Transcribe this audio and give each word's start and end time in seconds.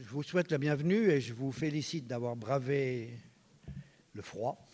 je 0.00 0.10
vous 0.10 0.22
souhaite 0.22 0.52
la 0.52 0.58
bienvenue 0.58 1.10
et 1.10 1.20
je 1.20 1.34
vous 1.34 1.50
félicite 1.50 2.06
d'avoir 2.06 2.36
bravé 2.36 3.18
le 4.12 4.22
froid. 4.22 4.64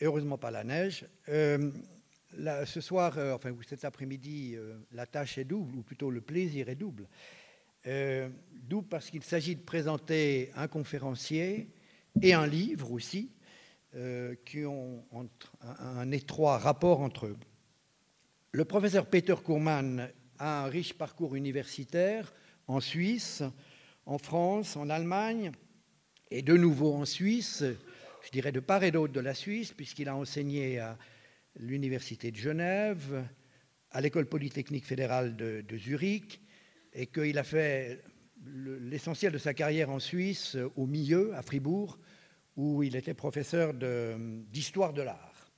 heureusement 0.00 0.38
pas 0.38 0.52
la 0.52 0.62
neige. 0.62 1.04
Euh, 1.28 1.72
ce 2.64 2.80
soir, 2.80 3.18
euh, 3.18 3.34
enfin 3.34 3.52
cet 3.66 3.84
après-midi, 3.84 4.54
euh, 4.54 4.76
la 4.92 5.06
tâche 5.06 5.38
est 5.38 5.44
double, 5.44 5.78
ou 5.78 5.82
plutôt 5.82 6.10
le 6.10 6.20
plaisir 6.20 6.68
est 6.68 6.76
double. 6.76 7.08
double 8.52 8.86
parce 8.88 9.10
qu'il 9.10 9.24
s'agit 9.24 9.56
de 9.56 9.62
présenter 9.62 10.52
un 10.54 10.68
conférencier 10.68 11.68
et 12.22 12.34
un 12.34 12.46
livre 12.46 12.92
aussi, 12.92 13.32
qui 14.44 14.64
ont 14.64 15.04
un, 15.60 16.10
étroit 16.10 16.58
rapport 16.58 17.00
entre 17.00 17.26
eux. 17.26 17.36
Le 18.52 18.64
professeur 18.64 19.06
Peter 19.06 19.34
Kurman 19.44 20.10
a 20.38 20.64
un 20.64 20.66
riche 20.66 20.94
parcours 20.94 21.36
universitaire 21.36 22.32
en 22.66 22.80
Suisse, 22.80 23.42
en 24.06 24.18
France, 24.18 24.76
en 24.76 24.90
Allemagne 24.90 25.52
et 26.30 26.42
de 26.42 26.56
nouveau 26.56 26.94
en 26.94 27.04
Suisse, 27.04 27.64
je 28.24 28.30
dirais 28.30 28.52
de 28.52 28.60
part 28.60 28.84
et 28.84 28.90
d'autre 28.90 29.12
de 29.12 29.20
la 29.20 29.34
Suisse, 29.34 29.72
puisqu'il 29.72 30.08
a 30.08 30.16
enseigné 30.16 30.78
à 30.78 30.98
l'Université 31.56 32.30
de 32.30 32.36
Genève, 32.36 33.24
à 33.90 34.00
l'École 34.00 34.26
polytechnique 34.26 34.86
fédérale 34.86 35.36
de, 35.36 35.76
Zurich, 35.76 36.40
et 36.92 37.06
qu'il 37.06 37.38
a 37.38 37.44
fait 37.44 38.02
l'essentiel 38.46 39.32
de 39.32 39.38
sa 39.38 39.54
carrière 39.54 39.90
en 39.90 40.00
Suisse, 40.00 40.56
au 40.76 40.86
milieu, 40.86 41.34
à 41.34 41.42
Fribourg, 41.42 41.98
où 42.56 42.82
il 42.82 42.96
était 42.96 43.14
professeur 43.14 43.72
d'histoire 43.74 44.92
de, 44.92 45.02
l'art. 45.02 45.50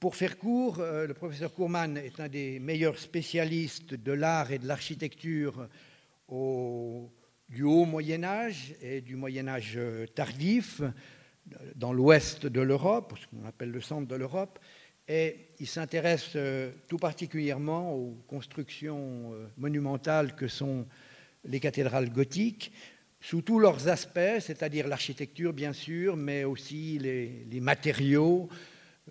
Pour 0.00 0.16
faire 0.16 0.36
court, 0.36 0.80
euh, 0.80 1.06
le 1.06 1.14
professeur 1.14 1.54
Kourman 1.54 1.96
est 1.96 2.18
un 2.18 2.28
des 2.28 2.58
meilleurs 2.58 2.98
spécialistes 2.98 3.94
de 3.94 4.12
l'art 4.12 4.50
et 4.50 4.58
de 4.58 4.66
l'architecture 4.66 5.68
au 6.26 7.08
du 7.48 7.62
haut 7.62 7.84
Moyen 7.84 8.24
Âge 8.24 8.74
et 8.82 9.00
du 9.00 9.16
Moyen 9.16 9.48
Âge 9.48 9.74
euh, 9.76 10.06
tardif 10.06 10.82
dans 11.76 11.92
l'ouest 11.92 12.46
de 12.46 12.60
l'Europe, 12.60 13.14
ce 13.20 13.26
qu'on 13.28 13.46
appelle 13.46 13.70
le 13.70 13.80
centre 13.80 14.08
de 14.08 14.16
l'Europe, 14.16 14.58
et 15.06 15.50
il 15.60 15.68
s'intéresse 15.68 16.32
euh, 16.34 16.72
tout 16.88 16.96
particulièrement 16.96 17.94
aux 17.94 18.16
constructions 18.26 19.32
euh, 19.32 19.46
monumentales 19.56 20.34
que 20.34 20.48
sont 20.48 20.86
les 21.44 21.60
cathédrales 21.60 22.10
gothiques, 22.10 22.72
sous 23.20 23.42
tous 23.42 23.60
leurs 23.60 23.88
aspects, 23.88 24.40
c'est-à-dire 24.40 24.88
l'architecture 24.88 25.52
bien 25.52 25.72
sûr, 25.72 26.16
mais 26.16 26.44
aussi 26.44 26.98
les, 26.98 27.60
matériaux, 27.60 28.48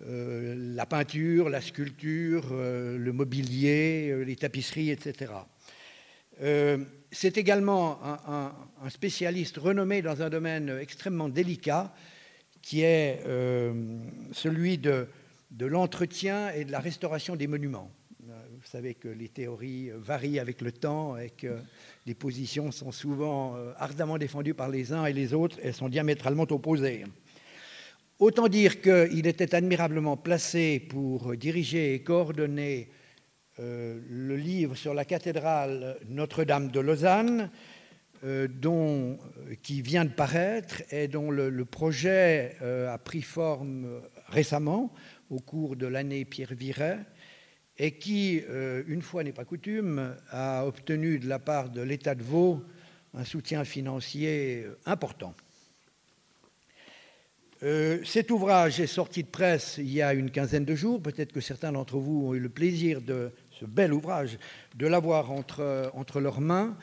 la 0.06 0.86
peinture, 0.86 1.48
la 1.48 1.60
sculpture, 1.60 2.54
le 2.54 3.10
mobilier, 3.12 4.24
les 4.24 4.36
tapisseries, 4.36 4.90
etc. 4.90 5.32
C'est 6.38 7.38
également 7.38 7.98
un, 8.02 8.52
spécialiste 8.90 9.56
renommé 9.56 10.02
dans 10.02 10.20
un 10.22 10.28
domaine 10.28 10.76
extrêmement 10.80 11.28
délicat, 11.28 11.94
qui 12.60 12.82
est 12.82 13.22
euh, 13.26 14.00
celui 14.32 14.76
de, 14.76 15.06
l'entretien 15.60 16.50
et 16.50 16.64
de 16.64 16.72
la 16.72 16.80
restauration 16.80 17.36
des 17.36 17.46
monuments. 17.46 17.90
Vous 18.20 18.72
savez 18.72 18.94
que 18.94 19.06
les 19.06 19.28
théories 19.28 19.90
varient 19.94 20.40
avec 20.40 20.60
le 20.60 20.72
temps 20.72 21.16
et 21.16 21.30
que 21.30 21.58
les 22.04 22.14
positions 22.14 22.72
sont 22.72 22.90
souvent 22.90 23.54
euh, 23.54 23.72
ardemment 23.78 24.18
défendues 24.18 24.54
par 24.54 24.68
les 24.68 24.92
uns 24.92 25.06
et 25.06 25.12
les 25.12 25.32
autres, 25.32 25.58
elles 25.62 25.74
sont 25.74 25.88
diamétralement 25.88 26.46
opposées. 26.50 27.04
Autant 28.18 28.48
dire 28.48 28.80
qu'il 28.82 29.26
était 29.26 29.54
admirablement 29.54 30.16
placé 30.16 30.80
pour 30.80 31.36
diriger 31.36 31.94
et 31.94 32.02
coordonner 32.02 32.88
euh, 33.58 33.98
le 34.10 34.36
livre 34.36 34.74
sur 34.74 34.92
la 34.92 35.06
cathédrale 35.06 35.96
Notre-Dame 36.10 36.70
de 36.70 36.78
Lausanne, 36.78 37.50
euh, 38.22 38.48
dont, 38.48 39.18
euh, 39.48 39.54
qui 39.62 39.80
vient 39.80 40.04
de 40.04 40.10
paraître 40.10 40.82
et 40.90 41.08
dont 41.08 41.30
le, 41.30 41.64
projet 41.64 42.56
a 42.60 42.98
pris 42.98 43.22
forme 43.22 44.02
récemment 44.28 44.92
au 45.30 45.38
cours 45.38 45.74
de 45.76 45.86
l'année 45.86 46.26
Pierre 46.26 46.52
Viret 46.52 46.98
et 47.78 47.92
qui, 47.92 48.42
une 48.86 49.02
fois 49.02 49.22
n'est 49.22 49.32
pas 49.32 49.44
coutume, 49.44 50.16
a 50.30 50.64
obtenu 50.66 51.18
de 51.18 51.28
la 51.28 51.38
part 51.38 51.68
de 51.68 51.82
l'État 51.82 52.14
de 52.14 52.22
Vaud 52.22 52.62
un 53.14 53.24
soutien 53.24 53.64
financier 53.64 54.66
important. 54.86 55.34
cet 57.60 58.30
ouvrage 58.30 58.80
est 58.80 58.86
sorti 58.86 59.24
de 59.24 59.28
presse 59.28 59.76
il 59.78 59.90
y 59.90 60.00
a 60.00 60.14
une 60.14 60.30
quinzaine 60.30 60.64
de 60.64 60.74
jours. 60.74 61.02
Peut-être 61.02 61.32
que 61.32 61.42
certains 61.42 61.72
d'entre 61.72 61.98
vous 61.98 62.28
ont 62.28 62.34
eu 62.34 62.40
le 62.40 62.48
plaisir 62.48 63.02
de 63.02 63.30
ce 63.58 63.64
bel 63.64 63.92
ouvrage, 63.92 64.38
de 64.74 64.86
l'avoir 64.86 65.30
entre, 65.32 65.90
entre 65.94 66.20
leurs 66.20 66.40
mains. 66.40 66.76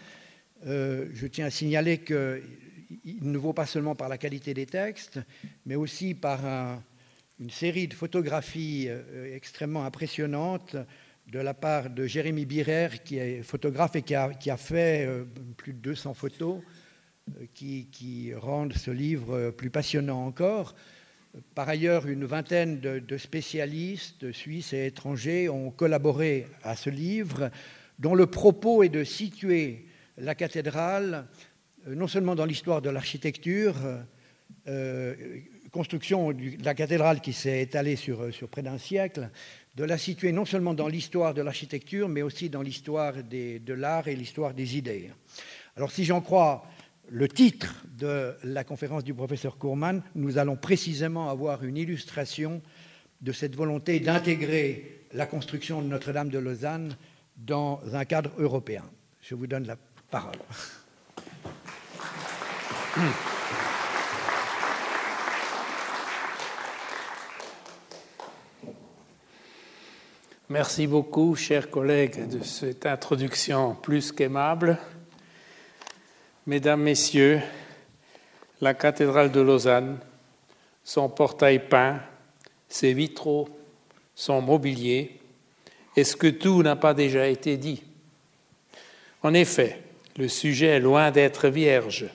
Euh, 0.66 1.08
je 1.14 1.28
tiens 1.28 1.46
à 1.46 1.50
signaler 1.50 2.00
qu'il 2.00 2.42
ne 3.22 3.38
vaut 3.38 3.54
pas 3.54 3.66
seulement 3.66 3.96
par 3.96 4.10
la 4.10 4.18
qualité 4.18 4.54
des 4.54 4.66
textes, 4.66 5.20
mais 5.66 5.76
aussi 5.76 6.14
par 6.14 6.40
une 7.40 7.50
série 7.50 7.88
de 7.88 7.94
photographies 7.94 8.88
euh, 8.88 9.36
extrêmement 9.36 9.86
impressionnantes 9.86 10.76
de 11.28 11.40
la 11.40 11.54
part 11.54 11.90
de 11.90 12.06
Jérémy 12.06 12.46
Birer, 12.46 12.90
qui 13.04 13.18
est 13.18 13.44
photographe 13.44 13.96
et 13.96 14.02
qui 14.02 14.16
a, 14.16 14.58
fait 14.58 15.06
euh, 15.06 15.26
plus 15.58 15.74
de 15.74 15.80
200 15.80 16.14
photos, 16.14 16.62
qui 17.54 18.34
rendent 18.36 18.74
ce 18.74 18.92
livre 18.92 19.52
plus 19.52 19.70
passionnant 19.70 20.26
encore. 20.26 20.76
Par 21.56 21.68
ailleurs, 21.68 22.08
une 22.08 22.26
vingtaine 22.26 22.80
de, 22.80 23.18
spécialistes 23.18 24.32
suisses 24.32 24.72
et 24.74 24.86
étrangers 24.86 25.50
ont 25.50 25.72
collaboré 25.72 26.46
à 26.64 26.76
ce 26.76 26.92
livre, 26.92 27.50
dont 27.98 28.14
le 28.14 28.28
propos 28.28 28.84
est 28.84 28.90
de 28.90 29.04
situer 29.04 29.86
la 30.18 30.36
cathédrale 30.36 31.26
euh, 31.88 31.96
non 31.96 32.08
seulement 32.08 32.36
dans 32.36 32.46
l'histoire 32.46 32.84
de 32.84 32.92
l'architecture, 32.92 33.76
euh, 34.68 35.16
construction 35.72 36.32
de 36.34 36.64
la 36.64 36.76
cathédrale 36.76 37.20
qui 37.20 37.34
s'est 37.34 37.62
étalée 37.62 37.96
sur, 37.96 38.32
sur 38.32 38.48
près 38.48 38.62
d'un 38.62 38.78
siècle, 38.78 39.32
de 39.76 39.84
la 39.84 39.98
situer 39.98 40.32
non 40.32 40.46
seulement 40.46 40.76
dans 40.76 40.88
l'histoire 40.88 41.34
de 41.34 41.42
l'architecture, 41.42 42.08
mais 42.08 42.22
aussi 42.22 42.52
dans 42.52 42.62
l'histoire 42.62 43.14
de 43.24 43.74
l'art 43.74 44.08
et 44.08 44.16
l'histoire 44.16 44.54
des 44.54 44.78
idées. 44.78 45.10
Alors 45.76 45.92
si 45.92 46.06
j'en 46.06 46.22
crois 46.22 46.68
le 47.10 47.28
titre 47.28 47.84
de 47.98 48.36
la 48.44 48.64
conférence 48.64 49.04
du 49.04 49.14
professeur 49.14 49.58
Kourman, 49.58 50.02
nous 50.16 50.38
allons 50.38 50.56
précisément 50.56 51.30
avoir 51.30 51.64
une 51.64 51.78
illustration 51.78 52.62
de 53.22 53.32
cette 53.32 53.56
volonté 53.56 54.00
d'intégrer 54.00 55.06
la 55.14 55.26
construction 55.26 55.82
de 55.82 55.88
Notre-Dame 55.88 56.30
de 56.30 56.40
Lausanne 56.40 56.96
dans 57.38 57.82
un 57.94 58.06
cadre 58.06 58.32
européen. 58.38 58.84
Je 59.22 59.36
vous 59.36 59.48
donne 59.48 59.66
la 59.66 59.78
parole. 60.10 60.38
Merci 70.50 70.86
beaucoup, 70.86 71.36
chers 71.36 71.70
collègues, 71.72 72.28
de 72.28 72.44
cette 72.44 72.86
introduction 72.86 73.76
plus 73.76 74.12
qu'aimable. 74.12 74.78
Mesdames, 76.46 76.82
Messieurs, 76.82 77.40
la 78.60 78.74
cathédrale 78.74 79.32
de 79.32 79.40
Lausanne, 79.40 79.98
son 80.84 81.08
portail 81.08 81.70
peint, 81.70 82.02
ses 82.68 82.92
vitraux, 82.92 83.48
son 84.14 84.42
mobilier, 84.42 85.22
est-ce 85.96 86.18
que 86.18 86.28
tout 86.28 86.62
n'a 86.62 86.76
pas 86.76 86.94
déjà 86.94 87.30
été 87.30 87.56
dit? 87.56 87.82
En 89.22 89.34
effet, 89.34 89.80
le 90.18 90.28
sujet 90.28 90.68
est 90.68 90.80
loin 90.82 91.12
d'être 91.12 91.48
vierge. 91.48 92.08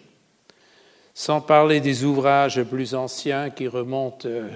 Sans 1.15 1.41
parler 1.41 1.81
des 1.81 2.05
ouvrages 2.05 2.63
plus 2.65 2.95
anciens 2.95 3.49
qui 3.49 3.67
remontent 3.67 4.29
euh, 4.29 4.51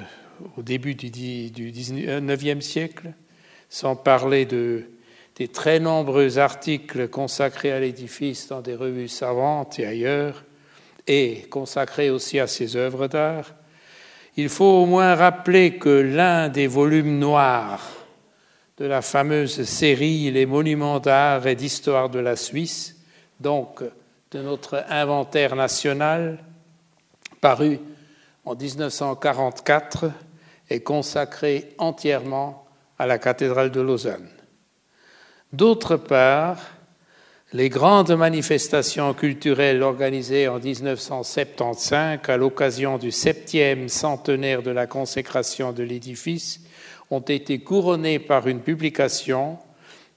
au 0.59 0.63
début 0.63 0.95
du 0.95 1.09
XIXe 1.09 2.63
siècle, 2.63 3.15
sans 3.71 3.97
parler 3.97 4.45
de 4.45 4.85
très 5.49 5.81
nombreux 5.81 6.39
articles 6.39 7.09
consacrés 7.09 7.73
à 7.73 7.81
l'édifice 7.81 8.49
dans 8.49 8.61
des 8.61 8.75
revues 8.75 9.09
savantes 9.09 9.79
et 9.79 9.87
ailleurs, 9.87 10.45
et 11.07 11.47
consacrés 11.51 12.11
aussi 12.11 12.39
à 12.39 12.47
ses 12.47 12.77
œuvres 12.77 13.09
d'art, 13.09 13.55
il 14.37 14.49
faut 14.49 14.65
au 14.65 14.87
moins 14.87 15.15
rappeler 15.15 15.79
que 15.79 15.89
l'un 15.89 16.49
des 16.49 16.67
volumes 16.67 17.19
noirs 17.19 17.91
de 18.79 18.87
la 18.87 19.03
fameuse 19.03 19.65
série 19.65 20.31
Les 20.31 20.47
monuments 20.47 21.01
d'art 21.01 21.47
et 21.47 21.55
d'histoire 21.55 22.09
de 22.09 22.19
la 22.19 22.37
Suisse, 22.37 22.97
donc 23.41 23.83
de 24.31 24.43
notre 24.43 24.85
inventaire 24.89 25.55
national, 25.55 26.39
paru 27.41 27.79
en 28.45 28.55
1944, 28.55 30.11
est 30.71 30.81
consacré 30.81 31.75
entièrement 31.79 32.65
à 32.99 33.07
la 33.07 33.19
cathédrale 33.19 33.71
de 33.71 33.81
Lausanne. 33.81 34.29
D'autre 35.53 35.97
part, 35.97 36.57
les 37.53 37.69
grandes 37.69 38.17
manifestations 38.17 39.13
culturelles 39.13 39.83
organisées 39.83 40.49
en 40.49 40.59
1975 40.59 42.21
à 42.27 42.37
l'occasion 42.39 42.97
du 42.97 43.11
septième 43.11 43.91
centenaire 43.91 44.63
de 44.63 44.71
la 44.71 44.87
consécration 44.87 45.73
de 45.73 45.83
l'édifice 45.83 46.61
ont 47.11 47.21
été 47.21 47.59
couronnées 47.59 48.19
par 48.19 48.49
une 48.49 48.61
publication 48.61 49.59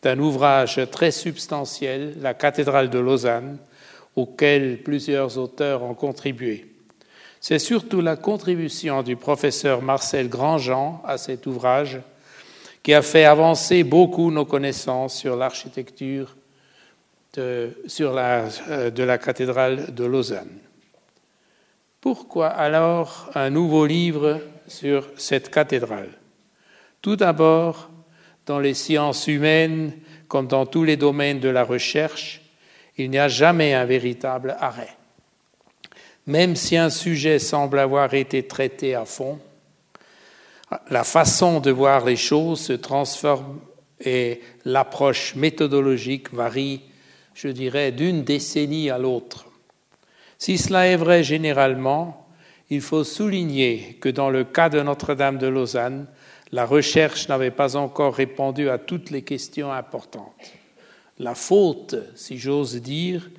d'un 0.02 0.20
ouvrage 0.20 0.80
très 0.90 1.12
substantiel, 1.12 2.16
La 2.22 2.34
cathédrale 2.34 2.90
de 2.90 3.00
Lausanne, 3.00 3.58
auquel 4.16 4.84
plusieurs 4.84 5.38
auteurs 5.38 5.84
ont 5.84 5.96
contribué. 5.96 6.66
C'est 7.42 7.60
surtout 7.60 8.00
la 8.00 8.16
contribution 8.16 9.04
du 9.04 9.18
professeur 9.18 9.82
Marcel 9.82 10.30
Grandjean 10.30 11.02
à 11.06 11.18
cet 11.18 11.46
ouvrage 11.46 12.00
qui 12.86 12.94
a 12.94 13.02
fait 13.02 13.26
avancer 13.26 13.84
beaucoup 13.84 14.30
nos 14.30 14.46
connaissances 14.46 15.16
sur 15.16 15.36
l'architecture 15.36 16.36
de, 17.34 17.74
euh, 18.00 18.92
de 18.92 19.04
la 19.04 19.18
cathédrale 19.18 19.92
de 19.92 20.06
Lausanne. 20.06 20.60
Pourquoi 22.00 22.50
alors 22.50 23.32
un 23.34 23.50
nouveau 23.50 23.88
livre 23.88 24.40
sur 24.68 25.10
cette 25.18 25.50
cathédrale? 25.50 26.12
Tout 27.02 27.16
d'abord, 27.16 27.90
dans 28.46 28.60
les 28.60 28.76
sciences 28.76 29.26
humaines, 29.26 29.94
comme 30.28 30.46
dans 30.46 30.68
tous 30.68 30.84
les 30.84 30.96
domaines 30.96 31.40
de 31.40 31.50
la 31.50 31.64
recherche, 31.64 32.44
il 33.00 33.10
n'y 33.10 33.18
a 33.18 33.30
jamais 33.30 33.74
un 33.74 33.86
véritable 33.86 34.56
arrêt. 34.60 34.96
Même 36.28 36.56
si 36.56 36.78
un 36.78 36.92
sujet 36.92 37.40
semble 37.40 37.80
avoir 37.80 38.14
été 38.14 38.46
traité 38.46 38.94
à 38.94 39.06
fond, 39.06 39.40
la 40.90 41.04
façon 41.04 41.60
de 41.60 41.72
voir 41.72 42.06
les 42.06 42.16
choses 42.16 42.62
se 42.62 42.74
transforme 42.74 43.60
et 44.00 44.42
l'approche 44.66 45.36
méthodologique 45.36 46.34
varie, 46.34 46.82
je 47.34 47.48
dirais, 47.48 47.92
d'une 47.92 48.24
décennie 48.24 48.90
à 48.90 48.98
l'autre. 48.98 49.46
Si 50.38 50.58
cela 50.58 50.88
est 50.88 50.98
vrai 50.98 51.24
généralement, 51.24 52.28
il 52.70 52.82
faut 52.82 53.04
souligner 53.04 53.98
que 54.02 54.10
dans 54.10 54.30
le 54.30 54.44
cas 54.44 54.70
de 54.70 54.82
Notre-Dame 54.82 55.38
de 55.38 55.48
Lausanne, 55.48 56.08
la 56.52 56.66
recherche 56.66 57.28
n'avait 57.30 57.52
pas 57.52 57.76
encore 57.76 58.16
répondu 58.16 58.70
à 58.70 58.78
toutes 58.78 59.12
les 59.12 59.22
questions 59.22 59.72
importantes. 59.72 60.54
La 61.20 61.36
faute, 61.36 61.96
si 62.16 62.38
j'ose 62.38 62.82
dire, 62.82 63.30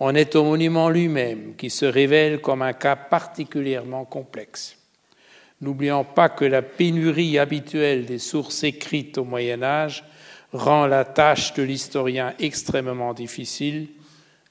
en 0.00 0.14
est 0.14 0.34
au 0.34 0.44
monument 0.44 0.90
lui-même, 0.90 1.54
qui 1.56 1.70
se 1.70 1.86
révèle 1.86 2.40
comme 2.40 2.62
un 2.62 2.72
cas 2.72 2.96
particulièrement 2.96 4.04
complexe. 4.04 4.76
N'oublions 5.64 6.04
pas 6.04 6.28
que 6.28 6.44
la 6.44 6.60
pénurie 6.60 7.38
habituelle 7.38 8.04
des 8.04 8.18
sources 8.18 8.64
écrites 8.64 9.16
au 9.16 9.24
Moyen 9.24 9.62
Âge 9.62 10.04
rend 10.52 10.86
la 10.86 11.06
tâche 11.06 11.54
de 11.54 11.62
l'historien 11.62 12.34
extrêmement 12.38 13.14
difficile. 13.14 13.88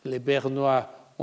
Les 0.06 0.18
Bernois 0.18 1.13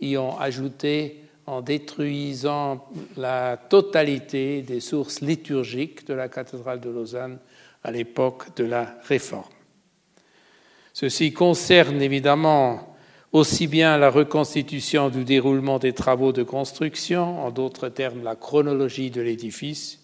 y 0.00 0.16
ont 0.16 0.38
ajouté 0.38 1.24
en 1.44 1.60
détruisant 1.60 2.88
la 3.18 3.58
totalité 3.58 4.62
des 4.62 4.80
sources 4.80 5.20
liturgiques 5.20 6.06
de 6.06 6.14
la 6.14 6.30
cathédrale 6.30 6.80
de 6.80 6.88
Lausanne 6.88 7.40
à 7.84 7.90
l'époque 7.90 8.56
de 8.56 8.64
la 8.64 8.96
Réforme. 9.06 9.44
Ceci 10.94 11.34
concerne 11.34 12.00
évidemment 12.00 12.89
aussi 13.32 13.66
bien 13.66 13.96
la 13.96 14.10
reconstitution 14.10 15.08
du 15.08 15.24
déroulement 15.24 15.78
des 15.78 15.92
travaux 15.92 16.32
de 16.32 16.42
construction, 16.42 17.44
en 17.44 17.50
d'autres 17.50 17.88
termes 17.88 18.24
la 18.24 18.36
chronologie 18.36 19.10
de 19.10 19.20
l'édifice, 19.20 20.00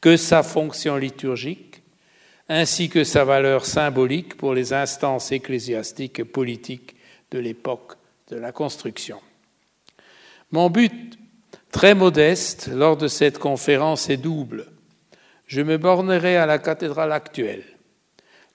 que 0.00 0.16
sa 0.16 0.42
fonction 0.42 0.96
liturgique, 0.96 1.82
ainsi 2.48 2.88
que 2.88 3.04
sa 3.04 3.24
valeur 3.24 3.66
symbolique 3.66 4.36
pour 4.36 4.54
les 4.54 4.72
instances 4.72 5.32
ecclésiastiques 5.32 6.20
et 6.20 6.24
politiques 6.24 6.94
de 7.30 7.38
l'époque 7.38 7.94
de 8.30 8.36
la 8.36 8.52
construction. 8.52 9.20
Mon 10.50 10.70
but, 10.70 11.18
très 11.72 11.94
modeste, 11.94 12.70
lors 12.72 12.96
de 12.96 13.08
cette 13.08 13.38
conférence 13.38 14.08
est 14.08 14.16
double. 14.16 14.66
Je 15.46 15.60
me 15.60 15.76
bornerai 15.76 16.36
à 16.36 16.46
la 16.46 16.58
cathédrale 16.58 17.12
actuelle. 17.12 17.64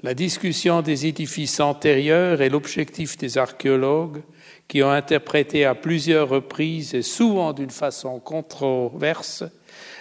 La 0.04 0.14
discussion 0.14 0.82
des 0.82 1.06
édifices 1.06 1.62
antérieurs 1.62 2.42
est 2.42 2.50
l'objectif 2.50 3.18
des 3.18 3.38
archéologues 3.38 4.22
qui 4.68 4.84
ont 4.84 4.92
interprété 4.92 5.64
à 5.64 5.76
plusieurs 5.76 6.28
reprises 6.28 6.94
et 6.94 7.02
souvent 7.02 7.54
d'une 7.54 7.70
façon 7.70 8.20
controverse 8.20 9.46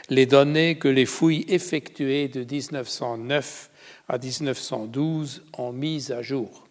les 0.08 0.26
données 0.26 0.76
que 0.76 0.88
les 0.88 1.06
fouilles 1.06 1.44
effectuées 1.46 2.26
de 2.26 2.40
1909 2.40 3.70
à 4.08 4.19
1912 4.19 5.44
ont 5.56 5.72
mises 5.72 6.10
à 6.10 6.20
jour. 6.20 6.66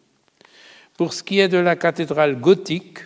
Pour 0.97 1.13
ce 1.13 1.23
qui 1.23 1.39
est 1.39 1.47
de 1.47 1.57
la 1.57 1.77
cathédrale 1.77 2.35
gothique, 2.35 2.99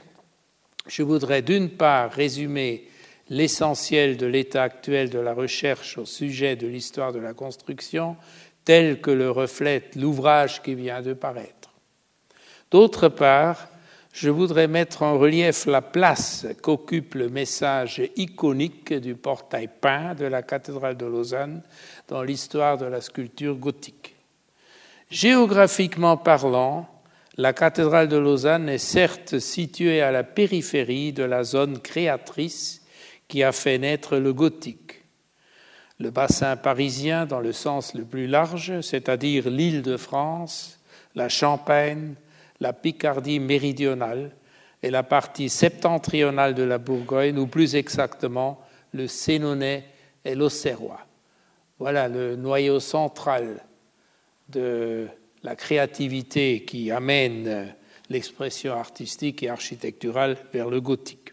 je 0.88 1.04
voudrais 1.04 1.44
d'une 1.44 1.70
part 1.70 2.12
résumer 2.12 2.88
l'essentiel 3.30 4.18
de 4.18 4.26
l'état 4.26 4.64
actuel 4.64 5.12
de 5.12 5.20
la 5.20 5.34
recherche 5.34 6.00
au 6.00 6.06
sujet 6.06 6.56
de 6.56 6.68
l'histoire 6.68 7.14
de 7.14 7.20
la 7.20 7.34
construction 7.34 8.18
tel 8.66 9.00
que 9.00 9.12
le 9.12 9.32
reflète 9.32 9.96
l'ouvrage 9.96 10.62
qui 10.62 10.76
vient 10.76 11.02
de 11.02 11.14
paraître. 11.14 11.70
D'autre 12.72 13.08
part, 13.08 13.70
je 14.12 14.30
voudrais 14.30 14.68
mettre 14.68 15.04
en 15.04 15.20
relief 15.20 15.66
la 15.66 15.82
place 15.82 16.48
qu'occupe 16.62 17.16
le 17.16 17.30
message 17.30 18.02
iconique 18.16 18.94
du 18.94 19.14
portail 19.14 19.70
peint 19.82 20.16
de 20.16 20.26
la 20.26 20.42
cathédrale 20.42 20.98
de 20.98 21.06
Lausanne 21.06 21.62
dans 22.08 22.24
l'histoire 22.24 22.78
de 22.78 22.86
la 22.86 23.02
sculpture 23.02 23.56
gothique. 23.56 24.16
Géographiquement 25.12 26.18
parlant, 26.18 26.88
la 27.38 27.52
cathédrale 27.52 28.08
de 28.08 28.16
Lausanne 28.16 28.70
est 28.70 28.78
certes 28.78 29.40
située 29.40 30.02
à 30.02 30.12
la 30.12 30.24
périphérie 30.24 31.12
de 31.12 31.24
la 31.24 31.44
zone 31.44 31.80
créatrice 31.80 32.86
qui 33.28 33.44
a 33.44 33.52
fait 33.52 33.78
naître 33.78 34.18
le 34.18 34.34
gothique. 34.34 34.85
Le 36.00 36.10
bassin 36.10 36.58
parisien, 36.58 37.26
dans 37.26 37.40
le 37.40 37.54
sens 37.54 37.94
le 37.94 38.04
plus 38.04 38.28
large, 38.28 38.82
c'est-à-dire 38.82 39.50
l'île 39.50 39.82
de 39.82 39.96
France, 39.96 40.80
la 41.16 41.30
Champagne, 41.30 42.16
la 42.60 42.74
Picardie 42.74 43.40
méridionale 43.40 44.32
et 44.84 44.90
la 44.92 45.04
partie 45.04 45.50
septentrionale 45.50 46.54
de 46.54 46.64
la 46.64 46.78
Bourgogne, 46.78 47.38
ou 47.38 47.48
plus 47.48 47.76
exactement 47.76 48.60
le 48.94 49.08
Sénonais 49.08 49.86
et 50.24 50.36
l'Auxerrois. 50.36 51.02
Voilà 51.80 52.08
le 52.08 52.36
noyau 52.36 52.80
central 52.80 53.64
de 54.50 55.08
la 55.44 55.56
créativité 55.56 56.64
qui 56.66 56.92
amène 56.92 57.74
l'expression 58.10 58.74
artistique 58.74 59.44
et 59.44 59.50
architecturale 59.50 60.38
vers 60.54 60.70
le 60.70 60.82
gothique. 60.82 61.25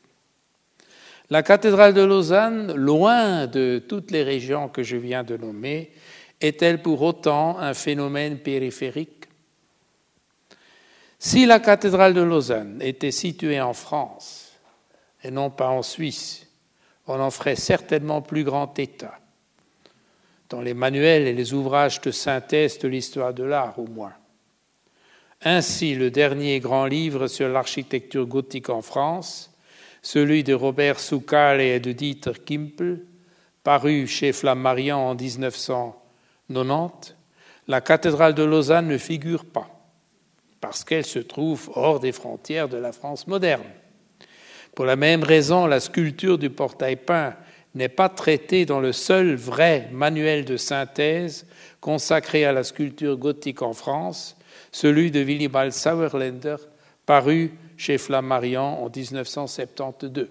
La 1.30 1.42
cathédrale 1.42 1.94
de 1.94 2.02
Lausanne, 2.02 2.74
loin 2.74 3.46
de 3.46 3.82
toutes 3.88 4.10
les 4.10 4.22
régions 4.22 4.68
que 4.68 4.82
je 4.82 4.96
viens 4.96 5.24
de 5.24 5.36
nommer, 5.36 5.92
est-elle 6.40 6.82
pour 6.82 7.02
autant 7.02 7.58
un 7.58 7.74
phénomène 7.74 8.38
périphérique? 8.38 9.26
Si 11.18 11.46
la 11.46 11.60
cathédrale 11.60 12.14
de 12.14 12.20
Lausanne 12.20 12.80
était 12.82 13.12
située 13.12 13.60
en 13.60 13.72
France 13.72 14.52
et 15.22 15.30
non 15.30 15.50
pas 15.50 15.68
en 15.68 15.82
Suisse, 15.82 16.48
on 17.06 17.20
en 17.20 17.30
ferait 17.30 17.56
certainement 17.56 18.22
plus 18.22 18.44
grand 18.44 18.76
état 18.78 19.18
dans 20.48 20.60
les 20.60 20.74
manuels 20.74 21.26
et 21.28 21.32
les 21.32 21.54
ouvrages 21.54 22.00
de 22.00 22.10
synthèse 22.10 22.78
de 22.78 22.88
l'histoire 22.88 23.32
de 23.32 23.44
l'art 23.44 23.78
au 23.78 23.86
moins. 23.86 24.14
Ainsi, 25.42 25.94
le 25.94 26.10
dernier 26.10 26.60
grand 26.60 26.86
livre 26.86 27.26
sur 27.26 27.48
l'architecture 27.48 28.26
gothique 28.26 28.68
en 28.68 28.82
France, 28.82 29.51
celui 30.02 30.42
de 30.42 30.52
Robert 30.52 30.98
Soukal 30.98 31.60
et 31.60 31.80
de 31.80 31.92
Dieter 31.92 32.44
Kimpel, 32.44 33.04
paru 33.62 34.08
chez 34.08 34.32
Flammarion 34.32 34.96
en 34.96 35.14
1990, 35.14 37.14
la 37.68 37.80
cathédrale 37.80 38.34
de 38.34 38.42
Lausanne 38.42 38.88
ne 38.88 38.98
figure 38.98 39.44
pas, 39.44 39.68
parce 40.60 40.82
qu'elle 40.82 41.06
se 41.06 41.20
trouve 41.20 41.70
hors 41.74 42.00
des 42.00 42.12
frontières 42.12 42.68
de 42.68 42.76
la 42.76 42.92
France 42.92 43.28
moderne. 43.28 43.62
Pour 44.74 44.84
la 44.84 44.96
même 44.96 45.22
raison, 45.22 45.66
la 45.66 45.80
sculpture 45.80 46.38
du 46.38 46.50
portail 46.50 46.96
peint 46.96 47.36
n'est 47.74 47.88
pas 47.88 48.08
traité 48.08 48.66
dans 48.66 48.80
le 48.80 48.92
seul 48.92 49.34
vrai 49.34 49.88
manuel 49.92 50.44
de 50.44 50.56
synthèse 50.56 51.46
consacré 51.80 52.44
à 52.44 52.52
la 52.52 52.64
sculpture 52.64 53.16
gothique 53.16 53.62
en 53.62 53.72
France, 53.72 54.36
celui 54.72 55.10
de 55.10 55.20
Willibald 55.20 55.72
Sauerländer, 55.72 56.56
paru 57.06 57.52
chez 57.82 57.98
Flammarion 57.98 58.84
en 58.84 58.88
1972. 58.88 60.28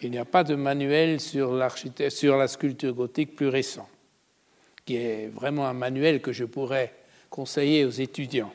Il 0.00 0.10
n'y 0.10 0.18
a 0.18 0.24
pas 0.24 0.42
de 0.42 0.56
manuel 0.56 1.20
sur, 1.20 1.52
la 1.54 2.48
sculpture 2.48 2.94
gothique 2.94 3.36
plus 3.36 3.46
récent, 3.46 3.88
qui 4.84 4.96
est 4.96 5.28
vraiment 5.28 5.68
un 5.68 5.72
manuel 5.72 6.20
que 6.20 6.32
je 6.32 6.44
pourrais 6.44 6.92
conseiller 7.30 7.84
aux 7.84 7.90
étudiants. 7.90 8.52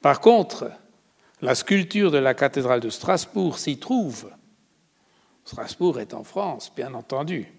Par 0.00 0.20
contre, 0.20 0.70
la 1.40 1.56
sculpture 1.56 2.12
de 2.12 2.18
la 2.18 2.32
cathédrale 2.32 2.78
de 2.78 2.90
Strasbourg 2.90 3.58
s'y 3.58 3.78
trouve 3.78 4.30
Strasbourg 5.44 5.98
est 5.98 6.14
en 6.14 6.22
France, 6.22 6.70
bien 6.76 6.94
entendu, 6.94 7.52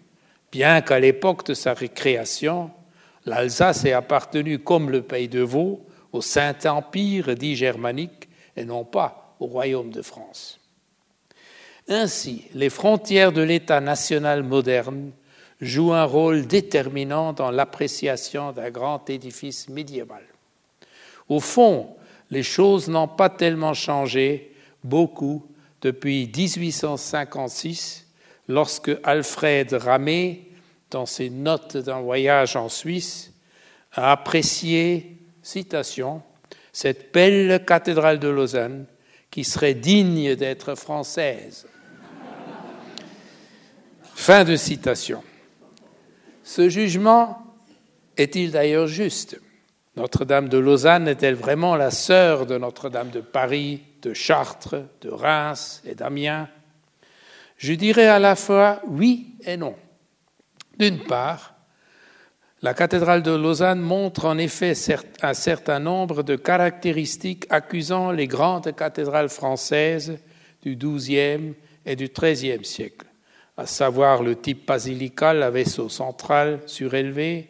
bien 0.50 0.80
qu'à 0.80 1.02
l'époque 1.02 1.46
de 1.46 1.54
sa 1.54 1.76
création, 1.76 2.72
l'Alsace 3.26 3.84
ait 3.84 3.92
appartenu 3.92 4.60
comme 4.60 4.90
le 4.90 5.02
pays 5.02 5.28
de 5.28 5.42
Vaud 5.42 5.86
au 6.14 6.22
Saint-Empire 6.22 7.36
dit 7.36 7.58
germanique 7.58 8.23
et 8.56 8.66
non 8.66 8.84
pas 8.84 9.36
au 9.40 9.48
royaume 9.48 9.92
de 9.92 10.02
France. 10.02 10.60
Ainsi, 11.88 12.46
les 12.54 12.70
frontières 12.70 13.32
de 13.32 13.42
l'État 13.42 13.82
national 13.82 14.44
moderne 14.44 15.12
jouent 15.60 15.94
un 15.94 16.06
rôle 16.06 16.48
déterminant 16.48 17.34
dans 17.34 17.52
l'appréciation 17.52 18.52
d'un 18.52 18.70
grand 18.70 19.10
édifice 19.10 19.70
médiéval. 19.70 20.24
Au 21.30 21.40
fond, 21.40 21.96
les 22.30 22.44
choses 22.44 22.88
n'ont 22.88 23.08
pas 23.08 23.30
tellement 23.30 23.74
changé 23.74 24.54
beaucoup 24.84 25.46
depuis 25.82 26.32
1856, 26.36 28.08
lorsque 28.48 28.92
Alfred 29.04 29.74
Ramé, 29.74 30.50
dans 30.90 31.06
ses 31.06 31.30
notes 31.30 31.78
d'un 31.78 32.02
voyage 32.02 32.56
en 32.56 32.70
Suisse, 32.70 33.34
a 33.94 34.12
apprécié, 34.12 35.18
citation, 35.42 36.22
cette 36.74 37.14
belle 37.14 37.64
cathédrale 37.66 38.20
de 38.20 38.28
Lausanne 38.28 38.88
qui 39.30 39.44
serait 39.44 39.76
digne 39.76 40.36
d'être 40.36 40.76
française. 40.76 41.68
fin 44.16 44.44
de 44.44 44.56
citation. 44.56 45.24
Ce 46.44 46.70
jugement 46.70 47.56
est-il 48.18 48.52
d'ailleurs 48.52 48.88
juste? 48.88 49.40
Notre-Dame 49.96 50.50
de 50.50 50.58
Lausanne 50.58 51.08
est-elle 51.08 51.36
vraiment 51.36 51.76
la 51.76 51.92
sœur 51.92 52.46
de 52.48 52.58
Notre-Dame 52.58 53.12
de 53.12 53.22
Paris, 53.22 53.84
de 54.02 54.14
Chartres, 54.14 54.84
de 55.02 55.10
Reims 55.10 55.82
et 55.86 55.94
d'Amiens? 55.94 56.50
Je 57.58 57.74
dirais 57.74 58.08
à 58.08 58.20
la 58.20 58.36
fois 58.36 58.82
oui 58.88 59.36
et 59.46 59.58
non. 59.58 59.76
D'une 60.80 61.04
part, 61.04 61.53
la 62.64 62.74
cathédrale 62.74 63.22
de 63.24 63.32
Lausanne 63.32 63.82
montre 63.82 64.24
en 64.24 64.38
effet 64.38 64.74
un 65.22 65.34
certain 65.34 65.80
nombre 65.80 66.24
de 66.24 66.38
caractéristiques 66.38 67.46
accusant 67.50 68.12
les 68.12 68.26
grandes 68.26 68.74
cathédrales 68.74 69.28
françaises 69.28 70.18
du 70.62 70.78
XIIe 70.78 71.56
et 71.86 71.98
du 71.98 72.08
XIIIe 72.08 72.64
siècle, 72.64 73.06
à 73.58 73.66
savoir 73.66 74.24
le 74.24 74.38
type 74.38 74.66
basilical 74.66 75.44
à 75.44 75.50
vaisseau 75.50 75.90
central 75.90 76.62
surélevé, 76.66 77.50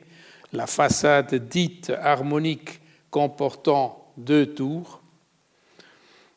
la 0.52 0.66
façade 0.66 1.36
dite 1.36 1.92
harmonique 2.02 2.82
comportant 3.12 4.12
deux 4.18 4.48
tours, 4.48 5.00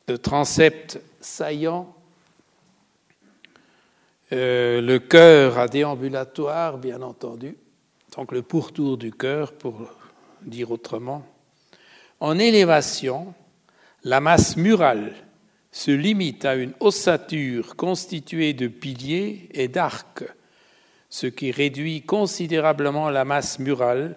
de 0.07 0.17
transept 0.17 1.01
saillant, 1.19 1.95
euh, 4.33 4.83
le 4.83 4.99
chœur 4.99 5.59
à 5.59 5.67
déambulatoire, 5.67 6.77
bien 6.77 7.01
entendu, 7.01 7.57
donc 8.17 8.33
le 8.33 8.43
pourtour 8.43 8.97
du 8.97 9.13
cœur, 9.13 9.53
pour 9.53 9.91
dire 10.43 10.71
autrement. 10.71 11.25
En 12.19 12.39
élévation, 12.39 13.35
la 14.05 14.21
masse 14.21 14.57
murale 14.57 15.13
se 15.71 15.91
limite 15.91 16.47
à 16.47 16.55
une 16.55 16.73
ossature 16.81 17.77
constituée 17.77 18.55
de 18.55 18.69
piliers 18.69 19.51
et 19.53 19.69
d'arcs, 19.69 20.25
ce 21.11 21.27
qui 21.27 21.51
réduit 21.51 22.03
considérablement 22.03 23.11
la 23.11 23.27
masse 23.27 23.59
murale 23.59 24.17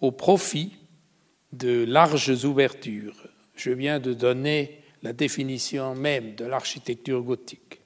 au 0.00 0.10
profit 0.10 0.76
de 1.52 1.84
larges 1.86 2.44
ouvertures. 2.44 3.28
Je 3.54 3.70
viens 3.70 4.00
de 4.00 4.14
donner 4.14 4.82
la 5.02 5.12
définition 5.12 5.94
même 5.94 6.34
de 6.34 6.44
l'architecture 6.44 7.22
gothique. 7.22 7.80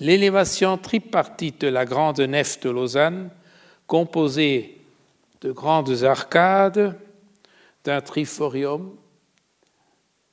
L'élévation 0.00 0.78
tripartite 0.78 1.60
de 1.60 1.68
la 1.68 1.84
grande 1.84 2.20
nef 2.20 2.58
de 2.60 2.70
Lausanne 2.70 3.30
composé 3.92 4.78
de 5.42 5.52
grandes 5.52 6.02
arcades, 6.04 6.98
d'un 7.84 8.00
triforium, 8.00 8.96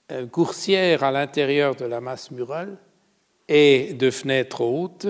une 0.10 0.30
coursière 0.30 1.04
à 1.04 1.12
l'intérieur 1.12 1.76
de 1.76 1.84
la 1.84 2.00
masse 2.00 2.32
murale 2.32 2.78
et 3.50 3.94
de 3.96 4.12
fenêtres 4.12 4.62
hautes, 4.62 5.08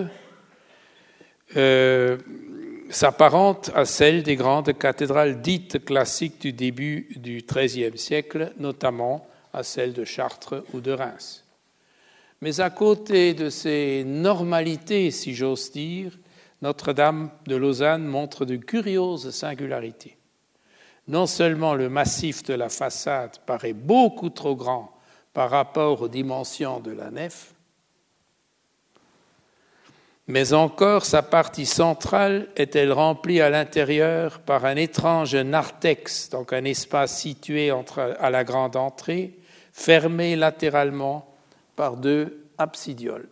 euh, 1.57 2.17
s'apparente 2.89 3.69
à 3.75 3.85
celle 3.85 4.23
des 4.23 4.35
grandes 4.35 4.75
cathédrales 4.75 5.43
dites 5.43 5.85
classiques 5.85 6.41
du 6.41 6.51
début 6.51 7.07
du 7.17 7.45
XIIIe 7.47 7.99
siècle, 7.99 8.51
notamment 8.57 9.27
à 9.53 9.61
celle 9.61 9.93
de 9.93 10.05
Chartres 10.05 10.63
ou 10.73 10.81
de 10.81 10.91
Reims. 10.91 11.45
Mais 12.41 12.61
à 12.61 12.71
côté 12.71 13.35
de 13.35 13.51
ces 13.51 14.03
normalités, 14.07 15.11
si 15.11 15.35
j'ose 15.35 15.71
dire, 15.71 16.17
notre-Dame 16.61 17.31
de 17.47 17.55
Lausanne 17.55 18.05
montre 18.05 18.45
de 18.45 18.55
curieuses 18.55 19.31
singularités. 19.31 20.17
Non 21.07 21.25
seulement 21.25 21.73
le 21.73 21.89
massif 21.89 22.43
de 22.43 22.53
la 22.53 22.69
façade 22.69 23.39
paraît 23.45 23.73
beaucoup 23.73 24.29
trop 24.29 24.55
grand 24.55 24.91
par 25.33 25.49
rapport 25.49 26.01
aux 26.01 26.07
dimensions 26.07 26.79
de 26.79 26.91
la 26.91 27.11
nef, 27.11 27.53
mais 30.29 30.53
encore 30.53 31.05
sa 31.05 31.23
partie 31.23 31.65
centrale 31.65 32.49
est-elle 32.55 32.93
remplie 32.93 33.41
à 33.41 33.49
l'intérieur 33.49 34.41
par 34.41 34.63
un 34.65 34.75
étrange 34.75 35.35
narthex, 35.35 36.29
donc 36.29 36.53
un 36.53 36.65
espace 36.65 37.17
situé 37.17 37.71
à 37.71 38.29
la 38.29 38.43
grande 38.43 38.75
entrée, 38.75 39.39
fermé 39.73 40.35
latéralement 40.35 41.33
par 41.75 41.97
deux 41.97 42.45
absidioles. 42.59 43.27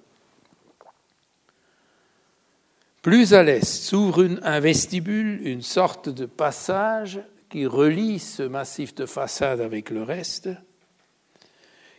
Plus 3.07 3.33
à 3.33 3.41
l'est 3.41 3.63
s'ouvre 3.63 4.27
un 4.43 4.59
vestibule, 4.59 5.39
une 5.47 5.61
sorte 5.61 6.09
de 6.09 6.25
passage 6.25 7.21
qui 7.49 7.65
relie 7.65 8.19
ce 8.19 8.43
massif 8.43 8.93
de 8.95 9.05
façade 9.05 9.61
avec 9.61 9.91
le 9.91 10.03
reste, 10.03 10.49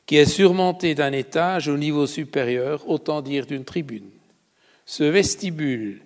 qui 0.04 0.16
est 0.16 0.26
surmonté 0.26 0.94
d'un 0.94 1.12
étage 1.12 1.68
au 1.68 1.78
niveau 1.78 2.06
supérieur, 2.06 2.86
autant 2.90 3.22
dire 3.22 3.46
d'une 3.46 3.64
tribune. 3.64 4.10
Ce 4.84 5.02
vestibule 5.02 6.02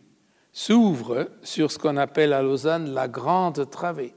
s'ouvre 0.52 1.28
sur 1.42 1.73
ce 1.73 1.78
qu'on 1.78 1.97
appelle 1.97 2.32
à 2.32 2.40
Lausanne 2.40 2.94
la 2.94 3.09
grande 3.09 3.68
travée. 3.71 4.14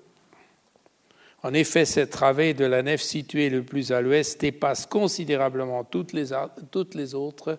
En 1.42 1.56
effet, 1.56 1.86
cette 1.86 2.12
travée 2.12 2.54
de 2.54 2.66
la 2.66 2.84
nef 2.84 3.02
située 3.02 3.50
le 3.50 3.64
plus 3.64 3.92
à 3.92 4.02
l'ouest 4.02 4.40
dépasse 4.40 4.86
considérablement 4.86 5.84
toutes 5.84 6.14
les, 6.14 6.26
toutes 6.70 6.94
les 6.94 7.16
autres 7.16 7.58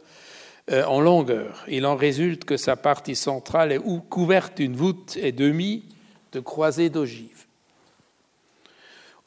en 0.71 1.01
longueur. 1.01 1.65
Il 1.69 1.87
en 1.87 1.97
résulte 1.97 2.45
que 2.45 2.57
sa 2.57 2.77
partie 2.77 3.17
centrale 3.17 3.73
est 3.73 3.81
couverte 4.09 4.57
d'une 4.57 4.77
voûte 4.77 5.17
et 5.21 5.33
demie 5.33 5.85
de 6.33 6.41
croisées 6.41 6.91
d'ogives. 6.91 7.47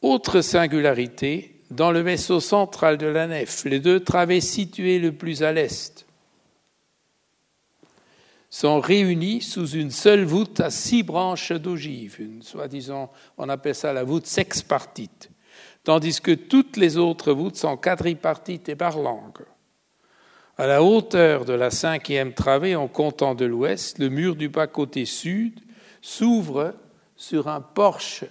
Autre 0.02 0.42
singularité, 0.42 1.56
dans 1.72 1.92
le 1.92 2.02
vaisseau 2.02 2.40
central 2.40 2.98
de 2.98 3.08
la 3.08 3.28
nef, 3.28 3.66
les 3.66 3.80
deux 3.80 4.00
travées 4.00 4.42
situées 4.42 5.00
le 5.00 5.12
plus 5.12 5.44
à 5.44 5.52
l'est 5.52 6.06
sont 8.50 8.80
réunies 8.80 9.42
sous 9.42 9.68
une 9.68 9.92
seule 9.92 10.24
voûte 10.24 10.60
à 10.60 10.72
six 10.72 11.04
branches 11.04 11.52
d'ogives, 11.52 12.20
soi-disant, 12.42 13.12
on 13.38 13.48
appelle 13.48 13.76
ça 13.76 13.94
la 13.94 14.04
voûte 14.04 14.26
sexpartite, 14.26 15.30
tandis 15.84 16.20
que 16.20 16.32
toutes 16.32 16.78
les 16.78 16.98
autres 16.98 17.32
voûtes 17.32 17.58
sont 17.58 17.78
quadripartites 17.78 18.68
et 18.70 18.76
barlangues. 18.76 19.46
À 20.60 20.68
la 20.68 20.84
hauteur 20.84 21.46
de 21.46 21.54
la 21.54 21.72
cinquième 21.72 22.34
travée, 22.34 22.76
en 22.76 22.90
comptant 22.90 23.34
de 23.34 23.46
l'ouest, 23.46 23.98
le 23.98 24.10
mur 24.10 24.36
du 24.36 24.50
bas-côté 24.50 25.06
sud 25.06 25.58
s'ouvre 26.02 26.74
sur 27.16 27.48
un 27.48 27.62
porche 27.62 28.26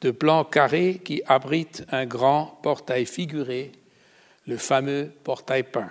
de 0.00 0.12
plan 0.12 0.44
carré 0.44 1.00
qui 1.04 1.22
abrite 1.26 1.84
un 1.90 2.06
grand 2.06 2.56
portail 2.62 3.04
figuré, 3.04 3.72
le 4.46 4.58
fameux 4.58 5.10
portail 5.24 5.64
peint. 5.64 5.90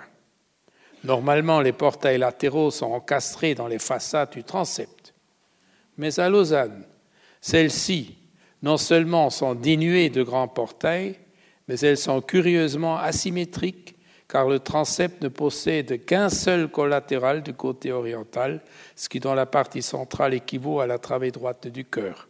Normalement, 1.04 1.60
les 1.60 1.74
portails 1.74 2.16
latéraux 2.16 2.70
sont 2.70 2.92
encastrés 2.92 3.54
dans 3.54 3.68
les 3.68 3.78
façades 3.78 4.32
du 4.32 4.44
transept. 4.44 5.12
Mais 5.98 6.18
à 6.18 6.30
Lausanne, 6.30 6.86
celles-ci, 7.42 8.16
non 8.62 8.78
seulement 8.78 9.28
sont 9.28 9.54
dénuées 9.54 10.08
de 10.08 10.22
grands 10.22 10.48
portails, 10.48 11.16
mais 11.68 11.78
elles 11.80 11.98
sont 11.98 12.22
curieusement 12.22 12.96
asymétriques 12.96 13.94
car 14.32 14.48
le 14.48 14.60
transept 14.60 15.20
ne 15.20 15.28
possède 15.28 16.06
qu'un 16.06 16.30
seul 16.30 16.68
collatéral 16.68 17.42
du 17.42 17.52
côté 17.52 17.92
oriental, 17.92 18.62
ce 18.96 19.10
qui 19.10 19.20
dans 19.20 19.34
la 19.34 19.44
partie 19.44 19.82
centrale 19.82 20.32
équivaut 20.32 20.80
à 20.80 20.86
la 20.86 20.96
travée 20.96 21.30
droite 21.30 21.68
du 21.68 21.84
cœur. 21.84 22.28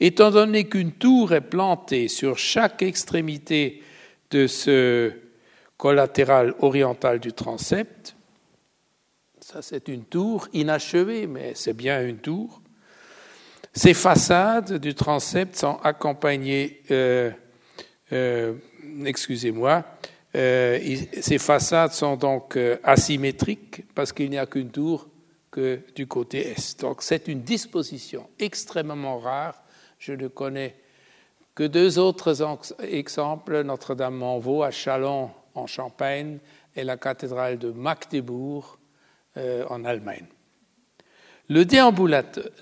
Étant 0.00 0.30
donné 0.30 0.66
qu'une 0.66 0.92
tour 0.92 1.34
est 1.34 1.42
plantée 1.42 2.08
sur 2.08 2.38
chaque 2.38 2.80
extrémité 2.80 3.82
de 4.30 4.46
ce 4.46 5.12
collatéral 5.76 6.54
oriental 6.60 7.20
du 7.20 7.34
transept, 7.34 8.16
ça 9.38 9.60
c'est 9.60 9.88
une 9.88 10.04
tour 10.04 10.48
inachevée, 10.54 11.26
mais 11.26 11.52
c'est 11.54 11.76
bien 11.76 12.02
une 12.02 12.16
tour, 12.16 12.62
ces 13.74 13.92
façades 13.92 14.78
du 14.78 14.94
transept 14.94 15.54
sont 15.54 15.78
accompagnées, 15.84 16.80
euh, 16.90 17.30
euh, 18.12 18.54
excusez-moi, 19.04 19.84
ces 20.34 21.38
façades 21.38 21.92
sont 21.92 22.16
donc 22.16 22.56
euh, 22.56 22.78
asymétriques 22.82 23.84
parce 23.94 24.12
qu'il 24.12 24.30
n'y 24.30 24.38
a 24.38 24.46
qu'une 24.46 24.70
tour 24.70 25.08
que 25.50 25.80
du 25.94 26.06
côté 26.06 26.48
est. 26.48 26.80
Donc 26.80 27.02
c'est 27.02 27.28
une 27.28 27.42
disposition 27.42 28.28
extrêmement 28.38 29.18
rare. 29.18 29.62
Je 29.98 30.14
ne 30.14 30.28
connais 30.28 30.74
que 31.54 31.64
deux 31.64 31.98
autres 31.98 32.42
exemples, 32.82 33.62
Notre-Dame-en-Vaux 33.62 34.62
à 34.62 34.70
Châlons 34.70 35.30
en 35.54 35.66
Champagne 35.66 36.38
et 36.74 36.84
la 36.84 36.96
cathédrale 36.96 37.58
de 37.58 37.70
Magdebourg 37.70 38.78
euh, 39.36 39.66
en 39.68 39.84
Allemagne. 39.84 40.24
Le, 41.50 41.64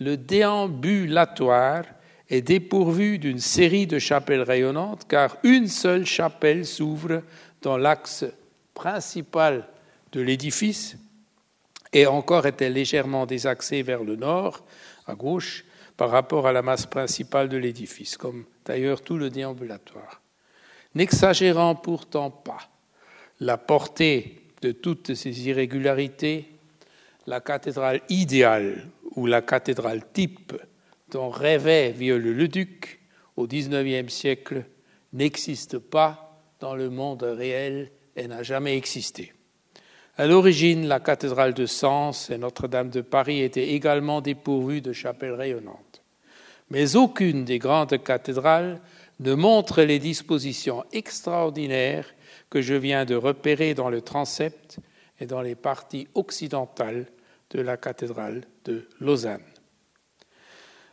le 0.00 0.17
déambulatoire 0.17 1.85
est 2.29 2.43
dépourvu 2.43 3.19
d'une 3.19 3.39
série 3.39 3.87
de 3.87 4.00
chapelles 4.00 4.43
rayonnantes 4.43 5.07
car 5.09 5.37
une 5.45 5.69
seule 5.69 6.07
chapelle 6.07 6.67
s'ouvre 6.67 7.23
dans 7.62 7.76
l'axe 7.76 8.25
principale 8.75 9.67
de 10.12 10.21
l'édifice 10.21 10.97
et 11.93 12.07
encore 12.07 12.47
était 12.47 12.71
légèrement 12.71 13.26
désaxée 13.26 13.83
vers 13.83 14.05
le 14.05 14.17
nord, 14.17 14.64
à 15.07 15.14
gauche, 15.14 15.64
par 15.97 16.11
rapport 16.11 16.47
à 16.47 16.52
la 16.52 16.62
masse 16.62 16.87
principale 16.87 17.49
de 17.49 17.57
l'édifice, 17.57 18.17
comme 18.17 18.45
d'ailleurs 18.64 19.02
tout 19.02 19.19
le 19.19 19.29
déambulatoire. 19.29 20.21
N'exagérant 20.95 21.75
pourtant 21.75 22.31
pas 22.31 22.71
la 23.40 23.59
portée 23.59 24.40
de 24.62 24.73
toutes 24.73 25.14
ces 25.14 25.49
irrégularités, 25.49 26.49
la 27.26 27.40
cathédrale 27.40 28.00
idéale 28.09 28.88
ou 29.14 29.26
la 29.26 29.43
cathédrale 29.43 30.02
type 30.12 30.55
dont 31.11 31.31
rêvait 31.31 31.93
Viollet-le-Duc 31.93 33.00
au 33.37 33.47
XIXe 33.47 34.12
siècle 34.12 34.64
n'existe 35.12 35.79
pas 35.79 36.30
dans 36.61 36.75
le 36.75 36.90
monde 36.90 37.23
réel 37.23 37.90
et 38.17 38.29
n'a 38.29 38.43
jamais 38.43 38.76
existé. 38.76 39.33
À 40.17 40.26
l'origine, 40.26 40.87
la 40.87 41.00
cathédrale 41.00 41.55
de 41.55 41.67
Sens 41.67 42.31
et 42.31 42.38
Notre-Dame 42.38 42.90
de 42.90 43.00
Paris 43.00 43.40
étaient 43.40 43.71
également 43.71 44.21
dépourvues 44.21 44.83
de 44.83 44.93
chapelles 44.93 45.33
rayonnantes. 45.33 46.02
Mais 46.69 46.95
aucune 46.97 47.45
des 47.45 47.59
grandes 47.59 48.02
cathédrales 48.02 48.81
ne 49.21 49.35
montre 49.35 49.83
les 49.83 49.99
dispositions 49.99 50.85
extraordinaires 50.93 52.14
que 52.49 52.61
je 52.61 52.75
viens 52.75 53.05
de 53.05 53.14
repérer 53.14 53.75
dans 53.75 53.90
le 53.90 54.02
transept 54.02 54.79
et 55.21 55.26
dans 55.26 55.40
les 55.40 55.55
parties 55.55 56.09
occidentales 56.14 57.07
de 57.50 57.61
la 57.61 57.76
cathédrale 57.76 58.43
de 58.64 58.88
Lausanne. 59.00 59.50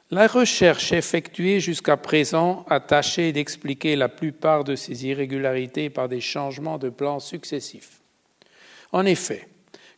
La 0.09 0.27
recherche 0.27 0.93
effectuée 0.93 1.59
jusqu'à 1.59 1.97
présent 1.97 2.65
a 2.69 2.79
tâché 2.79 3.33
d'expliquer 3.33 3.97
la 3.97 4.07
plupart 4.07 4.63
de 4.63 4.75
ces 4.75 5.05
irrégularités 5.05 5.89
par 5.89 6.07
des 6.07 6.21
changements 6.21 6.77
de 6.77 6.89
plans 6.89 7.19
successifs. 7.19 7.99
En 8.93 9.05
effet, 9.05 9.49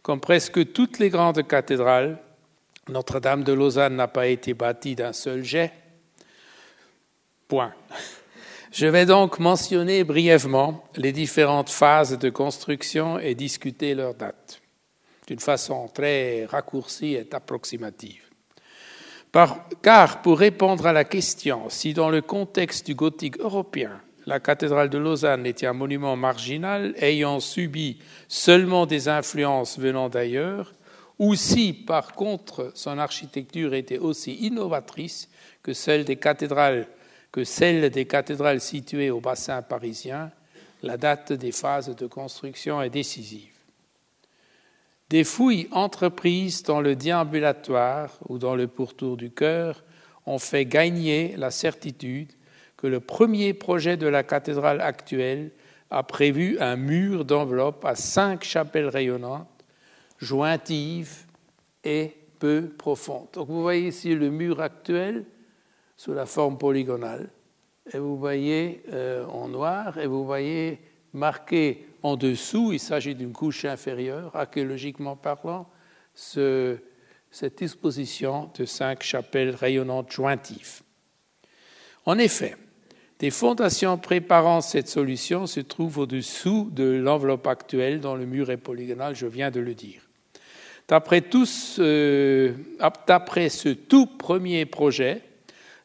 comme 0.02 0.20
presque 0.20 0.74
toutes 0.74 0.98
les 0.98 1.12
grandes 1.12 1.48
cathédrales, 1.48 2.18
Notre-Dame 2.88 3.44
de 3.44 3.54
Lausanne 3.54 3.96
n'a 3.96 4.08
pas 4.08 4.26
été 4.26 4.56
bâtie 4.56 4.96
d'un 4.96 5.14
seul 5.14 5.44
jet. 5.44 5.72
Point. 7.48 7.76
Je 8.72 8.88
vais 8.88 9.06
donc 9.06 9.38
mentionner 9.38 10.04
brièvement 10.04 10.84
les 10.96 11.12
différentes 11.12 11.70
phases 11.70 12.18
de 12.18 12.30
construction 12.32 13.20
et 13.20 13.36
discuter 13.36 13.94
leurs 13.94 14.16
dates, 14.16 14.60
d'une 15.28 15.40
façon 15.40 15.88
très 15.88 16.46
raccourcie 16.46 17.14
et 17.14 17.28
approximative. 17.32 18.29
Car 19.32 20.22
pour 20.22 20.40
répondre 20.40 20.88
à 20.88 20.94
la 20.94 21.04
question 21.04 21.70
si 21.70 21.94
dans 21.94 22.10
le 22.10 22.22
contexte 22.22 22.86
du 22.88 22.96
gothique 22.96 23.40
européen, 23.40 24.02
la 24.26 24.40
cathédrale 24.40 24.90
de 24.90 24.98
Lausanne 24.98 25.46
était 25.46 25.68
un 25.68 25.74
monument 25.74 26.16
marginal 26.16 26.94
ayant 27.00 27.40
subi 27.40 28.00
seulement 28.28 28.86
des 28.86 29.08
influences 29.08 29.80
venant 29.80 30.10
d'ailleurs, 30.10 30.74
ou 31.20 31.36
si 31.36 31.74
par 31.74 32.14
contre 32.14 32.72
son 32.76 32.98
architecture 32.98 33.74
était 33.74 33.98
aussi 33.98 34.34
innovatrice 34.36 35.30
que 35.62 35.74
celle 35.74 36.06
des 36.06 36.16
cathédrales 36.18 36.88
situées 38.62 39.12
au 39.12 39.20
bassin 39.20 39.62
parisien, 39.62 40.32
la 40.82 40.98
date 40.98 41.34
des 41.34 41.52
phases 41.52 41.96
de 41.96 42.08
construction 42.08 42.82
est 42.82 42.90
décisive. 42.90 43.59
Des 45.10 45.24
fouilles 45.24 45.68
entreprises 45.72 46.62
dans 46.62 46.82
le 46.82 46.96
déambulatoire 46.96 48.12
ou 48.28 48.38
dans 48.38 48.56
le 48.56 48.68
pourtour 48.68 49.18
du 49.18 49.32
cœur 49.32 49.84
ont 50.28 50.38
fait 50.38 50.66
gagner 50.66 51.36
la 51.36 51.50
certitude 51.50 52.32
que 52.78 52.86
le 52.86 53.00
premier 53.00 53.56
projet 53.56 53.98
de 53.98 54.06
la 54.06 54.22
cathédrale 54.22 54.82
actuelle 54.82 55.52
a 55.90 56.04
prévu 56.04 56.60
un 56.60 56.76
mur 56.76 57.26
d'enveloppe 57.26 57.84
à 57.86 57.96
cinq 57.96 58.44
chapelles 58.44 58.88
rayonnantes, 58.88 59.66
jointives 60.20 61.26
et 61.84 62.14
peu 62.38 62.70
profondes. 62.78 63.28
Donc 63.34 63.48
vous 63.48 63.64
voyez 63.64 63.88
ici 63.88 64.14
le 64.14 64.30
mur 64.30 64.62
actuel 64.62 65.26
sous 65.98 66.14
la 66.14 66.28
forme 66.28 66.60
polygonale. 66.60 67.30
Et 67.92 67.98
vous 67.98 68.16
voyez 68.16 68.84
euh, 68.94 69.26
en 69.26 69.48
noir, 69.48 69.98
et 69.98 70.06
vous 70.06 70.24
voyez 70.24 70.80
marqué 71.14 71.88
en 72.04 72.16
dessous, 72.16 72.72
il 72.74 72.80
s'agit 72.80 73.16
d'une 73.16 73.34
couche 73.34 73.66
inférieure, 73.66 74.36
archéologiquement 74.36 75.16
parlant, 75.16 75.70
cette 76.14 77.58
disposition 77.58 78.52
de 78.58 78.66
cinq 78.66 79.04
chapelles 79.04 79.56
rayonnantes 79.56 80.12
jointives. 80.12 80.82
En 82.06 82.18
effet, 82.18 82.56
des 83.20 83.32
fondations 83.32 83.98
préparant 83.98 84.62
cette 84.62 84.88
solution 84.88 85.46
se 85.46 85.60
trouvent 85.60 86.00
au-dessous 86.00 86.70
de 86.72 86.84
l'enveloppe 86.84 87.48
actuelle 87.48 88.00
dont 88.00 88.16
le 88.16 88.26
mur 88.26 88.50
est 88.50 88.58
polygonal, 88.58 89.16
je 89.16 89.28
viens 89.28 89.52
de 89.52 89.60
le 89.60 89.76
dire. 89.76 90.02
D'après 90.88 91.22
ce 91.30 92.54
tout 93.74 94.06
premier 94.06 94.66
projet, 94.66 95.22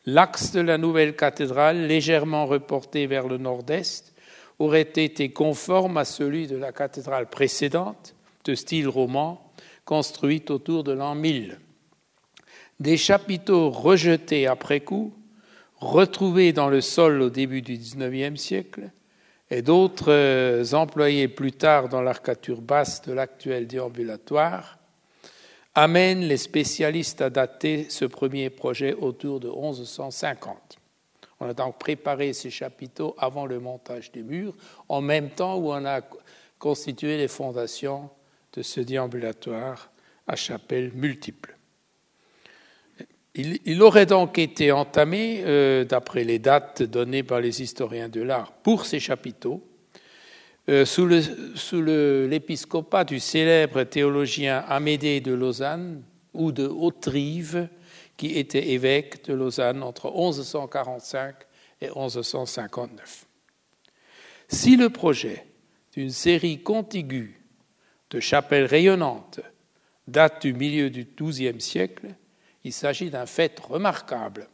L'axe 0.07 0.53
de 0.53 0.61
la 0.61 0.77
nouvelle 0.77 1.17
cathédrale, 1.17 1.87
légèrement 1.87 2.45
reporté 2.45 3.07
vers 3.07 3.27
le 3.27 3.39
nord-est, 3.39 4.13
aurait 4.59 4.83
été 4.83 5.31
conforme 5.31 5.97
à 5.97 6.05
celui 6.05 6.47
de 6.47 6.57
la 6.57 6.73
cathédrale 6.73 7.29
précédente, 7.29 8.15
de 8.45 8.55
style 8.55 8.89
roman, 8.89 9.53
construite 9.85 10.51
autour 10.51 10.85
de 10.85 10.93
l'an 10.93 11.15
1000. 11.15 11.59
Des 12.81 12.97
chapiteaux 12.97 13.71
rejetés 13.71 14.47
après 14.47 14.81
coup, 14.81 15.13
retrouvés 15.77 16.53
dans 16.53 16.69
le 16.69 16.81
sol 16.81 17.23
au 17.23 17.31
début 17.31 17.63
du 17.63 17.77
XIXe 17.77 18.41
siècle, 18.41 18.91
et 19.51 19.63
d'autres 19.63 20.11
euh, 20.11 20.65
employés 20.73 21.29
plus 21.29 21.53
tard 21.53 21.89
dans 21.89 22.03
l'arcature 22.03 22.61
basse 22.61 23.03
de 23.03 23.13
l'actuel 23.13 23.67
déambulatoire, 23.67 24.79
amène 25.75 26.21
les 26.21 26.37
spécialistes 26.37 27.21
à 27.21 27.31
dater 27.31 27.87
ce 27.89 28.05
premier 28.05 28.49
projet 28.51 28.95
autour 28.95 29.41
de 29.41 29.49
1150. 29.49 30.79
On 31.45 31.51
a 31.51 31.55
donc 31.55 31.79
préparé 31.79 32.33
ces 32.33 32.49
chapiteaux 32.49 33.15
avant 33.19 33.45
le 33.45 33.61
montage 33.61 34.11
des 34.13 34.23
murs, 34.23 34.55
en 34.89 35.03
même 35.03 35.29
temps 35.29 35.57
où 35.59 35.73
on 35.73 35.85
a 35.85 36.01
constitué 36.59 37.19
les 37.19 37.29
fondations 37.29 38.09
de 38.55 38.63
ce 38.63 38.81
déambulatoire 38.81 39.91
à 40.27 40.37
chapelles 40.37 40.93
multiples. 40.95 41.55
Il, 43.35 43.83
aurait 43.83 44.07
donc 44.07 44.39
été 44.39 44.73
entamé, 44.73 45.43
euh, 45.45 45.85
d'après 45.85 46.25
les 46.25 46.39
dates 46.39 46.83
données 46.83 47.25
par 47.25 47.41
les 47.41 47.61
historiens 47.61 48.09
de 48.09 48.23
l'art, 48.23 48.53
pour 48.53 48.87
ces 48.87 49.01
chapiteaux, 49.01 49.63
euh, 50.71 50.87
sous 50.87 51.07
l'épiscopat 51.07 53.05
du 53.05 53.21
célèbre 53.21 53.83
théologien 53.83 54.65
Amédée 54.69 55.21
de 55.21 55.35
Lausanne 55.35 56.01
ou 56.33 56.53
de 56.53 56.67
Haute-Rive, 56.67 57.69
qui 58.17 58.39
était 58.39 58.71
évêque 58.71 59.25
de 59.27 59.35
Lausanne 59.35 59.83
entre 59.83 60.11
1145 60.11 61.35
et 61.81 61.87
1159. 61.87 63.27
Si 64.49 64.77
le 64.77 64.91
projet 64.91 65.47
d'une 65.93 66.11
série 66.11 66.63
contiguë 66.63 67.41
de 68.11 68.21
chapelles 68.21 68.67
rayonnantes 68.67 69.41
date 70.07 70.43
du 70.43 70.53
milieu 70.53 70.91
du 70.91 71.05
XIIe 71.05 71.61
siècle, 71.61 72.09
il 72.63 72.73
s'agit 72.73 73.11
d'un 73.11 73.27
fait 73.27 73.59
remarquable, 73.61 74.49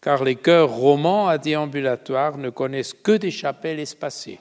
car 0.00 0.24
les 0.24 0.36
chœurs 0.36 0.70
romans 0.70 1.28
à 1.28 1.38
déambulatoire 1.38 2.38
ne 2.38 2.50
connaissent 2.50 2.94
que 2.94 3.12
des 3.12 3.30
chapelles 3.30 3.80
espacées 3.80 4.40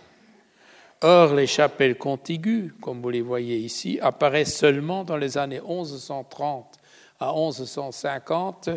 Or, 1.02 1.34
les 1.34 1.48
chapelles 1.48 1.98
contiguës, 1.98 2.74
comme 2.82 3.02
vous 3.02 3.10
les 3.10 3.22
voyez 3.22 3.58
ici, 3.58 4.00
apparaissent 4.02 4.58
seulement 4.58 5.06
dans 5.06 5.16
les 5.16 5.38
années 5.38 5.62
1130 5.62 6.79
à 7.20 7.34
1150 7.34 8.70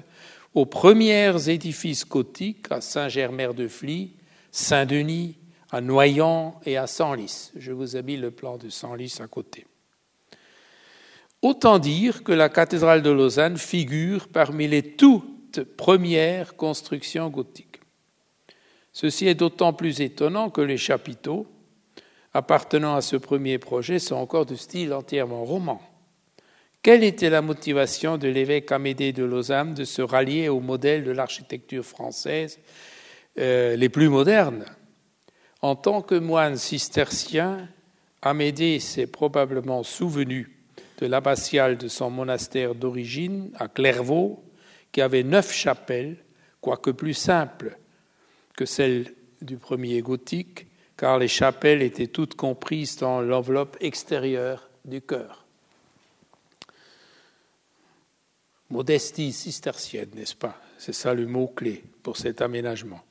aux 0.55 0.67
premiers 0.67 1.49
édifices 1.49 2.07
gothiques 2.07 2.67
à 2.71 2.81
Saint-Germain-de-Fly, 2.81 4.13
Saint-Denis, 4.51 5.37
à 5.71 5.81
Noyant 5.81 6.61
et 6.67 6.77
à 6.77 6.87
Senlis. 6.87 7.51
Je 7.57 7.73
vous 7.73 7.97
ai 7.97 8.03
mis 8.03 8.17
le 8.17 8.31
plan 8.31 8.59
de 8.59 8.69
Senlis 8.69 9.19
à 9.21 9.27
côté. 9.27 9.67
Autant 11.41 11.79
dire 11.79 12.23
que 12.23 12.33
la 12.33 12.49
cathédrale 12.49 13.03
de 13.03 13.11
Lausanne 13.11 13.57
figure 13.57 14.29
parmi 14.29 14.69
les 14.69 14.95
toutes 14.95 15.65
premières 15.77 16.57
constructions 16.57 17.31
gothiques. 17.31 17.81
Ceci 18.93 19.27
est 19.27 19.35
d'autant 19.35 19.73
plus 19.73 20.03
étonnant 20.03 20.51
que 20.51 20.61
les 20.61 20.77
chapiteaux, 20.77 21.47
appartenant 22.35 22.95
à 22.95 23.01
ce 23.01 23.17
premier 23.17 23.59
projet 23.59 23.99
sont 23.99 24.17
encore 24.17 24.47
de 24.47 24.55
style 24.55 24.93
entièrement 24.93 25.45
roman. 25.45 25.81
Quelle 26.83 27.05
était 27.05 27.31
la 27.31 27.43
motivation 27.43 28.19
de 28.19 28.27
l'évêque 28.27 28.73
Amédée 28.73 29.13
de 29.13 29.23
Lausanne 29.23 29.73
de 29.73 29.85
se 29.85 30.03
rallier 30.03 30.49
au 30.49 30.59
modèle 30.59 31.05
de 31.05 31.13
l'architecture 31.13 31.85
française 31.85 32.59
euh, 33.39 33.77
les 33.77 33.89
plus 33.89 34.09
modernes? 34.09 34.65
En 35.61 35.77
tant 35.77 36.03
que 36.03 36.17
moine 36.17 36.57
cistercien, 36.57 37.69
Amédée 38.21 38.81
s'est 38.81 39.07
probablement 39.07 39.85
souvenu 39.85 40.59
de 40.99 41.07
l'abbatiale 41.07 41.79
de 41.79 41.87
son 41.87 42.11
monastère 42.11 42.75
d'origine 42.75 43.53
à 43.61 43.69
Clairvaux, 43.69 44.43
qui 44.91 45.03
avait 45.03 45.23
neuf 45.23 45.53
chapelles, 45.53 46.17
quoique 46.61 46.91
plus 46.91 47.15
simples 47.15 47.79
que 48.57 48.67
celles 48.67 49.15
du 49.41 49.57
premier 49.57 50.03
gothique, 50.03 50.67
car 50.97 51.21
les 51.21 51.29
chapelles 51.29 51.83
étaient 51.83 52.09
toutes 52.09 52.35
comprises 52.35 52.97
dans 52.97 53.21
l'enveloppe 53.21 53.77
extérieure 53.81 54.69
du 54.85 55.01
chœur. 55.01 55.42
Modestie 58.73 59.33
cistercienne, 59.33 60.09
n'est-ce 60.15 60.35
pas? 60.35 60.57
C'est 60.79 60.95
ça 60.95 61.13
le 61.13 61.27
mot-clé 61.27 61.85
pour 62.03 62.17
cet 62.17 62.41
aménagement. 62.41 63.03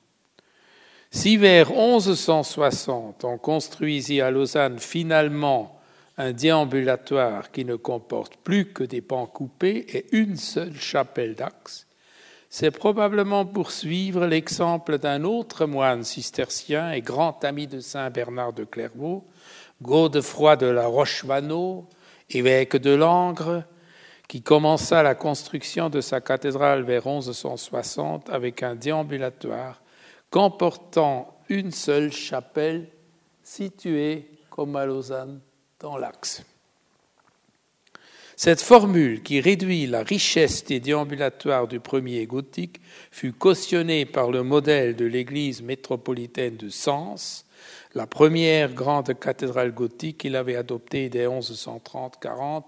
Si 1.11 1.37
vers 1.37 1.69
1160 1.69 3.23
on 3.25 3.37
construisit 3.37 4.21
à 4.21 4.31
Lausanne 4.31 4.79
finalement 4.79 5.79
un 6.17 6.31
déambulatoire 6.31 7.51
qui 7.51 7.63
ne 7.63 7.75
comporte 7.75 8.37
plus 8.37 8.73
que 8.73 8.83
des 8.83 9.01
pans 9.01 9.27
coupés 9.27 9.85
et 9.93 10.07
une 10.13 10.35
seule 10.35 10.75
chapelle 10.75 11.35
d'axe, 11.35 11.85
c'est 12.49 12.71
probablement 12.71 13.45
pour 13.45 13.69
suivre 13.69 14.25
l'exemple 14.25 14.97
d'un 14.97 15.23
autre 15.23 15.67
moine 15.67 16.03
cistercien 16.03 16.91
et 16.91 17.01
grand 17.01 17.45
ami 17.45 17.67
de 17.67 17.81
saint 17.81 18.09
Bernard 18.09 18.53
de 18.53 18.63
Clairvaux, 18.63 19.27
Godefroy 19.83 20.55
de 20.55 20.65
la 20.65 20.87
Roche-Vanneau, 20.87 21.87
évêque 22.31 22.77
de 22.77 22.95
Langres, 22.95 23.63
qui 24.31 24.41
commença 24.41 25.03
la 25.03 25.13
construction 25.13 25.89
de 25.89 25.99
sa 25.99 26.21
cathédrale 26.21 26.83
vers 26.83 27.05
1160 27.05 28.29
avec 28.29 28.63
un 28.63 28.75
déambulatoire 28.75 29.81
comportant 30.29 31.37
une 31.49 31.73
seule 31.73 32.13
chapelle 32.13 32.87
située 33.43 34.29
comme 34.49 34.77
à 34.77 34.85
Lausanne 34.85 35.41
dans 35.81 35.97
l'axe. 35.97 36.45
Cette 38.37 38.61
formule 38.61 39.21
qui 39.21 39.41
réduit 39.41 39.85
la 39.85 40.01
richesse 40.01 40.63
des 40.63 40.79
déambulatoires 40.79 41.67
du 41.67 41.81
premier 41.81 42.25
gothique 42.25 42.79
fut 43.11 43.33
cautionnée 43.33 44.05
par 44.05 44.31
le 44.31 44.43
modèle 44.43 44.95
de 44.95 45.03
l'église 45.03 45.61
métropolitaine 45.61 46.55
de 46.55 46.69
Sens, 46.69 47.45
la 47.95 48.07
première 48.07 48.73
grande 48.73 49.13
cathédrale 49.19 49.73
gothique 49.73 50.19
qu'il 50.19 50.37
avait 50.37 50.55
adoptée 50.55 51.09
dès 51.09 51.27
1130-40. 51.27 52.63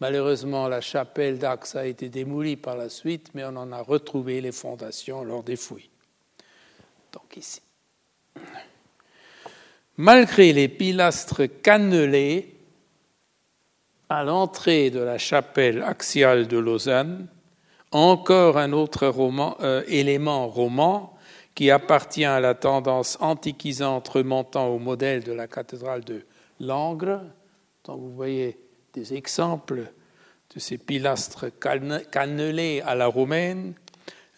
Malheureusement, 0.00 0.68
la 0.68 0.80
chapelle 0.80 1.38
d'Axe 1.38 1.74
a 1.74 1.86
été 1.86 2.08
démolie 2.08 2.56
par 2.56 2.76
la 2.76 2.88
suite, 2.88 3.30
mais 3.34 3.44
on 3.44 3.56
en 3.56 3.72
a 3.72 3.80
retrouvé 3.80 4.40
les 4.40 4.52
fondations 4.52 5.24
lors 5.24 5.42
des 5.42 5.56
fouilles. 5.56 5.90
Donc 7.12 7.36
ici. 7.36 7.62
Malgré 9.96 10.52
les 10.52 10.68
pilastres 10.68 11.44
cannelés, 11.62 12.52
à 14.08 14.22
l'entrée 14.22 14.90
de 14.90 15.00
la 15.00 15.18
chapelle 15.18 15.82
axiale 15.82 16.46
de 16.46 16.58
Lausanne, 16.58 17.26
encore 17.90 18.58
un 18.58 18.72
autre 18.72 19.12
euh, 19.62 19.82
élément 19.88 20.48
roman 20.48 21.16
qui 21.54 21.70
appartient 21.70 22.24
à 22.24 22.38
la 22.38 22.54
tendance 22.54 23.16
antiquisante 23.20 24.06
remontant 24.08 24.68
au 24.68 24.78
modèle 24.78 25.24
de 25.24 25.32
la 25.32 25.48
cathédrale 25.48 26.04
de 26.04 26.24
Langres. 26.60 27.22
Donc 27.84 28.00
vous 28.00 28.14
voyez 28.14 28.58
des 28.96 29.14
exemples 29.14 29.92
de 30.54 30.58
ces 30.58 30.78
pilastres 30.78 31.46
cannelés 32.10 32.80
à 32.80 32.94
la 32.94 33.06
romaine. 33.06 33.74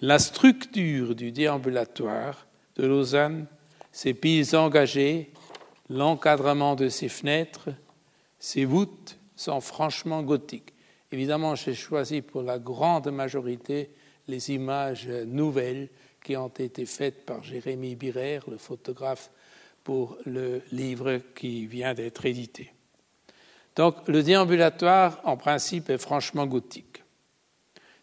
La 0.00 0.18
structure 0.18 1.14
du 1.14 1.32
déambulatoire 1.32 2.46
de 2.76 2.86
Lausanne, 2.86 3.46
ses 3.92 4.14
piles 4.14 4.56
engagées, 4.56 5.32
l'encadrement 5.88 6.74
de 6.74 6.88
ses 6.88 7.08
fenêtres, 7.08 7.70
ses 8.38 8.64
voûtes, 8.64 9.18
sont 9.36 9.60
franchement 9.60 10.22
gothiques. 10.22 10.74
Évidemment, 11.12 11.54
j'ai 11.54 11.74
choisi 11.74 12.20
pour 12.20 12.42
la 12.42 12.58
grande 12.58 13.10
majorité 13.10 13.90
les 14.26 14.50
images 14.50 15.08
nouvelles 15.08 15.88
qui 16.22 16.36
ont 16.36 16.48
été 16.48 16.84
faites 16.84 17.24
par 17.24 17.42
Jérémy 17.42 17.94
Birer, 17.94 18.40
le 18.48 18.58
photographe, 18.58 19.30
pour 19.84 20.18
le 20.26 20.60
livre 20.72 21.20
qui 21.34 21.66
vient 21.66 21.94
d'être 21.94 22.26
édité. 22.26 22.72
Donc, 23.78 24.08
le 24.08 24.24
déambulatoire, 24.24 25.20
en 25.22 25.36
principe, 25.36 25.88
est 25.88 25.98
franchement 25.98 26.46
gothique. 26.48 27.04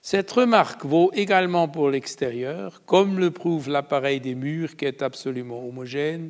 Cette 0.01 0.31
remarque 0.31 0.85
vaut 0.85 1.11
également 1.13 1.67
pour 1.67 1.89
l'extérieur, 1.89 2.81
comme 2.85 3.19
le 3.19 3.29
prouve 3.29 3.67
l'appareil 3.67 4.21
des 4.21 4.35
murs 4.35 4.77
qui 4.77 4.85
est 4.85 5.01
absolument 5.01 5.67
homogène. 5.67 6.29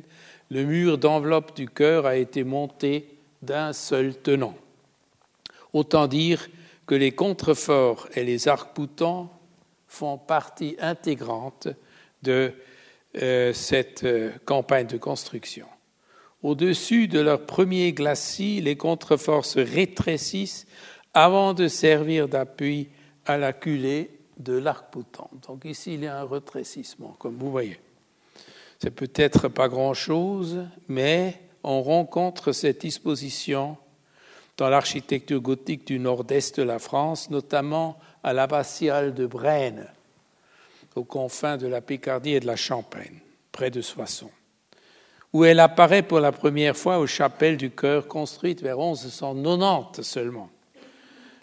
Le 0.50 0.64
mur 0.64 0.98
d'enveloppe 0.98 1.54
du 1.54 1.68
chœur 1.68 2.06
a 2.06 2.16
été 2.16 2.42
monté 2.42 3.18
d'un 3.40 3.72
seul 3.72 4.16
tenant. 4.16 4.56
Autant 5.72 6.08
dire 6.08 6.48
que 6.84 6.96
les 6.96 7.12
contreforts 7.12 8.08
et 8.16 8.24
les 8.24 8.48
arcs-boutants 8.48 9.32
font 9.86 10.18
partie 10.18 10.76
intégrante 10.80 11.68
de 12.24 12.52
euh, 13.22 13.52
cette 13.52 14.02
euh, 14.02 14.32
campagne 14.44 14.88
de 14.88 14.96
construction. 14.96 15.68
Au-dessus 16.46 17.08
de 17.08 17.18
leur 17.18 17.44
premier 17.44 17.92
glacis, 17.92 18.60
les 18.60 18.76
contreforts 18.76 19.44
se 19.44 19.58
rétrécissent 19.58 20.68
avant 21.12 21.54
de 21.54 21.66
servir 21.66 22.28
d'appui 22.28 22.88
à 23.24 23.36
la 23.36 23.52
culée 23.52 24.12
de 24.38 24.52
l'arc-boutant. 24.52 25.28
Donc 25.48 25.64
ici, 25.64 25.94
il 25.94 26.04
y 26.04 26.06
a 26.06 26.20
un 26.20 26.24
rétrécissement, 26.24 27.16
comme 27.18 27.34
vous 27.36 27.50
voyez. 27.50 27.80
C'est 28.78 28.92
peut-être 28.92 29.48
pas 29.48 29.66
grand-chose, 29.68 30.60
mais 30.86 31.40
on 31.64 31.82
rencontre 31.82 32.52
cette 32.52 32.82
disposition 32.82 33.76
dans 34.56 34.68
l'architecture 34.68 35.40
gothique 35.40 35.84
du 35.84 35.98
nord-est 35.98 36.60
de 36.60 36.62
la 36.62 36.78
France, 36.78 37.28
notamment 37.28 37.98
à 38.22 38.32
l'abbatiale 38.32 39.14
de 39.14 39.26
Braine, 39.26 39.88
aux 40.94 41.02
confins 41.02 41.56
de 41.56 41.66
la 41.66 41.80
Picardie 41.80 42.34
et 42.34 42.40
de 42.40 42.46
la 42.46 42.54
Champagne, 42.54 43.18
près 43.50 43.72
de 43.72 43.80
Soissons, 43.80 44.30
où 45.36 45.44
elle 45.44 45.60
apparaît 45.60 46.02
pour 46.02 46.18
la 46.18 46.32
première 46.32 46.78
fois 46.78 46.98
aux 46.98 47.06
chapelles 47.06 47.58
du 47.58 47.70
chœur 47.70 48.08
construites 48.08 48.62
vers 48.62 48.78
1190 48.78 50.00
seulement. 50.00 50.48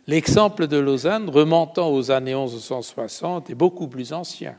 L'exemple 0.07 0.65
de 0.65 0.77
Lausanne, 0.77 1.29
remontant 1.29 1.93
aux 1.93 2.09
années 2.09 2.33
1160, 2.33 3.51
est 3.51 3.53
beaucoup 3.53 3.87
plus 3.87 4.11
ancien. 4.11 4.55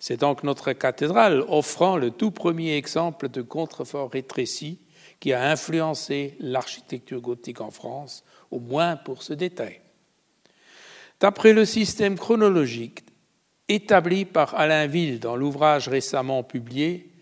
C'est 0.00 0.18
donc 0.18 0.42
notre 0.42 0.72
cathédrale 0.72 1.44
offrant 1.46 1.96
le 1.96 2.10
tout 2.10 2.32
premier 2.32 2.76
exemple 2.76 3.28
de 3.28 3.42
contrefort 3.42 4.10
rétréci 4.10 4.80
qui 5.20 5.32
a 5.32 5.52
influencé 5.52 6.36
l'architecture 6.40 7.20
gothique 7.20 7.60
en 7.60 7.70
France, 7.70 8.24
au 8.50 8.58
moins 8.58 8.96
pour 8.96 9.22
ce 9.22 9.34
détail. 9.34 9.82
D'après 11.20 11.52
le 11.52 11.64
système 11.64 12.18
chronologique 12.18 13.04
établi 13.68 14.24
par 14.24 14.56
Alain 14.56 14.88
Ville 14.88 15.20
dans 15.20 15.36
l'ouvrage 15.36 15.86
récemment 15.86 16.42
publié, 16.42 17.13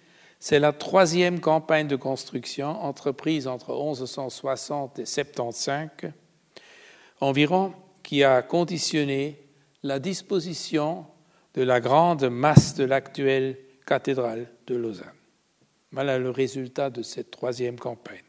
c'est 0.44 0.58
la 0.58 0.72
troisième 0.72 1.38
campagne 1.38 1.86
de 1.86 1.94
construction 1.94 2.66
entreprise 2.82 3.46
entre 3.46 3.74
1160 3.74 4.98
et 4.98 5.06
75 5.06 5.88
environ 7.20 7.72
qui 8.02 8.24
a 8.24 8.42
conditionné 8.42 9.38
la 9.84 10.00
disposition 10.00 11.06
de 11.54 11.62
la 11.62 11.78
grande 11.78 12.24
masse 12.28 12.74
de 12.74 12.82
l'actuelle 12.82 13.56
cathédrale 13.86 14.48
de 14.66 14.74
Lausanne. 14.74 15.14
Voilà 15.92 16.18
le 16.18 16.30
résultat 16.30 16.90
de 16.90 17.02
cette 17.02 17.30
troisième 17.30 17.78
campagne. 17.78 18.24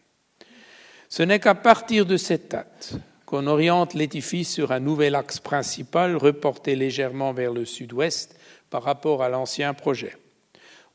Ce 1.10 1.23
n'est 1.23 1.39
qu'à 1.39 1.56
partir 1.56 2.06
de 2.06 2.17
cette 2.17 2.52
date 2.52 2.93
qu'on 3.26 3.47
oriente 3.47 3.95
l'édifice 3.95 4.54
sur 4.54 4.71
un 4.71 4.80
nouvel 4.80 5.15
axe 5.15 5.39
principal 5.39 6.15
reporté 6.15 6.76
légèrement 6.76 7.34
vers 7.34 7.54
le 7.54 7.65
sud-ouest 7.65 8.38
par 8.69 8.84
rapport 8.84 9.23
à 9.23 9.30
l'ancien 9.30 9.73
projet. 9.73 10.15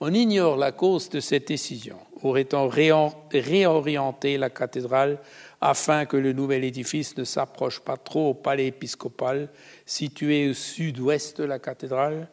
On 0.00 0.14
ignore 0.14 0.56
la 0.56 0.70
cause 0.70 1.08
de 1.10 1.18
cette 1.18 1.48
décision. 1.48 1.98
Aurait-on 2.22 2.68
réorienté 2.68 4.38
la 4.38 4.48
cathédrale 4.48 5.18
afin 5.60 6.06
que 6.06 6.16
le 6.16 6.32
nouvel 6.32 6.62
édifice 6.62 7.16
ne 7.16 7.24
s'approche 7.24 7.80
pas 7.80 7.96
trop 7.96 8.30
au 8.30 8.34
palais 8.34 8.68
épiscopal 8.68 9.48
situé 9.86 10.50
au 10.50 10.54
sud-ouest 10.54 11.38
de 11.40 11.44
la 11.44 11.58
cathédrale? 11.58 12.28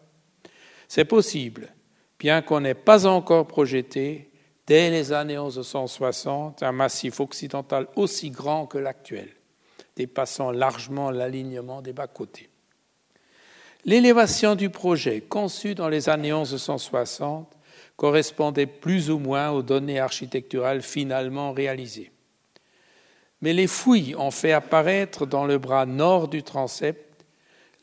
C'est 0.87 1.05
possible, 1.05 1.73
bien 2.19 2.43
qu'on 2.43 2.59
n'ait 2.59 2.75
pas 2.75 3.07
encore 3.07 3.47
projeté, 3.47 4.29
dès 4.67 4.91
les 4.91 5.11
années 5.11 5.37
1160, 5.37 6.61
un 6.61 6.71
massif 6.71 7.19
occidental 7.19 7.87
aussi 7.95 8.29
grand 8.29 8.67
que 8.67 8.77
l'actuel, 8.77 9.29
dépassant 9.95 10.51
largement 10.51 11.09
l'alignement 11.09 11.81
des 11.81 11.93
bas-côtés. 11.93 12.49
L'élévation 13.85 14.55
du 14.55 14.71
projet, 14.71 15.21
conçu 15.21 15.75
dans 15.75 15.89
les 15.89 16.09
années 16.09 16.31
1160, 16.31 17.54
correspondait 17.95 18.65
plus 18.65 19.09
ou 19.09 19.19
moins 19.19 19.51
aux 19.51 19.61
données 19.61 19.99
architecturales 19.99 20.81
finalement 20.81 21.53
réalisées. 21.53 22.11
Mais 23.41 23.53
les 23.53 23.67
fouilles 23.67 24.15
ont 24.15 24.31
fait 24.31 24.51
apparaître 24.51 25.25
dans 25.25 25.45
le 25.45 25.57
bras 25.57 25.85
nord 25.85 26.27
du 26.27 26.43
transept 26.43 27.25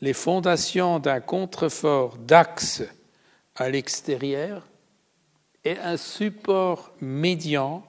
les 0.01 0.13
fondations 0.13 0.99
d'un 0.99 1.21
contrefort 1.21 2.17
d'axe 2.17 2.83
à 3.55 3.69
l'extérieur 3.69 4.67
et 5.63 5.77
un 5.77 5.97
support 5.97 6.91
médian 6.99 7.85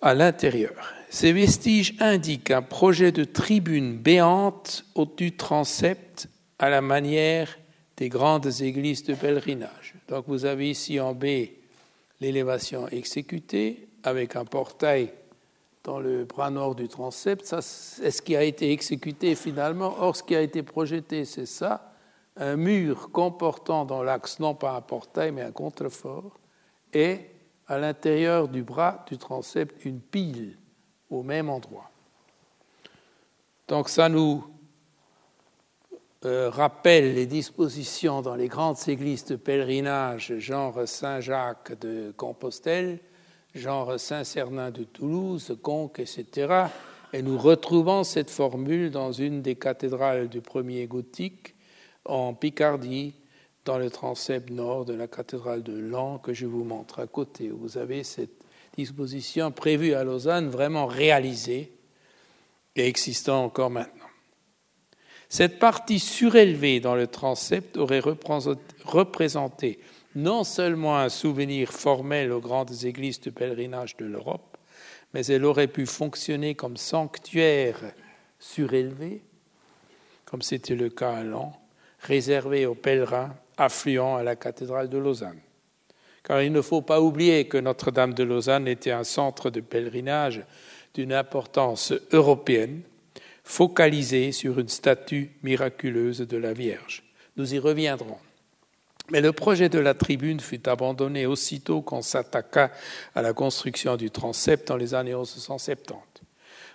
à 0.00 0.14
l'intérieur. 0.14 0.92
Ces 1.10 1.32
vestiges 1.32 1.94
indiquent 2.00 2.50
un 2.50 2.62
projet 2.62 3.12
de 3.12 3.22
tribune 3.24 3.96
béante 3.96 4.84
au 4.94 5.06
du 5.06 5.36
transept 5.36 6.28
à 6.58 6.68
la 6.68 6.80
manière 6.80 7.56
des 7.96 8.08
grandes 8.08 8.60
églises 8.60 9.04
de 9.04 9.14
pèlerinage. 9.14 9.93
Donc 10.08 10.24
vous 10.28 10.44
avez 10.44 10.70
ici 10.70 11.00
en 11.00 11.14
B 11.14 11.24
l'élévation 12.20 12.88
exécutée 12.88 13.88
avec 14.02 14.36
un 14.36 14.44
portail 14.44 15.12
dans 15.82 15.98
le 15.98 16.24
bras 16.24 16.50
nord 16.50 16.74
du 16.74 16.88
transept. 16.88 17.44
Ça, 17.44 17.60
c'est 17.62 18.10
ce 18.10 18.22
qui 18.22 18.36
a 18.36 18.42
été 18.42 18.72
exécuté 18.72 19.34
finalement. 19.34 19.96
Or, 19.98 20.16
ce 20.16 20.22
qui 20.22 20.34
a 20.34 20.40
été 20.40 20.62
projeté, 20.62 21.24
c'est 21.24 21.46
ça 21.46 21.94
un 22.36 22.56
mur 22.56 23.10
comportant 23.12 23.84
dans 23.84 24.02
l'axe 24.02 24.40
non 24.40 24.54
pas 24.54 24.72
un 24.72 24.80
portail 24.80 25.32
mais 25.32 25.42
un 25.42 25.52
contrefort 25.52 26.38
et 26.92 27.20
à 27.66 27.78
l'intérieur 27.78 28.48
du 28.48 28.62
bras 28.62 29.04
du 29.08 29.18
transept 29.18 29.84
une 29.84 30.00
pile 30.00 30.58
au 31.10 31.22
même 31.22 31.48
endroit. 31.48 31.90
Donc 33.68 33.88
ça 33.88 34.08
nous 34.08 34.44
euh, 36.26 36.50
rappelle 36.50 37.14
les 37.14 37.26
dispositions 37.26 38.22
dans 38.22 38.34
les 38.34 38.48
grandes 38.48 38.76
églises 38.86 39.24
de 39.24 39.36
pèlerinage, 39.36 40.38
genre 40.38 40.86
Saint-Jacques 40.86 41.78
de 41.80 42.12
Compostelle, 42.16 42.98
genre 43.54 43.98
Saint-Cernin 43.98 44.70
de 44.70 44.84
Toulouse, 44.84 45.56
Conques, 45.62 46.00
etc. 46.00 46.66
Et 47.12 47.22
nous 47.22 47.38
retrouvons 47.38 48.04
cette 48.04 48.30
formule 48.30 48.90
dans 48.90 49.12
une 49.12 49.42
des 49.42 49.54
cathédrales 49.54 50.28
du 50.28 50.40
premier 50.40 50.86
gothique, 50.86 51.54
en 52.04 52.34
Picardie, 52.34 53.14
dans 53.64 53.78
le 53.78 53.88
transept 53.88 54.50
nord 54.50 54.84
de 54.84 54.94
la 54.94 55.06
cathédrale 55.06 55.62
de 55.62 55.78
Lan, 55.78 56.18
que 56.18 56.34
je 56.34 56.46
vous 56.46 56.64
montre 56.64 57.00
à 57.00 57.06
côté. 57.06 57.48
Vous 57.48 57.78
avez 57.78 58.04
cette 58.04 58.44
disposition 58.76 59.52
prévue 59.52 59.94
à 59.94 60.04
Lausanne, 60.04 60.48
vraiment 60.48 60.86
réalisée 60.86 61.72
et 62.76 62.86
existant 62.86 63.44
encore 63.44 63.70
maintenant. 63.70 63.93
Cette 65.34 65.58
partie 65.58 65.98
surélevée 65.98 66.78
dans 66.78 66.94
le 66.94 67.08
transept 67.08 67.76
aurait 67.76 68.02
représenté 68.84 69.80
non 70.14 70.44
seulement 70.44 70.96
un 70.96 71.08
souvenir 71.08 71.72
formel 71.72 72.30
aux 72.30 72.38
grandes 72.38 72.84
églises 72.84 73.20
de 73.20 73.30
pèlerinage 73.30 73.96
de 73.96 74.04
l'Europe, 74.04 74.56
mais 75.12 75.26
elle 75.26 75.44
aurait 75.44 75.66
pu 75.66 75.86
fonctionner 75.86 76.54
comme 76.54 76.76
sanctuaire 76.76 77.80
surélevé, 78.38 79.24
comme 80.24 80.40
c'était 80.40 80.76
le 80.76 80.88
cas 80.88 81.16
à 81.16 81.24
Lan, 81.24 81.52
réservé 81.98 82.64
aux 82.64 82.76
pèlerins 82.76 83.34
affluents 83.56 84.14
à 84.14 84.22
la 84.22 84.36
cathédrale 84.36 84.88
de 84.88 84.98
Lausanne. 84.98 85.40
Car 86.22 86.42
il 86.42 86.52
ne 86.52 86.62
faut 86.62 86.82
pas 86.82 87.00
oublier 87.00 87.48
que 87.48 87.58
Notre-Dame 87.58 88.14
de 88.14 88.22
Lausanne 88.22 88.68
était 88.68 88.92
un 88.92 89.02
centre 89.02 89.50
de 89.50 89.60
pèlerinage 89.60 90.44
d'une 90.94 91.12
importance 91.12 91.92
européenne, 92.12 92.82
focalisé 93.44 94.32
sur 94.32 94.58
une 94.58 94.68
statue 94.68 95.30
miraculeuse 95.42 96.20
de 96.20 96.36
la 96.36 96.52
Vierge. 96.54 97.04
Nous 97.36 97.54
y 97.54 97.58
reviendrons. 97.58 98.18
Mais 99.10 99.20
le 99.20 99.32
projet 99.32 99.68
de 99.68 99.78
la 99.78 99.92
tribune 99.92 100.40
fut 100.40 100.66
abandonné 100.66 101.26
aussitôt 101.26 101.82
qu'on 101.82 102.00
s'attaqua 102.00 102.70
à 103.14 103.20
la 103.20 103.34
construction 103.34 103.96
du 103.96 104.10
transept 104.10 104.68
dans 104.68 104.78
les 104.78 104.94
années 104.94 105.14
1170. 105.14 105.94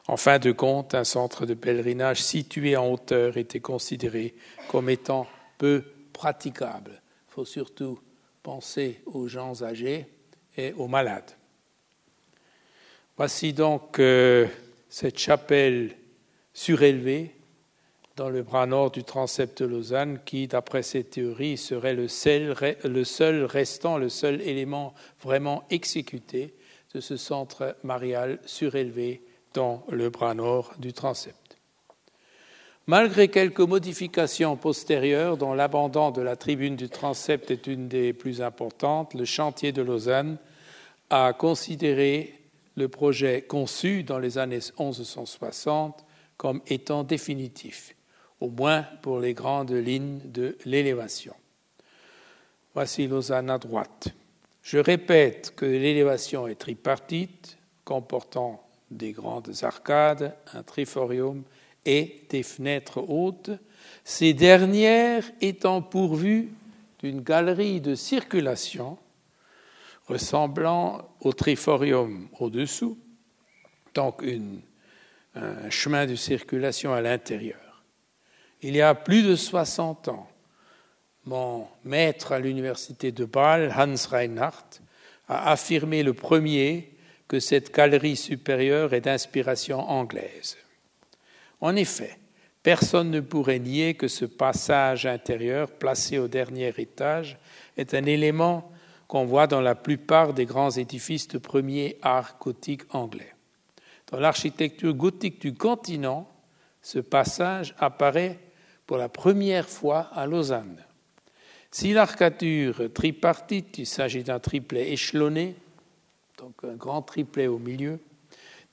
En 0.08 0.18
fin 0.18 0.38
de 0.38 0.52
compte, 0.52 0.94
un 0.94 1.04
centre 1.04 1.46
de 1.46 1.56
pèlerinage 1.56 2.22
situé 2.22 2.78
en 2.78 2.88
hauteur 2.88 3.38
était 3.38 3.60
considéré 3.60 4.36
comme 4.68 4.90
étant 4.90 5.28
peu 5.58 5.84
praticable. 6.14 7.02
Il 7.30 7.34
faut 7.34 7.46
surtout 7.46 8.00
penser 8.44 9.02
aux 9.06 9.28
gens 9.28 9.64
âgés 9.64 10.08
et 10.56 10.74
aux 10.74 10.88
malades. 10.88 11.32
Voici 13.18 13.54
donc 13.54 14.00
euh, 14.00 14.48
cette 14.90 15.20
chapelle 15.20 15.96
surélevée 16.60 17.32
dans 18.18 18.30
le 18.30 18.44
bras 18.44 18.66
nord 18.66 18.92
du 18.92 19.06
transept 19.06 19.64
de 19.64 19.66
Lausanne, 19.66 20.20
qui, 20.26 20.46
d'après 20.46 20.84
cette 20.84 21.12
théorie, 21.12 21.56
serait 21.56 21.94
le 21.94 22.10
seul, 22.10 22.54
le 22.84 23.04
seul 23.06 23.46
restant, 23.46 23.98
le 23.98 24.10
seul 24.10 24.42
élément 24.42 24.94
vraiment 25.22 25.64
exécuté 25.70 26.54
de 26.94 27.00
ce 27.00 27.16
centre 27.16 27.78
marial 27.84 28.40
surélevé 28.46 29.22
dans 29.54 29.86
le 29.90 30.10
bras 30.10 30.34
nord 30.34 30.74
du 30.80 30.92
transept. 30.92 31.58
Malgré 32.88 33.30
quelques 33.30 33.62
modifications 33.62 34.58
postérieures, 34.58 35.38
dont 35.38 35.54
l'abandon 35.54 36.12
de 36.12 36.22
la 36.22 36.36
tribune 36.36 36.76
du 36.76 36.90
transept 36.90 37.52
est 37.52 37.68
une 37.68 37.88
des 37.88 38.12
plus 38.12 38.42
importantes, 38.42 39.14
le 39.14 39.24
chantier 39.24 39.72
de 39.72 39.82
Lausanne 39.82 40.38
a 41.10 41.32
considéré 41.32 42.34
le 42.76 42.90
projet 42.90 43.44
conçu 43.44 44.04
dans 44.04 44.20
les 44.20 44.38
années 44.38 44.60
1160 44.78 46.06
comme 46.40 46.62
étant 46.68 47.04
définitif, 47.04 47.94
au 48.40 48.48
moins 48.48 48.84
pour 49.02 49.20
les 49.20 49.34
grandes 49.34 49.74
lignes 49.74 50.22
de 50.24 50.58
l'élévation. 50.64 51.34
Voici 52.74 53.08
Lausanne 53.08 53.50
à 53.50 53.58
droite. 53.58 54.08
Je 54.64 54.78
répète 54.78 55.54
que 55.54 55.66
l'élévation 55.66 56.48
est 56.48 56.56
tripartite, 56.56 57.58
comportant 57.84 58.66
des 58.90 59.12
grandes 59.12 59.52
arcades, 59.64 60.34
un 60.54 60.64
triforium 60.64 61.44
et 61.86 62.22
des 62.30 62.44
fenêtres 62.44 63.04
hautes, 63.10 63.52
ces 64.06 64.34
dernières 64.34 65.30
étant 65.42 65.82
pourvues 65.82 66.54
d'une 67.00 67.20
galerie 67.20 67.82
de 67.82 67.96
circulation 67.96 68.98
ressemblant 70.08 71.10
au 71.20 71.34
triforium 71.34 72.30
au-dessous, 72.40 72.98
donc 73.94 74.24
un 75.36 75.70
chemin 75.70 76.06
de 76.06 76.16
circulation 76.16 76.94
à 76.94 77.02
l'intérieur. 77.02 77.84
Il 78.62 78.76
y 78.76 78.82
a 78.82 78.96
plus 78.96 79.24
de 79.24 79.36
60 79.36 80.10
ans, 80.10 80.30
mon 81.26 81.68
maître 81.84 82.32
à 82.32 82.40
l'université 82.40 83.12
de 83.12 83.26
Bâle, 83.26 83.74
Hans 83.78 84.10
Reinhardt, 84.10 84.82
a 85.28 85.52
affirmé 85.52 86.04
le 86.04 86.14
premier 86.14 86.92
que 87.28 87.40
cette 87.40 87.74
galerie 87.74 88.16
supérieure 88.16 88.94
est 88.94 89.02
d'inspiration 89.02 89.80
anglaise. 89.80 90.58
En 91.62 91.76
effet, 91.76 92.18
personne 92.64 93.12
ne 93.12 93.20
pourrait 93.20 93.60
nier 93.60 93.94
que 93.94 94.08
ce 94.08 94.26
passage 94.26 95.06
intérieur, 95.06 95.70
placé 95.70 96.18
au 96.18 96.28
dernier 96.28 96.74
étage, 96.78 97.38
est 97.78 97.94
un 97.94 98.06
élément 98.06 98.72
qu'on 99.08 99.26
voit 99.26 99.48
dans 99.48 99.62
la 99.62 99.76
plupart 99.76 100.34
des 100.34 100.46
grands 100.46 100.72
édifices 100.72 101.28
de 101.28 101.38
premier 101.38 101.98
art 102.02 102.38
gothique 102.40 102.84
anglais. 102.90 103.34
Dans 104.12 104.20
l'architecture 104.20 104.94
gothique 104.94 105.42
du 105.42 105.54
continent, 105.54 106.28
ce 106.82 107.00
passage 107.00 107.76
apparaît 107.78 108.40
pour 108.88 108.98
la 108.98 109.10
première 109.10 109.70
fois 109.70 110.10
à 110.14 110.26
Lausanne. 110.26 110.84
Si 111.72 111.94
l'arcature 111.94 112.92
tripartite, 112.94 113.78
il 113.78 113.86
s'agit 113.86 114.24
d'un 114.24 114.40
triplet 114.40 114.92
échelonné, 114.92 115.56
donc 116.40 116.56
un 116.64 116.76
grand 116.76 117.04
triplet 117.04 117.46
au 117.46 117.60
milieu, 117.60 118.00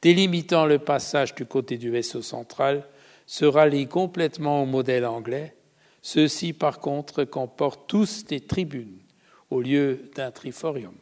délimitant 0.00 0.64
le 0.64 0.78
passage 0.78 1.34
du 1.34 1.44
côté 1.44 1.76
du 1.76 1.90
vaisseau 1.90 2.22
central, 2.22 2.86
se 3.26 3.44
rallie 3.44 3.88
complètement 3.88 4.62
au 4.62 4.66
modèle 4.66 5.04
anglais. 5.04 5.54
Ceux-ci, 6.00 6.52
par 6.54 6.78
contre, 6.78 7.24
comportent 7.24 7.88
tous 7.88 8.24
des 8.24 8.40
tribunes 8.40 8.98
au 9.50 9.60
lieu 9.60 10.10
d'un 10.14 10.30
triforium. 10.30 10.94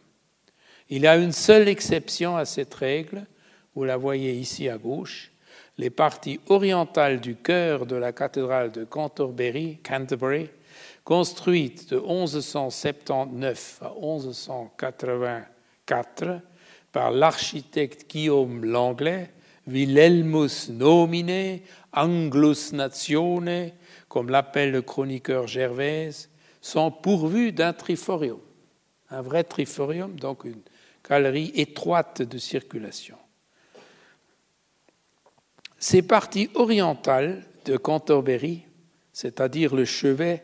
Il 0.89 1.03
y 1.03 1.07
a 1.07 1.17
une 1.17 1.33
seule 1.33 1.69
exception 1.69 2.37
à 2.37 2.45
cette 2.45 2.75
règle, 2.75 3.27
vous 3.75 3.85
la 3.85 3.97
voyez 3.97 4.33
ici 4.33 4.69
à 4.69 4.77
gauche, 4.79 5.33
les 5.79 5.91
parties 5.91 6.41
orientales 6.49 7.21
du 7.21 7.37
chœur 7.37 7.87
de 7.87 7.95
la 7.97 8.13
cathédrale 8.13 8.71
de 8.71 8.85
Canterbury, 8.85 9.79
Canterbury 9.83 10.51
construite 11.03 11.91
de 11.91 11.99
1179 11.99 13.81
à 13.83 13.93
1184 14.01 16.41
par 16.93 17.11
l'architecte 17.11 18.09
Guillaume 18.09 18.65
Langlais, 18.65 19.31
Wilhelmus 19.67 20.71
nomine, 20.71 21.61
Anglus 21.93 22.73
natione, 22.73 23.73
comme 24.09 24.31
l'appelle 24.31 24.71
le 24.71 24.83
chroniqueur 24.83 25.47
Gervaise, 25.47 26.29
sont 26.61 26.91
pourvus 26.91 27.53
d'un 27.53 27.73
triforium, 27.73 28.41
un 29.11 29.23
vrai 29.23 29.45
triforium, 29.45 30.19
donc 30.19 30.45
une 30.45 30.61
galerie 31.09 31.53
étroite 31.55 32.23
de 32.23 32.39
circulation. 32.39 33.17
Ces 35.87 36.01
parties 36.01 36.49
orientales 36.55 37.45
de 37.67 37.77
Canterbury, 37.77 38.63
c'est-à-dire 39.13 39.75
le 39.75 39.85
chevet 39.85 40.43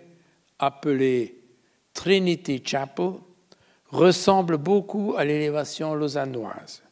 appelé 0.59 1.40
Trinity 1.94 2.62
Chapel, 2.62 3.12
ressemblent 3.87 4.59
beaucoup 4.59 5.14
à 5.16 5.24
l'élévation 5.24 5.94
lausannoise. 5.94 6.83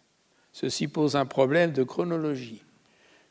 Ceci 0.51 0.89
pose 0.89 1.15
un 1.15 1.27
problème 1.27 1.73
de 1.73 1.83
chronologie, 1.83 2.63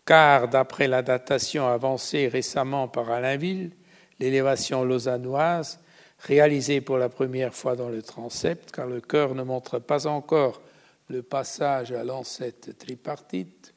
car 0.06 0.50
d'après 0.50 0.88
la 0.88 1.02
datation 1.02 1.66
avancée 1.66 2.28
récemment 2.28 2.88
par 2.88 3.10
Alainville, 3.10 3.72
l'élévation 4.20 4.84
lausannoise 4.84 5.80
réalisé 6.20 6.80
pour 6.80 7.00
la 7.00 7.10
première 7.10 7.56
fois 7.56 7.76
dans 7.76 7.90
le 7.90 8.04
transept, 8.04 8.72
car 8.72 8.86
le 8.86 9.02
cœur 9.02 9.34
ne 9.34 9.42
montre 9.42 9.80
pas 9.80 10.06
encore 10.06 10.62
le 11.08 11.24
passage 11.24 11.92
à 11.92 12.04
l'ancêtre 12.04 12.70
tripartite. 12.78 13.74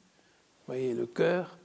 Vous 0.71 0.77
voyez 0.77 0.95
le 0.95 1.07
cœur, 1.07 1.59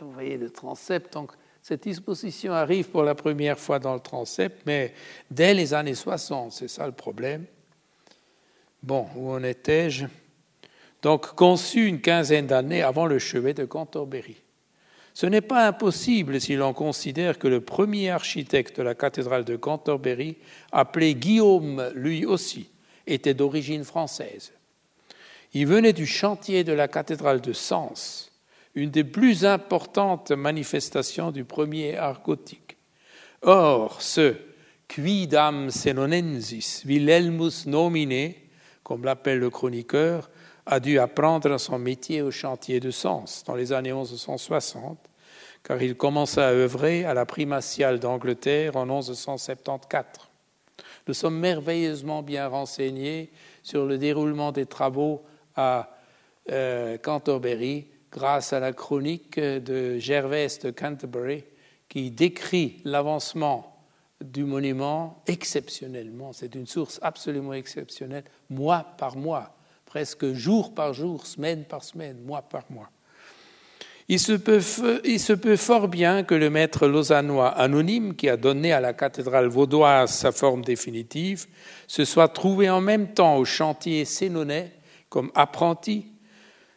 vous 0.00 0.10
voyez 0.10 0.36
le 0.36 0.50
transept. 0.50 1.12
Donc, 1.12 1.30
cette 1.62 1.84
disposition 1.84 2.52
arrive 2.52 2.88
pour 2.88 3.04
la 3.04 3.14
première 3.14 3.56
fois 3.60 3.78
dans 3.78 3.94
le 3.94 4.00
transept, 4.00 4.62
mais 4.66 4.92
dès 5.30 5.54
les 5.54 5.72
années 5.72 5.94
60, 5.94 6.50
c'est 6.50 6.66
ça 6.66 6.84
le 6.84 6.90
problème. 6.90 7.44
Bon, 8.82 9.06
où 9.14 9.30
en 9.30 9.44
étais-je? 9.44 10.06
Donc, 11.00 11.36
conçu 11.36 11.86
une 11.86 12.00
quinzaine 12.00 12.48
d'années 12.48 12.82
avant 12.82 13.06
le 13.06 13.20
chevet 13.20 13.54
de 13.54 13.64
Canterbury. 13.64 14.38
Ce 15.14 15.26
n'est 15.26 15.40
pas 15.40 15.68
impossible 15.68 16.40
si 16.40 16.56
l'on 16.56 16.72
considère 16.72 17.38
que 17.38 17.46
le 17.46 17.60
premier 17.60 18.10
architecte 18.10 18.78
de 18.78 18.82
la 18.82 18.96
cathédrale 18.96 19.44
de 19.44 19.54
Canterbury, 19.54 20.38
appelé 20.72 21.14
Guillaume 21.14 21.92
lui 21.94 22.26
aussi, 22.26 22.68
était 23.06 23.34
d'origine 23.34 23.84
française. 23.84 24.50
Il 25.54 25.66
venait 25.66 25.92
du 25.92 26.06
chantier 26.06 26.62
de 26.64 26.72
la 26.72 26.88
cathédrale 26.88 27.40
de 27.40 27.52
Sens, 27.52 28.30
une 28.74 28.90
des 28.90 29.04
plus 29.04 29.44
importantes 29.44 30.30
manifestations 30.30 31.30
du 31.30 31.44
premier 31.44 31.96
art 31.96 32.22
gothique. 32.22 32.76
Or, 33.42 34.02
ce 34.02 34.34
quidam 34.88 35.70
senonensis 35.70 36.84
Wilhelmus 36.84 37.66
nomine, 37.66 38.34
comme 38.82 39.04
l'appelle 39.04 39.38
le 39.38 39.50
chroniqueur, 39.50 40.30
a 40.66 40.80
dû 40.80 40.98
apprendre 40.98 41.58
son 41.58 41.78
métier 41.78 42.20
au 42.20 42.30
chantier 42.30 42.78
de 42.78 42.90
Sens 42.90 43.42
dans 43.46 43.54
les 43.54 43.72
années 43.72 43.92
1160, 43.92 44.98
car 45.62 45.82
il 45.82 45.96
commença 45.96 46.48
à 46.48 46.52
œuvrer 46.52 47.04
à 47.04 47.14
la 47.14 47.24
primatiale 47.24 47.98
d'Angleterre 47.98 48.76
en 48.76 48.84
1174. 48.84 50.28
Nous 51.06 51.14
sommes 51.14 51.38
merveilleusement 51.38 52.22
bien 52.22 52.48
renseignés 52.48 53.30
sur 53.62 53.86
le 53.86 53.96
déroulement 53.96 54.52
des 54.52 54.66
travaux 54.66 55.22
à 55.58 55.90
euh, 56.50 56.96
Canterbury 56.98 57.88
grâce 58.10 58.52
à 58.52 58.60
la 58.60 58.72
chronique 58.72 59.38
de 59.38 59.98
Gervais 59.98 60.46
de 60.62 60.70
Canterbury 60.70 61.44
qui 61.88 62.10
décrit 62.12 62.80
l'avancement 62.84 63.84
du 64.24 64.44
monument 64.44 65.22
exceptionnellement. 65.26 66.32
C'est 66.32 66.54
une 66.54 66.66
source 66.66 67.00
absolument 67.02 67.52
exceptionnelle, 67.52 68.24
mois 68.48 68.86
par 68.98 69.16
mois, 69.16 69.56
presque 69.84 70.32
jour 70.32 70.74
par 70.74 70.94
jour, 70.94 71.26
semaine 71.26 71.64
par 71.64 71.82
semaine, 71.82 72.18
mois 72.24 72.42
par 72.42 72.64
mois. 72.70 72.90
Il 74.10 74.18
se, 74.18 74.32
peut, 74.32 74.62
il 75.04 75.20
se 75.20 75.34
peut 75.34 75.56
fort 75.56 75.88
bien 75.88 76.22
que 76.22 76.34
le 76.34 76.48
maître 76.48 76.86
lausannois 76.86 77.50
anonyme, 77.50 78.14
qui 78.14 78.28
a 78.30 78.38
donné 78.38 78.72
à 78.72 78.80
la 78.80 78.94
cathédrale 78.94 79.48
vaudoise 79.48 80.10
sa 80.10 80.32
forme 80.32 80.64
définitive, 80.64 81.46
se 81.86 82.06
soit 82.06 82.28
trouvé 82.28 82.70
en 82.70 82.80
même 82.80 83.12
temps 83.12 83.36
au 83.36 83.44
chantier 83.44 84.06
sénonais 84.06 84.72
comme 85.08 85.30
apprenti 85.34 86.06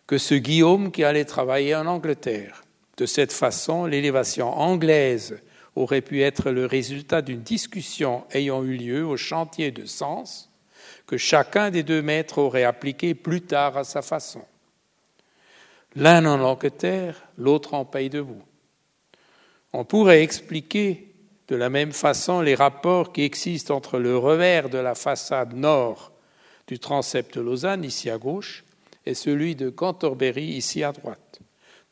que 0.07 0.17
ce 0.17 0.35
Guillaume 0.35 0.91
qui 0.91 1.03
allait 1.03 1.25
travailler 1.25 1.75
en 1.75 1.85
Angleterre. 1.87 2.63
De 2.97 3.05
cette 3.05 3.31
façon, 3.31 3.85
l'élévation 3.85 4.49
anglaise 4.49 5.41
aurait 5.75 6.01
pu 6.01 6.21
être 6.21 6.51
le 6.51 6.65
résultat 6.65 7.21
d'une 7.21 7.41
discussion 7.41 8.25
ayant 8.31 8.63
eu 8.63 8.75
lieu 8.75 9.05
au 9.05 9.17
chantier 9.17 9.71
de 9.71 9.85
Sens, 9.85 10.49
que 11.07 11.17
chacun 11.17 11.71
des 11.71 11.83
deux 11.83 12.01
maîtres 12.01 12.39
aurait 12.39 12.63
appliqué 12.63 13.15
plus 13.15 13.41
tard 13.41 13.77
à 13.77 13.83
sa 13.83 14.01
façon. 14.01 14.43
L'un 15.95 16.25
en 16.25 16.41
Angleterre, 16.41 17.23
l'autre 17.37 17.73
en 17.73 17.85
Pays 17.85 18.09
de. 18.09 18.25
On 19.73 19.85
pourrait 19.85 20.23
expliquer 20.23 21.13
de 21.47 21.55
la 21.55 21.69
même 21.69 21.91
façon 21.91 22.41
les 22.41 22.55
rapports 22.55 23.11
qui 23.11 23.23
existent 23.23 23.75
entre 23.75 23.99
le 23.99 24.17
revers 24.17 24.69
de 24.69 24.77
la 24.77 24.95
façade 24.95 25.53
nord 25.53 26.10
du 26.67 26.79
transept 26.79 27.35
de 27.35 27.41
Lausanne, 27.41 27.83
ici 27.83 28.09
à 28.09 28.17
gauche, 28.17 28.63
et 29.05 29.13
celui 29.13 29.55
de 29.55 29.69
Canterbury, 29.69 30.43
ici 30.43 30.83
à 30.83 30.91
droite. 30.91 31.39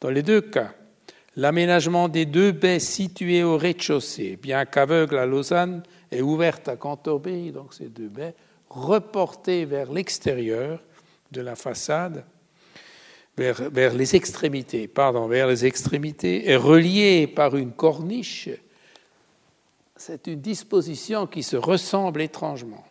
Dans 0.02 0.10
les 0.10 0.24
deux 0.24 0.42
cas, 0.42 0.74
l'aménagement 1.36 2.08
des 2.08 2.26
deux 2.26 2.52
baies 2.52 2.80
situées 2.80 3.44
au 3.44 3.58
rez-de-chaussée, 3.58 4.38
bien 4.42 4.66
qu'aveugle 4.66 5.18
à 5.18 5.26
Lausanne, 5.26 5.84
est 6.12 6.22
ouverte 6.22 6.68
à 6.68 6.76
Canterbury, 6.76 7.52
donc 7.52 7.74
ces 7.74 7.90
deux 7.90 8.08
baies, 8.08 8.36
reportées 8.70 9.66
vers 9.66 9.92
l'extérieur 9.92 10.80
de 11.32 11.42
la 11.42 11.56
façade, 11.56 12.24
vers, 13.38 13.70
vers, 13.70 13.94
les 13.94 14.16
extrémités, 14.16 14.88
pardon, 14.88 15.28
vers 15.28 15.48
les 15.48 15.66
extrémités, 15.66 16.50
et 16.50 16.56
reliées 16.56 17.28
par 17.28 17.56
une 17.56 17.72
corniche. 17.72 18.50
C'est 19.96 20.28
une 20.28 20.42
disposition 20.42 21.28
qui 21.28 21.44
se 21.44 21.58
ressemble 21.58 22.22
étrangement. 22.22 22.86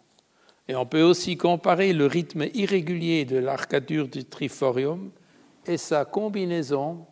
Et 0.68 0.76
on 0.76 0.84
peut 0.84 1.02
aussi 1.02 1.36
comparer 1.36 1.92
le 1.92 2.06
rythme 2.06 2.46
irrégulier 2.52 3.24
de 3.24 3.38
l'arcadure 3.38 4.06
du 4.06 4.24
triforium 4.24 5.10
et 5.66 5.78
sa 5.78 6.04
combinaison 6.04 7.06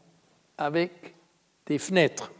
avec 0.58 1.14
des 1.66 1.78
fenêtres. 1.78 2.32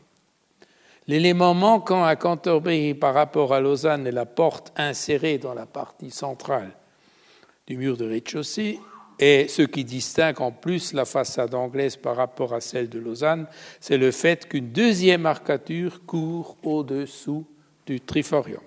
L'élément 1.08 1.54
manquant 1.54 2.04
à 2.04 2.16
Canterbury 2.16 2.94
par 2.94 3.14
rapport 3.14 3.54
à 3.54 3.60
Lausanne 3.60 4.06
est 4.06 4.12
la 4.12 4.26
porte 4.26 4.72
insérée 4.76 5.38
dans 5.38 5.54
la 5.54 5.66
partie 5.66 6.10
centrale 6.10 6.72
du 7.66 7.76
mur 7.76 7.96
de 7.96 8.06
rez-de-chaussée 8.08 8.78
et 9.18 9.48
ce 9.48 9.62
qui 9.62 9.84
distingue 9.84 10.40
en 10.40 10.52
plus 10.52 10.92
la 10.92 11.04
façade 11.04 11.54
anglaise 11.54 11.96
par 11.96 12.16
rapport 12.16 12.52
à 12.52 12.60
celle 12.60 12.88
de 12.88 12.98
Lausanne, 12.98 13.46
c'est 13.80 13.96
le 13.96 14.10
fait 14.10 14.46
qu'une 14.48 14.70
deuxième 14.70 15.26
arcadure 15.26 16.04
court 16.04 16.56
au-dessous 16.62 17.46
du 17.86 18.00
triforium 18.00 18.60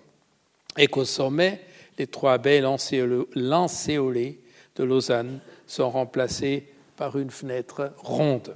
et 0.77 0.87
qu'au 0.87 1.05
sommet, 1.05 1.61
les 1.99 2.07
trois 2.07 2.37
baies 2.37 2.61
lancéolées 2.61 4.39
de 4.75 4.83
Lausanne 4.83 5.39
sont 5.67 5.89
remplacées 5.89 6.65
par 6.95 7.19
une 7.19 7.29
fenêtre 7.29 7.93
ronde. 7.97 8.55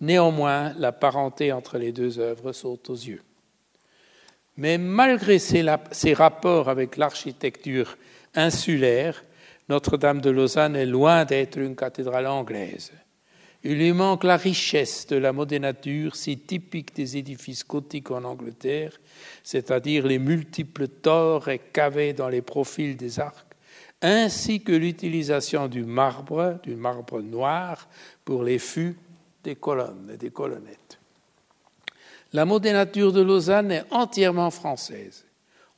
Néanmoins, 0.00 0.72
la 0.78 0.92
parenté 0.92 1.52
entre 1.52 1.78
les 1.78 1.92
deux 1.92 2.18
œuvres 2.18 2.52
saute 2.52 2.90
aux 2.90 2.94
yeux. 2.94 3.22
Mais 4.56 4.78
malgré 4.78 5.38
ces, 5.38 5.62
rapports 6.14 6.70
avec 6.70 6.96
l'architecture 6.96 7.96
insulaire, 8.34 9.22
Notre-Dame 9.68 10.20
de 10.20 10.30
Lausanne 10.30 10.76
est 10.76 10.86
loin 10.86 11.24
d'être 11.24 11.58
une 11.58 11.76
cathédrale 11.76 12.26
anglaise. 12.26 12.92
Il 13.64 13.78
lui 13.78 13.92
manque 13.92 14.24
la 14.24 14.36
richesse 14.36 15.06
de 15.06 15.16
la 15.16 15.32
modénature 15.32 16.14
si 16.14 16.38
typique 16.38 16.94
des 16.94 17.16
édifices 17.16 17.66
gothiques 17.66 18.10
en 18.10 18.24
Angleterre, 18.24 18.92
c'est-à-dire 19.42 20.06
les 20.06 20.18
multiples 20.18 20.88
tors 20.88 21.48
et 21.48 21.58
cavés 21.58 22.12
dans 22.12 22.28
les 22.28 22.42
profils 22.42 22.96
des 22.96 23.18
arcs, 23.18 23.46
ainsi 24.02 24.62
que 24.62 24.72
l'utilisation 24.72 25.68
du 25.68 25.84
marbre, 25.84 26.60
du 26.62 26.76
marbre 26.76 27.20
noir, 27.20 27.88
pour 28.24 28.42
les 28.44 28.58
fûts 28.58 28.96
des 29.42 29.56
colonnes 29.56 30.10
et 30.14 30.16
des 30.16 30.30
colonnettes. 30.30 30.98
La 32.32 32.44
modénature 32.44 33.12
de 33.12 33.22
Lausanne 33.22 33.72
est 33.72 33.84
entièrement 33.90 34.50
française. 34.50 35.24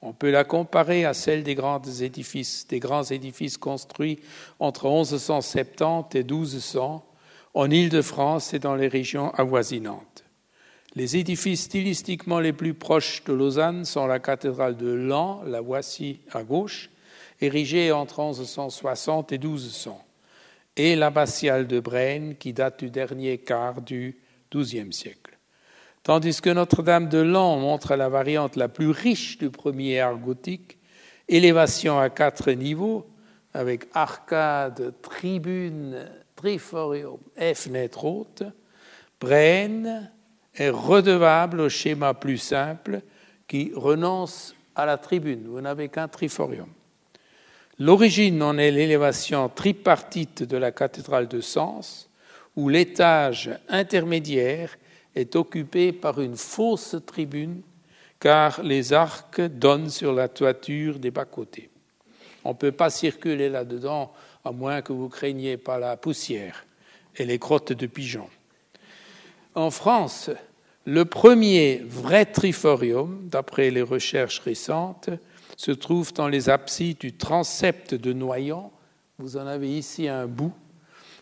On 0.01 0.13
peut 0.13 0.31
la 0.31 0.45
comparer 0.45 1.05
à 1.05 1.15
celle 1.15 1.43
des 1.43 1.55
grands 1.55 1.81
édifices 1.81 3.59
construits 3.59 4.21
entre 4.59 4.89
1170 4.89 6.17
et 6.17 6.25
1200 6.25 7.05
en 7.55 7.71
Île-de-France 7.71 8.55
et 8.55 8.59
dans 8.59 8.75
les 8.75 8.89
régions 8.89 9.31
avoisinantes. 9.31 10.25
Les 10.95 11.17
édifices 11.17 11.65
stylistiquement 11.65 12.41
les 12.41 12.53
plus 12.53 12.75
proches 12.75 13.23
de 13.25 13.33
Lausanne 13.33 13.85
sont 13.85 14.07
la 14.07 14.19
cathédrale 14.19 14.77
de 14.77 14.91
Lan, 14.91 15.43
la 15.47 15.61
voici 15.61 16.21
à 16.33 16.43
gauche, 16.43 16.91
érigée 17.41 17.93
entre 17.93 18.21
1160 18.21 19.33
et 19.33 19.39
1200, 19.39 20.05
et 20.77 20.97
l'abbatiale 20.97 21.67
de 21.67 21.81
Braine, 21.81 22.37
qui 22.37 22.53
date 22.53 22.81
du 22.81 22.91
dernier 22.91 23.39
quart 23.39 23.81
du 23.81 24.17
XIIe 24.53 24.93
siècle. 24.93 25.39
Tandis 26.03 26.41
que 26.41 26.51
Notre-Dame 26.51 27.09
de 27.09 27.19
Lan 27.19 27.59
montre 27.59 27.95
la 27.95 28.09
variante 28.09 28.57
la 28.57 28.69
plus 28.69 28.91
riche 28.91 29.39
du 29.39 29.51
premier 29.51 30.01
art 30.01 30.17
gothique, 30.17 30.79
élévation 31.29 31.99
à 31.99 32.09
quatre 32.09 32.51
niveaux, 32.53 33.07
avec 33.53 33.87
arcades, 33.93 34.95
tribunes, 35.03 36.09
triforium 36.39 37.19
et 37.37 37.53
fenêtre 37.55 38.05
haute, 38.05 38.45
Braine 39.21 40.09
est 40.55 40.71
redevable 40.71 41.61
au 41.61 41.69
schéma 41.69 42.15
plus 42.15 42.39
simple 42.39 43.01
qui 43.49 43.73
renonce 43.75 44.55
à 44.77 44.87
la 44.87 44.99
tribune. 44.99 45.49
Vous 45.49 45.61
n'avez 45.61 45.89
qu'un 45.89 46.07
triforium. 46.07 46.69
L'origine 47.81 48.41
en 48.43 48.57
est 48.57 48.71
l'élévation 48.71 49.49
tripartite 49.49 50.45
de 50.45 50.57
la 50.57 50.71
cathédrale 50.71 51.27
de 51.27 51.41
Sens, 51.41 52.09
où 52.55 52.69
l'étage 52.69 53.51
intermédiaire 53.69 54.77
est 55.17 55.35
occupé 55.35 55.93
par 55.93 56.21
une 56.21 56.37
fausse 56.37 56.95
tribune, 57.05 57.63
car 58.21 58.63
les 58.63 58.93
arcs 58.93 59.41
donnent 59.41 59.91
sur 59.91 60.13
la 60.13 60.29
toiture 60.29 61.01
des 61.01 61.11
bas-côtés. 61.11 61.71
On 62.45 62.51
ne 62.51 62.57
peut 62.57 62.73
pas 62.73 62.91
circuler 62.91 63.49
là-dedans 63.49 64.13
à 64.49 64.53
moins 64.53 64.81
que 64.81 64.95
vous 64.95 65.11
craigniez 65.11 65.59
pas 65.59 65.79
la 65.79 65.99
poussière 65.99 66.65
et 67.17 67.27
les 67.27 67.39
crottes 67.39 67.75
de 67.75 67.87
pigeons. 67.87 68.31
En 69.55 69.71
France, 69.71 70.31
le 70.87 71.05
premier 71.05 71.83
vrai 71.87 72.25
triforium, 72.25 73.29
d'après 73.29 73.71
les 73.71 73.83
recherches 73.83 74.39
récentes, 74.39 75.11
se 75.59 75.71
trouve 75.71 76.15
dans 76.15 76.29
les 76.29 76.49
absides 76.49 76.99
du 76.99 77.13
transept 77.13 77.95
de 77.95 78.15
Noyon. 78.15 78.71
Vous 79.19 79.37
en 79.37 79.47
avez 79.47 79.71
ici 79.77 80.09
un 80.09 80.27
bout 80.27 80.55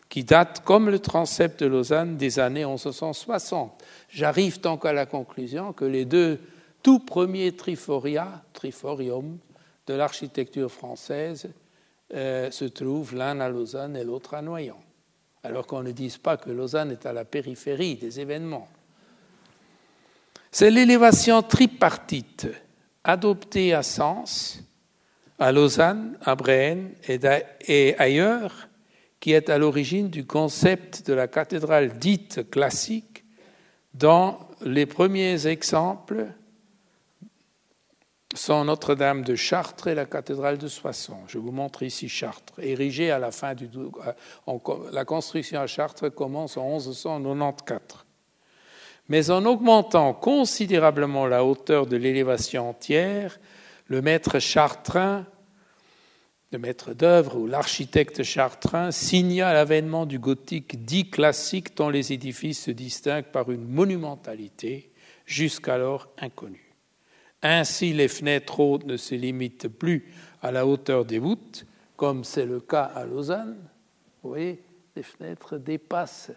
qui 0.09 0.23
date, 0.23 0.63
comme 0.65 0.89
le 0.89 1.01
transept 1.01 1.59
de 1.59 1.67
Lausanne, 1.67 2.17
des 2.17 2.39
années 2.39 2.65
1160. 2.65 3.83
J'arrive 4.09 4.61
donc 4.61 4.87
à 4.87 4.93
la 4.93 5.05
conclusion 5.05 5.73
que 5.73 5.85
les 5.85 6.05
deux 6.05 6.39
tout 6.85 7.01
premiers 7.01 7.57
triforia, 7.57 8.45
triforium 8.53 9.39
de 9.89 9.95
l'architecture 9.95 10.71
française 10.71 11.49
euh, 12.15 12.51
se 12.51 12.65
trouvent 12.65 13.15
l'un 13.15 13.41
à 13.41 13.49
Lausanne 13.49 13.97
et 13.97 14.05
l'autre 14.05 14.35
à 14.35 14.43
Noyon. 14.43 14.77
Alors 15.43 15.67
qu'on 15.67 15.83
ne 15.83 15.93
dise 15.93 16.19
pas 16.19 16.37
que 16.37 16.51
Lausanne 16.51 16.91
est 16.93 17.07
à 17.07 17.13
la 17.13 17.25
périphérie 17.25 17.97
des 17.97 18.21
événements. 18.21 18.69
C'est 20.51 20.71
l'élévation 20.71 21.43
tripartite 21.43 22.49
adoptée 23.05 23.75
à 23.75 23.83
Sens, 23.83 24.61
à 25.39 25.53
Lausanne, 25.53 26.19
à 26.23 26.35
Brenne 26.35 26.93
et 27.09 27.95
ailleurs 27.99 28.69
qui 29.21 29.33
est 29.33 29.51
à 29.51 29.59
l'origine 29.59 30.09
du 30.09 30.25
concept 30.25 31.07
de 31.07 31.13
la 31.13 31.27
cathédrale 31.27 31.99
dite 31.99 32.49
classique 32.51 33.25
dont 33.95 34.37
les 34.65 34.87
premiers 34.87 35.47
exemples 35.47 36.27
sont 38.37 38.65
Notre-Dame 38.65 39.23
de 39.23 39.35
Chartres 39.35 39.89
et 39.89 39.95
la 39.95 40.05
cathédrale 40.05 40.59
de 40.59 40.69
Soissons. 40.69 41.19
Je 41.29 41.39
vous 41.39 41.53
montre 41.53 41.83
ici 41.83 42.09
Chartres, 42.09 42.55
érigée 42.59 43.11
à 43.11 43.19
la 43.19 43.31
fin 43.31 43.55
du. 43.55 43.69
La 44.93 45.05
construction 45.05 45.61
à 45.61 45.67
Chartres 45.67 46.09
commence 46.09 46.57
en 46.57 46.69
1194. 46.69 48.05
Mais 49.09 49.31
en 49.31 49.45
augmentant 49.45 50.13
considérablement 50.15 51.27
la 51.27 51.45
hauteur 51.45 51.87
de 51.87 51.97
l'élévation 51.97 52.71
entière, 52.71 53.39
le 53.87 54.03
maître 54.03 54.41
chartrain, 54.41 55.27
le 56.53 56.59
maître 56.59 56.93
d'œuvre 56.93 57.37
ou 57.37 57.47
l'architecte 57.47 58.23
chartrain 58.23 58.91
signa 58.91 59.53
l'avènement 59.53 60.07
du 60.07 60.19
gothique 60.19 60.85
dit 60.85 61.11
classique 61.11 61.77
dont 61.77 61.89
les 61.89 62.13
édifices 62.13 62.65
se 62.65 62.71
distinguent 62.71 63.31
par 63.31 63.51
une 63.51 63.67
monumentalité 63.67 64.91
jusqu'alors 65.25 66.09
inconnue. 66.19 66.66
Ainsi, 67.49 67.93
les 67.93 68.09
fenêtres 68.09 68.59
hautes 68.59 68.87
ne 68.87 68.97
se 68.97 69.15
limitent 69.15 69.69
plus 69.69 70.05
à 70.43 70.51
la 70.51 70.67
hauteur 70.67 71.05
des 71.05 71.21
voûtes, 71.21 71.65
comme 71.97 72.25
c'est 72.25 72.45
le 72.45 72.59
cas 72.59 72.83
à 72.83 73.07
Lausanne. 73.07 73.57
Vous 74.23 74.31
voyez, 74.31 74.61
les 74.97 75.05
fenêtres 75.05 75.57
dépassent 75.57 76.33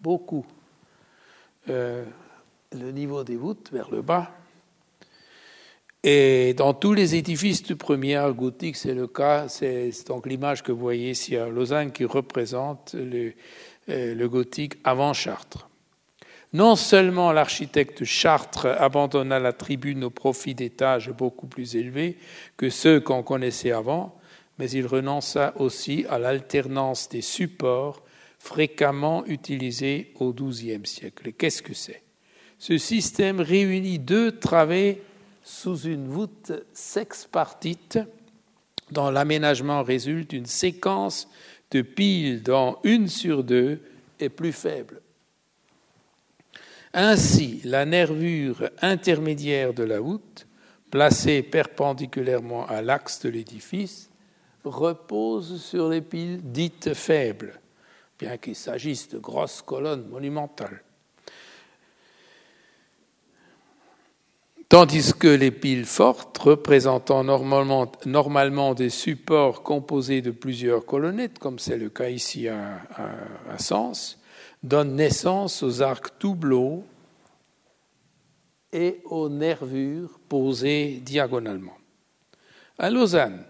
beaucoup 0.00 0.46
euh, 1.68 2.06
le 2.72 2.90
niveau 2.92 3.24
des 3.24 3.36
voûtes 3.36 3.70
vers 3.72 3.90
le 3.90 4.00
bas. 4.00 4.30
Et 6.02 6.54
dans 6.54 6.72
tous 6.72 6.94
les 6.94 7.14
édifices 7.14 7.62
du 7.62 7.76
premier 7.76 8.26
gothique, 8.34 8.76
c'est 8.76 8.94
le 8.94 9.06
cas. 9.06 9.48
C'est 9.48 9.90
donc 10.06 10.26
l'image 10.26 10.62
que 10.62 10.72
vous 10.72 10.80
voyez 10.80 11.10
ici 11.10 11.36
à 11.36 11.46
Lausanne 11.46 11.92
qui 11.92 12.06
représente 12.06 12.94
le, 12.94 13.34
euh, 13.90 14.14
le 14.14 14.28
gothique 14.30 14.76
avant 14.82 15.12
Chartres. 15.12 15.68
Non 16.54 16.76
seulement 16.76 17.32
l'architecte 17.32 18.04
Chartres 18.04 18.66
abandonna 18.66 19.40
la 19.40 19.52
tribune 19.52 20.04
au 20.04 20.10
profit 20.10 20.54
d'étages 20.54 21.10
beaucoup 21.10 21.48
plus 21.48 21.74
élevés 21.74 22.16
que 22.56 22.70
ceux 22.70 23.00
qu'on 23.00 23.24
connaissait 23.24 23.72
avant, 23.72 24.16
mais 24.60 24.70
il 24.70 24.86
renonça 24.86 25.52
aussi 25.56 26.06
à 26.08 26.20
l'alternance 26.20 27.08
des 27.08 27.22
supports 27.22 28.02
fréquemment 28.38 29.26
utilisés 29.26 30.12
au 30.20 30.32
XIIe 30.32 30.86
siècle. 30.86 31.32
Qu'est-ce 31.32 31.60
que 31.60 31.74
c'est? 31.74 32.02
Ce 32.60 32.78
système 32.78 33.40
réunit 33.40 33.98
deux 33.98 34.38
travées 34.38 35.02
sous 35.42 35.80
une 35.80 36.06
voûte 36.06 36.52
sexpartite 36.72 37.98
dont 38.92 39.10
l'aménagement 39.10 39.82
résulte 39.82 40.30
d'une 40.30 40.46
séquence 40.46 41.28
de 41.72 41.82
piles 41.82 42.44
dont 42.44 42.76
une 42.84 43.08
sur 43.08 43.42
deux 43.42 43.80
est 44.20 44.28
plus 44.28 44.52
faible. 44.52 45.00
Ainsi, 46.94 47.60
la 47.64 47.84
nervure 47.84 48.70
intermédiaire 48.80 49.74
de 49.74 49.82
la 49.82 50.00
voûte, 50.00 50.46
placée 50.90 51.42
perpendiculairement 51.42 52.66
à 52.66 52.80
l'axe 52.80 53.20
de 53.20 53.28
l'édifice, 53.28 54.10
repose 54.64 55.62
sur 55.62 55.88
les 55.88 56.00
piles 56.00 56.40
dites 56.42 56.94
faibles, 56.94 57.60
bien 58.18 58.36
qu'il 58.38 58.56
s'agisse 58.56 59.08
de 59.08 59.18
grosses 59.18 59.60
colonnes 59.60 60.08
monumentales. 60.08 60.82
tandis 64.74 65.12
que 65.14 65.28
les 65.28 65.52
piles 65.52 65.84
fortes, 65.84 66.36
représentant 66.38 67.22
normalement, 67.22 68.74
des 68.74 68.90
supports 68.90 69.62
composés 69.62 70.20
de 70.20 70.32
plusieurs 70.32 70.84
colonnettes, 70.84 71.38
comme 71.38 71.60
c'est 71.60 71.76
le 71.76 71.90
cas 71.90 72.08
ici 72.08 72.48
à, 72.48 72.80
Sens, 73.58 74.18
donnent 74.64 74.96
naissance 74.96 75.62
aux 75.62 75.82
arcs 75.82 76.18
doubleaux 76.18 76.84
et 78.72 79.00
aux 79.04 79.28
nervures 79.28 80.18
posées 80.28 81.00
diagonalement. 81.04 81.76
À 82.78 82.90
Lausanne, 82.90 83.44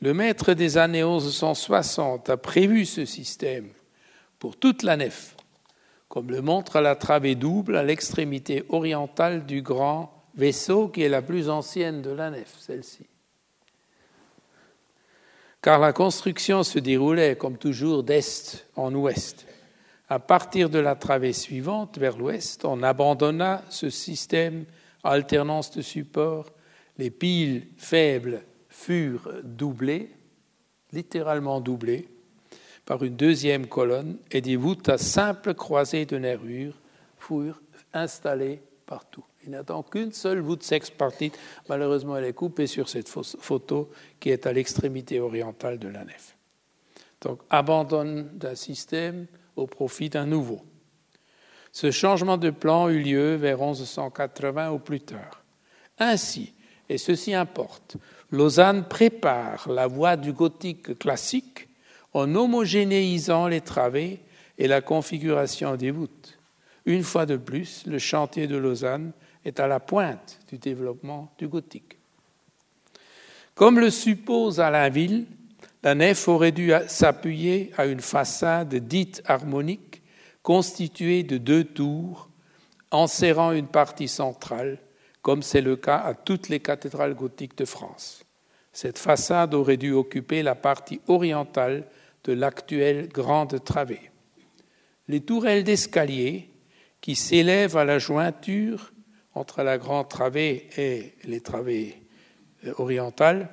le 0.00 0.14
maître 0.14 0.54
des 0.54 0.78
années 0.78 1.04
1160 1.04 2.30
a 2.30 2.36
prévu 2.36 2.86
ce 2.86 3.04
système 3.04 3.68
pour 4.38 4.56
toute 4.56 4.82
la 4.82 4.96
nef, 4.96 5.36
comme 6.08 6.30
le 6.30 6.40
montre 6.40 6.80
la 6.80 6.96
travée 6.96 7.34
double 7.34 7.76
à 7.76 7.82
l'extrémité 7.82 8.64
orientale 8.70 9.46
du 9.46 9.62
grand 9.62 10.24
vaisseau 10.34 10.88
qui 10.88 11.02
est 11.02 11.08
la 11.08 11.22
plus 11.22 11.50
ancienne 11.50 12.02
de 12.02 12.10
la 12.10 12.30
nef, 12.30 12.54
celle-ci. 12.58 13.06
Car 15.62 15.78
la 15.78 15.92
construction 15.92 16.62
se 16.62 16.78
déroulait, 16.78 17.36
comme 17.36 17.56
toujours, 17.56 18.02
d'est 18.02 18.66
en 18.76 18.94
ouest. 18.94 19.46
À 20.08 20.18
partir 20.18 20.68
de 20.68 20.78
la 20.78 20.94
travée 20.94 21.32
suivante, 21.32 21.98
vers 21.98 22.18
l'ouest, 22.18 22.64
on 22.64 22.82
abandonna 22.82 23.62
ce 23.70 23.88
système 23.88 24.66
alternance 25.02 25.70
de 25.70 25.82
support. 25.82 26.50
Les 26.98 27.10
piles 27.10 27.66
faibles 27.76 28.42
furent 28.68 29.30
doublées, 29.42 30.10
littéralement 30.92 31.60
doublées, 31.60 32.08
par 32.84 33.02
une 33.02 33.16
deuxième 33.16 33.66
colonne 33.66 34.18
et 34.30 34.42
des 34.42 34.56
voûtes 34.56 34.88
à 34.90 34.98
simples 34.98 35.54
croisées 35.54 36.04
de 36.04 36.18
nervures 36.18 36.78
furent 37.18 37.62
installées 37.94 38.60
partout. 38.84 39.24
Il 39.44 39.50
n'y 39.50 39.56
a 39.56 39.62
donc 39.62 39.90
qu'une 39.90 40.12
seule 40.12 40.40
voûte 40.40 40.62
sexpartite. 40.62 41.38
Malheureusement, 41.68 42.16
elle 42.16 42.24
est 42.24 42.34
coupée 42.34 42.66
sur 42.66 42.88
cette 42.88 43.08
photo 43.08 43.90
qui 44.20 44.30
est 44.30 44.46
à 44.46 44.52
l'extrémité 44.52 45.20
orientale 45.20 45.78
de 45.78 45.88
la 45.88 46.04
nef. 46.04 46.36
Donc, 47.20 47.40
abandon 47.48 48.26
d'un 48.32 48.54
système 48.54 49.26
au 49.56 49.66
profit 49.66 50.10
d'un 50.10 50.26
nouveau. 50.26 50.62
Ce 51.72 51.90
changement 51.90 52.36
de 52.36 52.50
plan 52.50 52.88
eut 52.88 53.02
lieu 53.02 53.34
vers 53.34 53.58
1180 53.58 54.70
ou 54.70 54.78
plus 54.78 55.00
tard. 55.00 55.42
Ainsi, 55.98 56.52
et 56.88 56.98
ceci 56.98 57.34
importe, 57.34 57.96
Lausanne 58.30 58.86
prépare 58.88 59.68
la 59.70 59.86
voie 59.86 60.16
du 60.16 60.32
gothique 60.32 60.98
classique 60.98 61.68
en 62.12 62.32
homogénéisant 62.34 63.48
les 63.48 63.60
travées 63.60 64.20
et 64.58 64.68
la 64.68 64.80
configuration 64.80 65.76
des 65.76 65.90
voûtes. 65.90 66.38
Une 66.86 67.02
fois 67.02 67.26
de 67.26 67.36
plus, 67.36 67.84
le 67.86 67.98
chantier 67.98 68.46
de 68.46 68.56
Lausanne 68.56 69.12
est 69.44 69.58
à 69.60 69.66
la 69.66 69.80
pointe 69.80 70.38
du 70.48 70.58
développement 70.58 71.32
du 71.38 71.48
gothique. 71.48 71.98
Comme 73.54 73.78
le 73.78 73.90
suppose 73.90 74.60
Alainville, 74.60 75.26
la 75.84 75.94
nef 75.94 76.28
aurait 76.28 76.50
dû 76.50 76.72
s'appuyer 76.88 77.70
à 77.76 77.84
une 77.84 78.00
façade 78.00 78.74
dite 78.74 79.22
harmonique 79.26 80.02
constituée 80.42 81.22
de 81.22 81.36
deux 81.36 81.62
tours 81.62 82.30
enserrant 82.90 83.52
une 83.52 83.66
partie 83.66 84.08
centrale, 84.08 84.78
comme 85.20 85.42
c'est 85.42 85.60
le 85.60 85.76
cas 85.76 85.98
à 85.98 86.14
toutes 86.14 86.48
les 86.48 86.60
cathédrales 86.60 87.14
gothiques 87.14 87.58
de 87.58 87.66
France. 87.66 88.24
Cette 88.72 88.98
façade 88.98 89.52
aurait 89.52 89.76
dû 89.76 89.92
occuper 89.92 90.42
la 90.42 90.54
partie 90.54 91.00
orientale 91.06 91.86
de 92.24 92.32
l'actuelle 92.32 93.08
grande 93.08 93.62
travée. 93.62 94.10
Les 95.06 95.20
tourelles 95.20 95.64
d'escalier, 95.64 96.50
qui 97.02 97.14
s'élèvent 97.14 97.76
à 97.76 97.84
la 97.84 97.98
jointure 97.98 98.92
entre 99.34 99.62
la 99.62 99.76
grande 99.76 100.08
travée 100.08 100.68
et 100.78 101.14
les 101.24 101.42
travées 101.42 102.02
euh, 102.66 102.72
orientales 102.78 103.50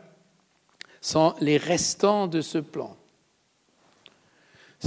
sont 1.01 1.33
les 1.41 1.57
restants 1.57 2.27
de 2.27 2.41
ce 2.41 2.59
plan. 2.59 2.95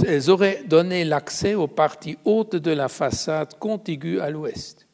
Elles 0.05 0.29
auraient 0.29 0.63
donné 0.65 1.05
l'accès 1.05 1.53
aux 1.53 1.67
parties 1.67 2.17
hautes 2.25 2.55
de 2.55 2.71
la 2.71 2.89
façade 2.89 3.57
contiguë 3.59 4.19
à 4.19 4.29
l'ouest, 4.29 4.87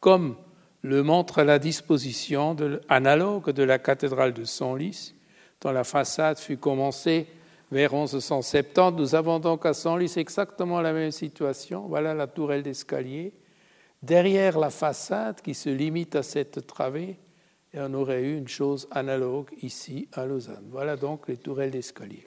comme 0.00 0.36
le 0.82 1.02
montre 1.02 1.42
la 1.42 1.58
disposition 1.58 2.56
analogue 2.88 3.50
de 3.50 3.62
la 3.62 3.78
cathédrale 3.78 4.32
de 4.32 4.44
Senlis, 4.44 5.14
dont 5.60 5.72
la 5.72 5.84
façade 5.84 6.38
fut 6.38 6.56
commencée 6.56 7.26
vers 7.70 7.92
1170. 7.92 8.96
Nous 8.96 9.14
avons 9.14 9.40
donc 9.40 9.66
à 9.66 9.74
Senlis 9.74 10.14
exactement 10.16 10.80
la 10.80 10.92
même 10.92 11.10
situation. 11.10 11.86
Voilà 11.88 12.14
la 12.14 12.26
tourelle 12.26 12.62
d'escalier 12.62 13.32
derrière 14.02 14.58
la 14.58 14.70
façade 14.70 15.40
qui 15.40 15.54
se 15.54 15.68
limite 15.68 16.16
à 16.16 16.22
cette 16.22 16.66
travée, 16.66 17.18
et 17.76 17.80
on 17.80 17.92
aurait 17.92 18.22
eu 18.22 18.38
une 18.38 18.48
chose 18.48 18.88
analogue 18.90 19.50
ici 19.62 20.08
à 20.14 20.24
Lausanne. 20.24 20.66
Voilà 20.70 20.96
donc 20.96 21.28
les 21.28 21.36
tourelles 21.36 21.70
d'escalier. 21.70 22.26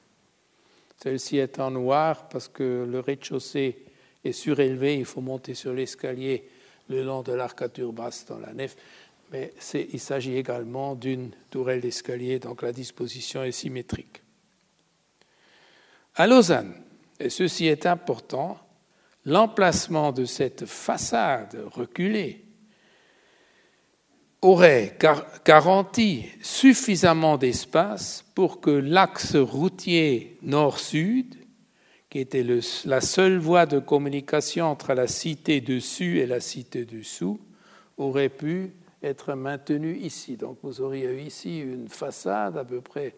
Celle-ci 1.02 1.38
est 1.38 1.60
en 1.60 1.72
noir 1.72 2.30
parce 2.30 2.48
que 2.48 2.88
le 2.88 3.00
rez-de-chaussée 3.00 3.84
est 4.24 4.32
surélevé, 4.32 4.98
il 4.98 5.06
faut 5.06 5.22
monter 5.22 5.56
sur 5.56 5.74
l'escalier 5.74 6.48
le 6.88 7.04
long 7.04 7.24
de 7.24 7.34
l'arcature 7.34 7.92
basse 7.92 8.26
dans 8.28 8.38
la 8.38 8.54
nef, 8.54 8.76
mais 9.32 9.54
il 9.74 10.00
s'agit 10.00 10.36
également 10.36 10.94
d'une 10.94 11.32
tourelle 11.50 11.82
d'escalier, 11.82 12.38
donc 12.38 12.62
la 12.62 12.72
disposition 12.72 13.44
est 13.44 13.52
symétrique. 13.52 14.22
À 16.16 16.28
Lausanne, 16.28 16.76
et 17.20 17.30
ceci 17.30 17.66
est 17.68 17.86
important, 17.86 18.60
l'emplacement 19.26 20.12
de 20.12 20.26
cette 20.26 20.66
façade 20.66 21.58
reculée 21.72 22.44
aurait 24.42 24.98
garanti 25.46 26.26
suffisamment 26.42 27.38
d'espace 27.38 28.24
pour 28.36 28.62
que 28.62 28.70
l'axe 28.70 29.36
routier 29.36 30.38
nord-sud, 30.42 31.36
qui 32.10 32.20
était 32.20 32.46
la 32.86 33.02
seule 33.02 33.38
voie 33.38 33.66
de 33.66 33.80
communication 33.80 34.66
entre 34.66 34.94
la 34.94 35.08
cité 35.08 35.62
dessus 35.62 36.20
et 36.20 36.26
la 36.26 36.40
cité 36.40 36.86
dessous, 36.86 37.40
aurait 37.98 38.30
pu 38.30 38.74
être 39.04 39.34
maintenu 39.34 39.98
ici. 39.98 40.38
Donc 40.38 40.58
vous 40.64 40.82
auriez 40.82 41.22
ici 41.22 41.60
une 41.60 41.90
façade 41.90 42.58
à 42.58 42.64
peu 42.64 42.82
près 42.82 43.16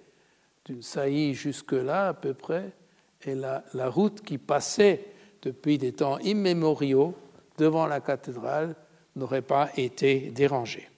d'une 0.66 0.82
saillie 0.82 1.34
jusque-là 1.34 2.10
à 2.10 2.14
peu 2.14 2.34
près, 2.34 2.72
et 3.24 3.36
la 3.36 3.90
route 3.90 4.22
qui 4.22 4.38
passait 4.38 5.06
depuis 5.42 5.78
des 5.78 5.94
temps 5.94 6.18
immémoriaux 6.20 7.16
devant 7.58 7.86
la 7.86 8.00
cathédrale 8.00 8.76
n'aurait 9.16 9.42
pas 9.42 9.70
été 9.78 10.32
dérangée. 10.32 10.91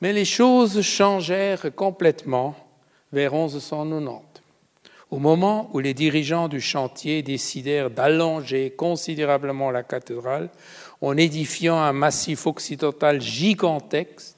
Mais 0.00 0.12
les 0.12 0.24
choses 0.24 0.82
changèrent 0.82 1.74
complètement 1.74 2.54
vers 3.12 3.32
1190, 3.32 4.42
au 5.10 5.18
moment 5.18 5.70
où 5.72 5.78
les 5.78 5.94
dirigeants 5.94 6.48
du 6.48 6.60
chantier 6.60 7.22
décidèrent 7.22 7.90
d'allonger 7.90 8.72
considérablement 8.72 9.70
la 9.70 9.82
cathédrale 9.82 10.50
en 11.00 11.16
édifiant 11.16 11.78
un 11.78 11.92
massif 11.92 12.46
occidental 12.46 13.20
gigantesque, 13.20 14.36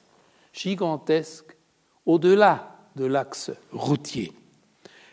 gigantesque 0.53 1.57
au-delà 2.07 2.77
de 2.97 3.07
l'axe 3.07 3.51
routier. 3.73 4.33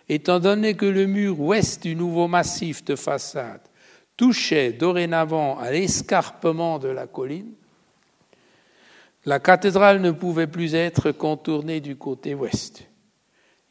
Étant 0.08 0.40
donné 0.40 0.76
que 0.76 0.86
le 0.86 1.08
mur 1.08 1.40
ouest 1.40 1.82
du 1.82 1.96
nouveau 1.96 2.28
massif 2.28 2.84
de 2.86 2.96
façade 2.96 3.62
touchait 4.18 4.72
dorénavant 4.72 5.58
à 5.58 5.72
l'escarpement 5.72 6.78
de 6.78 6.90
la 6.90 7.08
colline, 7.08 7.54
la 9.26 9.40
cathédrale 9.40 10.02
ne 10.02 10.12
pouvait 10.12 10.48
plus 10.48 10.76
être 10.76 11.12
contournée 11.12 11.82
du 11.82 11.96
côté 11.96 12.36
ouest. 12.36 12.84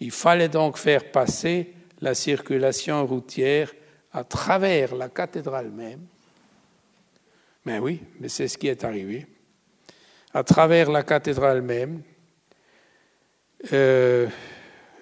Il 0.00 0.10
fallait 0.10 0.48
donc 0.48 0.76
faire 0.76 1.10
passer 1.12 1.74
la 2.00 2.14
circulation 2.14 3.06
routière 3.06 3.72
à 4.12 4.24
travers 4.24 4.94
la 4.94 5.08
cathédrale 5.08 5.70
même. 5.70 6.06
Mais 7.64 7.78
oui, 7.78 8.02
mais 8.20 8.28
c'est 8.28 8.48
ce 8.48 8.58
qui 8.58 8.68
est 8.68 8.84
arrivé. 8.84 9.26
À 10.32 10.42
travers 10.42 10.90
la 10.90 11.02
cathédrale 11.02 11.62
même. 11.62 12.02
Euh, 13.72 14.26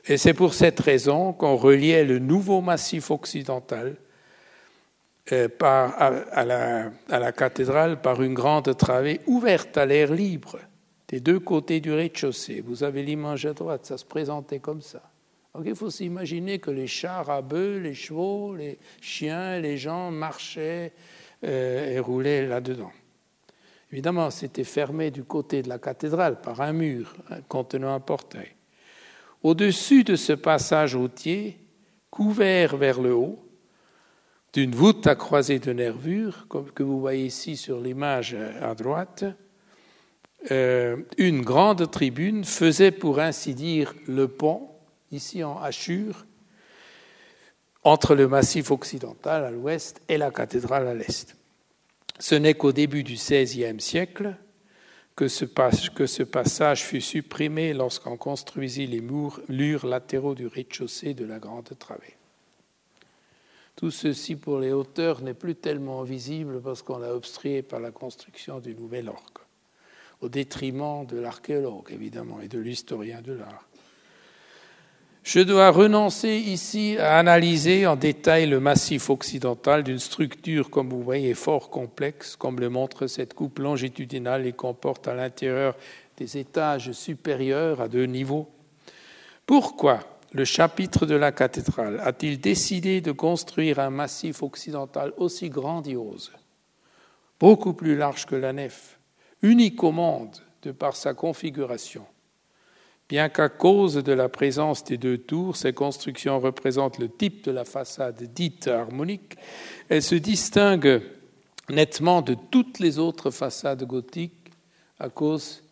et 0.04 0.16
c'est 0.16 0.34
pour 0.34 0.54
cette 0.54 0.80
raison 0.80 1.32
qu'on 1.32 1.56
reliait 1.56 2.04
le 2.04 2.18
nouveau 2.18 2.60
massif 2.60 3.10
occidental 3.10 3.96
euh, 5.32 5.48
à, 5.60 6.44
la, 6.44 7.32
cathédrale 7.32 8.00
par 8.00 8.22
une 8.22 8.34
grande 8.34 8.76
travée 8.76 9.20
ouverte 9.26 9.78
à 9.78 9.86
l'air 9.86 10.12
libre 10.12 10.58
des 11.08 11.20
deux 11.20 11.40
côtés 11.40 11.80
du 11.80 11.92
rez-de-chaussée. 11.92 12.62
Vous 12.64 12.84
avez 12.84 13.02
l'image 13.02 13.46
à 13.46 13.52
droite, 13.52 13.86
ça 13.86 13.96
se 13.96 14.04
présentait 14.04 14.58
comme 14.58 14.82
ça. 14.82 15.02
Donc 15.54 15.64
il 15.66 15.74
faut 15.74 15.90
s'imaginer 15.90 16.58
que 16.58 16.70
les 16.70 16.86
chars 16.86 17.30
à 17.30 17.42
bœufs, 17.42 17.78
les 17.78 17.94
chevaux, 17.94 18.54
les 18.54 18.78
chiens, 19.00 19.58
les 19.58 19.76
gens 19.76 20.10
marchaient 20.10 20.92
euh, 21.44 21.92
et 21.92 21.98
roulaient 21.98 22.46
là-dedans. 22.46 22.92
Évidemment, 23.90 24.30
c'était 24.30 24.64
fermé 24.64 25.10
du 25.10 25.24
côté 25.24 25.62
de 25.62 25.68
la 25.68 25.78
cathédrale 25.78 26.40
par 26.40 26.60
un 26.60 26.72
mur 26.72 27.14
contenant 27.48 27.94
un 27.94 28.00
portail. 28.00 28.52
Au-dessus 29.42 30.04
de 30.04 30.16
ce 30.16 30.32
passage 30.32 30.94
routier, 30.94 31.58
couvert 32.10 32.76
vers 32.76 33.00
le 33.00 33.14
haut, 33.14 33.41
d'une 34.52 34.74
voûte 34.74 35.06
à 35.06 35.14
croisée 35.14 35.58
de 35.58 35.72
nervures, 35.72 36.46
que 36.48 36.82
vous 36.82 37.00
voyez 37.00 37.26
ici 37.26 37.56
sur 37.56 37.80
l'image 37.80 38.36
à 38.60 38.74
droite, 38.74 39.24
euh, 40.50 40.96
une 41.18 41.42
grande 41.42 41.90
tribune 41.90 42.44
faisait 42.44 42.90
pour 42.90 43.20
ainsi 43.20 43.54
dire 43.54 43.94
le 44.06 44.28
pont, 44.28 44.68
ici 45.12 45.44
en 45.44 45.60
hachure, 45.60 46.26
entre 47.84 48.14
le 48.14 48.28
massif 48.28 48.70
occidental 48.70 49.44
à 49.44 49.50
l'ouest 49.50 50.00
et 50.08 50.18
la 50.18 50.30
cathédrale 50.30 50.88
à 50.88 50.94
l'est. 50.94 51.36
Ce 52.18 52.34
n'est 52.34 52.54
qu'au 52.54 52.72
début 52.72 53.02
du 53.02 53.14
XVIe 53.14 53.80
siècle 53.80 54.36
que 55.16 55.28
ce, 55.28 55.44
que 55.44 56.06
ce 56.06 56.22
passage 56.22 56.82
fut 56.82 57.00
supprimé 57.00 57.72
lorsqu'on 57.72 58.16
construisit 58.16 58.86
les 58.86 59.00
murs 59.00 59.86
latéraux 59.86 60.34
du 60.34 60.46
rez-de-chaussée 60.46 61.14
de 61.14 61.24
la 61.24 61.38
grande 61.38 61.70
travée. 61.78 62.16
Tout 63.82 63.90
ceci 63.90 64.36
pour 64.36 64.60
les 64.60 64.70
hauteurs 64.70 65.22
n'est 65.22 65.34
plus 65.34 65.56
tellement 65.56 66.04
visible 66.04 66.60
parce 66.62 66.82
qu'on 66.82 66.98
l'a 66.98 67.12
obstrué 67.12 67.62
par 67.62 67.80
la 67.80 67.90
construction 67.90 68.60
du 68.60 68.76
nouvel 68.76 69.08
orgue, 69.08 69.42
au 70.20 70.28
détriment 70.28 71.04
de 71.04 71.18
l'archéologue 71.18 71.90
évidemment 71.90 72.40
et 72.40 72.46
de 72.46 72.60
l'historien 72.60 73.20
de 73.22 73.32
l'art. 73.32 73.66
Je 75.24 75.40
dois 75.40 75.70
renoncer 75.70 76.36
ici 76.36 76.96
à 76.96 77.18
analyser 77.18 77.84
en 77.88 77.96
détail 77.96 78.46
le 78.46 78.60
massif 78.60 79.10
occidental 79.10 79.82
d'une 79.82 79.98
structure, 79.98 80.70
comme 80.70 80.90
vous 80.90 81.02
voyez, 81.02 81.34
fort 81.34 81.68
complexe, 81.68 82.36
comme 82.36 82.60
le 82.60 82.68
montre 82.68 83.08
cette 83.08 83.34
coupe 83.34 83.58
longitudinale 83.58 84.46
et 84.46 84.52
comporte 84.52 85.08
à 85.08 85.14
l'intérieur 85.14 85.74
des 86.18 86.38
étages 86.38 86.92
supérieurs 86.92 87.80
à 87.80 87.88
deux 87.88 88.06
niveaux. 88.06 88.48
Pourquoi 89.44 90.11
le 90.32 90.44
chapitre 90.44 91.04
de 91.04 91.14
la 91.14 91.30
cathédrale 91.30 92.00
a-t-il 92.02 92.40
décidé 92.40 93.00
de 93.00 93.12
construire 93.12 93.78
un 93.78 93.90
massif 93.90 94.42
occidental 94.42 95.12
aussi 95.18 95.50
grandiose, 95.50 96.32
beaucoup 97.38 97.74
plus 97.74 97.96
large 97.96 98.26
que 98.26 98.34
la 98.34 98.52
nef, 98.52 98.98
unique 99.42 99.82
au 99.84 99.92
monde 99.92 100.36
de 100.62 100.72
par 100.72 100.96
sa 100.96 101.12
configuration? 101.12 102.06
Bien 103.08 103.28
qu'à 103.28 103.50
cause 103.50 103.96
de 103.96 104.12
la 104.12 104.30
présence 104.30 104.84
des 104.84 104.96
deux 104.96 105.18
tours, 105.18 105.56
ces 105.56 105.74
constructions 105.74 106.40
représentent 106.40 106.98
le 106.98 107.10
type 107.10 107.44
de 107.44 107.50
la 107.50 107.66
façade 107.66 108.22
dite 108.32 108.68
harmonique, 108.68 109.36
elles 109.90 110.02
se 110.02 110.14
distinguent 110.14 111.02
nettement 111.68 112.22
de 112.22 112.34
toutes 112.50 112.78
les 112.78 112.98
autres 112.98 113.30
façades 113.30 113.84
gothiques 113.84 114.50
à 114.98 115.10
cause 115.10 115.62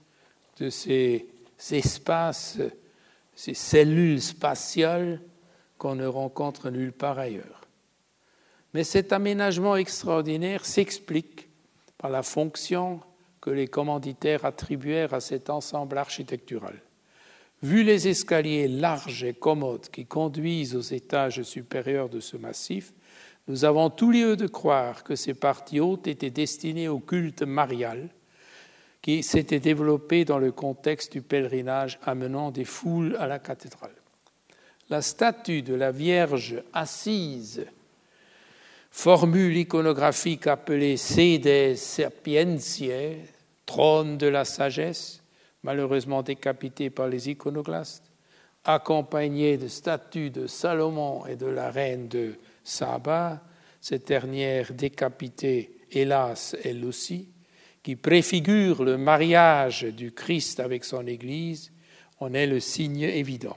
de 0.59 0.69
ces 0.69 1.29
espaces 1.71 2.59
ces 3.41 3.55
cellules 3.55 4.21
spatiales 4.21 5.19
qu'on 5.79 5.95
ne 5.95 6.05
rencontre 6.05 6.69
nulle 6.69 6.93
part 6.93 7.19
ailleurs. 7.19 7.63
Mais 8.75 8.85
cet 8.85 9.15
aménagement 9.15 9.77
extraordinaire 9.77 10.67
s'explique 10.67 11.49
par 11.97 12.11
la 12.11 12.23
fonction 12.23 13.01
que 13.41 13.49
les 13.49 13.67
commanditaires 13.67 14.45
attribuèrent 14.45 15.15
à 15.15 15.21
cet 15.21 15.49
ensemble 15.49 15.97
architectural. 15.97 16.83
Vu 17.63 17.83
les 17.83 18.09
escaliers 18.09 18.69
larges 18.69 19.25
et 19.25 19.33
commodes 19.33 19.89
qui 19.89 20.05
conduisent 20.05 20.77
aux 20.77 20.83
étages 20.83 21.43
supérieurs 21.43 22.11
de 22.11 22.21
ce 22.21 22.37
massif, 22.37 22.93
nous 23.49 23.65
avons 23.65 23.89
tout 23.89 24.11
lieu 24.11 24.37
de 24.37 24.49
croire 24.49 25.03
que 25.03 25.17
ces 25.17 25.33
parties 25.33 25.81
hautes 25.81 26.09
étaient 26.09 26.29
destinées 26.29 26.89
au 26.89 26.99
culte 26.99 27.43
marial, 27.43 28.11
qui 29.03 29.23
s'était 29.23 29.61
développé 29.61 30.25
dans 30.25 30.39
le 30.39 30.53
contexte 30.53 31.13
du 31.13 31.23
pèlerinage 31.23 31.99
amenant 32.05 32.51
des 32.51 32.65
foules 32.65 33.17
à 33.19 33.27
la 33.27 33.39
cathédrale. 33.39 33.95
La 34.91 35.03
statue 35.03 35.63
de 35.63 35.75
la 35.75 35.93
Vierge 35.93 36.63
assise, 36.73 37.65
formule 38.91 39.57
iconographique 39.57 40.47
appelée 40.47 40.97
Sede 40.97 41.77
Sapientiae, 41.77 43.19
trône 43.65 44.19
de 44.19 44.27
la 44.27 44.45
sagesse, 44.45 45.23
malheureusement 45.63 46.23
décapitée 46.23 46.91
par 46.91 47.09
les 47.09 47.31
iconoclastes, 47.31 48.11
accompagnée 48.65 49.57
de 49.57 49.69
statues 49.69 50.31
de 50.31 50.47
Salomon 50.47 51.25
et 51.27 51.37
de 51.37 51.47
la 51.47 51.71
reine 51.71 52.09
de 52.09 52.35
Saba, 52.65 53.41
cette 53.81 54.09
dernière 54.09 54.75
décapitée, 54.75 55.71
hélas, 55.91 56.57
elle 56.65 56.85
aussi, 56.85 57.29
qui 57.83 57.97
préfigure 57.97 58.85
le 58.85 58.99
mariage 58.99 59.85
du 59.85 60.13
Christ 60.13 60.61
avec 60.61 60.85
son 60.85 61.07
Église, 61.07 61.73
en 62.19 62.35
est 62.35 62.47
le 62.47 62.61
signe 62.61 63.03
évident. 63.03 63.57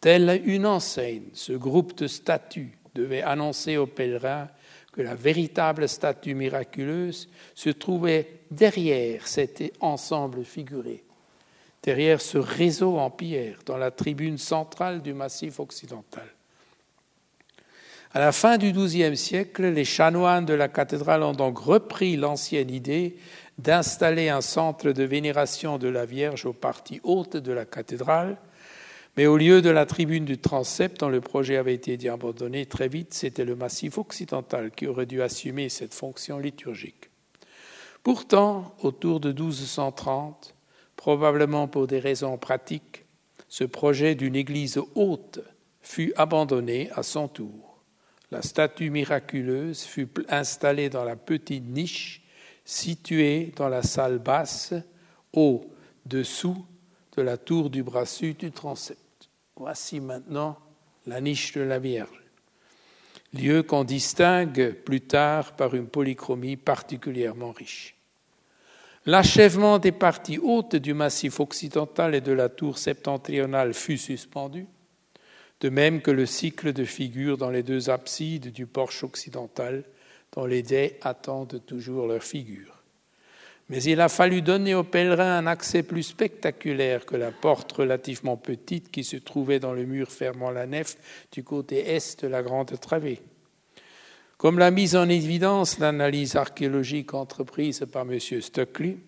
Telle 0.00 0.42
une 0.44 0.66
enseigne, 0.66 1.28
ce 1.32 1.52
groupe 1.52 1.96
de 1.96 2.06
statues 2.06 2.78
devait 2.94 3.22
annoncer 3.22 3.76
aux 3.76 3.86
pèlerins 3.86 4.48
que 4.92 5.02
la 5.02 5.14
véritable 5.14 5.88
statue 5.88 6.34
miraculeuse 6.34 7.28
se 7.54 7.70
trouvait 7.70 8.42
derrière 8.50 9.26
cet 9.26 9.62
ensemble 9.80 10.44
figuré, 10.44 11.02
derrière 11.82 12.20
ce 12.20 12.38
réseau 12.38 12.98
en 12.98 13.10
pierre, 13.10 13.58
dans 13.66 13.76
la 13.76 13.90
tribune 13.90 14.38
centrale 14.38 15.02
du 15.02 15.12
massif 15.12 15.58
occidental. 15.58 16.33
À 18.16 18.20
la 18.20 18.30
fin 18.30 18.58
du 18.58 18.70
XIIe 18.70 19.16
siècle, 19.16 19.66
les 19.66 19.84
chanoines 19.84 20.46
de 20.46 20.54
la 20.54 20.68
cathédrale 20.68 21.24
ont 21.24 21.32
donc 21.32 21.58
repris 21.58 22.16
l'ancienne 22.16 22.70
idée 22.70 23.16
d'installer 23.58 24.28
un 24.28 24.40
centre 24.40 24.92
de 24.92 25.02
vénération 25.02 25.78
de 25.78 25.88
la 25.88 26.06
Vierge 26.06 26.46
aux 26.46 26.52
parties 26.52 27.00
hautes 27.02 27.36
de 27.36 27.52
la 27.52 27.64
cathédrale, 27.64 28.36
Mais 29.16 29.26
au 29.26 29.36
lieu 29.36 29.62
de 29.62 29.70
la 29.70 29.84
tribune 29.84 30.24
du 30.24 30.38
transept 30.38 31.00
dont 31.00 31.08
le 31.08 31.20
projet 31.20 31.56
avait 31.56 31.74
été 31.74 32.08
abandonné 32.08 32.66
très 32.66 32.86
vite, 32.86 33.14
c'était 33.14 33.44
le 33.44 33.56
massif 33.56 33.98
occidental 33.98 34.70
qui 34.70 34.86
aurait 34.86 35.06
dû 35.06 35.20
assumer 35.20 35.68
cette 35.68 35.94
fonction 35.94 36.38
liturgique. 36.38 37.10
Pourtant, 38.04 38.76
autour 38.80 39.18
de 39.18 39.30
1230, 39.30 40.54
probablement 40.94 41.66
pour 41.66 41.88
des 41.88 41.98
raisons 41.98 42.38
pratiques, 42.38 43.06
ce 43.48 43.64
projet 43.64 44.14
d'une 44.14 44.36
église 44.36 44.80
haute 44.94 45.40
fut 45.80 46.12
abandonné 46.16 46.90
à 46.92 47.02
son 47.02 47.26
tour. 47.26 47.63
La 48.34 48.42
statue 48.42 48.90
miraculeuse 48.90 49.84
fut 49.84 50.08
installée 50.28 50.90
dans 50.90 51.04
la 51.04 51.14
petite 51.14 51.68
niche 51.68 52.20
située 52.64 53.52
dans 53.54 53.68
la 53.68 53.84
salle 53.84 54.18
basse, 54.18 54.74
au-dessous 55.32 56.66
de 57.16 57.22
la 57.22 57.36
tour 57.36 57.70
du 57.70 57.84
bras 57.84 58.06
sud 58.06 58.38
du 58.38 58.50
transept. 58.50 58.98
Voici 59.54 60.00
maintenant 60.00 60.58
la 61.06 61.20
niche 61.20 61.52
de 61.52 61.60
la 61.60 61.78
Vierge, 61.78 62.24
lieu 63.34 63.62
qu'on 63.62 63.84
distingue 63.84 64.72
plus 64.84 65.02
tard 65.02 65.54
par 65.54 65.76
une 65.76 65.86
polychromie 65.86 66.56
particulièrement 66.56 67.52
riche. 67.52 67.94
L'achèvement 69.06 69.78
des 69.78 69.92
parties 69.92 70.40
hautes 70.40 70.74
du 70.74 70.92
massif 70.92 71.38
occidental 71.38 72.16
et 72.16 72.20
de 72.20 72.32
la 72.32 72.48
tour 72.48 72.78
septentrionale 72.78 73.74
fut 73.74 73.98
suspendu, 73.98 74.66
de 75.60 75.68
même 75.68 76.02
que 76.02 76.10
le 76.10 76.26
cycle 76.26 76.72
de 76.72 76.84
figures 76.84 77.38
dans 77.38 77.50
les 77.50 77.62
deux 77.62 77.90
absides 77.90 78.52
du 78.52 78.66
porche 78.66 79.04
occidental, 79.04 79.84
dont 80.32 80.46
les 80.46 80.62
dés 80.62 80.96
attendent 81.02 81.62
toujours 81.66 82.06
leurs 82.06 82.24
figures. 82.24 82.74
Mais 83.70 83.82
il 83.82 84.00
a 84.00 84.10
fallu 84.10 84.42
donner 84.42 84.74
aux 84.74 84.84
pèlerins 84.84 85.38
un 85.38 85.46
accès 85.46 85.82
plus 85.82 86.02
spectaculaire 86.02 87.06
que 87.06 87.16
la 87.16 87.30
porte 87.30 87.72
relativement 87.72 88.36
petite 88.36 88.90
qui 88.90 89.04
se 89.04 89.16
trouvait 89.16 89.58
dans 89.58 89.72
le 89.72 89.86
mur 89.86 90.10
fermant 90.10 90.50
la 90.50 90.66
nef 90.66 90.96
du 91.32 91.44
côté 91.44 91.94
est 91.94 92.22
de 92.22 92.28
la 92.28 92.42
grande 92.42 92.78
travée. 92.78 93.22
Comme 94.36 94.58
l'a 94.58 94.70
mise 94.70 94.96
en 94.96 95.08
évidence 95.08 95.78
l'analyse 95.78 96.36
archéologique 96.36 97.14
entreprise 97.14 97.86
par 97.90 98.02
M. 98.02 98.18
Stockley, 98.18 98.98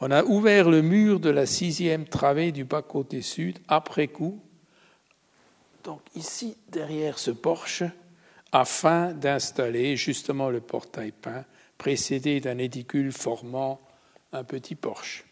on 0.00 0.10
a 0.10 0.22
ouvert 0.24 0.68
le 0.68 0.82
mur 0.82 1.18
de 1.18 1.30
la 1.30 1.46
sixième 1.46 2.04
travée 2.04 2.52
du 2.52 2.64
bas 2.64 2.82
côté 2.82 3.22
sud 3.22 3.58
après 3.68 4.08
coup, 4.08 4.38
donc 5.88 6.02
ici 6.14 6.54
derrière 6.68 7.18
ce 7.18 7.30
porche, 7.30 7.82
afin 8.52 9.14
d'installer 9.14 9.96
justement 9.96 10.50
le 10.50 10.60
portail 10.60 11.12
peint 11.12 11.46
précédé 11.78 12.40
d'un 12.40 12.58
édicule 12.58 13.10
formant 13.10 13.80
un 14.34 14.44
petit 14.44 14.74
porche. 14.74 15.24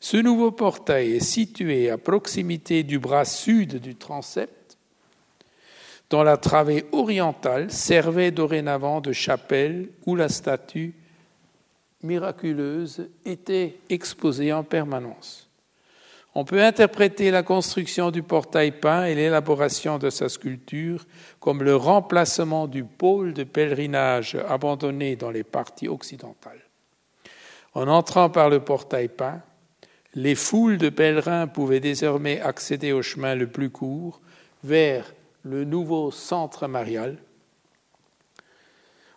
Ce 0.00 0.16
nouveau 0.16 0.52
portail 0.52 1.16
est 1.16 1.20
situé 1.20 1.90
à 1.90 1.98
proximité 1.98 2.82
du 2.82 2.98
bras 2.98 3.26
sud 3.26 3.78
du 3.78 3.94
transept, 3.94 4.78
dont 6.08 6.22
la 6.22 6.38
travée 6.38 6.86
orientale 6.92 7.70
servait 7.70 8.30
dorénavant 8.30 9.02
de 9.02 9.12
chapelle 9.12 9.90
où 10.06 10.16
la 10.16 10.30
statue 10.30 10.94
miraculeuse 12.02 13.10
était 13.26 13.76
exposée 13.90 14.50
en 14.50 14.64
permanence. 14.64 15.50
On 16.36 16.44
peut 16.44 16.62
interpréter 16.62 17.30
la 17.30 17.44
construction 17.44 18.10
du 18.10 18.22
portail 18.22 18.72
peint 18.72 19.04
et 19.04 19.14
l'élaboration 19.14 19.98
de 19.98 20.10
sa 20.10 20.28
sculpture 20.28 21.06
comme 21.38 21.62
le 21.62 21.76
remplacement 21.76 22.66
du 22.66 22.82
pôle 22.82 23.34
de 23.34 23.44
pèlerinage 23.44 24.36
abandonné 24.48 25.14
dans 25.14 25.30
les 25.30 25.44
parties 25.44 25.88
occidentales. 25.88 26.60
En 27.74 27.86
entrant 27.86 28.30
par 28.30 28.50
le 28.50 28.60
portail 28.60 29.08
peint, 29.08 29.42
les 30.14 30.34
foules 30.34 30.78
de 30.78 30.88
pèlerins 30.88 31.46
pouvaient 31.46 31.80
désormais 31.80 32.40
accéder 32.40 32.92
au 32.92 33.02
chemin 33.02 33.34
le 33.34 33.46
plus 33.46 33.70
court 33.70 34.20
vers 34.64 35.14
le 35.44 35.64
nouveau 35.64 36.10
centre 36.10 36.66
marial 36.66 37.18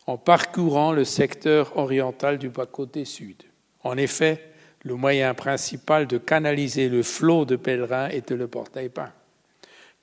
en 0.06 0.18
parcourant 0.18 0.92
le 0.92 1.04
secteur 1.04 1.78
oriental 1.78 2.38
du 2.38 2.50
bas-côté 2.50 3.06
sud. 3.06 3.44
En 3.84 3.98
effet, 3.98 4.47
le 4.84 4.96
moyen 4.96 5.34
principal 5.34 6.08
de 6.08 6.18
canaliser 6.18 6.90
le 6.90 7.04
flot 7.04 7.46
de 7.46 7.56
pèlerins 7.56 8.10
était 8.10 8.36
le 8.36 8.48
portail 8.48 8.90
peint. 8.90 9.14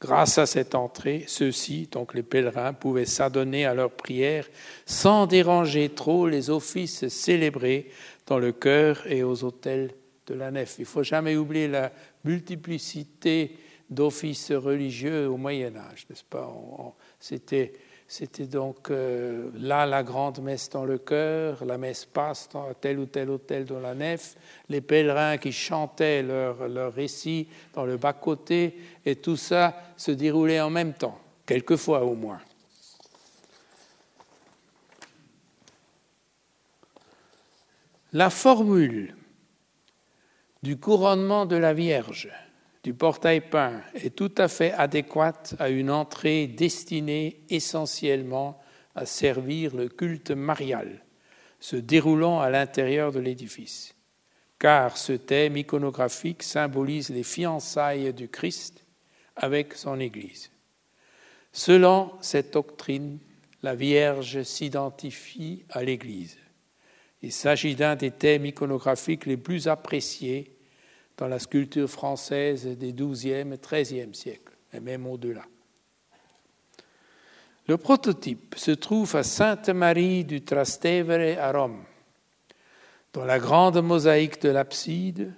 Grâce 0.01 0.37
à 0.39 0.45
cette 0.45 0.75
entrée, 0.75 1.25
ceux-ci, 1.27 1.89
donc 1.91 2.12
les 2.14 2.22
pèlerins, 2.22 2.75
pouvaient 2.75 3.07
s'adonner 3.07 3.64
à 3.64 3.75
leurs 3.75 3.93
prières 3.93 4.49
sans 4.85 5.27
déranger 5.27 5.89
trop 5.89 6.27
les 6.27 6.51
offices 6.51 7.09
célébrés 7.09 7.91
dans 8.27 8.39
le 8.39 8.53
chœur 8.53 9.07
et 9.07 9.22
aux 9.22 9.45
autels 9.45 9.93
de 10.27 10.35
la 10.35 10.51
nef. 10.51 10.75
Il 10.79 10.83
ne 10.83 10.87
faut 10.87 11.03
jamais 11.03 11.37
oublier 11.37 11.68
la 11.68 11.91
multiplicité 12.25 13.57
d'offices 13.89 14.53
religieux 14.53 15.29
au 15.29 15.37
Moyen 15.37 15.75
Âge, 15.77 16.07
n'est-ce 16.11 16.25
pas? 16.25 16.53
C'était 17.20 17.72
c'était 18.07 18.47
donc 18.47 18.91
euh, 18.91 19.51
là 19.57 19.87
la 19.87 20.03
grande 20.03 20.41
messe 20.41 20.69
dans 20.69 20.85
le 20.85 20.99
chœur, 20.99 21.65
la 21.65 21.79
messe 21.79 22.05
passe 22.05 22.49
dans 22.53 22.73
tel 22.75 22.99
ou 22.99 23.07
tel 23.07 23.31
hôtel 23.31 23.65
dans 23.65 23.81
la 23.81 23.95
nef, 23.95 24.37
les 24.69 24.81
pèlerins 24.81 25.39
qui 25.39 25.53
chantaient 25.53 26.23
leur, 26.23 26.69
leur 26.69 26.93
récit 26.93 27.49
dans 27.73 27.85
le 27.85 27.97
bas-côté, 27.97 28.79
et 29.05 29.17
tout 29.17 29.37
ça 29.37 29.77
se 29.97 30.11
déroulait 30.11 30.61
en 30.61 30.71
même 30.71 30.93
temps, 30.93 31.19
quelquefois 31.47 32.05
au 32.05 32.15
moins. 32.15 32.41
La 38.13 38.31
formule 38.31 39.17
du 40.63 40.77
couronnement 40.79 41.47
de 41.47 41.57
la 41.57 41.75
Vierge 41.75 42.31
du 42.85 42.93
portail 42.93 43.41
peint 43.41 43.82
est 43.95 44.14
tout 44.14 44.32
à 44.37 44.47
fait 44.47 44.72
adéquate 44.72 45.55
à 45.59 45.70
une 45.70 45.91
entrée 45.91 46.47
destinée 46.47 47.41
essentiellement 47.49 48.61
à 48.95 49.07
servir 49.07 49.74
le 49.74 49.89
culte 49.89 50.30
marial, 50.30 51.03
se 51.61 51.76
déroulant 51.76 52.41
à 52.41 52.51
l'intérieur 52.51 53.11
de 53.11 53.20
l'édifice, 53.20 53.95
car 54.59 54.99
ce 54.99 55.14
thème 55.14 55.57
iconographique 55.57 56.43
symbolise 56.43 57.09
les 57.09 57.22
fiançailles 57.22 58.12
du 58.12 58.28
Christ 58.28 58.85
avec 59.35 59.72
son 59.72 59.99
Église. 59.99 60.51
Selon 61.53 62.12
cette 62.20 62.53
doctrine, 62.53 63.18
la 63.62 63.74
Vierge 63.74 64.43
s'identifie 64.43 65.64
à 65.70 65.82
l'Église. 65.82 66.37
Il 67.22 67.32
s'agit 67.32 67.74
d'un 67.74 67.97
des 67.97 68.11
thèmes 68.11 68.45
iconographiques 68.45 69.24
les 69.24 69.39
plus 69.39 69.68
appréciés 69.68 70.54
dans 71.17 71.29
la 71.29 71.39
sculpture 71.39 71.89
française 71.89 72.67
des 72.67 72.93
XIIe 72.93 73.53
et 73.53 73.59
XIIIe 73.59 74.15
siècles, 74.15 74.53
et 74.73 74.81
même 74.81 75.07
au-delà. 75.07 75.45
Le 77.67 77.79
prototype 77.79 78.57
se 78.59 78.73
trouve 78.73 79.17
à 79.17 79.23
Sainte-Marie 79.23 80.25
du 80.25 80.43
Trastevere 80.43 81.39
à 81.41 81.53
Rome, 81.53 81.85
dans 83.12 83.25
la 83.25 83.39
grande 83.39 83.81
mosaïque 83.81 84.43
de 84.43 84.51
l'abside, 84.51 85.33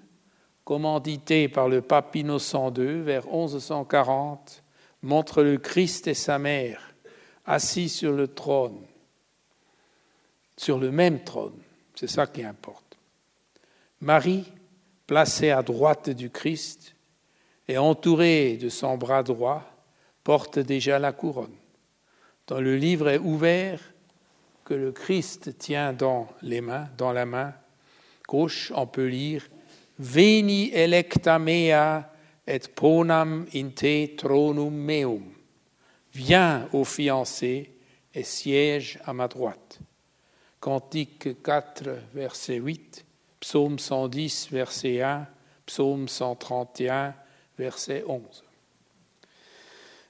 commanditée 0.64 1.48
par 1.48 1.68
le 1.68 1.82
pape 1.82 2.16
Innocent 2.16 2.72
II 2.74 3.02
vers 3.02 3.26
1140, 3.26 4.64
montre 5.02 5.42
le 5.42 5.58
Christ 5.58 6.08
et 6.08 6.14
sa 6.14 6.38
mère 6.38 6.94
assis 7.44 7.88
sur 7.88 8.12
le 8.12 8.26
trône, 8.26 8.80
sur 10.56 10.78
le 10.78 10.90
même 10.90 11.22
trône, 11.22 11.60
c'est 11.94 12.10
ça 12.10 12.26
qui 12.26 12.42
importe. 12.42 12.98
Marie 14.00 14.44
placé 15.06 15.50
à 15.50 15.62
droite 15.62 16.10
du 16.10 16.30
Christ 16.30 16.94
et 17.68 17.78
entouré 17.78 18.56
de 18.56 18.68
son 18.68 18.96
bras 18.96 19.22
droit, 19.22 19.64
porte 20.24 20.58
déjà 20.58 20.98
la 20.98 21.12
couronne. 21.12 21.54
Dans 22.46 22.60
le 22.60 22.76
livre 22.76 23.16
ouvert 23.18 23.80
que 24.64 24.74
le 24.74 24.92
Christ 24.92 25.58
tient 25.58 25.92
dans 25.92 26.28
les 26.42 26.60
mains, 26.60 26.88
dans 26.98 27.12
la 27.12 27.26
main 27.26 27.54
gauche, 28.28 28.72
on 28.74 28.86
peut 28.86 29.06
lire 29.06 29.48
Veni 29.98 30.70
electa 30.74 31.38
mea 31.38 32.12
et 32.46 32.68
ponam 32.74 33.46
in 33.54 33.70
te 33.70 34.14
tronum 34.14 34.74
meum. 34.74 35.22
Viens, 36.12 36.68
ô 36.72 36.84
fiancé, 36.84 37.72
et 38.12 38.22
siège 38.22 38.98
à 39.04 39.12
ma 39.14 39.26
droite. 39.26 39.78
Cantique 40.60 41.42
4, 41.42 41.88
verset 42.14 42.56
8. 42.56 43.05
Psaume 43.46 43.78
110, 43.78 44.48
verset 44.50 45.02
1, 45.02 45.24
Psaume 45.66 46.08
131, 46.08 47.14
verset 47.56 48.02
11. 48.08 48.42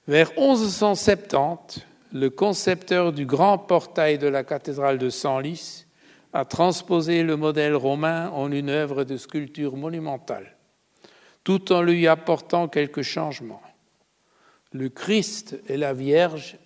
Vers 0.09 0.30
1170, 0.39 1.84
le 2.14 2.30
concepteur 2.30 3.12
du 3.12 3.26
grand 3.26 3.59
portail 3.59 4.16
de 4.16 4.26
la 4.26 4.43
cathédrale 4.43 4.97
de 4.97 5.11
Senlis 5.11 5.84
a 6.32 6.47
transposé 6.47 7.22
le 7.22 7.37
modèle 7.37 7.74
romain 7.74 8.30
en 8.30 8.51
une 8.51 8.70
œuvre 8.70 9.05
de 9.05 9.18
sculpture 9.18 9.76
monumentale, 9.76 10.57
tout 11.45 11.74
en 11.74 11.82
lui 11.82 12.07
apportant 12.07 12.68
quelques 12.68 13.03
changements. 13.03 13.61
Le 14.72 14.89
Christ 14.89 15.61
et 15.68 15.76
la 15.76 15.93
Vierge 15.93 16.57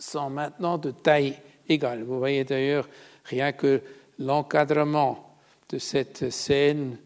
sont 0.00 0.30
maintenant 0.30 0.78
de 0.78 0.90
taille 0.90 1.38
égale. 1.68 2.02
Vous 2.02 2.18
voyez 2.18 2.42
d'ailleurs 2.42 2.88
rien 3.22 3.52
que 3.52 3.82
l'encadrement 4.18 5.27
de 5.68 5.78
cette 5.78 6.30
scène 6.30 6.98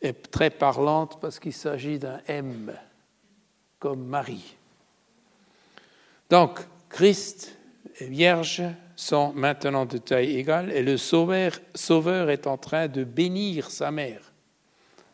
est 0.00 0.30
très 0.30 0.50
parlante 0.50 1.18
parce 1.20 1.38
qu'il 1.38 1.52
s'agit 1.52 1.98
d'un 1.98 2.20
M, 2.26 2.72
comme 3.78 4.04
Marie. 4.04 4.56
Donc, 6.30 6.60
Christ 6.88 7.56
et 8.00 8.06
Vierge 8.06 8.62
sont 8.96 9.32
maintenant 9.34 9.86
de 9.86 9.98
taille 9.98 10.36
égale 10.36 10.70
et 10.70 10.82
le 10.82 10.96
sauveur, 10.96 11.52
sauveur 11.74 12.30
est 12.30 12.46
en 12.46 12.56
train 12.56 12.88
de 12.88 13.04
bénir 13.04 13.70
sa 13.70 13.90
mère, 13.90 14.32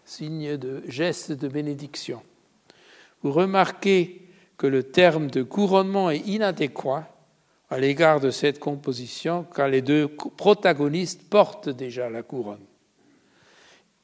signe 0.05 0.57
de 0.57 0.83
geste 0.87 1.33
de 1.33 1.49
bénédiction. 1.49 2.23
Vous 3.23 3.33
remarquez 3.33 4.29
que 4.57 4.67
le 4.67 4.83
terme 4.83 5.31
de 5.31 5.43
couronnement 5.43 6.11
est 6.11 6.19
inadéquat 6.19 7.09
à 7.71 7.79
l'égard 7.79 8.21
de 8.21 8.31
cette 8.31 8.59
composition 8.59 9.45
car 9.55 9.69
les 9.69 9.83
deux 9.83 10.09
protagonistes 10.09 11.29
portent 11.31 11.69
déjà 11.69 12.11
la 12.11 12.23
couronne. 12.23 12.65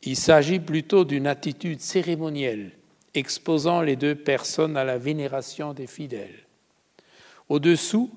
Il 0.03 0.17
s'agit 0.17 0.61
plutôt 0.61 1.05
d'une 1.05 1.27
attitude 1.27 1.81
cérémonielle 1.81 2.73
exposant 3.15 3.81
les 3.81 3.97
deux 3.97 4.15
personnes 4.15 4.77
à 4.77 4.85
la 4.85 4.99
vénération 4.99 5.73
des 5.73 5.87
fidèles. 5.87 6.45
Au-dessous, 7.49 8.11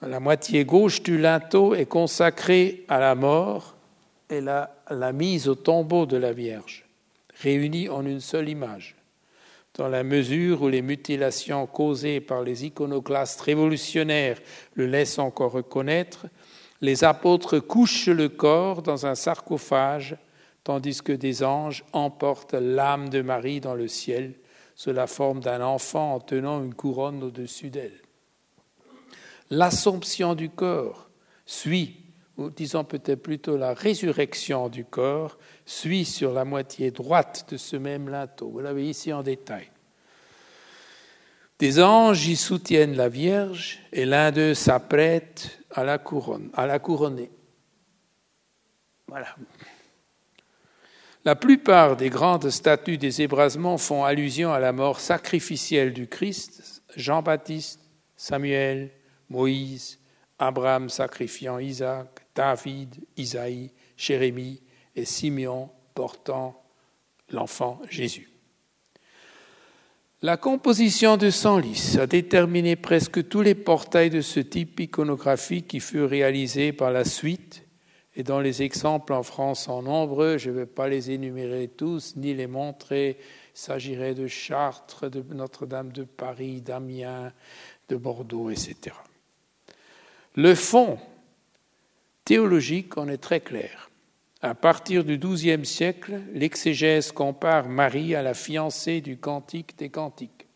la 0.00 0.20
moitié 0.20 0.64
gauche 0.64 1.02
du 1.02 1.18
linteau 1.18 1.74
est 1.74 1.86
consacrée 1.86 2.84
à 2.88 2.98
la 2.98 3.14
mort 3.14 3.74
et 4.30 4.40
la, 4.40 4.76
la 4.90 5.12
mise 5.12 5.48
au 5.48 5.54
tombeau 5.54 6.06
de 6.06 6.16
la 6.16 6.32
Vierge, 6.32 6.84
réunies 7.40 7.88
en 7.88 8.04
une 8.04 8.20
seule 8.20 8.48
image. 8.48 8.96
Dans 9.76 9.88
la 9.88 10.04
mesure 10.04 10.62
où 10.62 10.68
les 10.68 10.82
mutilations 10.82 11.66
causées 11.66 12.20
par 12.20 12.42
les 12.42 12.66
iconoclastes 12.66 13.40
révolutionnaires 13.40 14.38
le 14.74 14.86
laissent 14.86 15.18
encore 15.18 15.52
reconnaître, 15.52 16.26
les 16.80 17.02
apôtres 17.02 17.58
couchent 17.58 18.08
le 18.08 18.28
corps 18.28 18.82
dans 18.82 19.06
un 19.06 19.14
sarcophage, 19.14 20.16
tandis 20.64 21.02
que 21.02 21.12
des 21.12 21.44
anges 21.44 21.84
emportent 21.92 22.54
l'âme 22.54 23.10
de 23.10 23.22
Marie 23.22 23.60
dans 23.60 23.74
le 23.74 23.86
ciel 23.86 24.34
sous 24.74 24.92
la 24.92 25.06
forme 25.06 25.40
d'un 25.40 25.60
enfant 25.60 26.14
en 26.14 26.20
tenant 26.20 26.64
une 26.64 26.74
couronne 26.74 27.22
au-dessus 27.22 27.70
d'elle. 27.70 28.00
L'assomption 29.50 30.34
du 30.34 30.48
corps 30.50 31.08
suit, 31.46 32.00
ou 32.38 32.50
disons 32.50 32.82
peut-être 32.82 33.22
plutôt 33.22 33.56
la 33.56 33.74
résurrection 33.74 34.68
du 34.68 34.84
corps, 34.84 35.38
suit 35.66 36.04
sur 36.04 36.32
la 36.32 36.44
moitié 36.44 36.90
droite 36.90 37.46
de 37.50 37.56
ce 37.56 37.76
même 37.76 38.08
linteau. 38.08 38.48
Vous 38.48 38.60
l'avez 38.60 38.88
ici 38.88 39.12
en 39.12 39.22
détail. 39.22 39.70
Des 41.58 41.80
anges 41.80 42.26
y 42.26 42.34
soutiennent 42.34 42.96
la 42.96 43.08
Vierge 43.08 43.78
et 43.92 44.06
l'un 44.06 44.32
d'eux 44.32 44.54
s'apprête 44.54 45.60
à 45.70 45.84
la 45.84 45.98
couronne, 45.98 46.50
à 46.54 46.66
la 46.66 46.78
couronner. 46.78 47.30
Voilà. 49.06 49.36
La 51.24 51.36
plupart 51.36 51.96
des 51.96 52.10
grandes 52.10 52.50
statues 52.50 52.98
des 52.98 53.22
ébrasements 53.22 53.78
font 53.78 54.04
allusion 54.04 54.52
à 54.52 54.60
la 54.60 54.72
mort 54.72 55.00
sacrificielle 55.00 55.94
du 55.94 56.06
Christ, 56.06 56.82
Jean-Baptiste, 56.96 57.80
Samuel, 58.14 58.90
Moïse, 59.30 59.98
Abraham 60.38 60.90
sacrifiant 60.90 61.58
Isaac, 61.58 62.26
David, 62.34 62.96
Isaïe, 63.16 63.70
Jérémie 63.96 64.60
et 64.96 65.06
Simeon 65.06 65.70
portant 65.94 66.62
l'enfant 67.30 67.80
Jésus. 67.88 68.28
La 70.20 70.36
composition 70.36 71.16
de 71.16 71.30
Senlis 71.30 71.96
a 71.98 72.06
déterminé 72.06 72.76
presque 72.76 73.28
tous 73.28 73.40
les 73.40 73.54
portails 73.54 74.10
de 74.10 74.20
ce 74.20 74.40
type 74.40 74.80
iconographique 74.80 75.68
qui 75.68 75.80
furent 75.80 76.10
réalisés 76.10 76.72
par 76.72 76.90
la 76.90 77.04
suite 77.04 77.63
et 78.16 78.22
dont 78.22 78.38
les 78.38 78.62
exemples 78.62 79.12
en 79.12 79.22
France 79.22 79.64
sont 79.64 79.82
nombreux. 79.82 80.38
Je 80.38 80.50
ne 80.50 80.56
vais 80.56 80.66
pas 80.66 80.88
les 80.88 81.10
énumérer 81.10 81.68
tous 81.68 82.14
ni 82.16 82.34
les 82.34 82.46
montrer. 82.46 83.18
Il 83.54 83.58
s'agirait 83.58 84.14
de 84.14 84.26
Chartres, 84.26 85.10
de 85.10 85.24
Notre-Dame 85.34 85.92
de 85.92 86.04
Paris, 86.04 86.60
d'Amiens, 86.60 87.32
de 87.88 87.96
Bordeaux, 87.96 88.50
etc. 88.50 88.96
Le 90.36 90.54
fond 90.54 90.98
théologique 92.24 92.96
en 92.96 93.08
est 93.08 93.18
très 93.18 93.40
clair. 93.40 93.90
À 94.42 94.54
partir 94.54 95.04
du 95.04 95.18
XIIe 95.18 95.64
siècle, 95.64 96.20
l'exégèse 96.32 97.12
compare 97.12 97.68
Marie 97.68 98.14
à 98.14 98.22
la 98.22 98.34
fiancée 98.34 99.00
du 99.00 99.16
Cantique 99.16 99.78
des 99.78 99.88
Cantiques. 99.88 100.46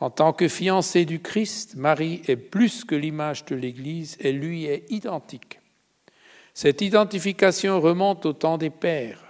En 0.00 0.10
tant 0.10 0.32
que 0.32 0.48
fiancée 0.48 1.04
du 1.04 1.20
Christ, 1.20 1.76
Marie 1.76 2.22
est 2.28 2.36
plus 2.36 2.84
que 2.84 2.94
l'image 2.94 3.44
de 3.46 3.56
l'Église, 3.56 4.16
elle 4.20 4.38
lui 4.38 4.66
est 4.66 4.84
identique. 4.90 5.60
Cette 6.54 6.82
identification 6.82 7.80
remonte 7.80 8.24
au 8.26 8.32
temps 8.32 8.58
des 8.58 8.70
pères. 8.70 9.20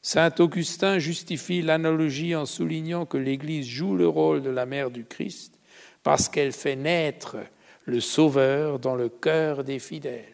Saint 0.00 0.32
Augustin 0.38 1.00
justifie 1.00 1.60
l'analogie 1.60 2.36
en 2.36 2.46
soulignant 2.46 3.04
que 3.04 3.18
l'Église 3.18 3.66
joue 3.66 3.96
le 3.96 4.06
rôle 4.06 4.42
de 4.42 4.50
la 4.50 4.64
mère 4.64 4.90
du 4.90 5.04
Christ 5.04 5.58
parce 6.04 6.28
qu'elle 6.28 6.52
fait 6.52 6.76
naître 6.76 7.36
le 7.84 8.00
Sauveur 8.00 8.78
dans 8.78 8.94
le 8.94 9.08
cœur 9.08 9.64
des 9.64 9.80
fidèles. 9.80 10.24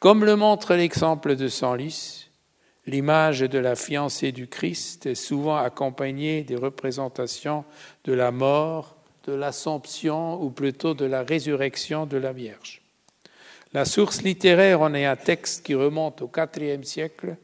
Comme 0.00 0.24
le 0.24 0.34
montre 0.34 0.74
l'exemple 0.74 1.36
de 1.36 1.48
Senlis, 1.48 2.28
l'image 2.86 3.40
de 3.40 3.58
la 3.58 3.76
fiancée 3.76 4.32
du 4.32 4.48
Christ 4.48 5.06
est 5.06 5.14
souvent 5.14 5.56
accompagnée 5.56 6.42
des 6.42 6.56
représentations 6.56 7.64
de 8.04 8.12
la 8.12 8.32
mort, 8.32 8.96
de 9.26 9.32
l'Assomption 9.32 10.42
ou 10.42 10.50
plutôt 10.50 10.94
de 10.94 11.04
la 11.04 11.22
résurrection 11.22 12.06
de 12.06 12.16
la 12.16 12.32
Vierge. 12.32 12.85
La 13.72 13.84
source 13.84 14.22
littéraire 14.22 14.80
en 14.80 14.94
est 14.94 15.04
un 15.04 15.16
texte 15.16 15.64
qui 15.64 15.74
remonte 15.74 16.22
au 16.22 16.30
IVe 16.36 16.84
siècle, 16.84 17.36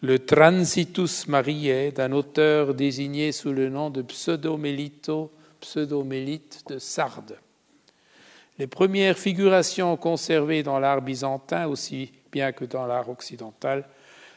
le 0.00 0.18
Transitus 0.18 1.28
Mariae 1.28 1.92
d'un 1.92 2.12
auteur 2.12 2.74
désigné 2.74 3.32
sous 3.32 3.52
le 3.52 3.68
nom 3.68 3.90
de 3.90 4.02
Pseudomélito, 4.02 5.30
pseudomélite 5.60 6.64
de 6.68 6.78
Sardes. 6.78 7.38
Les 8.58 8.66
premières 8.66 9.18
figurations 9.18 9.96
conservées 9.96 10.62
dans 10.62 10.78
l'art 10.78 11.02
byzantin, 11.02 11.66
aussi 11.66 12.12
bien 12.30 12.52
que 12.52 12.64
dans 12.64 12.86
l'art 12.86 13.08
occidental, 13.08 13.88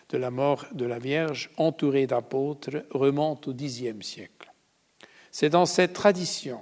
de 0.10 0.18
la 0.18 0.32
mort 0.32 0.66
de 0.72 0.86
la 0.86 1.00
Vierge 1.00 1.50
entourée 1.58 2.08
d'apôtres 2.08 2.86
remontent 2.92 3.50
au 3.50 3.54
Xe 3.54 3.94
siècle. 4.02 4.52
C'est 5.32 5.50
dans 5.50 5.66
cette 5.66 5.94
tradition 5.94 6.60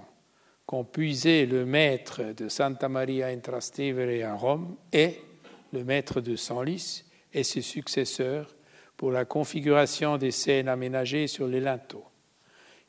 qu'ont 0.66 0.84
puisé 0.84 1.46
le 1.46 1.66
maître 1.66 2.22
de 2.36 2.50
Santa 2.50 2.90
Maria 2.90 3.28
in 3.28 3.40
Trastevere 3.40 4.26
à 4.26 4.36
Rome 4.36 4.76
et 4.92 5.20
le 5.74 5.84
maître 5.84 6.22
de 6.22 6.36
Senlis 6.36 7.04
et 7.34 7.44
ses 7.44 7.62
successeurs 7.62 8.56
pour 8.96 9.12
la 9.12 9.26
configuration 9.26 10.18
des 10.18 10.32
scènes 10.32 10.70
aménagées 10.70 11.28
sur 11.28 11.48
les 11.48 11.60
linteaux. 11.60 12.06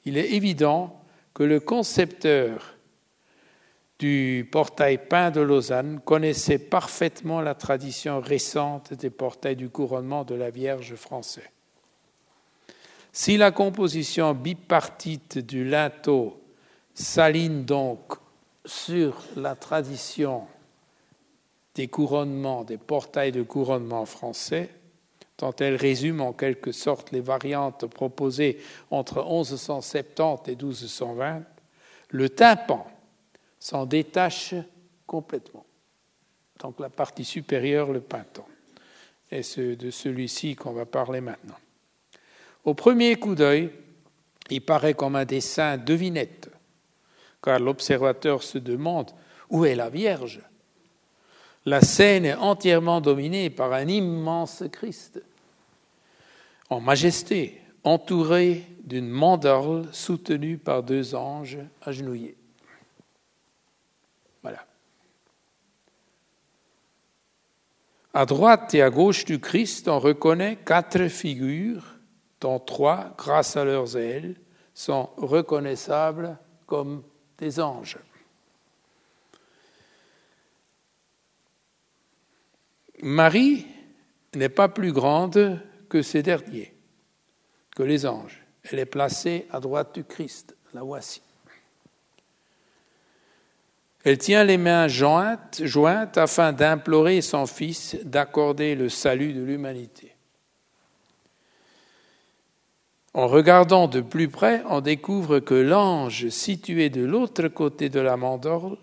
Il 0.05 0.17
est 0.19 0.33
évident 0.33 1.01
que 1.33 1.43
le 1.43 1.61
concepteur 1.61 2.77
du 3.99 4.49
portail 4.51 4.99
peint 5.09 5.31
de 5.31 5.41
Lausanne 5.41 6.01
connaissait 6.05 6.59
parfaitement 6.59 7.41
la 7.41 7.55
tradition 7.55 8.21
récente 8.21 8.93
des 8.93 9.11
portails 9.11 9.57
du 9.57 9.71
couronnement 9.71 10.25
de 10.25 10.35
la 10.35 10.51
Vierge 10.51 10.95
français. 10.95 11.51
Si 13.13 13.37
la 13.37 13.51
composition 13.51 14.35
bipartite 14.35 15.39
du 15.39 15.65
linteau 15.65 16.44
s'aligne 16.95 17.65
donc 17.65 18.15
sur 18.65 19.21
la 19.37 19.57
tradition 19.57 20.47
des 21.75 21.89
couronnements, 21.89 22.65
des 22.65 22.79
portails 22.79 23.33
de 23.33 23.43
couronnement 23.43 24.07
français, 24.07 24.71
tant 25.37 25.55
elle 25.59 25.75
résume 25.75 26.21
en 26.21 26.33
quelque 26.33 26.71
sorte 26.73 27.11
les 27.11 27.21
variantes 27.21 27.87
proposées 27.87 28.61
entre 28.91 29.25
1170 29.25 30.49
et 30.49 30.55
1220, 30.55 31.43
le 32.11 32.29
tympan 32.29 32.87
s'en 33.59 33.87
détache 33.87 34.55
complètement. 35.07 35.67
Donc 36.61 36.79
la 36.79 36.91
partie 36.91 37.25
supérieure, 37.25 37.93
le 37.93 38.01
printemps. 38.01 38.47
Et 39.31 39.43
c'est 39.43 39.75
de 39.75 39.91
celui-ci 39.91 40.55
qu'on 40.55 40.73
va 40.73 40.87
parler 40.87 41.21
maintenant. 41.21 41.59
Au 42.65 42.75
premier 42.75 43.17
coup 43.17 43.35
d'œil, 43.35 43.71
il 44.51 44.61
paraît 44.61 44.95
comme 44.95 45.17
un 45.17 45.25
dessin 45.25 45.77
devinette 45.77 46.54
car 47.45 47.59
l'observateur 47.59 48.43
se 48.43 48.57
demande 48.57 49.11
où 49.51 49.67
est 49.67 49.75
la 49.75 49.91
Vierge? 49.91 50.41
La 51.67 51.83
scène 51.83 52.25
est 52.25 52.35
entièrement 52.35 53.03
dominée 53.03 53.51
par 53.51 53.75
un 53.75 53.87
immense 53.87 54.65
Christ, 54.73 55.23
en 56.71 56.81
majesté, 56.81 57.61
entouré 57.85 58.65
d'une 58.83 59.11
mandorle 59.11 59.87
soutenue 59.93 60.57
par 60.57 60.83
deux 60.83 61.15
anges 61.15 61.59
agenouillés. 61.83 62.37
Voilà. 64.43 64.65
À 68.15 68.25
droite 68.25 68.73
et 68.75 68.83
à 68.83 68.89
gauche 68.89 69.27
du 69.27 69.39
Christ, 69.39 69.89
on 69.89 69.99
reconnaît 69.99 70.57
quatre 70.65 71.09
figures, 71.09 71.85
dont 72.41 72.59
trois, 72.59 73.15
grâce 73.19 73.57
à 73.57 73.65
leurs 73.65 73.97
ailes, 73.99 74.37
sont 74.73 75.11
reconnaissables 75.17 76.39
comme 76.67 77.03
anges. 77.61 77.99
Marie 83.03 83.67
n'est 84.35 84.49
pas 84.49 84.69
plus 84.69 84.93
grande 84.93 85.61
que 85.89 86.03
ces 86.03 86.23
derniers, 86.23 86.75
que 87.77 87.83
les 87.83 88.07
anges. 88.07 88.43
Elle 88.65 88.79
est 88.79 88.87
placée 88.87 89.47
à 89.51 89.61
droite 89.61 89.95
du 89.95 90.05
Christ. 90.05 90.57
La 90.73 90.83
voici. 90.83 91.23
Elle 94.05 94.19
tient 94.19 94.45
les 94.45 94.59
mains 94.59 94.89
jointes 94.89 96.19
afin 96.19 96.53
d'implorer 96.53 97.23
son 97.23 97.47
Fils 97.47 97.97
d'accorder 98.05 98.75
le 98.75 98.89
salut 98.89 99.33
de 99.33 99.43
l'humanité. 99.43 100.14
En 103.15 103.29
regardant 103.29 103.87
de 103.87 104.01
plus 104.01 104.29
près, 104.29 104.65
on 104.69 104.81
découvre 104.81 105.39
que 105.39 105.55
l'ange 105.55 106.29
situé 106.31 106.91
de 106.91 107.05
l'autre 107.05 107.47
côté 107.47 107.89
de 107.89 108.01
la 108.01 108.17
mandorle, 108.17 108.77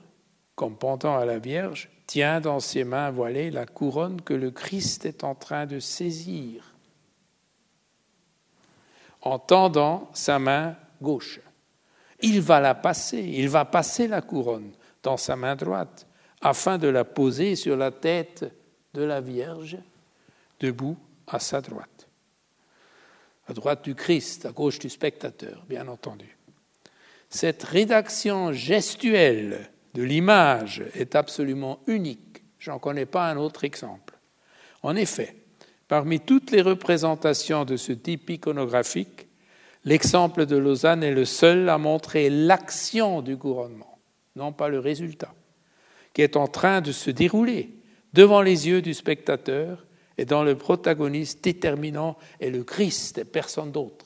comme 0.56 0.78
pendant 0.78 1.18
à 1.18 1.26
la 1.26 1.38
Vierge, 1.38 1.90
tient 2.08 2.40
dans 2.40 2.62
ses 2.62 2.86
mains 2.86 3.12
voilées 3.12 3.52
la 3.52 3.66
couronne 3.66 4.22
que 4.22 4.34
le 4.34 4.50
Christ 4.50 5.06
est 5.06 5.26
en 5.26 5.36
train 5.36 5.66
de 5.66 5.80
saisir, 5.80 6.74
en 9.22 9.38
tendant 9.38 10.10
sa 10.14 10.40
main 10.40 10.78
gauche. 11.02 11.42
Il 12.22 12.40
va 12.40 12.62
la 12.62 12.74
passer, 12.74 13.20
il 13.20 13.50
va 13.50 13.66
passer 13.66 14.08
la 14.08 14.22
couronne 14.22 14.72
dans 15.04 15.18
sa 15.18 15.36
main 15.36 15.58
droite, 15.58 16.08
afin 16.40 16.78
de 16.78 16.88
la 16.88 17.04
poser 17.04 17.58
sur 17.58 17.76
la 17.76 17.92
tête 17.92 18.50
de 18.94 19.04
la 19.04 19.20
Vierge, 19.20 19.78
debout 20.62 20.98
à 21.28 21.40
sa 21.40 21.60
droite. 21.60 22.01
À 23.52 23.54
droite 23.54 23.84
du 23.84 23.96
Christ, 23.96 24.46
à 24.46 24.54
gauche 24.54 24.80
du 24.80 24.90
spectateur, 24.90 25.66
bien 25.68 25.90
entendu. 25.90 26.38
Cette 27.30 27.64
rédaction 27.64 28.54
gestuelle 28.54 29.70
de 29.94 30.04
l'image 30.04 30.82
est 30.94 31.18
absolument 31.18 31.82
unique. 31.86 32.44
Je 32.60 32.72
n'en 32.72 32.80
connais 32.80 33.06
pas 33.06 33.30
un 33.30 33.36
autre 33.36 33.66
exemple. 33.66 34.18
En 34.84 34.96
effet, 34.96 35.36
parmi 35.90 36.22
toutes 36.22 36.52
les 36.52 36.62
représentations 36.62 37.66
de 37.66 37.76
ce 37.76 37.92
type 37.92 38.30
iconographique, 38.30 39.28
l'exemple 39.84 40.46
de 40.46 40.56
Lausanne 40.56 41.04
est 41.04 41.12
le 41.12 41.26
seul 41.26 41.68
à 41.68 41.78
montrer 41.78 42.30
l'action 42.30 43.22
du 43.22 43.36
couronnement 43.36 44.00
non 44.38 44.54
pas 44.54 44.70
le 44.70 44.80
résultat, 44.80 45.34
qui 46.14 46.22
est 46.22 46.38
en 46.38 46.48
train 46.48 46.80
de 46.80 46.94
se 46.94 47.12
dérouler 47.12 47.72
devant 48.14 48.42
les 48.42 48.70
yeux 48.70 48.82
du 48.82 48.94
spectateur 48.94 49.86
et 50.22 50.26
dont 50.26 50.44
le 50.44 50.54
protagoniste 50.54 51.44
déterminant 51.44 52.16
est 52.40 52.52
le 52.52 52.64
Christ 52.64 53.18
et 53.18 53.26
personne 53.26 53.72
d'autre. 53.72 54.06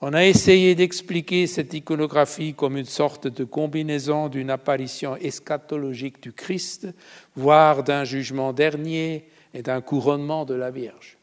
On 0.00 0.14
a 0.14 0.24
essayé 0.24 0.74
d'expliquer 0.74 1.46
cette 1.46 1.74
iconographie 1.74 2.54
comme 2.54 2.78
une 2.78 2.86
sorte 2.86 3.26
de 3.26 3.44
combinaison 3.44 4.30
d'une 4.30 4.48
apparition 4.48 5.16
eschatologique 5.16 6.22
du 6.22 6.32
Christ, 6.32 6.88
voire 7.36 7.84
d'un 7.84 8.04
jugement 8.04 8.54
dernier 8.54 9.28
et 9.52 9.60
d'un 9.60 9.82
couronnement 9.82 10.46
de 10.46 10.54
la 10.54 10.70
Vierge. 10.70 11.18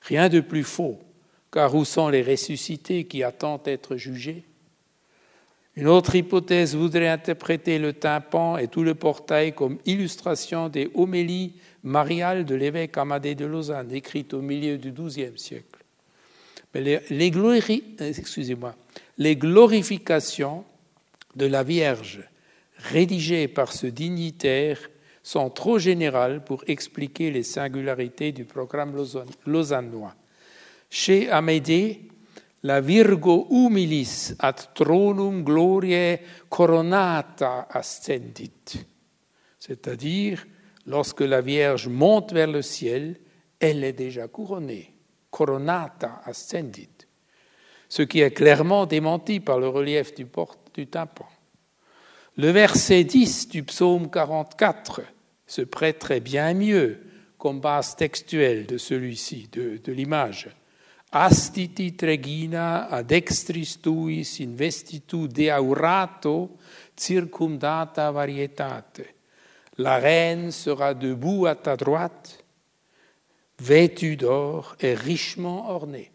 Rien 0.00 0.30
de 0.30 0.40
plus 0.40 0.64
faux, 0.64 0.98
car 1.52 1.74
où 1.74 1.84
sont 1.84 2.08
les 2.08 2.22
ressuscités 2.22 3.04
qui 3.04 3.22
attendent 3.22 3.64
d'être 3.64 3.96
jugés 3.96 4.44
une 5.76 5.88
autre 5.88 6.14
hypothèse 6.14 6.74
voudrait 6.74 7.08
interpréter 7.08 7.78
le 7.78 7.92
tympan 7.92 8.56
et 8.56 8.68
tout 8.68 8.82
le 8.82 8.94
portail 8.94 9.54
comme 9.54 9.78
illustration 9.84 10.70
des 10.70 10.90
homélies 10.94 11.52
mariales 11.82 12.46
de 12.46 12.54
l'évêque 12.54 12.96
Amadé 12.96 13.34
de 13.34 13.44
Lausanne, 13.44 13.92
écrites 13.92 14.32
au 14.32 14.40
milieu 14.40 14.78
du 14.78 14.90
XIIe 14.90 15.36
siècle. 15.36 15.84
Mais 16.74 16.80
les, 16.80 17.00
les 19.18 19.36
glorifications 19.36 20.64
de 21.34 21.46
la 21.46 21.62
Vierge 21.62 22.20
rédigées 22.78 23.48
par 23.48 23.72
ce 23.72 23.86
dignitaire 23.86 24.78
sont 25.22 25.50
trop 25.50 25.78
générales 25.78 26.42
pour 26.42 26.64
expliquer 26.66 27.30
les 27.30 27.42
singularités 27.42 28.32
du 28.32 28.44
programme 28.44 28.96
lausannois. 29.44 30.14
Chez 30.88 31.28
Amédée, 31.30 32.00
la 32.66 32.80
Virgo 32.80 33.46
humilis 33.50 34.34
ad 34.38 34.72
tronum 34.74 35.44
gloriae 35.44 36.20
coronata 36.48 37.68
ascendit. 37.70 38.84
C'est-à-dire, 39.58 40.44
lorsque 40.86 41.20
la 41.20 41.40
Vierge 41.40 41.88
monte 41.88 42.32
vers 42.32 42.50
le 42.50 42.62
ciel, 42.62 43.20
elle 43.60 43.84
est 43.84 43.92
déjà 43.92 44.26
couronnée. 44.26 44.94
Coronata 45.30 46.22
ascendit. 46.24 47.06
Ce 47.88 48.02
qui 48.02 48.20
est 48.20 48.32
clairement 48.32 48.84
démenti 48.84 49.38
par 49.38 49.60
le 49.60 49.68
relief 49.68 50.14
du, 50.14 50.26
porte, 50.26 50.74
du 50.74 50.88
tympan. 50.88 51.28
Le 52.36 52.50
verset 52.50 53.04
10 53.04 53.48
du 53.48 53.62
psaume 53.62 54.10
44 54.10 55.02
se 55.46 55.62
prêterait 55.62 56.20
bien 56.20 56.52
mieux 56.52 57.00
comme 57.38 57.60
base 57.60 57.94
textuelle 57.94 58.66
de 58.66 58.76
celui-ci, 58.76 59.48
de, 59.52 59.76
de 59.82 59.92
l'image 59.92 60.48
astitit 61.10 62.02
regina 62.02 62.88
ad 62.88 63.10
extris 63.10 63.80
tuis 63.80 64.40
investitu 64.40 65.26
de 65.26 65.50
aurato 65.50 66.56
circumdata 66.94 68.10
varietate. 68.10 69.14
La 69.78 69.98
reine 69.98 70.50
sera 70.50 70.94
debout 70.94 71.46
à 71.46 71.54
ta 71.54 71.76
droite, 71.76 72.44
vêtue 73.58 74.16
d'or 74.16 74.76
et 74.80 74.94
richement 74.94 75.70
ornée. 75.70 76.10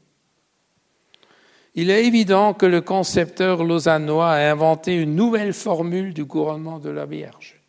Il 1.73 1.89
est 1.89 2.05
évident 2.05 2.53
que 2.53 2.65
le 2.65 2.81
concepteur 2.81 3.63
lausannois 3.63 4.31
a 4.31 4.51
inventé 4.51 4.95
une 4.95 5.15
nouvelle 5.15 5.53
formule 5.53 6.13
du 6.13 6.25
couronnement 6.25 6.79
de 6.79 6.89
la 6.89 7.05
Vierge. 7.05 7.61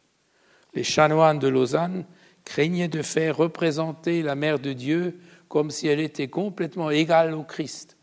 Les 0.74 0.82
chanoines 0.82 1.38
de 1.38 1.48
Lausanne 1.48 2.04
craignaient 2.44 2.88
de 2.88 3.02
faire 3.02 3.36
représenter 3.36 4.22
la 4.22 4.34
Mère 4.34 4.58
de 4.58 4.72
Dieu 4.72 5.20
comme 5.52 5.70
si 5.70 5.86
elle 5.86 6.00
était 6.00 6.28
complètement 6.28 6.88
égale 6.88 7.34
au 7.34 7.42
Christ. 7.42 7.98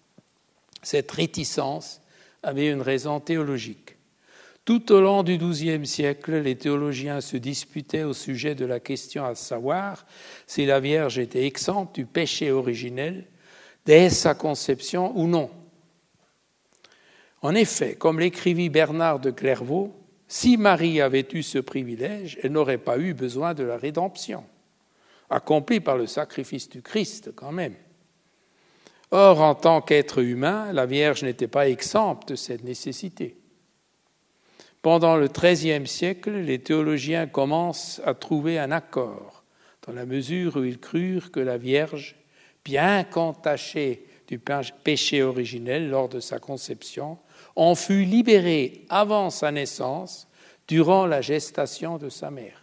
Cette 0.84 1.10
réticence 1.10 2.00
avait 2.44 2.70
une 2.70 2.84
raison 2.84 3.20
théologique. 3.20 3.98
Tout 4.66 4.92
au 4.92 5.02
long 5.02 5.24
du 5.24 5.40
XIIe 5.40 5.84
siècle, 5.88 6.42
les 6.42 6.56
théologiens 6.56 7.22
se 7.22 7.38
disputaient 7.38 8.04
au 8.04 8.14
sujet 8.14 8.54
de 8.54 8.66
la 8.66 8.80
question 8.80 9.26
à 9.26 9.34
savoir 9.34 10.06
si 10.46 10.68
la 10.68 10.80
Vierge 10.80 11.18
était 11.18 11.48
exempte 11.48 11.96
du 11.96 12.06
péché 12.06 12.52
originel 12.52 13.26
dès 13.84 14.12
sa 14.12 14.36
conception 14.36 15.18
ou 15.18 15.26
non. 15.26 15.50
En 17.42 17.56
effet, 17.56 17.96
comme 17.96 18.20
l'écrivit 18.20 18.70
Bernard 18.70 19.20
de 19.20 19.32
Clairvaux, 19.32 19.92
si 20.28 20.56
Marie 20.56 21.02
avait 21.02 21.28
eu 21.34 21.42
ce 21.42 21.58
privilège, 21.58 22.38
elle 22.44 22.52
n'aurait 22.52 22.78
pas 22.78 23.00
eu 23.00 23.16
besoin 23.16 23.56
de 23.56 23.64
la 23.64 23.78
rédemption 23.78 24.44
accompli 25.30 25.80
par 25.80 25.98
le 25.98 26.08
sacrifice 26.08 26.70
du 26.70 26.82
Christ 26.82 27.32
quand 27.36 27.52
même. 27.52 27.76
Or, 29.12 29.42
en 29.42 29.56
tant 29.56 29.82
qu'être 29.82 30.20
humain, 30.20 30.72
la 30.72 30.86
Vierge 30.86 31.24
n'était 31.24 31.48
pas 31.48 31.68
exempte 31.68 32.30
de 32.30 32.36
cette 32.36 32.64
nécessité. 32.64 33.38
Pendant 34.82 35.18
le 35.18 35.28
XIIIe 35.28 35.88
siècle, 35.88 36.32
les 36.32 36.60
théologiens 36.60 37.28
commencent 37.28 38.02
à 38.06 38.14
trouver 38.14 38.60
un 38.60 38.72
accord, 38.72 39.44
dans 39.86 39.94
la 39.94 40.06
mesure 40.06 40.58
où 40.58 40.64
ils 40.64 40.80
crurent 40.80 41.32
que 41.32 41.40
la 41.40 41.58
Vierge, 41.58 42.16
bien 42.64 43.04
qu'entachée 43.04 44.06
du 44.28 44.40
péché 44.40 45.24
originel 45.24 45.90
lors 45.90 46.08
de 46.08 46.20
sa 46.20 46.40
conception, 46.40 47.18
en 47.56 47.76
fut 47.76 48.06
libérée 48.06 48.86
avant 48.90 49.32
sa 49.32 49.52
naissance, 49.52 50.28
durant 50.68 51.08
la 51.08 51.20
gestation 51.22 51.98
de 51.98 52.10
sa 52.10 52.30
mère. 52.30 52.59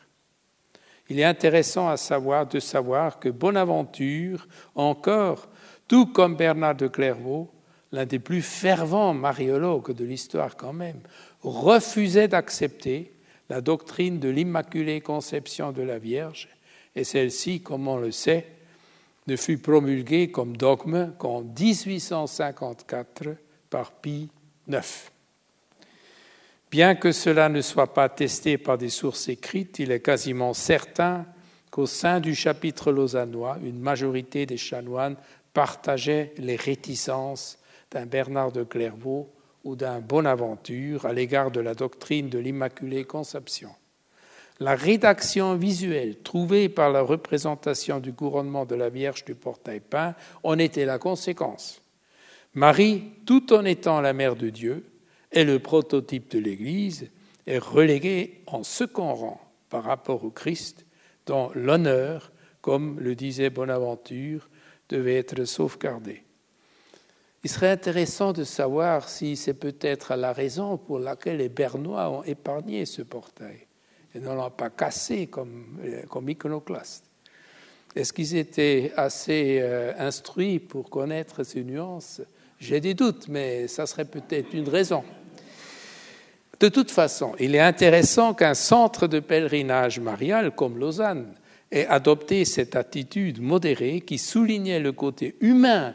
Il 1.08 1.20
est 1.20 1.24
intéressant 1.24 1.88
à 1.88 1.96
savoir, 1.96 2.46
de 2.46 2.58
savoir 2.58 3.18
que 3.18 3.28
Bonaventure, 3.28 4.48
encore, 4.74 5.48
tout 5.86 6.06
comme 6.06 6.36
Bernard 6.36 6.74
de 6.74 6.88
Clairvaux, 6.88 7.50
l'un 7.92 8.06
des 8.06 8.18
plus 8.18 8.42
fervents 8.42 9.14
mariologues 9.14 9.92
de 9.92 10.04
l'histoire 10.04 10.56
quand 10.56 10.72
même, 10.72 11.00
refusait 11.42 12.28
d'accepter 12.28 13.12
la 13.48 13.60
doctrine 13.60 14.18
de 14.18 14.28
l'Immaculée 14.28 15.00
Conception 15.00 15.70
de 15.70 15.82
la 15.82 15.98
Vierge, 15.98 16.48
et 16.96 17.04
celle-ci, 17.04 17.60
comme 17.60 17.86
on 17.86 17.98
le 17.98 18.10
sait, 18.10 18.48
ne 19.26 19.36
fut 19.36 19.58
promulguée 19.58 20.30
comme 20.30 20.56
dogme 20.56 21.12
qu'en 21.18 21.42
1854 21.42 23.36
par 23.70 23.92
Pie 23.92 24.28
IX. 24.68 25.10
Bien 26.76 26.94
que 26.94 27.10
cela 27.10 27.48
ne 27.48 27.62
soit 27.62 27.94
pas 27.94 28.04
attesté 28.04 28.58
par 28.58 28.76
des 28.76 28.90
sources 28.90 29.30
écrites, 29.30 29.78
il 29.78 29.90
est 29.90 30.00
quasiment 30.00 30.52
certain 30.52 31.24
qu'au 31.70 31.86
sein 31.86 32.20
du 32.20 32.34
chapitre 32.34 32.92
lausannois, 32.92 33.56
une 33.62 33.80
majorité 33.80 34.44
des 34.44 34.58
chanoines 34.58 35.16
partageait 35.54 36.34
les 36.36 36.56
réticences 36.56 37.58
d'un 37.90 38.04
Bernard 38.04 38.52
de 38.52 38.62
Clairvaux 38.62 39.32
ou 39.64 39.74
d'un 39.74 40.00
Bonaventure 40.00 41.06
à 41.06 41.14
l'égard 41.14 41.50
de 41.50 41.60
la 41.60 41.74
doctrine 41.74 42.28
de 42.28 42.38
l'Immaculée 42.38 43.04
Conception. 43.04 43.70
La 44.60 44.74
rédaction 44.74 45.54
visuelle 45.54 46.18
trouvée 46.18 46.68
par 46.68 46.90
la 46.90 47.00
représentation 47.00 48.00
du 48.00 48.12
couronnement 48.12 48.66
de 48.66 48.74
la 48.74 48.90
Vierge 48.90 49.24
du 49.24 49.34
portail 49.34 49.80
peint 49.80 50.14
en 50.42 50.58
était 50.58 50.84
la 50.84 50.98
conséquence. 50.98 51.80
Marie, 52.52 53.02
tout 53.24 53.54
en 53.54 53.64
étant 53.64 54.02
la 54.02 54.12
mère 54.12 54.36
de 54.36 54.50
Dieu, 54.50 54.84
est 55.36 55.44
le 55.44 55.58
prototype 55.58 56.30
de 56.30 56.38
l'Église, 56.38 57.10
est 57.46 57.58
relégué 57.58 58.42
en 58.46 58.62
second 58.62 59.14
rang 59.14 59.40
par 59.68 59.84
rapport 59.84 60.24
au 60.24 60.30
Christ, 60.30 60.86
dont 61.26 61.50
l'honneur, 61.54 62.32
comme 62.62 62.98
le 63.00 63.14
disait 63.14 63.50
Bonaventure, 63.50 64.48
devait 64.88 65.16
être 65.16 65.44
sauvegardé. 65.44 66.22
il 67.44 67.50
serait 67.50 67.70
intéressant 67.70 68.32
de 68.32 68.44
savoir 68.44 69.10
si 69.10 69.36
c'est 69.36 69.54
peut-être 69.54 70.14
la 70.16 70.32
raison 70.32 70.78
pour 70.78 70.98
laquelle 70.98 71.36
les 71.36 71.50
Bernois 71.50 72.08
ont 72.08 72.22
épargné 72.24 72.86
ce 72.86 73.02
portail 73.02 73.66
et 74.14 74.20
ne 74.20 74.28
l'ont 74.30 74.50
pas 74.50 74.70
cassé 74.70 75.26
comme, 75.26 75.78
comme 76.08 76.30
iconoclaste. 76.30 77.04
Est-ce 77.94 78.12
qu'ils 78.12 78.36
étaient 78.36 78.92
assez 78.96 79.58
euh, 79.60 79.92
instruits 79.98 80.60
pour 80.60 80.88
connaître 80.88 81.44
ces 81.44 81.62
nuances? 81.62 82.22
J'ai 82.58 82.80
des 82.80 82.94
doutes, 82.94 83.28
mais 83.28 83.68
ça 83.68 83.86
serait 83.86 84.06
peut-être 84.06 84.54
une 84.54 84.68
raison. 84.68 85.04
De 86.58 86.68
toute 86.68 86.90
façon, 86.90 87.34
il 87.38 87.54
est 87.54 87.60
intéressant 87.60 88.32
qu'un 88.32 88.54
centre 88.54 89.06
de 89.06 89.20
pèlerinage 89.20 90.00
marial 90.00 90.52
comme 90.54 90.78
Lausanne 90.78 91.34
ait 91.70 91.86
adopté 91.86 92.46
cette 92.46 92.76
attitude 92.76 93.42
modérée 93.42 94.00
qui 94.00 94.16
soulignait 94.16 94.80
le 94.80 94.92
côté 94.92 95.36
humain 95.40 95.94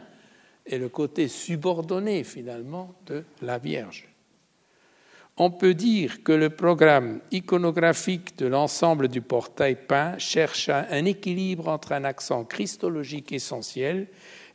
et 0.64 0.78
le 0.78 0.88
côté 0.88 1.26
subordonné 1.26 2.22
finalement 2.22 2.94
de 3.06 3.24
la 3.40 3.58
Vierge. 3.58 4.08
On 5.36 5.50
peut 5.50 5.74
dire 5.74 6.22
que 6.22 6.30
le 6.30 6.50
programme 6.50 7.20
iconographique 7.32 8.38
de 8.38 8.46
l'ensemble 8.46 9.08
du 9.08 9.22
portail 9.22 9.76
peint 9.88 10.16
cherche 10.18 10.68
un 10.68 11.04
équilibre 11.06 11.68
entre 11.68 11.92
un 11.92 12.04
accent 12.04 12.44
christologique 12.44 13.32
essentiel 13.32 14.06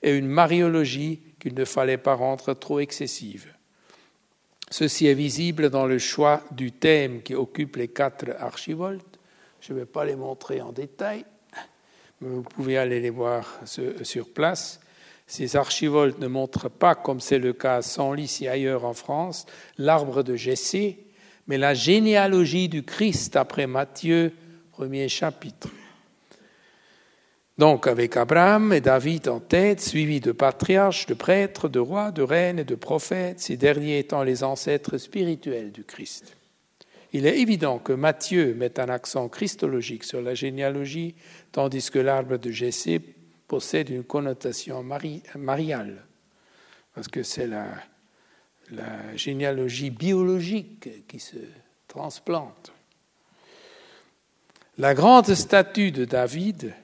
et 0.04 0.16
une 0.16 0.28
mariologie 0.28 1.20
qu'il 1.40 1.56
ne 1.56 1.66
fallait 1.66 1.98
pas 1.98 2.14
rendre 2.14 2.54
trop 2.54 2.80
excessive. 2.80 3.57
Ceci 4.70 5.08
est 5.08 5.14
visible 5.14 5.70
dans 5.70 5.86
le 5.86 5.98
choix 5.98 6.44
du 6.52 6.72
thème 6.72 7.22
qui 7.22 7.36
occupe 7.36 7.78
les 7.78 7.88
quatre 7.88 8.36
archivoltes. 8.40 9.20
Je 9.62 9.74
ne 9.74 9.80
vais 9.80 9.86
pas 9.86 10.06
les 10.06 10.16
montrer 10.16 10.62
en 10.62 10.72
détail, 10.72 11.26
mais 12.22 12.30
vous 12.30 12.44
pouvez 12.44 12.78
aller 12.78 13.00
les 13.00 13.10
voir 13.10 13.60
sur 13.66 14.30
place. 14.34 14.80
Ces 15.26 15.56
archivoltes 15.56 16.20
ne 16.20 16.28
montrent 16.28 16.70
pas, 16.70 16.96
comme 16.96 17.20
c'est 17.20 17.40
le 17.40 17.54
cas 17.54 17.78
à 17.78 17.82
Senlis 17.82 18.40
et 18.42 18.50
ailleurs 18.50 18.86
en 18.86 18.94
France, 18.94 19.46
l'arbre 19.78 20.24
de 20.24 20.36
Jessé, 20.36 21.06
mais 21.48 21.58
la 21.58 21.74
généalogie 21.74 22.70
du 22.70 22.84
Christ 22.84 23.36
après 23.36 23.68
Matthieu, 23.68 24.34
premier 24.72 25.10
chapitre. 25.10 25.70
Donc 27.58 27.88
avec 27.88 28.18
Abraham 28.18 28.72
et 28.72 28.82
David 28.82 29.28
en 29.30 29.40
tête, 29.40 29.82
suivis 29.82 30.20
de 30.20 30.32
patriarches, 30.32 31.08
de 31.08 31.16
prêtres, 31.16 31.68
de 31.68 31.80
rois, 31.80 32.12
de 32.12 32.22
reines 32.22 32.60
et 32.60 32.64
de 32.64 32.76
prophètes, 32.76 33.40
ces 33.40 33.58
derniers 33.58 34.00
étant 34.00 34.22
les 34.22 34.44
ancêtres 34.44 34.98
spirituels 35.00 35.72
du 35.72 35.84
Christ. 35.84 36.38
Il 37.14 37.26
est 37.26 37.40
évident 37.40 37.80
que 37.80 37.94
Matthieu 37.94 38.54
met 38.54 38.80
un 38.80 38.90
accent 38.90 39.28
christologique 39.28 40.04
sur 40.04 40.22
la 40.22 40.36
généalogie, 40.36 41.16
tandis 41.52 41.90
que 41.90 42.00
l'arbre 42.00 42.38
de 42.38 42.52
Jessé 42.52 43.02
possède 43.48 43.90
une 43.90 44.04
connotation 44.04 44.84
mariale, 45.36 46.06
parce 46.94 47.08
que 47.08 47.24
c'est 47.24 47.48
la, 47.48 47.70
la 48.72 49.16
généalogie 49.16 49.90
biologique 49.90 51.08
qui 51.08 51.20
se 51.20 51.38
transplante. 51.88 52.72
La 54.78 54.94
grande 54.94 55.34
statue 55.34 55.92
de 55.92 56.06
David, 56.06 56.76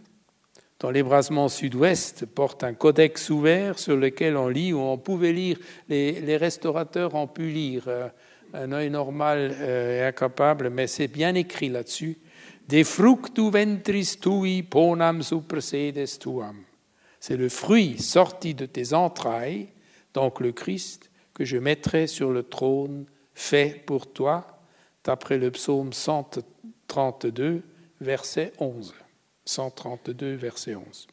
dans 0.83 0.91
l'ébrasement 0.91 1.47
sud-ouest, 1.47 2.25
porte 2.25 2.61
un 2.65 2.73
codex 2.73 3.29
ouvert 3.29 3.79
sur 3.79 3.95
lequel 3.95 4.35
on 4.35 4.49
lit, 4.49 4.73
ou 4.73 4.79
on 4.79 4.97
pouvait 4.97 5.31
lire, 5.31 5.57
les, 5.87 6.35
restaurateurs 6.35 7.15
ont 7.15 7.25
pu 7.25 7.47
lire, 7.47 7.85
euh, 7.87 8.09
un 8.53 8.69
œil 8.73 8.89
normal 8.89 9.55
euh, 9.61 10.01
est 10.01 10.05
incapable, 10.05 10.69
mais 10.69 10.87
c'est 10.87 11.07
bien 11.07 11.35
écrit 11.35 11.69
là-dessus. 11.69 12.17
De 12.67 12.83
fructu 12.83 13.49
ventris 13.49 14.17
tui 14.19 14.61
ponam 14.61 15.23
supersedes 15.23 16.19
tuam. 16.19 16.57
C'est 17.17 17.37
le 17.37 17.47
fruit 17.47 17.97
sorti 17.97 18.53
de 18.53 18.65
tes 18.65 18.93
entrailles, 18.93 19.69
donc 20.13 20.41
le 20.41 20.51
Christ, 20.51 21.11
que 21.33 21.45
je 21.45 21.55
mettrai 21.55 22.07
sur 22.07 22.29
le 22.29 22.43
trône 22.43 23.05
fait 23.33 23.81
pour 23.85 24.11
toi, 24.11 24.59
d'après 25.05 25.37
le 25.37 25.49
psaume 25.49 25.93
132, 25.93 27.63
verset 28.01 28.51
11. 28.59 28.93
132, 29.45 30.35
verset 30.35 30.75
11. 30.75 31.07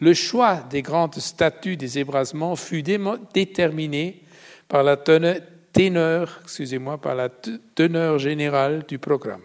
Le 0.00 0.12
choix 0.12 0.56
des 0.68 0.82
grandes 0.82 1.14
statues 1.14 1.76
des 1.76 1.98
ébrasements 1.98 2.56
fut 2.56 2.82
déterminé 2.82 4.24
par 4.68 4.82
la 4.82 4.96
teneur, 4.96 6.42
par 7.00 7.14
la 7.14 7.28
teneur 7.28 8.18
générale 8.18 8.84
du 8.86 8.98
programme. 8.98 9.42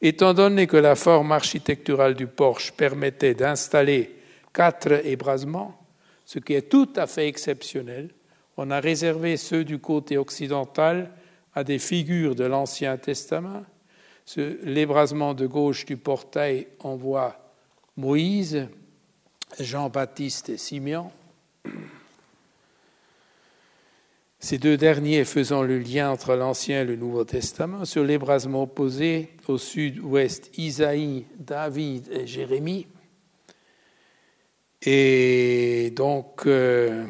Étant 0.00 0.34
donné 0.34 0.66
que 0.66 0.76
la 0.76 0.96
forme 0.96 1.32
architecturale 1.32 2.14
du 2.14 2.26
porche 2.26 2.72
permettait 2.72 3.34
d'installer 3.34 4.16
quatre 4.52 5.06
ébrasements, 5.06 5.80
ce 6.24 6.38
qui 6.38 6.54
est 6.54 6.68
tout 6.68 6.90
à 6.96 7.06
fait 7.06 7.28
exceptionnel, 7.28 8.10
on 8.56 8.70
a 8.70 8.80
réservé 8.80 9.36
ceux 9.36 9.64
du 9.64 9.78
côté 9.78 10.18
occidental 10.18 11.10
à 11.54 11.64
des 11.64 11.78
figures 11.78 12.34
de 12.34 12.44
l'Ancien 12.44 12.96
Testament 12.96 13.64
L'ébrasement 14.36 15.34
de 15.34 15.46
gauche 15.46 15.84
du 15.84 15.96
portail 15.96 16.66
envoie 16.80 17.36
Moïse, 17.96 18.68
Jean-Baptiste 19.60 20.48
et 20.48 20.56
Simeon. 20.56 21.10
Ces 24.40 24.58
deux 24.58 24.76
derniers 24.76 25.24
faisant 25.24 25.62
le 25.62 25.78
lien 25.78 26.10
entre 26.10 26.34
l'Ancien 26.34 26.82
et 26.82 26.84
le 26.84 26.96
Nouveau 26.96 27.24
Testament. 27.24 27.84
Sur 27.84 28.04
l'ébrasement 28.04 28.64
opposé, 28.64 29.30
au 29.48 29.56
sud-ouest, 29.56 30.50
Isaïe, 30.58 31.24
David 31.38 32.08
et 32.12 32.26
Jérémie. 32.26 32.86
Et 34.82 35.90
donc, 35.96 36.46
euh, 36.46 37.06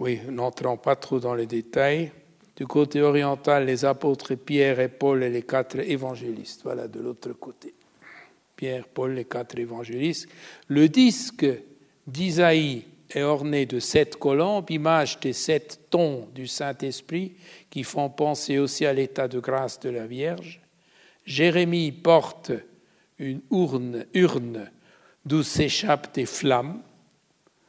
oui, 0.00 0.20
n'entrons 0.28 0.76
pas 0.76 0.96
trop 0.96 1.20
dans 1.20 1.34
les 1.34 1.46
détails. 1.46 2.10
Du 2.60 2.66
côté 2.66 3.00
oriental, 3.00 3.64
les 3.64 3.86
apôtres 3.86 4.34
Pierre 4.34 4.80
et 4.80 4.90
Paul 4.90 5.22
et 5.22 5.30
les 5.30 5.44
quatre 5.44 5.78
évangélistes. 5.78 6.60
Voilà 6.62 6.88
de 6.88 7.00
l'autre 7.00 7.32
côté. 7.32 7.72
Pierre, 8.54 8.86
Paul, 8.86 9.14
les 9.14 9.24
quatre 9.24 9.58
évangélistes. 9.58 10.28
Le 10.68 10.86
disque 10.90 11.46
d'Isaïe 12.06 12.84
est 13.08 13.22
orné 13.22 13.64
de 13.64 13.80
sept 13.80 14.16
colombes, 14.16 14.70
image 14.70 15.18
des 15.20 15.32
sept 15.32 15.86
tons 15.88 16.28
du 16.34 16.46
Saint-Esprit 16.46 17.32
qui 17.70 17.82
font 17.82 18.10
penser 18.10 18.58
aussi 18.58 18.84
à 18.84 18.92
l'état 18.92 19.26
de 19.26 19.40
grâce 19.40 19.80
de 19.80 19.88
la 19.88 20.06
Vierge. 20.06 20.60
Jérémie 21.24 21.92
porte 21.92 22.52
une 23.18 23.40
urne, 23.50 24.04
urne 24.12 24.70
d'où 25.24 25.42
s'échappent 25.42 26.14
des 26.14 26.26
flammes. 26.26 26.82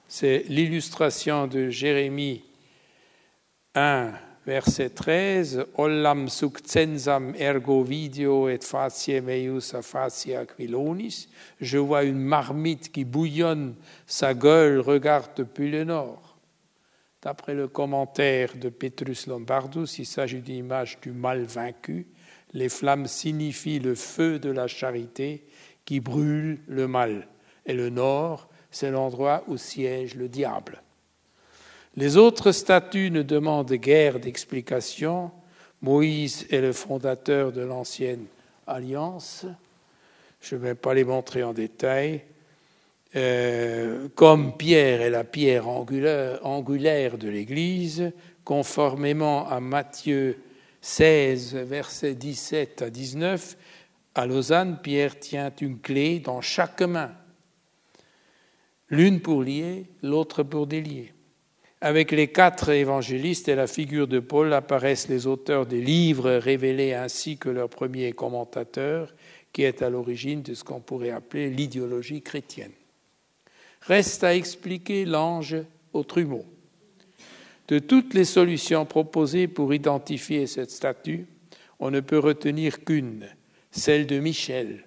C'est 0.10 0.44
l'illustration 0.50 1.48
de 1.48 1.70
Jérémie 1.70 2.44
1, 3.74 4.12
verset 4.46 4.90
13, 4.90 5.66
Ollam 5.78 6.28
succensam 6.28 7.34
ergo 7.36 7.84
video 7.84 8.50
et 8.50 8.64
facie 8.64 9.22
meius 9.22 9.74
a 9.74 9.82
facie 9.82 10.36
aquilonis. 10.36 11.28
Je 11.60 11.78
vois 11.78 12.04
une 12.04 12.20
marmite 12.20 12.92
qui 12.92 13.06
bouillonne, 13.06 13.76
sa 14.08 14.34
gueule 14.34 14.80
regarde 14.80 15.32
depuis 15.36 15.70
le 15.70 15.84
nord. 15.84 16.38
D'après 17.22 17.54
le 17.54 17.68
commentaire 17.68 18.56
de 18.58 18.70
Petrus 18.70 19.28
Lombardus, 19.28 20.00
il 20.00 20.08
s'agit 20.08 20.42
d'une 20.42 20.56
image 20.56 21.00
du 21.02 21.12
mal 21.12 21.44
vaincu. 21.44 22.08
Les 22.54 22.68
flammes 22.68 23.06
signifient 23.06 23.80
le 23.80 23.94
feu 23.94 24.40
de 24.40 24.50
la 24.50 24.68
charité 24.68 25.46
qui 25.86 26.00
brûle 26.00 26.60
le 26.68 26.88
mal. 26.88 27.28
Et 27.68 27.74
le 27.74 27.90
nord, 27.90 28.50
c'est 28.72 28.90
l'endroit 28.90 29.44
où 29.48 29.58
siège 29.58 30.16
le 30.16 30.30
diable. 30.30 30.82
Les 31.98 32.16
autres 32.16 32.54
statuts 32.54 33.12
ne 33.12 33.22
demandent 33.22 33.74
guère 33.74 34.20
d'explication. 34.20 35.32
Moïse 35.82 36.48
est 36.50 36.62
le 36.62 36.72
fondateur 36.72 37.52
de 37.52 37.62
l'ancienne 37.62 38.26
alliance. 38.66 39.46
Je 40.40 40.56
ne 40.56 40.62
vais 40.62 40.76
pas 40.76 40.94
les 40.94 41.04
montrer 41.04 41.44
en 41.44 41.52
détail. 41.52 42.24
Euh, 43.16 44.08
comme 44.16 44.56
Pierre 44.56 45.02
est 45.02 45.10
la 45.10 45.26
pierre 45.26 45.68
angulaire, 45.68 47.18
de 47.18 47.28
l'Église, 47.28 48.14
conformément 48.46 49.50
à 49.50 49.60
Matthieu 49.60 50.38
16, 50.80 51.56
versets 51.56 52.16
17 52.16 52.84
à 52.84 52.90
19, 52.90 53.58
à 54.16 54.26
Lausanne, 54.26 54.80
Pierre 54.82 55.20
tient 55.20 55.52
une 55.60 55.80
clé 55.80 56.20
dans 56.20 56.40
chaque 56.40 56.82
main, 56.82 57.12
l'une 58.90 59.20
pour 59.20 59.44
lier, 59.44 59.86
l'autre 60.02 60.44
pour 60.44 60.68
délier. 60.68 61.14
Avec 61.84 62.12
les 62.12 62.28
quatre 62.28 62.70
évangélistes 62.70 63.50
et 63.50 63.56
la 63.56 63.66
figure 63.66 64.08
de 64.08 64.20
Paul 64.20 64.54
apparaissent 64.54 65.10
les 65.10 65.26
auteurs 65.26 65.66
des 65.66 65.82
livres 65.82 66.30
révélés 66.34 66.94
ainsi 66.94 67.38
que 67.38 67.50
leur 67.50 67.70
premier 67.70 68.12
commentateur, 68.14 69.12
qui 69.52 69.64
est 69.64 69.82
à 69.82 69.90
l'origine 69.90 70.44
de 70.44 70.54
ce 70.54 70.64
qu'on 70.64 70.80
pourrait 70.80 71.10
appeler 71.10 71.50
l'idéologie 71.50 72.22
chrétienne. 72.22 72.72
Reste 73.82 74.24
à 74.24 74.36
expliquer 74.36 75.06
l'ange 75.06 75.58
au 75.94 76.04
trumeau. 76.04 76.46
De 77.68 77.80
toutes 77.80 78.14
les 78.14 78.26
solutions 78.26 78.86
proposées 78.86 79.48
pour 79.48 79.74
identifier 79.74 80.46
cette 80.46 80.72
statue, 80.72 81.26
on 81.80 81.90
ne 81.90 82.00
peut 82.00 82.20
retenir 82.20 82.84
qu'une, 82.84 83.26
celle 83.72 84.06
de 84.06 84.20
Michel, 84.20 84.86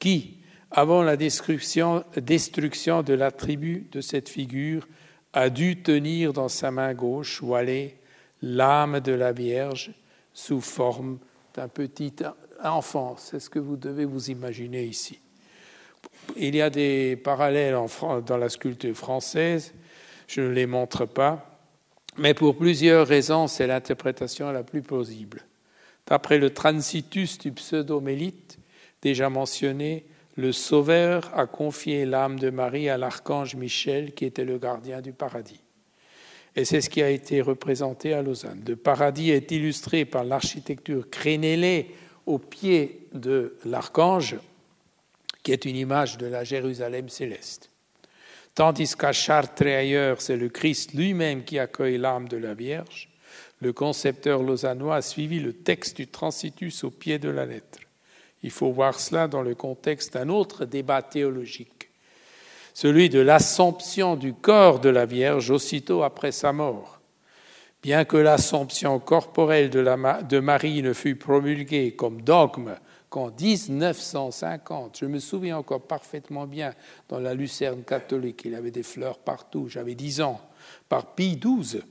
qui, 0.00 0.38
avant 0.72 1.02
la 1.02 1.16
destruction, 1.16 2.02
destruction 2.16 3.04
de 3.04 3.14
la 3.14 3.30
tribu 3.30 3.86
de 3.92 4.00
cette 4.00 4.28
figure, 4.28 4.88
a 5.36 5.50
dû 5.50 5.82
tenir 5.82 6.32
dans 6.32 6.48
sa 6.48 6.70
main 6.70 6.94
gauche, 6.94 7.42
voilée, 7.42 7.98
l'âme 8.40 9.00
de 9.00 9.12
la 9.12 9.32
Vierge 9.32 9.92
sous 10.32 10.62
forme 10.62 11.18
d'un 11.54 11.68
petit 11.68 12.14
enfant. 12.64 13.16
C'est 13.18 13.38
ce 13.38 13.50
que 13.50 13.58
vous 13.58 13.76
devez 13.76 14.06
vous 14.06 14.30
imaginer 14.30 14.84
ici. 14.84 15.20
Il 16.36 16.56
y 16.56 16.62
a 16.62 16.70
des 16.70 17.16
parallèles 17.16 17.76
dans 18.24 18.38
la 18.38 18.48
sculpture 18.48 18.96
française, 18.96 19.74
je 20.26 20.40
ne 20.40 20.48
les 20.48 20.64
montre 20.64 21.04
pas, 21.04 21.60
mais 22.16 22.32
pour 22.32 22.56
plusieurs 22.56 23.06
raisons, 23.06 23.46
c'est 23.46 23.66
l'interprétation 23.66 24.50
la 24.50 24.62
plus 24.62 24.80
plausible. 24.80 25.42
D'après 26.06 26.38
le 26.38 26.48
transitus 26.48 27.36
du 27.36 27.52
pseudo-mélite, 27.52 28.58
déjà 29.02 29.28
mentionné, 29.28 30.06
le 30.36 30.52
Sauveur 30.52 31.30
a 31.34 31.46
confié 31.46 32.04
l'âme 32.04 32.38
de 32.38 32.50
Marie 32.50 32.90
à 32.90 32.98
l'archange 32.98 33.54
Michel, 33.56 34.12
qui 34.12 34.26
était 34.26 34.44
le 34.44 34.58
gardien 34.58 35.00
du 35.00 35.12
paradis. 35.12 35.60
Et 36.54 36.64
c'est 36.64 36.80
ce 36.80 36.90
qui 36.90 37.02
a 37.02 37.10
été 37.10 37.40
représenté 37.40 38.12
à 38.12 38.22
Lausanne. 38.22 38.62
Le 38.66 38.76
paradis 38.76 39.30
est 39.30 39.50
illustré 39.50 40.04
par 40.04 40.24
l'architecture 40.24 41.08
crénélée 41.10 41.94
au 42.26 42.38
pied 42.38 43.08
de 43.12 43.56
l'archange, 43.64 44.36
qui 45.42 45.52
est 45.52 45.64
une 45.64 45.76
image 45.76 46.18
de 46.18 46.26
la 46.26 46.44
Jérusalem 46.44 47.08
céleste. 47.08 47.70
Tandis 48.54 48.94
qu'à 48.96 49.12
Chartres 49.12 49.66
et 49.66 49.76
ailleurs, 49.76 50.20
c'est 50.20 50.36
le 50.36 50.48
Christ 50.48 50.94
lui-même 50.94 51.44
qui 51.44 51.58
accueille 51.58 51.98
l'âme 51.98 52.28
de 52.28 52.38
la 52.38 52.54
Vierge, 52.54 53.10
le 53.60 53.72
concepteur 53.72 54.42
lausannois 54.42 54.96
a 54.96 55.02
suivi 55.02 55.40
le 55.40 55.52
texte 55.54 55.96
du 55.96 56.06
Transitus 56.08 56.84
au 56.84 56.90
pied 56.90 57.18
de 57.18 57.28
la 57.28 57.46
lettre. 57.46 57.80
Il 58.42 58.50
faut 58.50 58.70
voir 58.70 58.98
cela 59.00 59.28
dans 59.28 59.42
le 59.42 59.54
contexte 59.54 60.14
d'un 60.14 60.28
autre 60.28 60.64
débat 60.64 61.02
théologique, 61.02 61.90
celui 62.74 63.08
de 63.08 63.20
l'assomption 63.20 64.16
du 64.16 64.34
corps 64.34 64.80
de 64.80 64.88
la 64.88 65.06
Vierge 65.06 65.50
aussitôt 65.50 66.02
après 66.02 66.32
sa 66.32 66.52
mort. 66.52 67.00
Bien 67.82 68.04
que 68.04 68.16
l'assomption 68.16 68.98
corporelle 68.98 69.70
de, 69.70 70.38
Marie 70.40 70.82
ne 70.82 70.92
fût 70.92 71.16
promulguée 71.16 71.94
comme 71.94 72.22
dogme 72.22 72.74
qu'en 73.10 73.30
1950, 73.30 74.98
je 75.00 75.06
me 75.06 75.20
souviens 75.20 75.58
encore 75.58 75.82
parfaitement 75.82 76.46
bien, 76.46 76.74
dans 77.08 77.20
la 77.20 77.34
lucerne 77.34 77.82
catholique, 77.82 78.42
il 78.44 78.52
y 78.52 78.56
avait 78.56 78.72
des 78.72 78.82
fleurs 78.82 79.18
partout, 79.18 79.68
j'avais 79.68 79.94
10 79.94 80.20
ans, 80.22 80.40
par 80.88 81.14
Pie 81.14 81.38
XII, 81.38 81.82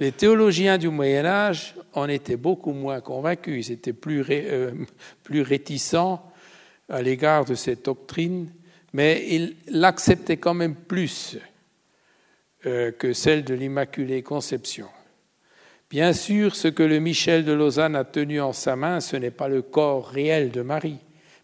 les 0.00 0.12
théologiens 0.12 0.78
du 0.78 0.88
Moyen 0.88 1.24
Âge 1.24 1.74
en 1.92 2.08
étaient 2.08 2.36
beaucoup 2.36 2.72
moins 2.72 3.00
convaincus, 3.00 3.68
ils 3.68 3.72
étaient 3.72 3.92
plus, 3.92 4.24
euh, 4.28 4.72
réticents 5.30 6.22
à 6.88 7.02
l'égard 7.02 7.44
de 7.44 7.54
cette 7.54 7.84
doctrine, 7.84 8.50
mais 8.92 9.26
ils 9.28 9.56
l'acceptaient 9.68 10.36
quand 10.36 10.54
même 10.54 10.74
plus 10.74 11.36
euh, 12.66 12.92
que 12.92 13.12
celle 13.12 13.44
de 13.44 13.54
l'Immaculée 13.54 14.22
Conception. 14.22 14.88
Bien 15.90 16.12
sûr, 16.12 16.54
ce 16.54 16.68
que 16.68 16.82
le 16.82 16.98
Michel 16.98 17.44
de 17.44 17.52
Lausanne 17.52 17.96
a 17.96 18.04
tenu 18.04 18.40
en 18.40 18.52
sa 18.52 18.76
main, 18.76 19.00
ce 19.00 19.16
n'est 19.16 19.30
pas 19.30 19.48
le 19.48 19.62
corps 19.62 20.06
réel 20.06 20.50
de 20.50 20.62
Marie, 20.62 20.98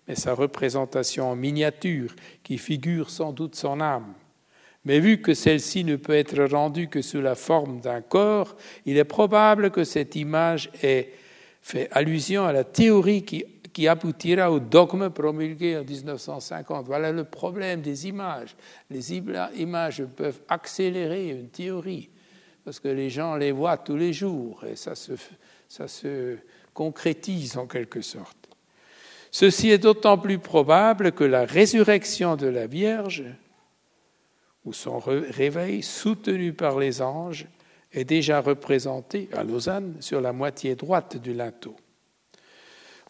mais 0.07 0.14
sa 0.14 0.34
représentation 0.34 1.30
en 1.30 1.36
miniature 1.36 2.14
qui 2.42 2.59
figure 2.59 3.11
sans 3.11 3.32
doute 3.32 3.55
son 3.55 3.80
âme. 3.80 4.14
Mais 4.85 5.01
vu 5.01 5.20
que 5.20 5.32
celle-ci 5.32 5.85
ne 5.85 5.97
peut 5.97 6.14
être 6.14 6.43
rendue 6.45 6.89
que 6.89 7.01
sous 7.01 7.20
la 7.20 7.35
forme 7.35 7.80
d'un 7.80 8.03
corps, 8.03 8.57
il 8.85 8.99
est 8.99 9.05
probable 9.05 9.70
que 9.70 9.85
cette 9.85 10.14
image 10.14 10.70
ait 10.82 11.12
fait 11.62 11.89
allusion 11.93 12.45
à 12.45 12.53
la 12.53 12.64
théorie 12.64 13.24
qui, 13.24 13.89
aboutira 13.89 14.53
au 14.53 14.61
dogme 14.61 15.11
promulgué 15.11 15.76
en 15.78 15.85
1950. 15.85 16.87
Voilà 16.87 17.11
le 17.11 17.24
problème 17.24 17.80
des 17.80 18.07
images. 18.07 18.55
Les 18.91 19.14
images 19.14 20.05
peuvent 20.16 20.41
accélérer 20.49 21.30
une 21.30 21.49
théorie 21.49 22.11
parce 22.64 22.78
que 22.78 22.89
les 22.89 23.11
gens 23.11 23.37
les 23.37 23.53
voient 23.53 23.78
tous 23.78 23.97
les 23.97 24.12
jours 24.12 24.64
et 24.64 24.76
ça 24.76 24.95
se 24.95 26.37
concrétise 26.72 27.57
en 27.57 27.66
quelque 27.66 28.01
sorte. 28.01 28.49
Ceci 29.30 29.70
est 29.70 29.78
d'autant 29.78 30.18
plus 30.18 30.39
probable 30.39 31.11
que 31.11 31.24
la 31.24 31.45
résurrection 31.45 32.37
de 32.37 32.47
la 32.47 32.68
Vierge 32.68 33.24
où 34.64 34.72
son 34.72 34.98
réveil, 34.98 35.82
soutenu 35.82 36.52
par 36.52 36.78
les 36.78 37.02
anges, 37.02 37.46
est 37.92 38.04
déjà 38.04 38.40
représenté 38.40 39.28
à 39.32 39.44
Lausanne 39.44 39.96
sur 40.00 40.20
la 40.20 40.32
moitié 40.32 40.74
droite 40.74 41.16
du 41.16 41.32
linteau. 41.32 41.76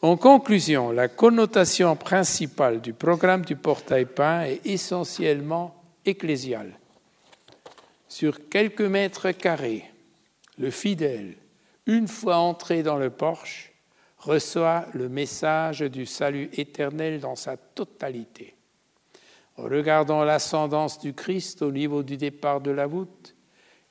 En 0.03 0.17
conclusion, 0.17 0.91
la 0.91 1.09
connotation 1.09 1.97
principale 1.97 2.83
du 2.83 2.93
programme 2.93 3.45
du 3.45 3.57
portail 3.57 4.05
peint 4.05 4.43
est 4.43 4.67
essentiellement 4.67 5.75
ecclésiale. 6.05 6.79
Sur 8.09 8.49
quelques 8.51 8.83
mètres 8.83 9.31
carrés, 9.31 9.91
le 10.59 10.71
fidèle, 10.71 11.37
une 11.87 12.09
fois 12.09 12.37
entré 12.37 12.83
dans 12.83 12.99
le 12.99 13.11
porche, 13.11 13.73
reçoit 14.19 14.87
le 14.93 15.09
message 15.09 15.81
du 15.81 16.07
salut 16.07 16.51
éternel 16.53 17.21
dans 17.21 17.37
sa 17.37 17.57
totalité. 17.57 18.54
En 19.57 19.65
regardant 19.65 20.25
l'ascendance 20.25 20.99
du 20.99 21.15
Christ 21.15 21.63
au 21.63 21.71
niveau 21.71 22.03
du 22.03 22.17
départ 22.17 22.61
de 22.61 22.71
la 22.71 22.87
voûte, 22.87 23.35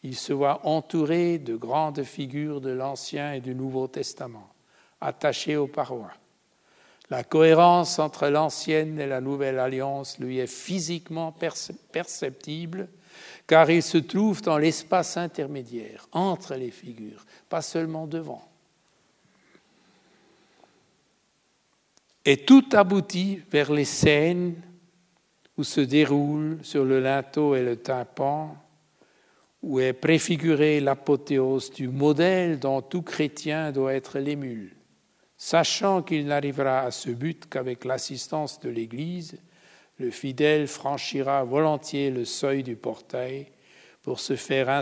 il 0.03 0.15
se 0.15 0.33
voit 0.33 0.65
entouré 0.67 1.37
de 1.37 1.55
grandes 1.55 2.03
figures 2.03 2.59
de 2.59 2.71
l'Ancien 2.71 3.33
et 3.33 3.39
du 3.39 3.55
Nouveau 3.55 3.87
Testament, 3.87 4.49
attachées 4.99 5.55
aux 5.55 5.67
parois. 5.67 6.11
La 7.09 7.23
cohérence 7.23 7.99
entre 7.99 8.27
l'ancienne 8.27 8.99
et 8.99 9.07
la 9.07 9.21
nouvelle 9.21 9.59
alliance 9.59 10.19
lui 10.19 10.39
est 10.39 10.47
physiquement 10.47 11.33
perceptible, 11.91 12.89
car 13.47 13.69
il 13.69 13.83
se 13.83 13.97
trouve 13.97 14.41
dans 14.41 14.57
l'espace 14.57 15.15
intermédiaire, 15.15 16.07
entre 16.11 16.55
les 16.55 16.71
figures, 16.71 17.25
pas 17.47 17.61
seulement 17.61 18.07
devant. 18.07 18.45
Et 22.25 22.37
tout 22.45 22.65
aboutit 22.73 23.41
vers 23.51 23.71
les 23.71 23.85
scènes 23.85 24.55
où 25.57 25.63
se 25.63 25.81
déroule 25.81 26.59
sur 26.63 26.83
le 26.83 26.99
linteau 26.99 27.55
et 27.55 27.63
le 27.63 27.75
tympan, 27.75 28.55
où 29.61 29.79
est 29.79 29.93
préfigurée 29.93 30.79
l'apothéose 30.79 31.71
du 31.71 31.87
modèle 31.87 32.59
dont 32.59 32.81
tout 32.81 33.01
chrétien 33.01 33.71
doit 33.71 33.93
être 33.93 34.19
l'émule, 34.19 34.75
sachant 35.37 36.01
qu'il 36.01 36.25
n'arrivera 36.25 36.81
à 36.81 36.91
ce 36.91 37.11
but 37.11 37.47
qu'avec 37.49 37.85
l'assistance 37.85 38.59
de 38.59 38.69
l'Église, 38.69 39.37
le 39.99 40.11
fidèle 40.11 40.67
franchira 40.67 41.43
volontiers 41.43 42.09
le 42.09 42.25
seuil 42.25 42.63
du 42.63 42.75
portail 42.75 43.47
pour 44.01 44.19
se 44.19 44.35
faire 44.35 44.69
euh, 44.69 44.81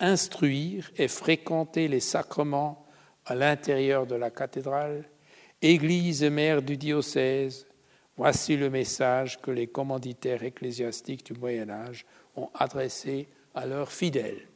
instruire 0.00 0.90
et 0.96 1.08
fréquenter 1.08 1.88
les 1.88 2.00
sacrements 2.00 2.86
à 3.26 3.34
l'intérieur 3.34 4.06
de 4.06 4.14
la 4.14 4.30
cathédrale 4.30 5.04
Église 5.66 6.22
mère 6.24 6.60
du 6.60 6.76
diocèse, 6.76 7.66
voici 8.18 8.54
le 8.54 8.68
message 8.68 9.40
que 9.40 9.50
les 9.50 9.66
commanditaires 9.66 10.42
ecclésiastiques 10.42 11.24
du 11.24 11.40
Moyen 11.40 11.70
Âge 11.70 12.04
ont 12.36 12.50
adressé 12.52 13.28
à 13.54 13.64
leurs 13.64 13.90
fidèles. 13.90 14.46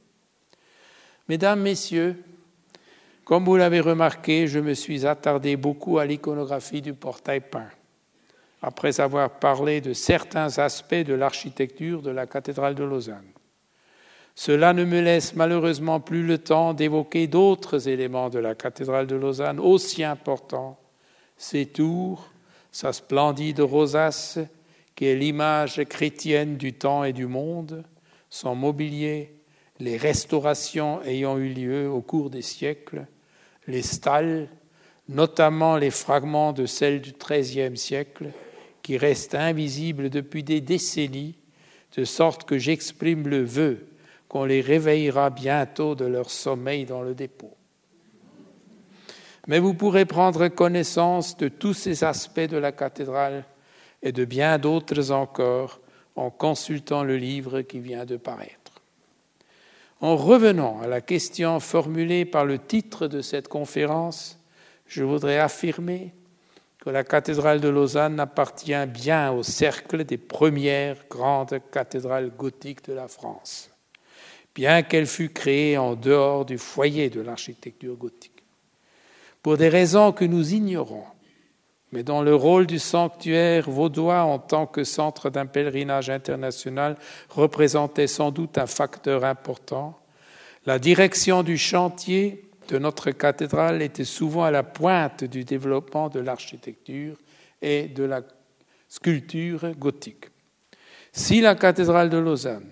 Mesdames, 1.27 1.63
Messieurs, 1.63 2.23
comme 3.25 3.47
vous 3.47 3.57
l'avez 3.57 3.81
remarqué, 3.81 4.49
je 4.49 4.59
me 4.59 4.75
suis 4.75 5.07
attardé 5.07 5.57
beaucoup 5.57 5.97
à 5.97 6.05
l'iconographie 6.05 6.83
du 6.83 6.93
portail 6.93 7.41
peint, 7.41 7.71
après 8.61 9.01
avoir 9.01 9.31
parlé 9.31 9.81
de 9.81 9.95
certains 9.95 10.59
aspects 10.59 10.95
de 10.95 11.15
l'architecture 11.15 12.03
de 12.03 12.11
la 12.11 12.27
cathédrale 12.27 12.75
de 12.75 12.85
Lausanne. 12.85 13.33
Cela 14.35 14.75
ne 14.75 14.85
me 14.85 15.01
laisse 15.01 15.35
malheureusement 15.35 16.01
plus 16.01 16.27
le 16.27 16.37
temps 16.37 16.75
d'évoquer 16.75 17.29
d'autres 17.29 17.89
éléments 17.89 18.29
de 18.29 18.41
la 18.41 18.55
cathédrale 18.55 19.07
de 19.07 19.17
Lausanne 19.17 19.59
aussi 19.59 20.05
importants 20.05 20.79
ses 21.39 21.67
tours, 21.67 22.29
sa 22.73 22.93
splendide 22.93 23.61
rosace, 23.61 24.39
qui 24.95 25.07
est 25.07 25.17
l'image 25.17 25.83
chrétienne 25.89 26.57
du 26.57 26.73
temps 26.73 27.05
et 27.05 27.13
du 27.13 27.27
monde, 27.27 27.85
son 28.29 28.55
mobilier, 28.55 29.33
les 29.79 29.97
restaurations 29.97 31.03
ayant 31.05 31.39
eu 31.39 31.49
lieu 31.49 31.89
au 31.89 32.01
cours 32.01 32.31
des 32.31 32.43
siècles, 32.43 33.07
les 33.69 33.83
stalles, 33.83 34.49
notamment 35.09 35.77
les 35.77 35.93
fragments 35.93 36.53
de 36.53 36.67
celles 36.67 37.01
du 37.01 37.13
XIIIe 37.13 37.77
siècle, 37.77 38.33
qui 38.83 38.97
restent 38.97 39.35
invisibles 39.35 40.11
depuis 40.11 40.43
des 40.43 40.61
décennies, 40.61 41.37
de 41.97 42.05
sorte 42.05 42.45
que 42.45 42.59
j'exprime 42.59 43.29
le 43.29 43.43
vœu 43.43 43.87
qu'on 44.29 44.45
les 44.45 44.61
réveillera 44.61 45.31
bientôt 45.31 45.95
de 45.95 46.05
leur 46.05 46.31
sommeil 46.31 46.85
dans 46.85 47.03
le 47.03 47.15
dépôt 47.15 47.58
mais 49.49 49.59
vous 49.59 49.75
pourrez 49.75 50.05
prendre 50.05 50.47
connaissance 50.49 51.37
de 51.39 51.49
tous 51.49 51.73
ces 51.73 52.05
aspects 52.05 52.41
de 52.41 52.59
la 52.59 52.71
cathédrale 52.71 53.45
et 54.03 54.13
de 54.13 54.25
bien 54.25 54.59
d'autres 54.59 55.11
encore 55.11 55.81
en 56.15 56.31
consultant 56.31 57.03
le 57.03 57.17
livre 57.17 57.63
qui 57.63 57.81
vient 57.81 58.05
de 58.05 58.19
paraître. 58.19 58.83
En 60.01 60.17
revenant 60.17 60.81
à 60.81 60.87
la 60.87 61.01
question 61.01 61.59
formulée 61.61 62.25
par 62.25 62.45
le 62.45 62.59
titre 62.59 63.09
de 63.09 63.23
cette 63.23 63.49
conférence, 63.49 64.39
je 64.87 65.03
voudrais 65.03 65.39
affirmer 65.39 66.13
que 66.81 66.91
la 66.91 67.03
cathédrale 67.03 67.61
de 67.61 67.69
Lausanne 67.69 68.21
appartient 68.21 68.87
bien 68.87 69.33
au 69.33 69.43
cercle 69.43 70.05
des 70.05 70.19
premières 70.19 71.07
grandes 71.11 71.59
cathédrales 71.73 72.31
gothiques 72.31 72.85
de 72.85 72.93
la 72.93 73.09
France, 73.09 73.71
bien 74.55 74.83
qu'elle 74.83 75.07
fût 75.07 75.31
créée 75.31 75.79
en 75.79 75.97
dehors 75.97 76.45
du 76.45 76.59
foyer 76.59 77.11
de 77.11 77.21
l'architecture 77.21 77.97
gothique. 77.97 78.38
Pour 79.43 79.57
des 79.57 79.69
raisons 79.69 80.13
que 80.13 80.25
nous 80.25 80.55
ignorons, 80.55 81.05
mais 81.93 82.03
dont 82.03 82.23
le 82.23 82.35
rôle 82.35 82.67
du 82.67 82.79
sanctuaire 82.79 83.71
vaudois 83.71 84.23
en 84.23 84.39
tant 84.39 84.67
que 84.67 84.85
centre 84.85 85.31
d'un 85.31 85.47
pèlerinage 85.47 86.11
international 86.11 86.97
représentait 87.31 88.07
sans 88.07 88.31
doute 88.31 88.59
un 88.59 88.67
facteur 88.67 89.25
important, 89.25 89.99
la 90.67 90.79
direction 90.79 91.43
du 91.43 91.57
chantier 91.57 92.51
de 92.69 92.79
notre 92.79 93.11
cathédrale 93.11 93.81
était 93.81 94.05
souvent 94.05 94.45
à 94.45 94.51
la 94.51 94.63
pointe 94.63 95.25
du 95.25 95.45
développement 95.45 96.11
de 96.11 96.21
l'architecture 96.21 97.17
et 97.63 97.89
de 97.89 98.05
la 98.05 98.23
sculpture 98.89 99.73
gothique. 99.79 100.27
Si 101.13 101.41
la 101.41 101.55
cathédrale 101.55 102.11
de 102.11 102.19
Lausanne 102.19 102.71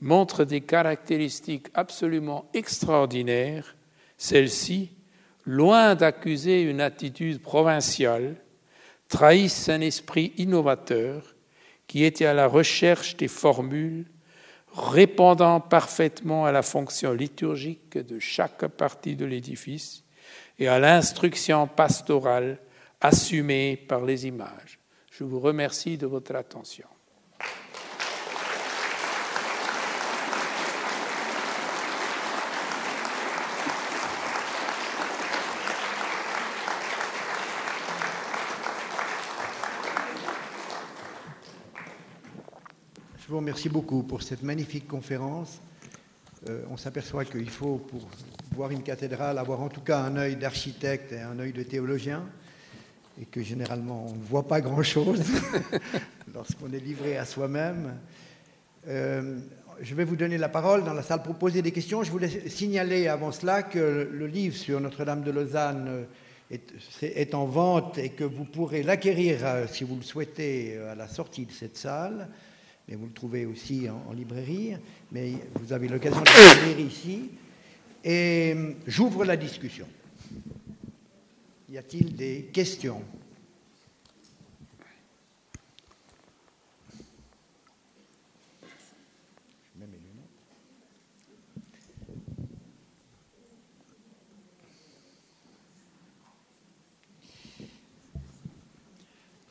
montre 0.00 0.44
des 0.44 0.60
caractéristiques 0.60 1.68
absolument 1.74 2.48
extraordinaires, 2.54 3.76
celle-ci, 4.16 4.92
loin 5.44 5.94
d'accuser 5.94 6.62
une 6.62 6.80
attitude 6.80 7.42
provinciale, 7.42 8.36
trahissent 9.08 9.68
un 9.68 9.80
esprit 9.80 10.32
innovateur 10.38 11.34
qui 11.86 12.04
était 12.04 12.26
à 12.26 12.34
la 12.34 12.46
recherche 12.46 13.16
des 13.16 13.28
formules 13.28 14.06
répondant 14.74 15.60
parfaitement 15.60 16.46
à 16.46 16.52
la 16.52 16.62
fonction 16.62 17.12
liturgique 17.12 17.98
de 17.98 18.18
chaque 18.18 18.66
partie 18.68 19.16
de 19.16 19.26
l'édifice 19.26 20.02
et 20.58 20.68
à 20.68 20.78
l'instruction 20.78 21.66
pastorale 21.66 22.58
assumée 23.00 23.76
par 23.76 24.04
les 24.04 24.26
images. 24.26 24.78
Je 25.10 25.24
vous 25.24 25.40
remercie 25.40 25.98
de 25.98 26.06
votre 26.06 26.34
attention. 26.34 26.86
Vous 43.32 43.38
remercie 43.38 43.70
beaucoup 43.70 44.02
pour 44.02 44.22
cette 44.22 44.42
magnifique 44.42 44.86
conférence. 44.86 45.62
Euh, 46.50 46.64
on 46.70 46.76
s'aperçoit 46.76 47.24
qu'il 47.24 47.48
faut, 47.48 47.78
pour 47.78 48.06
voir 48.54 48.70
une 48.70 48.82
cathédrale, 48.82 49.38
avoir 49.38 49.62
en 49.62 49.70
tout 49.70 49.80
cas 49.80 50.00
un 50.00 50.16
œil 50.16 50.36
d'architecte 50.36 51.12
et 51.12 51.20
un 51.20 51.38
œil 51.38 51.54
de 51.54 51.62
théologien, 51.62 52.24
et 53.18 53.24
que 53.24 53.42
généralement 53.42 54.04
on 54.06 54.14
ne 54.14 54.22
voit 54.22 54.46
pas 54.46 54.60
grand-chose 54.60 55.22
lorsqu'on 56.34 56.70
est 56.74 56.78
livré 56.78 57.16
à 57.16 57.24
soi-même. 57.24 57.94
Euh, 58.86 59.38
je 59.80 59.94
vais 59.94 60.04
vous 60.04 60.16
donner 60.16 60.36
la 60.36 60.50
parole 60.50 60.84
dans 60.84 60.92
la 60.92 61.02
salle 61.02 61.22
pour 61.22 61.36
poser 61.36 61.62
des 61.62 61.72
questions. 61.72 62.02
Je 62.02 62.10
voulais 62.10 62.50
signaler 62.50 63.08
avant 63.08 63.32
cela 63.32 63.62
que 63.62 64.10
le 64.12 64.26
livre 64.26 64.56
sur 64.56 64.78
Notre-Dame 64.78 65.22
de 65.22 65.30
Lausanne 65.30 66.04
est, 66.50 66.70
est, 67.00 67.34
en 67.34 67.46
vente 67.46 67.96
et 67.96 68.10
que 68.10 68.24
vous 68.24 68.44
pourrez 68.44 68.82
l'acquérir, 68.82 69.38
euh, 69.42 69.66
si 69.66 69.84
vous 69.84 69.96
le 69.96 70.02
souhaitez, 70.02 70.76
à 70.76 70.94
la 70.94 71.08
sortie 71.08 71.46
de 71.46 71.52
cette 71.52 71.78
salle 71.78 72.28
mais 72.88 72.96
vous 72.96 73.06
le 73.06 73.12
trouvez 73.12 73.46
aussi 73.46 73.88
en, 73.88 74.12
librairie, 74.12 74.72
mais 75.10 75.32
vous 75.54 75.72
avez 75.72 75.88
l'occasion 75.88 76.20
de 76.20 76.70
le 76.70 76.76
lire 76.76 76.86
ici. 76.86 77.30
Et 78.04 78.52
euh, 78.56 78.72
j'ouvre 78.86 79.24
la 79.24 79.36
discussion. 79.36 79.86
Y 81.70 81.78
a-t-il 81.78 82.16
des 82.16 82.50
questions? 82.52 83.02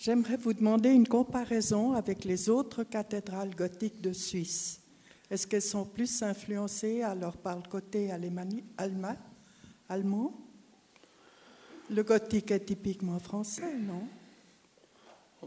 J'aimerais 0.03 0.37
vous 0.37 0.53
demander 0.53 0.89
une 0.89 1.07
comparaison 1.07 1.93
avec 1.93 2.25
les 2.25 2.49
autres 2.49 2.83
cathédrales 2.83 3.53
gothiques 3.53 4.01
de 4.01 4.13
Suisse. 4.13 4.81
Est-ce 5.29 5.45
qu'elles 5.45 5.61
sont 5.61 5.85
plus 5.85 6.23
influencées 6.23 7.03
alors 7.03 7.37
par 7.37 7.57
le 7.57 7.69
côté 7.69 8.09
allemand? 8.09 9.15
Le 11.91 12.01
gothique 12.01 12.49
est 12.49 12.65
typiquement 12.65 13.19
français, 13.19 13.75
non? 13.77 14.01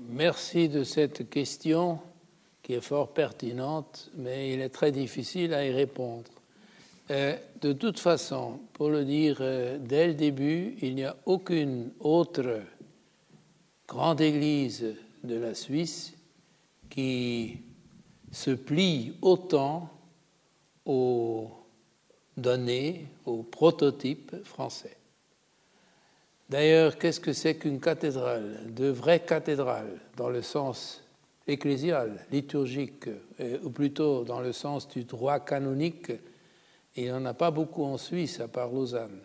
Merci 0.09 0.69
de 0.69 0.85
cette 0.85 1.29
question 1.29 1.99
qui 2.63 2.75
est 2.75 2.81
fort 2.81 3.13
pertinente, 3.13 4.13
mais 4.17 4.55
il 4.55 4.61
est 4.61 4.69
très 4.69 4.93
difficile 4.93 5.53
à 5.53 5.67
y 5.67 5.73
répondre. 5.73 6.31
Euh, 7.11 7.37
de 7.61 7.73
toute 7.73 7.99
façon, 7.99 8.61
pour 8.73 8.89
le 8.89 9.05
dire 9.05 9.39
euh, 9.41 9.79
dès 9.79 10.07
le 10.07 10.15
début, 10.15 10.77
il 10.81 10.95
n'y 10.95 11.05
a 11.05 11.17
aucune 11.27 11.91
autre 11.99 12.63
grande 13.87 14.21
église 14.21 14.97
de 15.23 15.37
la 15.37 15.55
Suisse 15.55 16.15
qui 16.91 17.59
se 18.33 18.51
plie 18.51 19.15
autant 19.23 19.91
aux 20.85 21.51
données, 22.37 23.07
aux 23.27 23.43
prototypes 23.43 24.35
français. 24.45 24.97
D'ailleurs, 26.51 26.99
qu'est-ce 26.99 27.21
que 27.21 27.33
c'est 27.33 27.57
qu'une 27.57 27.81
cathédrale 27.81 28.73
De 28.75 28.89
vraie 28.89 29.21
cathédrale, 29.21 30.01
dans 30.17 30.29
le 30.29 30.43
sens 30.43 31.03
ecclésial, 31.47 32.27
liturgique, 32.31 33.09
ou 33.63 33.71
plutôt 33.71 34.25
dans 34.25 34.41
le 34.41 34.53
sens 34.53 34.89
du 34.89 35.05
droit 35.05 35.41
canonique, 35.41 36.13
il 36.97 37.05
n'y 37.05 37.13
en 37.13 37.25
a 37.25 37.35
pas 37.35 37.51
beaucoup 37.51 37.85
en 37.85 37.99
Suisse, 37.99 38.41
à 38.41 38.49
part 38.49 38.71
Lausanne. 38.71 39.21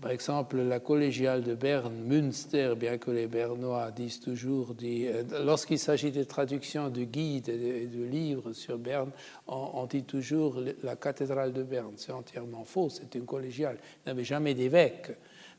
Par 0.00 0.10
exemple, 0.10 0.60
la 0.60 0.80
collégiale 0.80 1.42
de 1.42 1.54
Berne, 1.54 1.94
Münster, 1.94 2.74
bien 2.76 2.98
que 2.98 3.12
les 3.12 3.28
Bernois 3.28 3.92
disent 3.92 4.20
toujours, 4.20 4.74
euh, 4.82 5.22
lorsqu'il 5.44 5.78
s'agit 5.78 6.10
de 6.10 6.24
traduction 6.24 6.88
de 6.88 7.04
guides 7.04 7.48
et 7.48 7.86
de, 7.86 8.04
livres 8.04 8.52
sur 8.52 8.76
Berne, 8.76 9.12
on, 9.46 9.86
dit 9.86 10.02
toujours 10.02 10.60
la 10.82 10.96
cathédrale 10.96 11.52
de 11.52 11.62
Berne. 11.62 11.94
C'est 11.96 12.12
entièrement 12.12 12.64
faux, 12.64 12.90
c'est 12.90 13.14
une 13.14 13.24
collégiale. 13.24 13.78
Il 14.04 14.08
n'avait 14.08 14.24
jamais 14.24 14.54
d'évêque. 14.54 15.12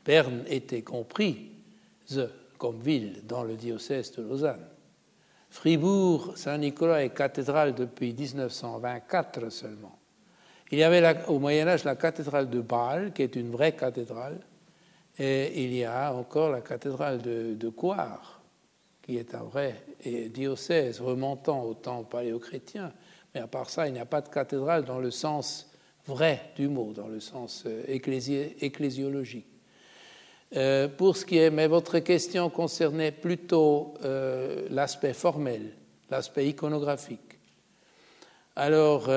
Berne 0.06 0.44
était 0.48 0.82
compris 0.82 1.52
comme 2.58 2.80
ville 2.82 3.22
dans 3.26 3.44
le 3.44 3.56
diocèse 3.56 4.12
de 4.12 4.22
Lausanne. 4.22 4.68
Fribourg, 5.50 6.34
Saint-Nicolas 6.36 7.06
est 7.06 7.14
cathédrale 7.16 7.74
depuis 7.74 8.14
1924 8.14 9.50
seulement. 9.50 9.98
Il 10.72 10.80
y 10.80 10.84
avait 10.84 11.16
au 11.28 11.40
Moyen 11.40 11.68
Âge 11.68 11.84
la 11.84 11.96
cathédrale 11.96 12.50
de 12.50 12.60
Bâle, 12.60 13.14
qui 13.14 13.22
est 13.22 13.36
une 13.36 13.52
vraie 13.52 13.74
cathédrale, 13.74 14.40
et 15.18 15.64
il 15.64 15.74
y 15.74 15.86
a 15.86 16.14
encore 16.14 16.50
la 16.50 16.62
cathédrale 16.62 17.22
de, 17.22 17.70
Coire, 17.70 18.42
qui 19.04 19.18
est 19.18 19.36
un 19.36 19.44
vrai 19.44 19.82
diocèse 20.34 21.00
remontant 21.00 21.64
au 21.64 21.76
temps 21.76 22.04
paléochrétien. 22.04 22.92
Mais 23.34 23.42
à 23.42 23.48
part 23.48 23.70
ça, 23.70 23.88
il 23.88 23.94
n'y 23.94 24.00
a 24.00 24.06
pas 24.06 24.22
de 24.22 24.30
cathédrale 24.30 24.86
dans 24.86 25.00
le 25.00 25.12
sens 25.12 25.72
vrai 26.08 26.52
du 26.56 26.68
mot, 26.68 26.94
dans 26.94 27.08
le 27.08 27.20
sens 27.20 27.64
euh, 27.66 27.84
ecclésiologique. 27.88 29.48
Euh, 30.56 30.88
pour 30.88 31.18
ce 31.18 31.26
qui 31.26 31.38
est, 31.38 31.50
mais 31.50 31.68
votre 31.68 32.00
question 32.00 32.50
concernait 32.50 33.12
plutôt 33.12 33.96
euh, 34.04 34.68
l'aspect 34.70 35.14
formel, 35.14 35.74
l'aspect 36.10 36.48
iconographique. 36.48 37.40
Alors, 38.56 39.10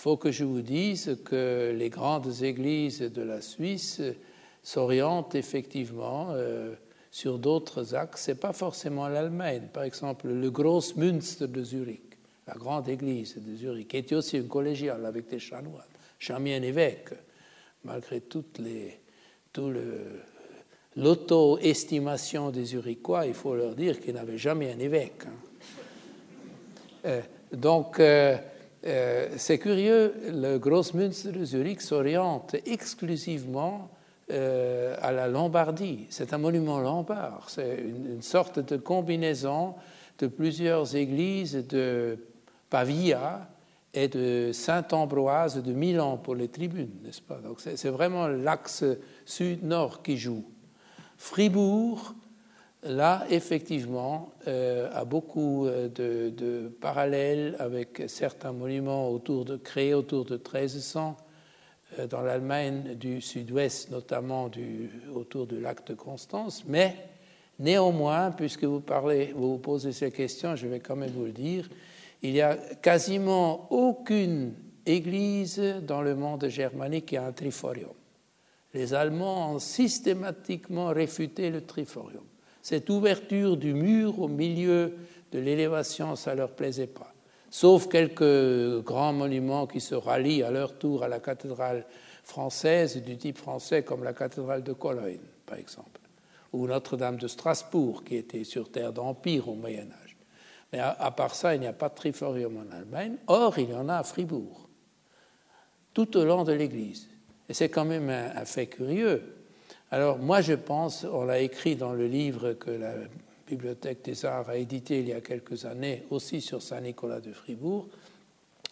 faut 0.00 0.16
que 0.16 0.30
je 0.30 0.44
vous 0.44 0.62
dise 0.62 1.18
que 1.26 1.74
les 1.76 1.90
grandes 1.90 2.42
églises 2.42 3.02
de 3.02 3.20
la 3.20 3.42
Suisse 3.42 4.00
s'orientent 4.62 5.34
effectivement 5.34 6.28
euh, 6.30 6.74
sur 7.10 7.38
d'autres 7.38 7.94
axes. 7.94 8.24
Ce 8.24 8.30
n'est 8.30 8.38
pas 8.38 8.54
forcément 8.54 9.08
l'Allemagne. 9.08 9.68
Par 9.70 9.82
exemple, 9.82 10.28
le 10.28 10.50
Großmünster 10.50 11.48
de 11.48 11.62
Zurich, 11.62 12.16
la 12.46 12.54
grande 12.54 12.88
église 12.88 13.36
de 13.36 13.54
Zurich, 13.54 13.88
qui 13.88 13.98
était 13.98 14.14
aussi 14.14 14.38
une 14.38 14.48
collégiale 14.48 15.04
avec 15.04 15.28
des 15.28 15.38
chanoines, 15.38 15.84
un 16.30 16.46
évêque, 16.46 17.10
malgré 17.84 18.22
toutes 18.22 18.58
les, 18.58 18.98
tout 19.52 19.70
l'auto-estimation 20.96 22.50
des 22.50 22.64
Zurichois, 22.64 23.26
il 23.26 23.34
faut 23.34 23.54
leur 23.54 23.74
dire 23.74 24.00
qu'ils 24.00 24.14
n'avaient 24.14 24.38
jamais 24.38 24.72
un 24.72 24.78
évêque. 24.78 25.24
Hein. 25.26 25.30
Euh, 27.04 27.20
donc, 27.52 28.00
euh, 28.00 28.38
euh, 28.86 29.28
c'est 29.36 29.58
curieux, 29.58 30.14
le 30.28 30.58
Grossmünster 30.58 31.32
de 31.32 31.44
Zurich 31.44 31.82
s'oriente 31.82 32.56
exclusivement 32.64 33.90
euh, 34.30 34.96
à 35.02 35.12
la 35.12 35.28
Lombardie. 35.28 36.06
C'est 36.08 36.32
un 36.32 36.38
monument 36.38 36.80
lombard, 36.80 37.44
c'est 37.48 37.78
une, 37.78 38.22
sorte 38.22 38.58
de 38.58 38.76
combinaison 38.76 39.74
de 40.18 40.28
plusieurs 40.28 40.96
églises 40.96 41.66
de 41.68 42.18
Pavia 42.70 43.48
et 43.92 44.08
de 44.08 44.50
Saint-Ambroise 44.52 45.62
de 45.62 45.72
Milan 45.72 46.16
pour 46.16 46.34
les 46.34 46.48
tribunes, 46.48 47.00
n'est-ce 47.02 47.20
pas? 47.20 47.38
Donc 47.38 47.60
c'est 47.60 47.88
vraiment 47.88 48.28
l'axe 48.28 48.84
sud-nord 49.26 50.02
qui 50.02 50.16
joue. 50.16 50.44
Fribourg, 51.18 52.14
là, 52.82 53.24
effectivement, 53.30 54.32
euh, 54.48 54.90
a 54.92 55.04
beaucoup 55.04 55.66
euh, 55.66 55.88
de, 55.88 56.68
parallèles 56.80 57.56
avec 57.58 58.02
certains 58.06 58.52
monuments 58.52 59.10
autour 59.10 59.44
de, 59.44 59.56
créés 59.56 59.94
autour 59.94 60.24
de 60.24 60.36
1300 60.36 61.16
euh, 61.98 62.06
dans 62.06 62.22
l'Allemagne 62.22 62.94
du 62.94 63.20
sud-ouest, 63.20 63.90
notamment 63.90 64.50
autour 65.14 65.46
du 65.46 65.60
lac 65.60 65.86
de 65.86 65.94
Constance, 65.94 66.64
mais 66.66 66.96
néanmoins, 67.58 68.30
puisque 68.30 68.64
vous, 68.64 68.82
vous 69.34 69.58
posez 69.58 69.92
ces 69.92 70.10
questions, 70.10 70.56
je 70.56 70.66
vais 70.66 70.80
quand 70.80 70.96
même 70.96 71.10
vous 71.10 71.26
le 71.26 71.32
dire, 71.32 71.68
il 72.22 72.32
n'y 72.32 72.40
a 72.40 72.56
quasiment 72.56 73.66
aucune 73.70 74.54
église 74.86 75.62
dans 75.82 76.02
le 76.02 76.14
monde 76.14 76.48
germanique 76.48 77.06
qui 77.06 77.16
a 77.16 77.26
un 77.26 77.32
triforium. 77.32 77.92
Les 78.72 78.94
Allemands 78.94 79.52
ont 79.54 79.58
systématiquement 79.58 80.88
réfuté 80.88 81.50
le 81.50 81.62
triforium. 81.62 82.22
Cette 82.62 82.90
ouverture 82.90 83.56
du 83.56 83.72
mur 83.72 84.20
au 84.20 84.28
milieu 84.28 84.94
de 85.32 85.38
l'élévation, 85.38 86.16
ça 86.16 86.32
ne 86.32 86.38
leur 86.38 86.50
plaisait 86.50 86.86
pas. 86.86 87.12
Sauf 87.50 87.88
quelques 87.88 88.84
grands 88.84 89.12
monuments 89.12 89.66
qui 89.66 89.80
se 89.80 89.94
rallient 89.94 90.42
à 90.42 90.50
leur 90.50 90.78
tour 90.78 91.02
à 91.02 91.08
la 91.08 91.18
cathédrale 91.18 91.84
française 92.22 93.02
du 93.02 93.16
type 93.16 93.38
français, 93.38 93.82
comme 93.82 94.04
la 94.04 94.12
cathédrale 94.12 94.62
de 94.62 94.72
Cologne, 94.72 95.18
par 95.46 95.58
exemple, 95.58 96.00
ou 96.52 96.66
Notre-Dame 96.66 97.16
de 97.16 97.26
Strasbourg, 97.26 98.04
qui 98.04 98.16
était 98.16 98.44
sur 98.44 98.70
terre 98.70 98.92
d'empire 98.92 99.48
au 99.48 99.54
Moyen 99.54 99.88
Âge. 100.02 100.16
Mais 100.72 100.78
à, 100.78 101.10
part 101.10 101.34
ça, 101.34 101.54
il 101.54 101.60
n'y 101.60 101.66
a 101.66 101.72
pas 101.72 101.88
de 101.88 101.94
triforium 101.94 102.56
en 102.56 102.76
Allemagne. 102.76 103.16
Or, 103.26 103.58
il 103.58 103.70
y 103.70 103.74
en 103.74 103.88
a 103.88 103.96
à 103.96 104.02
Fribourg, 104.04 104.68
tout 105.92 106.16
au 106.16 106.24
long 106.24 106.44
de 106.44 106.52
l'Église. 106.52 107.08
Et 107.48 107.54
c'est 107.54 107.68
quand 107.68 107.84
même 107.84 108.08
un, 108.08 108.44
fait 108.44 108.68
curieux. 108.68 109.39
Alors, 109.92 110.18
moi, 110.18 110.40
je 110.40 110.52
pense, 110.52 111.04
on 111.04 111.24
l'a 111.24 111.40
écrit 111.40 111.74
dans 111.74 111.92
le 111.92 112.06
livre 112.06 112.52
que 112.52 112.70
la 112.70 112.92
Bibliothèque 113.48 114.04
des 114.04 114.24
Arts 114.24 114.48
a 114.48 114.56
édité 114.56 115.00
il 115.00 115.08
y 115.08 115.12
a 115.12 115.20
quelques 115.20 115.64
années, 115.64 116.04
aussi 116.10 116.40
sur 116.40 116.62
Saint-Nicolas 116.62 117.20
de 117.20 117.32
Fribourg. 117.32 117.88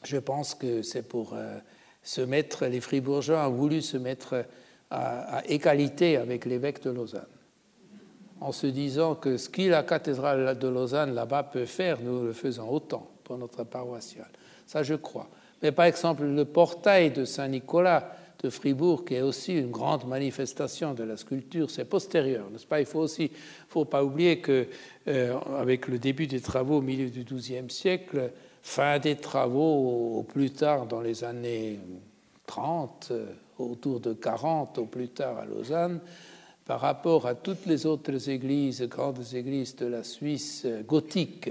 Je 0.04 0.18
pense 0.18 0.54
que 0.54 0.82
c'est 0.82 1.02
pour 1.02 1.34
euh, 1.34 1.58
se 2.04 2.20
mettre, 2.20 2.66
les 2.66 2.80
Fribourgeois 2.80 3.48
ont 3.48 3.52
voulu 3.52 3.82
se 3.82 3.96
mettre 3.96 4.44
à, 4.90 5.38
à 5.38 5.44
égalité 5.46 6.16
avec 6.16 6.44
l'évêque 6.44 6.82
de 6.84 6.90
Lausanne 6.90 7.26
en 8.40 8.52
se 8.52 8.66
disant 8.66 9.14
que 9.14 9.36
ce 9.36 9.48
que 9.48 9.62
la 9.62 9.82
cathédrale 9.82 10.58
de 10.58 10.68
Lausanne 10.68 11.14
là-bas 11.14 11.42
peut 11.42 11.66
faire, 11.66 12.00
nous 12.00 12.22
le 12.22 12.32
faisons 12.32 12.68
autant 12.70 13.10
pour 13.24 13.36
notre 13.38 13.64
paroissial. 13.64 14.28
Ça, 14.66 14.82
je 14.82 14.94
crois. 14.94 15.28
Mais 15.62 15.72
par 15.72 15.86
exemple, 15.86 16.22
le 16.24 16.44
portail 16.44 17.10
de 17.10 17.24
Saint-Nicolas 17.24 18.12
de 18.42 18.50
Fribourg, 18.50 19.04
qui 19.04 19.14
est 19.14 19.22
aussi 19.22 19.58
une 19.58 19.70
grande 19.70 20.06
manifestation 20.06 20.94
de 20.94 21.02
la 21.02 21.16
sculpture, 21.16 21.70
c'est 21.70 21.84
postérieur, 21.84 22.48
n'est-ce 22.50 22.66
pas? 22.66 22.80
Il 22.80 22.86
faut 22.86 23.06
faut 23.68 23.84
pas 23.84 24.04
oublier 24.04 24.40
que 24.40 24.68
euh, 25.08 25.38
avec 25.58 25.88
le 25.88 25.98
début 25.98 26.26
des 26.26 26.40
travaux 26.40 26.78
au 26.78 26.82
milieu 26.82 27.10
du 27.10 27.24
XIIe 27.24 27.68
siècle, 27.68 28.30
fin 28.62 28.98
des 28.98 29.16
travaux 29.16 30.18
au 30.18 30.22
plus 30.22 30.50
tard 30.50 30.86
dans 30.86 31.00
les 31.00 31.24
années 31.24 31.80
30, 32.46 33.08
euh, 33.10 33.26
autour 33.58 33.98
de 33.98 34.12
40 34.12 34.78
au 34.78 34.86
plus 34.86 35.08
tard 35.08 35.38
à 35.38 35.44
Lausanne, 35.44 36.00
par 36.64 36.80
rapport 36.80 37.26
à 37.26 37.34
toutes 37.34 37.66
les 37.66 37.86
autres 37.86 38.28
églises, 38.28 38.82
grandes 38.82 39.34
églises 39.34 39.74
de 39.74 39.86
la 39.86 40.04
Suisse 40.04 40.62
euh, 40.64 40.82
gothique, 40.82 41.50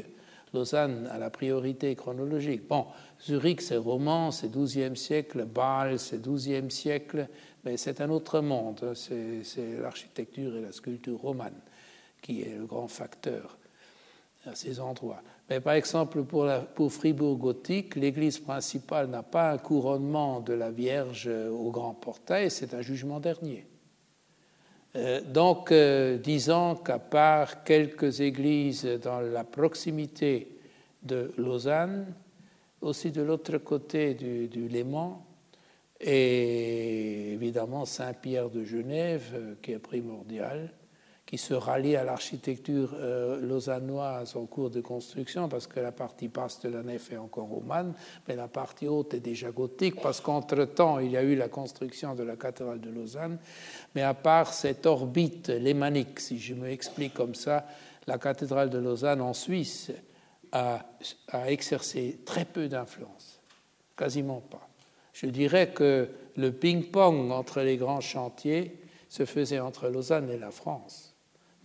Lausanne 0.58 1.08
a 1.12 1.18
la 1.20 1.30
priorité 1.30 1.96
chronologique. 1.96 2.68
Bon, 2.68 2.88
Zurich, 3.24 3.62
c'est 3.62 3.78
roman, 3.78 4.32
c'est 4.32 4.52
XIIe 4.52 4.98
siècle, 4.98 5.46
Bâle, 5.46 6.00
c'est 6.00 6.22
XIIe 6.22 6.72
siècle, 6.72 7.28
mais 7.64 7.78
c'est 7.78 8.02
un 8.02 8.10
autre 8.10 8.42
monde. 8.42 8.94
C'est 8.96 9.80
l'architecture 9.80 10.56
et 10.56 10.62
la 10.62 10.72
sculpture 10.72 11.20
romane 11.20 11.62
qui 12.22 12.42
est 12.42 12.58
le 12.58 12.66
grand 12.66 12.88
facteur 12.88 13.58
à 14.48 14.56
ces 14.56 14.80
endroits. 14.80 15.22
Mais 15.50 15.60
par 15.60 15.74
exemple, 15.74 16.24
pour, 16.24 16.50
pour 16.74 16.92
Fribourg 16.92 17.38
gothique, 17.38 17.96
l'église 17.96 18.40
principale 18.40 19.08
n'a 19.08 19.24
pas 19.24 19.52
un 19.52 19.58
couronnement 19.60 20.40
de 20.40 20.54
la 20.54 20.72
Vierge 20.72 21.28
au 21.28 21.70
grand 21.70 21.94
portail, 21.94 22.50
c'est 22.50 22.74
un 22.74 22.82
jugement 22.82 23.20
dernier. 23.20 23.68
Euh, 24.98 25.22
donc, 25.22 25.72
euh, 25.72 26.18
disons 26.18 26.76
qu'à 26.76 26.98
part 26.98 27.64
quelques 27.64 28.20
églises 28.20 28.86
dans 29.04 29.20
la 29.20 29.44
proximité 29.44 30.58
de 31.04 31.32
Lausanne, 31.38 32.16
aussi 32.82 33.12
de 33.12 33.22
l'autre 33.22 33.60
côté 33.60 34.16
du, 34.16 34.68
Léman, 34.68 35.24
et 36.02 37.34
évidemment 37.34 37.86
Saint-Pierre 37.86 38.50
de 38.50 38.64
Genève, 38.64 39.34
euh, 39.36 39.56
qui 39.62 39.74
est 39.74 39.80
primordial, 39.80 40.72
qui 41.28 41.38
se 41.38 41.54
rallie 41.54 41.98
à 41.98 42.06
l'architecture 42.06 42.96
euh, 42.96 43.42
lausannoise 43.42 44.38
en 44.38 44.46
cours 44.46 44.70
de 44.70 44.80
construction, 44.80 45.50
parce 45.50 45.68
que 45.68 45.82
la 45.82 45.92
partie 45.92 46.30
basse 46.30 46.62
de 46.62 46.70
la 46.70 46.82
nef 46.82 47.12
est 47.12 47.18
encore 47.18 47.50
romane, 47.50 47.94
mais 48.28 48.38
la 48.38 48.48
partie 48.48 48.88
haute 48.88 49.14
est 49.14 49.20
déjà 49.20 49.52
gothique, 49.52 50.02
parce 50.02 50.22
qu'entre-temps, 50.22 51.00
il 51.00 51.12
y 51.12 51.18
a 51.18 51.24
eu 51.24 51.36
la 51.36 51.50
construction 51.50 52.16
de 52.16 52.24
la 52.24 52.38
cathédrale 52.38 52.80
de 52.80 52.90
Lausanne. 52.90 53.40
Mais 53.94 54.04
à 54.04 54.14
part 54.14 54.54
cette 54.54 54.86
orbite 54.86 55.50
lémanique, 55.50 56.22
si 56.22 56.40
je 56.40 56.54
me 56.54 56.70
explique 56.70 57.14
comme 57.14 57.36
ça, 57.36 57.66
la 58.08 58.18
cathédrale 58.18 58.70
de 58.70 58.78
Lausanne 58.78 59.20
en 59.20 59.34
Suisse 59.34 59.92
a, 60.54 60.86
a 61.34 61.52
exercé 61.52 62.20
très 62.26 62.46
peu 62.46 62.70
d'influence, 62.70 63.42
quasiment 63.98 64.40
pas. 64.40 64.66
Je 65.12 65.26
dirais 65.26 65.72
que 65.74 66.08
le 66.38 66.54
ping-pong 66.54 67.34
entre 67.34 67.60
les 67.60 67.76
grands 67.76 68.00
chantiers 68.00 68.80
se 69.10 69.26
faisait 69.26 69.60
entre 69.60 69.90
Lausanne 69.90 70.30
et 70.30 70.38
la 70.38 70.52
France 70.52 71.07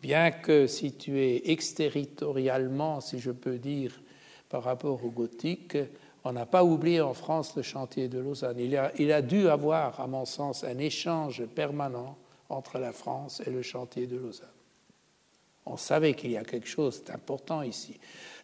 bien 0.03 0.33
que 0.33 0.66
situé 0.66 1.53
exterritorialement, 1.53 3.01
si 3.01 3.20
je 3.20 3.31
peux 3.31 3.59
dire, 3.59 4.03
par 4.49 4.65
rapport 4.65 5.05
au 5.05 5.11
gothique, 5.11 5.79
on 6.24 6.33
n'a 6.33 6.45
pas 6.45 6.65
oublié 6.65 7.01
en 7.01 7.15
France 7.15 7.57
le 7.57 7.62
chantier 7.62 8.09
de 8.09 8.19
Lausanne. 8.19 8.59
Il 8.59 9.12
a, 9.12 9.23
dû 9.23 9.49
avoir, 9.49 10.01
à 10.01 10.07
mon 10.07 10.24
sens, 10.24 10.65
un 10.65 10.79
échange 10.79 11.45
permanent 11.47 12.16
entre 12.49 12.79
la 12.79 12.93
France 12.93 13.41
et 13.47 13.51
le 13.51 13.62
chantier 13.62 14.07
de 14.07 14.16
Lausanne. 14.16 14.49
On 15.65 15.77
savait 15.77 16.15
qu'il 16.15 16.33
y 16.33 16.37
a 16.37 16.45
quelque 16.45 16.69
chose 16.69 17.05
d'important 17.05 17.62
ici. 17.62 17.99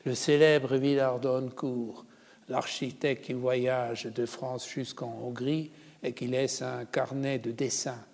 Le 0.05 0.15
célèbre 0.15 0.77
Villard 0.77 1.19
d'Honcourt, 1.19 2.05
l'architecte 2.49 3.27
qui 3.27 3.33
voyage 3.33 4.05
de 4.05 4.27
France 4.27 4.69
jusqu'en 4.69 5.13
Hongrie 5.23 5.71
et 6.03 6.13
qui 6.13 6.29
laisse 6.29 6.63
un 6.63 6.85
carnet 6.85 7.39
de 7.39 7.51
dessins 7.51 8.05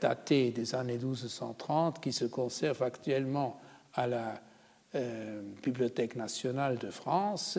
daté 0.00 0.50
des 0.50 0.74
années 0.74 0.98
1230 0.98 2.00
qui 2.00 2.12
se 2.12 2.24
conserve 2.24 2.82
actuellement 2.82 3.60
à 3.94 4.06
la 4.06 4.40
euh, 4.94 5.42
Bibliothèque 5.62 6.16
nationale 6.16 6.78
de 6.78 6.90
France. 6.90 7.58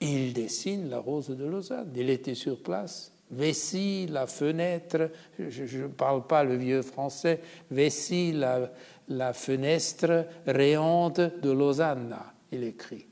Il 0.00 0.32
dessine 0.32 0.90
la 0.90 0.98
rose 0.98 1.28
de 1.28 1.44
Lausanne. 1.44 1.92
Il 1.94 2.10
était 2.10 2.34
sur 2.34 2.62
place. 2.62 3.12
Vessie, 3.30 4.06
la 4.06 4.26
fenêtre, 4.26 5.10
je 5.38 5.78
ne 5.78 5.88
parle 5.88 6.26
pas 6.26 6.44
le 6.44 6.54
vieux 6.56 6.82
français, 6.82 7.40
Vessie, 7.70 8.32
la, 8.32 8.70
la 9.08 9.32
fenêtre 9.32 10.26
rayonde 10.46 11.32
de 11.42 11.50
Lausanne, 11.50 12.16
il 12.52 12.62
écrit, 12.62 13.06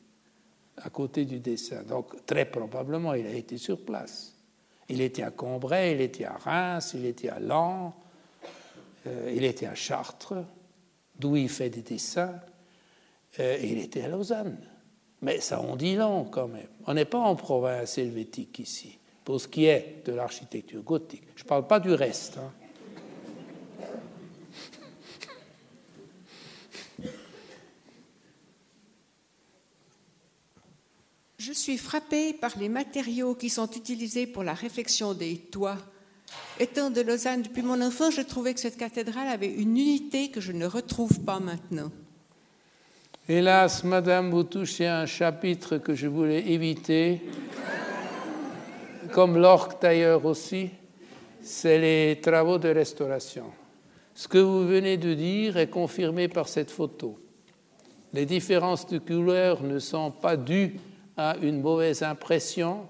à 0.76 0.90
côté 0.90 1.24
du 1.24 1.40
dessin. 1.40 1.82
Donc, 1.82 2.24
très 2.26 2.44
probablement, 2.44 3.14
il 3.14 3.26
a 3.26 3.32
été 3.32 3.58
sur 3.58 3.84
place. 3.84 4.34
Il 4.88 5.00
était 5.00 5.22
à 5.22 5.30
Combray, 5.30 5.94
il 5.94 6.00
était 6.00 6.26
à 6.26 6.36
Reims, 6.36 6.92
il 6.94 7.06
était 7.06 7.30
à 7.30 7.40
Lens, 7.40 7.92
euh, 9.06 9.32
il 9.34 9.44
était 9.44 9.66
à 9.66 9.74
Chartres, 9.74 10.34
d'où 11.18 11.36
il 11.36 11.48
fait 11.48 11.70
des 11.70 11.82
dessins, 11.82 12.40
euh, 13.40 13.58
et 13.60 13.66
il 13.66 13.78
était 13.78 14.02
à 14.02 14.08
Lausanne. 14.08 14.58
Mais 15.22 15.40
ça 15.40 15.60
en 15.60 15.76
dit 15.76 15.96
long 15.96 16.24
quand 16.24 16.48
même. 16.48 16.68
On 16.86 16.94
n'est 16.94 17.04
pas 17.04 17.18
en 17.18 17.36
province 17.36 17.98
helvétique 17.98 18.58
ici, 18.58 18.98
pour 19.24 19.40
ce 19.40 19.48
qui 19.48 19.66
est 19.66 20.02
de 20.04 20.12
l'architecture 20.12 20.82
gothique. 20.82 21.24
Je 21.36 21.44
ne 21.44 21.48
parle 21.48 21.66
pas 21.66 21.80
du 21.80 21.92
reste. 21.92 22.38
Hein. 22.38 22.52
Je 31.38 31.52
suis 31.52 31.76
frappée 31.76 32.32
par 32.32 32.58
les 32.58 32.70
matériaux 32.70 33.34
qui 33.34 33.50
sont 33.50 33.70
utilisés 33.70 34.26
pour 34.26 34.44
la 34.44 34.54
réflexion 34.54 35.12
des 35.12 35.36
toits 35.36 35.76
Étant 36.60 36.90
de 36.90 37.00
Lausanne 37.00 37.42
depuis 37.42 37.62
mon 37.62 37.80
enfance, 37.80 38.14
je 38.14 38.20
trouvais 38.22 38.54
que 38.54 38.60
cette 38.60 38.76
cathédrale 38.76 39.26
avait 39.28 39.52
une 39.52 39.76
unité 39.76 40.30
que 40.30 40.40
je 40.40 40.52
ne 40.52 40.66
retrouve 40.66 41.20
pas 41.20 41.40
maintenant. 41.40 41.90
Hélas, 43.28 43.82
Madame, 43.82 44.30
vous 44.30 44.44
touchez 44.44 44.86
un 44.86 45.06
chapitre 45.06 45.78
que 45.78 45.94
je 45.94 46.06
voulais 46.06 46.46
éviter, 46.52 47.22
comme 49.12 49.36
l'orque 49.36 49.80
d'ailleurs 49.80 50.24
aussi, 50.26 50.70
c'est 51.42 51.78
les 51.78 52.20
travaux 52.20 52.58
de 52.58 52.68
restauration. 52.68 53.46
Ce 54.14 54.28
que 54.28 54.38
vous 54.38 54.66
venez 54.66 54.96
de 54.96 55.14
dire 55.14 55.56
est 55.56 55.70
confirmé 55.70 56.28
par 56.28 56.48
cette 56.48 56.70
photo. 56.70 57.18
Les 58.12 58.26
différences 58.26 58.86
de 58.86 58.98
couleurs 58.98 59.62
ne 59.62 59.80
sont 59.80 60.12
pas 60.12 60.36
dues 60.36 60.76
à 61.16 61.36
une 61.42 61.60
mauvaise 61.60 62.02
impression 62.02 62.86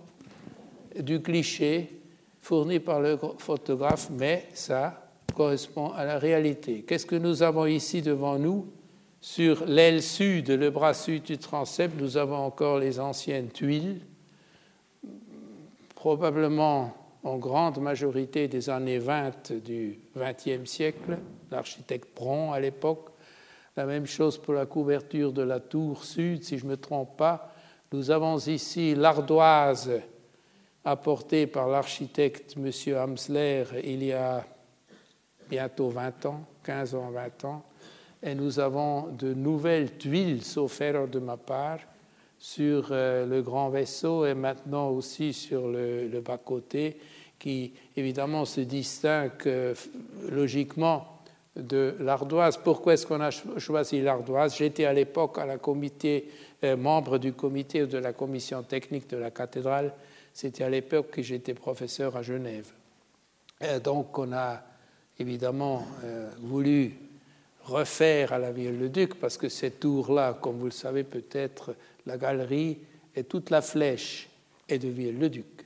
du 0.98 1.22
cliché, 1.22 2.00
fourni 2.44 2.78
par 2.78 3.00
le 3.00 3.18
photographe, 3.38 4.10
mais 4.10 4.46
ça 4.52 5.08
correspond 5.34 5.88
à 5.92 6.04
la 6.04 6.18
réalité. 6.18 6.82
Qu'est-ce 6.82 7.06
que 7.06 7.16
nous 7.16 7.42
avons 7.42 7.64
ici 7.64 8.02
devant 8.02 8.38
nous? 8.38 8.70
Sur 9.22 9.64
l'aile 9.64 10.02
sud, 10.02 10.50
le 10.50 10.68
bras 10.68 10.92
sud 10.92 11.22
du 11.22 11.38
transept, 11.38 11.98
nous 11.98 12.18
avons 12.18 12.36
encore 12.36 12.78
les 12.78 13.00
anciennes 13.00 13.48
tuiles, 13.48 14.02
probablement 15.94 16.92
en 17.22 17.38
grande 17.38 17.78
majorité 17.78 18.46
des 18.46 18.68
années 18.68 18.98
20 18.98 19.52
du 19.64 19.98
XXe 20.14 20.70
siècle, 20.70 21.16
l'architecte 21.50 22.14
Bron 22.14 22.52
à 22.52 22.60
l'époque. 22.60 23.08
La 23.74 23.86
même 23.86 24.04
chose 24.04 24.36
pour 24.36 24.52
la 24.52 24.66
couverture 24.66 25.32
de 25.32 25.42
la 25.42 25.60
tour 25.60 26.04
sud, 26.04 26.44
si 26.44 26.58
je 26.58 26.66
ne 26.66 26.72
me 26.72 26.76
trompe 26.76 27.16
pas. 27.16 27.54
Nous 27.90 28.10
avons 28.10 28.36
ici 28.36 28.94
l'ardoise 28.94 29.90
apportée 30.85 31.47
par 31.47 31.69
l'architecte 31.69 32.56
M. 32.56 32.70
Hamsler 32.97 33.65
il 33.82 34.05
y 34.05 34.12
a 34.12 34.44
bientôt 35.48 35.89
20 35.89 36.27
ans, 36.27 36.44
15 36.62 36.94
ans, 36.94 37.11
20 37.11 37.44
ans. 37.44 37.62
Et 38.23 38.35
nous 38.35 38.59
avons 38.59 39.09
de 39.09 39.35
nouvelles 39.35 39.98
tuiles, 39.98 40.43
sauf 40.43 40.81
erreur 40.81 41.09
de 41.09 41.19
ma 41.19 41.36
part, 41.36 41.81
sur 42.39 42.89
euh, 42.90 43.27
le 43.27 43.43
grand 43.43 43.69
vaisseau 43.69 44.27
et 44.27 44.35
maintenant 44.35 44.89
aussi 44.90 45.32
sur 45.32 45.69
le, 45.69 46.20
bas-côté, 46.20 46.98
qui 47.39 47.73
évidemment 47.97 48.44
se 48.44 48.62
distingue 48.62 49.32
euh, 49.47 49.74
logiquement 50.31 51.06
de 51.56 51.94
l'ardoise. 52.01 52.56
Pourquoi 52.56 52.94
est-ce 52.94 53.06
qu'on 53.06 53.20
a 53.20 53.31
choisi 53.31 54.01
l'ardoise? 54.01 54.56
J'étais 54.56 54.86
à 54.86 54.93
l'époque 54.93 55.39
à 55.39 55.47
la 55.47 55.59
comité, 55.59 56.28
euh, 56.65 56.77
membre 56.77 57.19
du 57.19 57.32
comité 57.32 57.86
de 57.86 57.98
la 57.98 58.12
commission 58.12 58.62
technique 58.62 59.09
de 59.09 59.16
la 59.16 59.31
cathédrale. 59.31 59.93
C'était 60.35 60.65
à 60.65 60.69
l'époque 60.69 61.12
que 61.12 61.23
j'étais 61.23 61.55
professeur 61.55 62.16
à 62.16 62.23
Genève. 62.23 62.73
Et 63.61 63.78
donc 63.81 64.19
on 64.19 64.32
a 64.32 64.62
évidemment 65.19 65.86
euh, 66.02 66.28
voulu 66.40 66.93
refaire 67.62 68.32
à 68.32 68.39
la 68.39 68.52
Vielle-le-Duc 68.52 69.15
parce 69.15 69.39
que 69.39 69.48
cette 69.48 69.81
tour-là, 69.81 70.35
comme 70.35 70.59
vous 70.59 70.66
le 70.66 70.70
savez 70.70 71.05
peut-être, 71.05 71.77
la 72.05 72.19
galerie 72.19 72.78
et 73.15 73.24
toute 73.24 73.51
la 73.51 73.62
flèche 73.62 74.28
est 74.69 74.78
de 74.78 74.89
Vielle-le-Duc. 74.89 75.65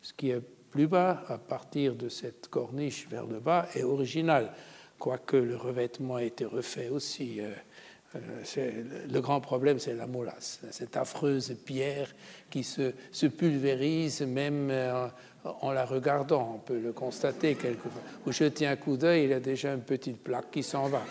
Ce 0.00 0.12
qui 0.12 0.30
est 0.30 0.40
plus 0.70 0.86
bas, 0.86 1.24
à 1.28 1.36
partir 1.36 1.94
de 1.94 2.08
cette 2.08 2.48
corniche 2.48 3.08
vers 3.10 3.26
le 3.26 3.40
bas, 3.40 3.68
est 3.74 3.82
original 3.82 4.52
quoique 4.98 5.36
le 5.36 5.56
revêtement 5.56 6.16
a 6.16 6.22
été 6.22 6.44
refait 6.44 6.88
aussi. 6.88 7.40
Euh, 7.40 7.50
euh, 7.50 7.54
le 8.14 9.20
grand 9.20 9.40
problème, 9.40 9.78
c'est 9.78 9.94
la 9.94 10.06
molasse, 10.06 10.60
cette 10.70 10.96
affreuse 10.96 11.56
pierre 11.64 12.08
qui 12.50 12.62
se, 12.62 12.92
se 13.10 13.26
pulvérise 13.26 14.22
même 14.22 14.68
euh, 14.70 15.08
en 15.44 15.72
la 15.72 15.84
regardant. 15.84 16.54
On 16.56 16.58
peut 16.58 16.78
le 16.78 16.92
constater 16.92 17.54
quelquefois. 17.54 18.02
Vous 18.24 18.32
jetez 18.32 18.66
un 18.66 18.76
coup 18.76 18.96
d'œil, 18.96 19.24
il 19.24 19.30
y 19.30 19.34
a 19.34 19.40
déjà 19.40 19.72
une 19.72 19.82
petite 19.82 20.22
plaque 20.22 20.50
qui 20.50 20.62
s'en 20.62 20.88
va. 20.88 21.02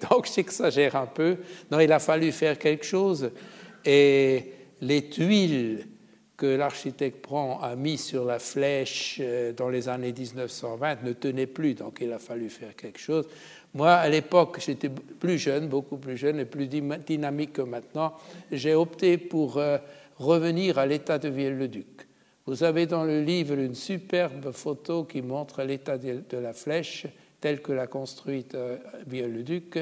Donc 0.10 0.28
j'exagère 0.32 0.96
un 0.96 1.06
peu. 1.06 1.38
Non, 1.70 1.80
il 1.80 1.92
a 1.92 1.98
fallu 1.98 2.30
faire 2.32 2.58
quelque 2.58 2.84
chose. 2.84 3.30
Et 3.84 4.52
les 4.80 5.08
tuiles 5.08 5.86
que 6.36 6.46
l'architecte 6.46 7.22
prend 7.22 7.60
a 7.60 7.76
mis 7.76 7.96
sur 7.96 8.24
la 8.24 8.38
flèche 8.38 9.18
euh, 9.22 9.52
dans 9.52 9.70
les 9.70 9.88
années 9.88 10.12
1920 10.12 11.02
ne 11.02 11.12
tenait 11.12 11.46
plus, 11.46 11.74
donc 11.74 11.98
il 12.02 12.12
a 12.12 12.18
fallu 12.18 12.50
faire 12.50 12.76
quelque 12.76 12.98
chose. 12.98 13.26
Moi, 13.76 13.92
à 13.92 14.08
l'époque, 14.08 14.58
j'étais 14.58 14.88
plus 14.88 15.36
jeune, 15.36 15.68
beaucoup 15.68 15.98
plus 15.98 16.16
jeune 16.16 16.40
et 16.40 16.46
plus 16.46 16.66
dynamique 16.66 17.52
que 17.52 17.60
maintenant. 17.60 18.14
J'ai 18.50 18.74
opté 18.74 19.18
pour 19.18 19.58
euh, 19.58 19.76
revenir 20.16 20.78
à 20.78 20.86
l'état 20.86 21.18
de 21.18 21.28
Vielle-le-Duc. 21.28 22.08
Vous 22.46 22.64
avez 22.64 22.86
dans 22.86 23.04
le 23.04 23.22
livre 23.22 23.52
une 23.52 23.74
superbe 23.74 24.50
photo 24.52 25.04
qui 25.04 25.20
montre 25.20 25.62
l'état 25.62 25.98
de 25.98 26.38
la 26.38 26.54
flèche 26.54 27.06
telle 27.38 27.60
que 27.60 27.72
l'a 27.72 27.86
construite 27.86 28.54
euh, 28.54 28.78
Vielle-le-Duc 29.06 29.78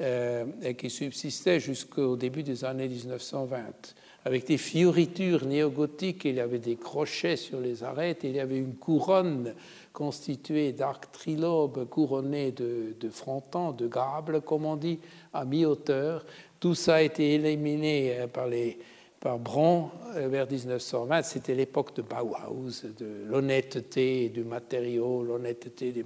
et 0.00 0.76
qui 0.76 0.90
subsistait 0.90 1.58
jusqu'au 1.58 2.16
début 2.16 2.44
des 2.44 2.64
années 2.64 2.86
1920 2.86 3.96
avec 4.24 4.46
des 4.46 4.58
fioritures 4.58 5.46
néogothiques, 5.46 6.24
il 6.24 6.34
y 6.36 6.40
avait 6.40 6.58
des 6.58 6.76
crochets 6.76 7.36
sur 7.36 7.60
les 7.60 7.82
arêtes, 7.84 8.20
il 8.24 8.32
y 8.32 8.40
avait 8.40 8.58
une 8.58 8.74
couronne 8.74 9.54
constituée 9.92 10.72
d'arcs 10.72 11.10
trilobes 11.12 11.88
couronnés 11.88 12.52
de, 12.52 12.94
frontons, 13.10 13.72
de 13.72 13.88
gables, 13.88 14.40
comme 14.42 14.64
on 14.64 14.76
dit, 14.76 14.98
à 15.32 15.44
mi-hauteur. 15.44 16.24
Tout 16.60 16.74
ça 16.74 16.96
a 16.96 17.02
été 17.02 17.34
éliminé 17.34 18.18
euh, 18.18 18.26
par, 18.26 18.48
les, 18.48 18.78
par 19.20 19.38
Bron 19.38 19.90
euh, 20.16 20.28
vers 20.28 20.50
1920. 20.50 21.22
C'était 21.22 21.54
l'époque 21.54 21.94
de 21.96 22.02
Bauhaus, 22.02 22.84
de 22.98 23.24
l'honnêteté 23.28 24.28
du 24.28 24.42
matériau, 24.44 25.22
l'honnêteté 25.22 25.92
des, 25.92 26.04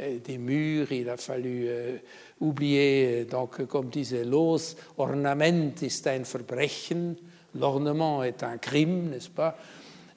euh, 0.00 0.38
murs. 0.38 0.92
Il 0.92 1.08
a 1.08 1.16
fallu 1.16 1.68
oublier, 2.40 3.24
donc, 3.24 3.64
comme 3.66 3.88
disait 3.88 4.24
Los, 4.24 4.76
Ornament 4.98 5.82
ist 5.82 6.06
ein 6.06 6.24
Verbrechen 6.24 7.16
l'ornement 7.58 8.22
est 8.22 8.42
un 8.42 8.58
crime, 8.58 9.10
n'est-ce 9.10 9.30
pas? 9.30 9.56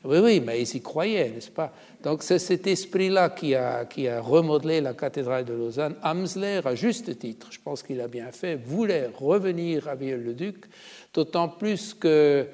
Oui, 0.06 0.20
oui, 0.20 0.40
mais 0.40 0.62
ils 0.62 0.76
y 0.78 0.82
croyaient, 0.82 1.30
n'est-ce 1.30 1.52
pas? 1.52 1.74
Donc 2.04 2.24
c'est 2.24 2.40
cet 2.40 2.68
esprit-là 2.68 3.32
qui 3.32 3.54
a, 3.56 3.84
qui 3.86 4.08
a 4.08 4.22
remodelé 4.22 4.80
la 4.80 4.94
cathédrale 4.94 5.44
de 5.44 5.54
Lausanne. 5.54 5.96
Amsler, 6.02 6.62
à 6.64 6.76
juste 6.76 7.20
titre, 7.20 7.48
je 7.52 7.60
pense 7.60 7.84
qu'il 7.84 8.00
a 8.00 8.08
bien 8.08 8.32
fait, 8.32 8.56
voulait 8.56 9.10
revenir 9.20 9.90
à 9.90 9.96
Vieux-le-Duc, 9.96 10.66
d'autant 11.14 11.50
plus 11.50 11.94
que 11.94 12.48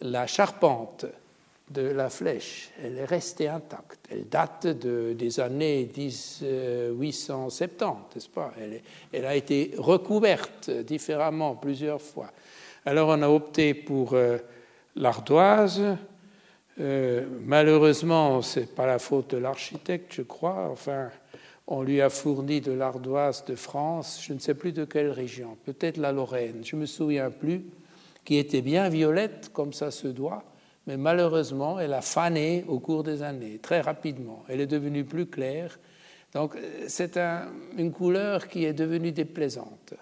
la 0.00 0.26
charpente 0.26 1.06
de 1.70 1.82
la 1.82 2.08
flèche, 2.08 2.70
elle 2.82 2.96
est 2.98 3.04
restée 3.04 3.46
intacte. 3.48 3.98
Elle 4.10 4.28
date 4.28 4.66
de, 4.66 5.12
des 5.12 5.38
années 5.40 5.90
1870, 5.96 7.84
n'est-ce 8.14 8.28
pas? 8.28 8.52
Elle, 9.12 9.26
a 9.26 9.36
été 9.36 9.72
recouverte 9.76 10.70
différemment 10.70 11.54
plusieurs 11.56 12.00
fois. 12.00 12.30
Alors 12.86 13.08
on 13.08 13.22
a 13.22 13.28
opté 13.28 13.74
pour 13.74 14.14
euh, 14.14 14.38
l'ardoise. 14.96 15.82
Euh, 16.80 17.26
malheureusement, 17.44 18.40
ce 18.42 18.60
n'est 18.60 18.66
pas 18.66 18.86
la 18.86 18.98
faute 18.98 19.30
de 19.30 19.38
l'architecte, 19.38 20.12
je 20.14 20.22
crois. 20.22 20.68
Enfin, 20.70 21.10
on 21.66 21.82
lui 21.82 22.00
a 22.00 22.08
fourni 22.08 22.60
de 22.60 22.72
l'ardoise 22.72 23.44
de 23.44 23.54
France, 23.54 24.20
je 24.22 24.32
ne 24.32 24.38
sais 24.38 24.54
plus 24.54 24.72
de 24.72 24.84
quelle 24.84 25.10
région, 25.10 25.56
peut-être 25.66 25.98
la 25.98 26.12
Lorraine, 26.12 26.64
je 26.64 26.76
ne 26.76 26.80
me 26.80 26.86
souviens 26.86 27.30
plus, 27.30 27.62
qui 28.24 28.38
était 28.38 28.62
bien 28.62 28.88
violette, 28.88 29.50
comme 29.52 29.74
ça 29.74 29.90
se 29.90 30.08
doit, 30.08 30.44
mais 30.86 30.96
malheureusement, 30.96 31.78
elle 31.78 31.92
a 31.92 32.00
fané 32.00 32.64
au 32.68 32.78
cours 32.78 33.02
des 33.02 33.22
années, 33.22 33.58
très 33.58 33.82
rapidement. 33.82 34.44
Elle 34.48 34.62
est 34.62 34.66
devenue 34.66 35.04
plus 35.04 35.26
claire. 35.26 35.78
Donc, 36.32 36.56
euh, 36.56 36.84
c'est 36.88 37.18
une 37.76 37.92
couleur 37.92 38.48
qui 38.48 38.64
est 38.64 38.72
devenue 38.72 39.12
déplaisante. 39.12 39.94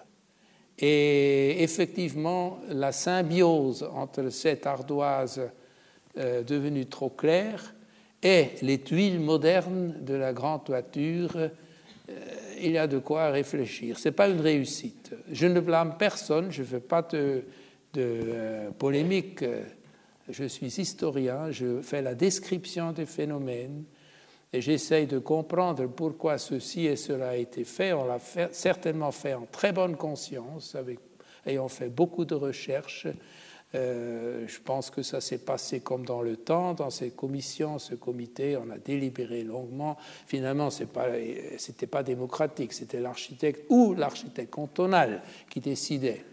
Et 0.79 1.63
effectivement, 1.63 2.59
la 2.69 2.91
symbiose 2.91 3.83
entre 3.93 4.29
cette 4.29 4.67
ardoise 4.67 5.41
euh, 6.17 6.43
devenue 6.43 6.85
trop 6.85 7.09
claire 7.09 7.73
et 8.21 8.49
les 8.61 8.79
tuiles 8.79 9.19
modernes 9.19 9.95
de 10.01 10.13
la 10.13 10.33
grande 10.33 10.65
toiture, 10.65 11.35
euh, 11.35 11.49
il 12.61 12.71
y 12.71 12.77
a 12.77 12.87
de 12.87 12.99
quoi 12.99 13.29
réfléchir. 13.29 13.97
Ce 13.97 14.09
n'est 14.09 14.13
pas 14.13 14.27
une 14.27 14.41
réussite. 14.41 15.15
Je 15.31 15.47
ne 15.47 15.59
blâme 15.59 15.95
personne, 15.97 16.51
je 16.51 16.61
ne 16.61 16.67
fais 16.67 16.79
pas 16.79 17.01
de, 17.01 17.43
euh, 17.97 18.69
polémique. 18.71 19.43
Je 20.29 20.43
suis 20.43 20.79
historien, 20.79 21.51
je 21.51 21.81
fais 21.81 22.01
la 22.01 22.13
description 22.13 22.91
des 22.91 23.05
phénomènes 23.05 23.83
et 24.53 24.61
j'essaye 24.61 25.07
de 25.07 25.19
comprendre 25.19 25.87
pourquoi 25.87 26.37
ceci 26.37 26.85
et 26.85 26.95
cela 26.95 27.29
a 27.29 27.35
été 27.35 27.63
fait. 27.63 27.93
On 27.93 28.05
l'a 28.05 28.19
certainement 28.51 29.11
fait 29.11 29.33
en 29.33 29.45
très 29.51 29.73
bonne 29.73 29.97
conscience, 29.97 30.75
ayant 31.45 31.67
fait 31.67 31.89
beaucoup 31.89 32.25
de 32.25 32.35
recherches. 32.35 33.07
Euh, 33.75 34.47
je 34.47 34.59
pense 34.61 34.89
que 34.89 35.03
ça 35.03 35.19
s'est 35.19 35.39
passé 35.39 35.81
comme 35.81 36.05
dans 36.05 36.21
le 36.21 36.37
temps, 36.37 36.73
dans 36.73 36.89
ces 36.89 37.11
commissions, 37.11 37.79
ce 37.79 37.95
comité, 37.95 38.55
on 38.55 38.69
a 38.69 38.77
délibéré 38.77 39.43
longuement. 39.43 39.97
Finalement, 40.25 40.69
ce 40.69 40.83
n'était 40.83 41.87
pas 41.87 42.03
démocratique, 42.03 42.71
c'était 42.71 43.01
l'architecte 43.01 43.65
ou 43.69 43.93
l'architecte 43.93 44.51
cantonal 44.51 45.21
qui 45.49 45.59
décidait. 45.59 46.23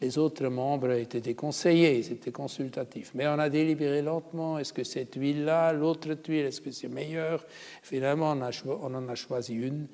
Les 0.00 0.18
autres 0.18 0.48
membres 0.48 0.92
étaient 0.92 1.20
des 1.20 1.34
conseillers, 1.34 2.02
c'était 2.02 2.32
consultatif. 2.32 3.12
Mais 3.14 3.26
on 3.28 3.38
a 3.38 3.48
délibéré 3.48 4.02
lentement, 4.02 4.58
est-ce 4.58 4.72
que 4.72 4.84
cette 4.84 5.14
huile-là, 5.14 5.72
l'autre 5.72 6.14
tuile, 6.14 6.46
est-ce 6.46 6.60
que 6.60 6.72
c'est 6.72 6.88
meilleur? 6.88 7.44
Finalement, 7.82 8.32
on, 8.32 8.94
en 8.94 9.08
a 9.08 9.14
choisi 9.14 9.54
une. 9.54 9.86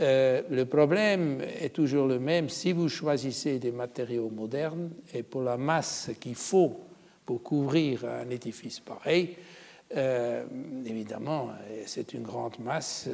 Euh, 0.00 0.42
le 0.50 0.64
problème 0.64 1.42
est 1.60 1.74
toujours 1.74 2.06
le 2.06 2.18
même. 2.18 2.48
Si 2.48 2.72
vous 2.72 2.88
choisissez 2.88 3.58
des 3.58 3.72
matériaux 3.72 4.30
modernes, 4.30 4.90
et 5.12 5.22
pour 5.22 5.42
la 5.42 5.56
masse 5.56 6.10
qu'il 6.18 6.34
faut 6.34 6.80
pour 7.24 7.42
couvrir 7.42 8.04
un 8.04 8.30
édifice 8.30 8.80
pareil, 8.80 9.36
euh, 9.96 10.44
évidemment, 10.84 11.50
c'est 11.86 12.14
une 12.14 12.22
grande 12.22 12.58
masse, 12.58 13.08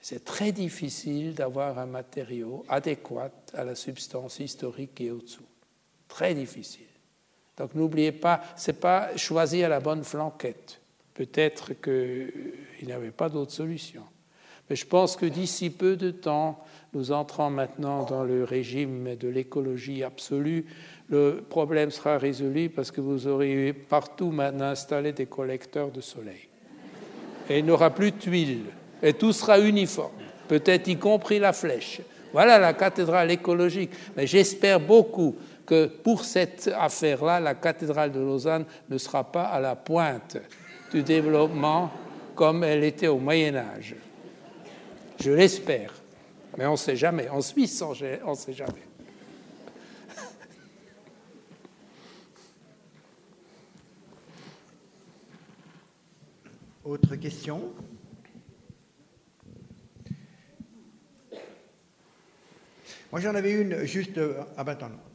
c'est 0.00 0.24
très 0.24 0.52
difficile 0.52 1.34
d'avoir 1.34 1.78
un 1.78 1.86
matériau 1.86 2.64
adéquat 2.68 3.30
à 3.54 3.64
la 3.64 3.74
substance 3.74 4.40
historique 4.40 4.94
qui 4.94 5.06
est 5.06 5.10
au-dessous. 5.10 5.49
Très 6.10 6.34
difficile. 6.34 6.84
Donc 7.56 7.74
n'oubliez 7.74 8.12
pas, 8.12 8.42
ce 8.56 8.70
n'est 8.70 8.76
pas 8.76 9.16
choisir 9.16 9.68
la 9.68 9.80
bonne 9.80 10.04
flanquette. 10.04 10.80
Peut-être 11.14 11.72
qu'il 11.80 12.86
n'y 12.86 12.92
avait 12.92 13.10
pas 13.10 13.28
d'autre 13.28 13.52
solution. 13.52 14.02
Mais 14.68 14.76
je 14.76 14.86
pense 14.86 15.16
que 15.16 15.26
d'ici 15.26 15.70
peu 15.70 15.96
de 15.96 16.10
temps, 16.10 16.62
nous 16.92 17.12
entrons 17.12 17.50
maintenant 17.50 18.04
dans 18.04 18.24
le 18.24 18.44
régime 18.44 19.16
de 19.16 19.28
l'écologie 19.28 20.02
absolue, 20.04 20.64
le 21.08 21.42
problème 21.48 21.90
sera 21.90 22.18
résolu 22.18 22.68
parce 22.68 22.90
que 22.90 23.00
vous 23.00 23.26
aurez 23.26 23.72
partout 23.72 24.30
maintenant 24.30 24.66
installé 24.66 25.12
des 25.12 25.26
collecteurs 25.26 25.90
de 25.90 26.00
soleil. 26.00 26.48
Et 27.48 27.58
il 27.58 27.64
n'y 27.64 27.70
aura 27.70 27.90
plus 27.90 28.12
de 28.12 28.16
tuiles. 28.16 28.66
Et 29.02 29.12
tout 29.12 29.32
sera 29.32 29.58
uniforme, 29.58 30.12
peut-être 30.48 30.88
y 30.88 30.96
compris 30.96 31.38
la 31.38 31.52
flèche. 31.52 32.00
Voilà 32.32 32.58
la 32.58 32.74
cathédrale 32.74 33.30
écologique. 33.30 33.90
Mais 34.16 34.26
j'espère 34.26 34.78
beaucoup 34.80 35.36
que 35.70 35.86
pour 35.86 36.24
cette 36.24 36.68
affaire-là, 36.76 37.38
la 37.38 37.54
cathédrale 37.54 38.10
de 38.10 38.18
Lausanne 38.18 38.64
ne 38.88 38.98
sera 38.98 39.30
pas 39.30 39.44
à 39.44 39.60
la 39.60 39.76
pointe 39.76 40.36
du 40.90 41.04
développement 41.04 41.92
comme 42.34 42.64
elle 42.64 42.82
était 42.82 43.06
au 43.06 43.18
Moyen 43.18 43.54
Âge. 43.54 43.94
Je 45.20 45.30
l'espère. 45.30 45.94
Mais 46.58 46.66
on 46.66 46.72
ne 46.72 46.76
sait 46.76 46.96
jamais. 46.96 47.28
En 47.28 47.40
Suisse, 47.40 47.80
on 47.82 47.90
ne 47.92 48.34
sait 48.34 48.52
jamais. 48.52 48.82
Autre 56.84 57.14
question? 57.14 57.72
Moi, 63.12 63.20
j'en 63.20 63.36
avais 63.36 63.52
une 63.52 63.84
juste. 63.84 64.18
Euh, 64.18 64.42
ah, 64.56 64.64
ben 64.64 64.72
attends. 64.72 65.09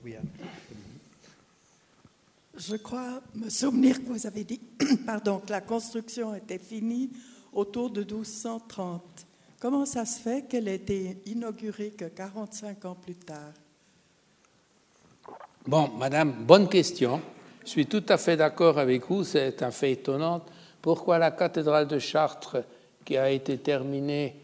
Je 2.58 2.76
crois 2.78 3.22
me 3.34 3.50
souvenir 3.50 4.04
que 4.04 4.10
vous 4.10 4.28
avez 4.28 4.44
dit 4.44 4.62
pardon, 5.06 5.40
que 5.40 5.52
la 5.52 5.62
construction 5.62 6.34
était 6.36 6.58
finie 6.58 7.10
autour 7.54 7.90
de 7.90 8.02
1230. 8.02 9.02
Comment 9.60 9.86
ça 9.86 10.06
se 10.06 10.20
fait 10.20 10.48
qu'elle 10.48 10.68
ait 10.68 10.76
été 10.76 11.18
inaugurée 11.26 11.92
que 11.92 12.06
45 12.06 12.86
ans 12.86 12.96
plus 12.96 13.16
tard? 13.16 13.54
Bon, 15.68 15.90
madame, 15.98 16.46
bonne 16.46 16.70
question. 16.70 17.22
Je 17.64 17.70
suis 17.70 17.88
tout 17.88 18.04
à 18.10 18.18
fait 18.18 18.38
d'accord 18.38 18.78
avec 18.78 19.08
vous, 19.08 19.24
c'est 19.24 19.64
un 19.64 19.72
fait 19.72 19.94
étonnant. 19.94 20.42
Pourquoi 20.82 21.18
la 21.18 21.32
cathédrale 21.32 21.88
de 21.88 21.98
Chartres, 21.98 22.58
qui 23.04 23.18
a 23.18 23.32
été 23.32 23.58
terminée 23.58 24.36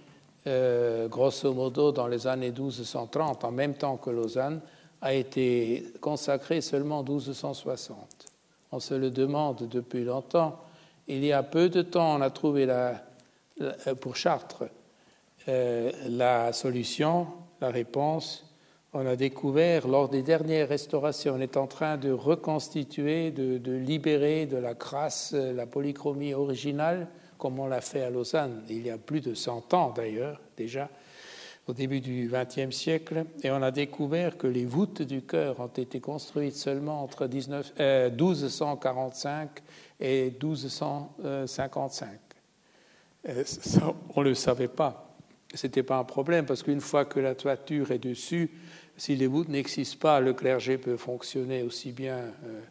euh, 0.48 1.08
grosso 1.08 1.54
modo 1.54 1.92
dans 1.92 2.08
les 2.08 2.26
années 2.26 2.50
1230, 2.50 3.44
en 3.44 3.52
même 3.52 3.76
temps 3.76 3.98
que 3.98 4.10
Lausanne, 4.10 4.60
a 5.02 5.14
été 5.14 5.86
consacrée 6.00 6.62
seulement 6.62 7.00
en 7.00 7.04
1260 7.04 7.98
On 8.72 8.80
se 8.80 8.94
le 8.94 9.10
demande 9.10 9.68
depuis 9.70 10.04
longtemps. 10.04 10.60
Il 11.08 11.26
y 11.26 11.34
a 11.34 11.44
peu 11.44 11.70
de 11.70 11.82
temps, 11.82 12.18
on 12.18 12.22
a 12.22 12.30
trouvé 12.30 12.66
la, 12.66 13.04
pour 14.00 14.16
Chartres 14.16 14.66
euh, 15.48 15.92
la 16.08 16.54
solution, 16.54 17.28
la 17.62 17.70
réponse. 17.70 18.46
On 18.94 19.06
a 19.08 19.16
découvert 19.16 19.88
lors 19.88 20.10
des 20.10 20.22
dernières 20.22 20.70
restaurations, 20.70 21.36
on 21.36 21.42
est 21.42 21.58
en 21.58 21.66
train 21.66 21.98
de 21.98 22.12
reconstituer, 22.12 23.32
de, 23.32 23.58
de 23.58 23.72
libérer 23.72 24.46
de 24.46 24.58
la 24.58 24.76
crasse 24.76 25.34
la 25.34 25.66
polychromie 25.66 26.34
originale 26.34 27.08
comme 27.42 27.60
on 27.60 27.66
l'a 27.66 27.82
fait 27.82 28.04
à 28.04 28.12
Lausanne 28.12 28.62
il 28.70 28.86
y 28.86 28.92
a 28.92 29.00
plus 29.00 29.20
de 29.20 29.34
100 29.34 29.74
ans 29.74 29.94
d'ailleurs 29.96 30.40
déjà, 30.58 30.90
au 31.68 31.74
début 31.74 32.02
du 32.02 32.32
XXe 32.32 32.76
siècle, 32.76 33.26
et 33.44 33.52
on 33.52 33.62
a 33.62 33.72
découvert 33.72 34.38
que 34.38 34.48
les 34.48 34.66
voûtes 34.66 35.02
du 35.02 35.22
chœur 35.22 35.60
ont 35.60 35.68
été 35.68 36.00
construites 36.00 36.56
seulement 36.56 37.04
entre 37.04 37.28
19, 37.28 37.74
1245 38.12 39.50
euh, 40.02 40.06
et 40.06 40.32
1255. 40.32 42.10
Euh, 43.30 43.44
on 44.16 44.22
ne 44.22 44.30
le 44.30 44.36
savait 44.36 44.68
pas. 44.68 45.16
Ce 45.54 45.68
n'était 45.68 45.84
pas 45.84 45.98
un 45.98 46.04
problème, 46.04 46.46
parce 46.46 46.64
qu'une 46.64 46.82
fois 46.82 47.06
que 47.06 47.20
la 47.20 47.36
toiture 47.36 47.92
est 47.92 48.00
dessus, 48.00 48.50
si 48.98 49.16
les 49.16 49.28
voûtes 49.28 49.50
n'existent 49.50 50.00
pas, 50.00 50.20
le 50.20 50.34
clergé 50.34 50.78
peut 50.78 50.98
fonctionner 50.98 51.64
aussi 51.64 51.92
bien. 51.92 52.18
Euh, 52.18 52.62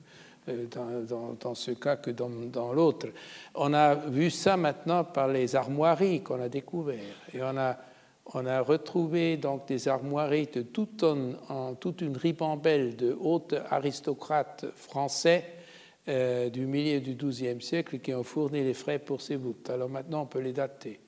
dans, 1.40 1.54
ce 1.54 1.70
cas 1.72 1.96
que 1.96 2.10
dans, 2.10 2.72
l'autre. 2.72 3.08
On 3.54 3.74
a 3.74 3.94
vu 3.94 4.30
ça 4.30 4.56
maintenant 4.56 5.04
par 5.04 5.28
les 5.28 5.54
armoiries 5.54 6.22
qu'on 6.22 6.40
a 6.40 6.48
découvertes. 6.48 7.04
Et 7.34 7.42
on 7.42 7.56
a, 7.56 7.76
on 8.26 8.46
a 8.46 8.60
retrouvé 8.60 9.36
donc 9.36 9.66
des 9.66 9.88
armoiries 9.88 10.48
de 10.52 10.62
toute, 10.62 11.02
une 11.02 12.16
ribambelle 12.16 12.96
de 12.96 13.16
hautes 13.20 13.54
aristocrates 13.70 14.66
français 14.76 15.44
euh, 16.08 16.48
du 16.48 16.66
milieu 16.66 17.00
du 17.00 17.14
XIIe 17.14 17.60
siècle 17.60 17.98
qui 17.98 18.14
ont 18.14 18.22
fourni 18.22 18.62
les 18.62 18.74
frais 18.74 18.98
pour 18.98 19.20
ces 19.20 19.36
voûtes. 19.36 19.70
Alors 19.70 19.88
maintenant, 19.88 20.22
on 20.22 20.26
peut 20.26 20.40
les 20.40 20.52
dater. 20.52 21.00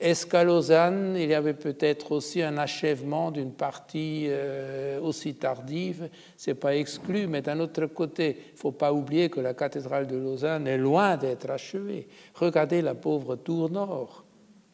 Est-ce 0.00 0.24
qu'à 0.24 0.44
Lausanne, 0.44 1.14
il 1.18 1.28
y 1.28 1.34
avait 1.34 1.52
peut-être 1.52 2.12
aussi 2.12 2.40
un 2.40 2.56
achèvement 2.56 3.30
d'une 3.30 3.52
partie 3.52 4.24
euh, 4.28 4.98
aussi 4.98 5.34
tardive? 5.34 6.08
Ce 6.38 6.50
n'est 6.50 6.54
pas 6.54 6.74
exclu, 6.74 7.26
mais 7.26 7.42
d'un 7.42 7.60
autre 7.60 7.84
côté, 7.84 8.38
il 8.48 8.52
ne 8.54 8.58
faut 8.58 8.72
pas 8.72 8.94
oublier 8.94 9.28
que 9.28 9.40
la 9.40 9.52
cathédrale 9.52 10.06
de 10.06 10.16
Lausanne 10.16 10.66
est 10.66 10.78
loin 10.78 11.18
d'être 11.18 11.50
achevée. 11.50 12.08
Regardez 12.34 12.80
la 12.80 12.94
pauvre 12.94 13.36
tour 13.36 13.70
nord, 13.70 14.24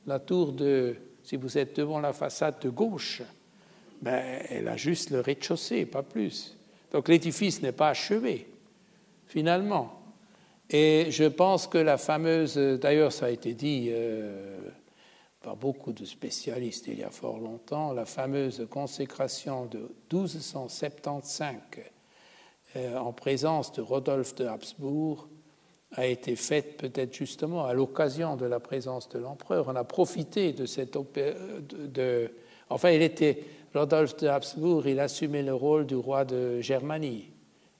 la 0.06 0.20
tour 0.20 0.52
de, 0.52 0.94
si 1.26 1.34
vous 1.34 1.58
êtes 1.58 1.74
devant 1.74 1.98
la 1.98 2.12
façade 2.12 2.60
de 2.60 2.68
gauche, 2.68 3.20
ben, 4.00 4.42
elle 4.48 4.68
a 4.68 4.76
juste 4.76 5.10
le 5.10 5.20
rez-de-chaussée, 5.20 5.84
pas 5.84 6.04
plus. 6.04 6.56
Donc 6.92 7.08
l'édifice 7.08 7.62
n'est 7.62 7.72
pas 7.72 7.88
achevé, 7.88 8.46
finalement. 9.26 10.00
Et 10.70 11.08
je 11.10 11.24
pense 11.24 11.66
que 11.66 11.78
la 11.78 11.98
fameuse, 11.98 12.56
d'ailleurs 12.56 13.12
ça 13.12 13.26
a 13.26 13.30
été 13.30 13.54
dit, 13.54 13.88
euh, 13.90 14.56
par 15.42 15.56
beaucoup 15.56 15.92
de 15.92 16.04
spécialistes 16.04 16.86
il 16.86 17.00
y 17.00 17.02
a 17.02 17.10
fort 17.10 17.40
longtemps, 17.40 17.92
la 17.92 18.04
fameuse 18.04 18.64
consécration 18.70 19.66
de 19.66 19.78
1275 20.12 21.56
euh, 22.76 22.96
en 22.98 23.12
présence 23.12 23.72
de 23.72 23.82
Rodolphe 23.82 24.36
de 24.36 24.46
Habsbourg 24.46 25.28
a 25.96 26.06
été 26.06 26.36
faite 26.36 26.76
peut-être 26.76 27.14
justement 27.14 27.64
à 27.64 27.72
l'occasion 27.72 28.36
de 28.36 28.46
la 28.46 28.60
présence 28.60 29.08
de 29.08 29.18
l'empereur. 29.18 29.66
On 29.68 29.76
a 29.76 29.84
profité 29.84 30.52
de 30.52 30.66
cette 30.66 30.96
de, 31.94 32.30
enfin 32.68 32.90
il 32.90 33.02
était 33.02 33.42
Rodolphe 33.74 34.16
de 34.18 34.28
Habsbourg, 34.28 34.86
il 34.86 35.00
assumait 35.00 35.42
le 35.42 35.54
rôle 35.54 35.86
du 35.86 35.96
roi 35.96 36.24
de 36.24 36.60
Germanie. 36.60 37.30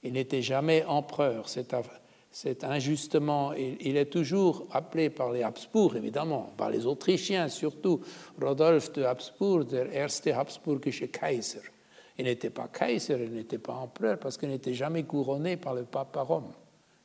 Il 0.03 0.15
n'était 0.15 0.43
jamais 0.43 0.85
empereur. 0.85 1.47
C'est 1.49 2.65
injustement, 2.65 3.53
il, 3.55 3.97
est 3.97 4.11
toujours 4.11 4.67
appelé 4.73 5.11
par 5.11 5.33
les 5.33 5.43
Habsbourg, 5.43 5.97
évidemment, 5.97 6.53
par 6.57 6.71
les 6.71 6.87
Autrichiens 6.87 7.49
surtout, 7.49 8.01
Rodolphe 8.41 8.93
de 8.93 9.05
Habsbourg, 9.05 9.65
der 9.65 9.93
erste 9.95 10.29
Habsburgische 10.29 11.11
Kaiser. 11.11 11.63
Il 12.19 12.25
n'était 12.25 12.51
pas 12.51 12.69
Kaiser, 12.69 13.19
il 13.23 13.33
n'était 13.33 13.59
pas 13.59 13.75
empereur 13.75 14.19
parce 14.19 14.37
qu'il 14.39 14.49
n'était 14.49 14.75
jamais 14.75 15.03
couronné 15.03 15.57
par 15.57 15.75
le 15.75 15.85
pape 15.85 16.17
à 16.17 16.23
Rome. 16.23 16.53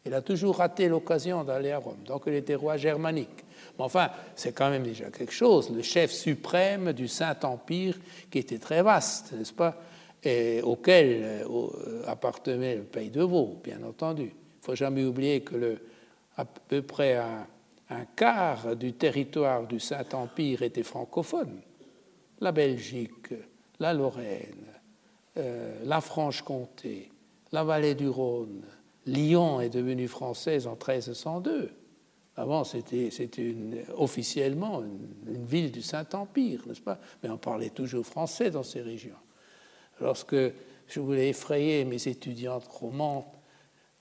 Il 0.06 0.14
a 0.14 0.22
toujours 0.22 0.57
raté 0.57 0.88
l'occasion 0.88 1.44
d'aller 1.44 1.72
à 1.72 1.78
Rome, 1.78 2.03
donc 2.06 2.23
il 2.28 2.34
était 2.34 2.56
roi 2.56 2.78
germanique. 2.78 3.45
Mais 3.78 3.84
enfin, 3.84 4.10
c'est 4.36 4.52
quand 4.53 4.69
même 4.69 4.84
déjà 4.84 5.11
quelque 5.11 5.34
chose, 5.34 5.69
le 5.69 5.82
chef 5.82 6.11
suprême 6.11 6.94
du 6.94 7.07
Saint-Empire 7.07 7.99
qui 8.30 8.40
était 8.40 8.57
très 8.57 8.82
vaste, 8.82 9.34
n'est-ce 9.34 9.53
pas, 9.53 9.78
et 10.23 10.61
auquel 10.61 11.22
euh, 11.23 12.03
appartenait 12.07 12.76
le 12.76 12.84
pays 12.84 13.10
de 13.10 13.22
Vaud, 13.22 13.60
bien 13.64 13.82
entendu. 13.84 14.23
Il 14.23 14.60
ne 14.61 14.65
faut 14.65 14.76
jamais 14.76 15.03
oublier 15.03 15.41
que 15.41 15.56
le, 15.56 15.80
à 16.38 16.45
peu 16.45 16.82
près 16.82 17.18
un, 17.18 17.48
quart 18.15 18.76
du 18.76 18.94
territoire 18.94 19.68
du 19.68 19.80
Saint-Empire 19.80 20.61
était 20.61 20.84
francophone. 20.84 21.61
La 22.40 22.52
Belgique, 22.53 23.34
la 23.80 23.94
Lorraine, 23.94 24.68
euh, 25.38 25.78
la 25.84 25.99
Franche-Comté, 25.99 27.11
la 27.52 27.64
vallée 27.64 27.95
du 27.95 28.07
Rhône. 28.07 28.64
Lyon 29.06 29.61
est 29.61 29.69
devenue 29.69 30.07
française 30.07 30.68
en 30.68 30.72
1302. 30.72 31.72
Avant, 32.38 32.64
c'était 32.64 33.10
officiellement 33.98 34.82
une, 34.82 35.45
ville 35.45 35.72
du 35.72 35.82
Saint-Empire, 35.82 36.64
n'est-ce 36.65 36.82
pas? 36.82 36.99
Mais 37.22 37.30
on 37.30 37.38
parlait 37.38 37.69
toujours 37.69 38.06
français 38.06 38.52
dans 38.52 38.64
ces 38.64 38.82
régions. 38.82 39.15
Lorsque 39.99 40.36
je 40.88 40.99
voulais 40.99 41.30
effrayer 41.30 41.84
mes 41.86 42.07
étudiantes 42.07 42.68
romantes 42.68 43.28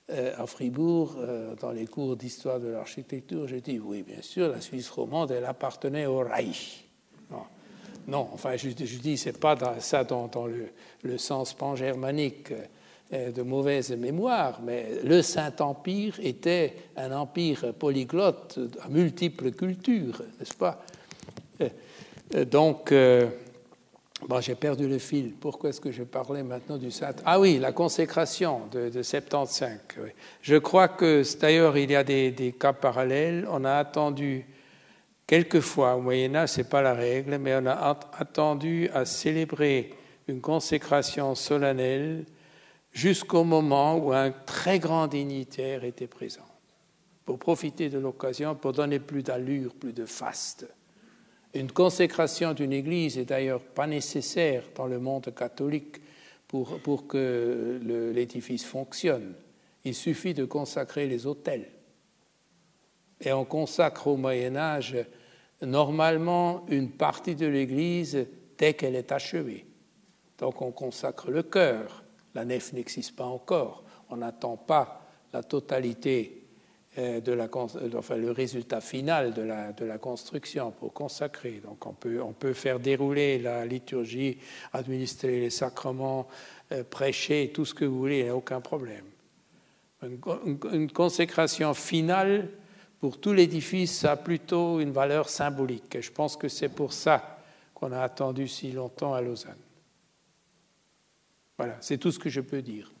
euh, 0.09 0.33
à 0.37 0.47
Fribourg, 0.47 1.15
euh, 1.17 1.55
dans 1.55 1.71
les 1.71 1.87
cours 1.87 2.15
d'histoire 2.15 2.59
de 2.59 2.67
l'architecture, 2.67 3.47
j'ai 3.47 3.61
dit 3.61 3.79
oui, 3.79 4.03
bien 4.03 4.21
sûr, 4.21 4.47
la 4.49 4.61
Suisse 4.61 4.89
romande, 4.89 5.31
elle 5.31 5.45
appartenait 5.45 6.05
au 6.05 6.19
Reich. 6.19 6.87
Non, 8.07 8.27
enfin, 8.33 8.57
je, 8.57 8.69
je 8.69 8.97
dis, 8.97 9.17
c'est 9.17 9.39
pas 9.39 9.55
ça 9.79 10.03
dans, 10.03 10.47
le, 11.03 11.17
sens 11.17 11.53
pan-germanique 11.53 12.51
de 13.11 13.41
mauvaise 13.41 13.91
mémoire, 13.91 14.61
mais 14.63 14.87
le 15.03 15.21
Saint-Empire 15.21 16.19
était 16.21 16.73
un 16.95 17.11
empire 17.11 17.73
polyglotte 17.73 18.59
à 18.81 18.87
multiples 18.87 19.51
cultures, 19.51 20.21
n'est-ce 20.39 20.53
pas? 20.53 20.83
Donc, 22.51 22.93
Bon, 24.27 24.39
j'ai 24.39 24.53
perdu 24.53 24.87
le 24.87 24.99
fil. 24.99 25.33
Pourquoi 25.33 25.71
est-ce 25.71 25.81
que 25.81 25.91
je 25.91 26.03
parlais 26.03 26.43
maintenant 26.43 26.77
du 26.77 26.91
Saint 26.91 27.15
Ah 27.25 27.39
oui, 27.39 27.57
la 27.57 27.71
consécration 27.71 28.61
de, 28.71 28.89
de 28.89 29.01
75. 29.01 29.79
Je 30.41 30.55
crois 30.57 30.89
que 30.89 31.23
d'ailleurs 31.39 31.75
il 31.75 31.89
y 31.89 31.95
a 31.95 32.03
des, 32.03 32.55
cas 32.59 32.73
parallèles. 32.73 33.47
On 33.49 33.65
a 33.65 33.73
attendu 33.73 34.45
Quelquefois, 35.25 35.95
au 35.95 36.01
Moyen 36.01 36.35
Âge, 36.35 36.49
ce 36.49 36.57
n'est 36.57 36.67
pas 36.67 36.81
la 36.81 36.93
règle, 36.93 37.37
mais 37.37 37.55
on 37.55 37.65
a 37.65 37.97
attendu 38.19 38.89
à 38.93 39.05
célébrer 39.05 39.93
une 40.27 40.41
consécration 40.41 41.35
solennelle 41.35 42.25
jusqu'au 42.91 43.43
moment 43.43 43.97
où 43.97 44.11
un 44.11 44.31
très 44.31 44.79
grand 44.79 45.07
dignitaire 45.07 45.83
était 45.83 46.07
présent, 46.07 46.45
pour 47.25 47.39
profiter 47.39 47.89
de 47.89 47.99
l'occasion, 47.99 48.55
pour 48.55 48.73
donner 48.73 48.99
plus 48.99 49.23
d'allure, 49.23 49.73
plus 49.73 49.93
de 49.93 50.05
faste. 50.05 50.67
Une 51.53 51.71
consécration 51.71 52.53
d'une 52.53 52.73
église 52.73 53.17
est 53.17 53.25
d'ailleurs 53.25 53.61
pas 53.61 53.87
nécessaire 53.87 54.63
dans 54.75 54.87
le 54.87 54.99
monde 54.99 55.33
catholique 55.35 56.01
pour, 56.47 56.79
pour 56.79 57.07
que 57.07 57.79
l'édifice 58.13 58.65
fonctionne. 58.65 59.33
Il 59.83 59.95
suffit 59.95 60.33
de 60.33 60.45
consacrer 60.45 61.07
les 61.07 61.25
autels. 61.25 61.69
Et 63.19 63.33
on 63.33 63.45
consacre 63.45 64.07
au 64.07 64.17
Moyen 64.17 64.55
Âge 64.55 64.97
normalement 65.61 66.65
une 66.69 66.89
partie 66.89 67.35
de 67.35 67.47
l'église 67.47 68.27
dès 68.57 68.73
qu'elle 68.73 68.95
est 68.95 69.11
achevée. 69.11 69.65
Donc 70.37 70.61
on 70.61 70.71
consacre 70.71 71.29
le 71.29 71.43
cœur. 71.43 72.03
La 72.35 72.45
nef 72.45 72.73
n'existe 72.73 73.15
pas 73.15 73.25
encore. 73.25 73.83
On 74.09 74.17
n'attend 74.17 74.57
pas 74.57 75.05
la 75.33 75.43
totalité 75.43 76.41
euh, 76.97 77.21
de 77.21 77.31
la, 77.31 77.47
enfin, 77.95 78.17
le 78.17 78.31
résultat 78.31 78.81
final 78.81 79.33
de 79.33 79.41
la, 79.41 79.71
de 79.71 79.85
la, 79.85 79.97
construction 79.97 80.71
pour 80.71 80.91
consacrer. 80.91 81.61
Donc 81.63 81.85
on 81.85 81.93
peut, 81.93 82.21
on 82.21 82.33
peut 82.33 82.51
faire 82.51 82.81
dérouler 82.81 83.39
la 83.39 83.65
liturgie, 83.65 84.37
administrer 84.73 85.39
les 85.39 85.49
sacrements, 85.49 86.27
euh, 86.73 86.83
prêcher, 86.83 87.51
tout 87.53 87.63
ce 87.63 87.73
que 87.73 87.85
vous 87.85 87.97
voulez, 87.97 88.19
il 88.19 88.23
n'y 88.25 88.29
a 88.29 88.35
aucun 88.35 88.59
problème. 88.59 89.05
Une, 90.03 90.19
une 90.73 90.91
consécration 90.91 91.73
finale 91.73 92.49
pour 92.99 93.21
tout 93.21 93.31
l'édifice 93.31 94.03
a 94.03 94.17
plutôt 94.17 94.81
une 94.81 94.91
valeur 94.91 95.29
symbolique. 95.29 95.95
Et 95.95 96.01
je 96.01 96.11
pense 96.11 96.35
que 96.35 96.49
c'est 96.49 96.69
pour 96.69 96.91
ça 96.91 97.37
qu'on 97.73 97.93
a 97.93 98.01
attendu 98.01 98.49
si 98.49 98.73
longtemps 98.73 99.13
à 99.13 99.21
Lausanne. 99.21 99.55
Voilà, 101.61 101.77
c'est 101.79 101.99
tout 101.99 102.11
ce 102.11 102.17
que 102.17 102.29
je 102.29 102.41
peux 102.41 102.63
dire. 102.63 102.91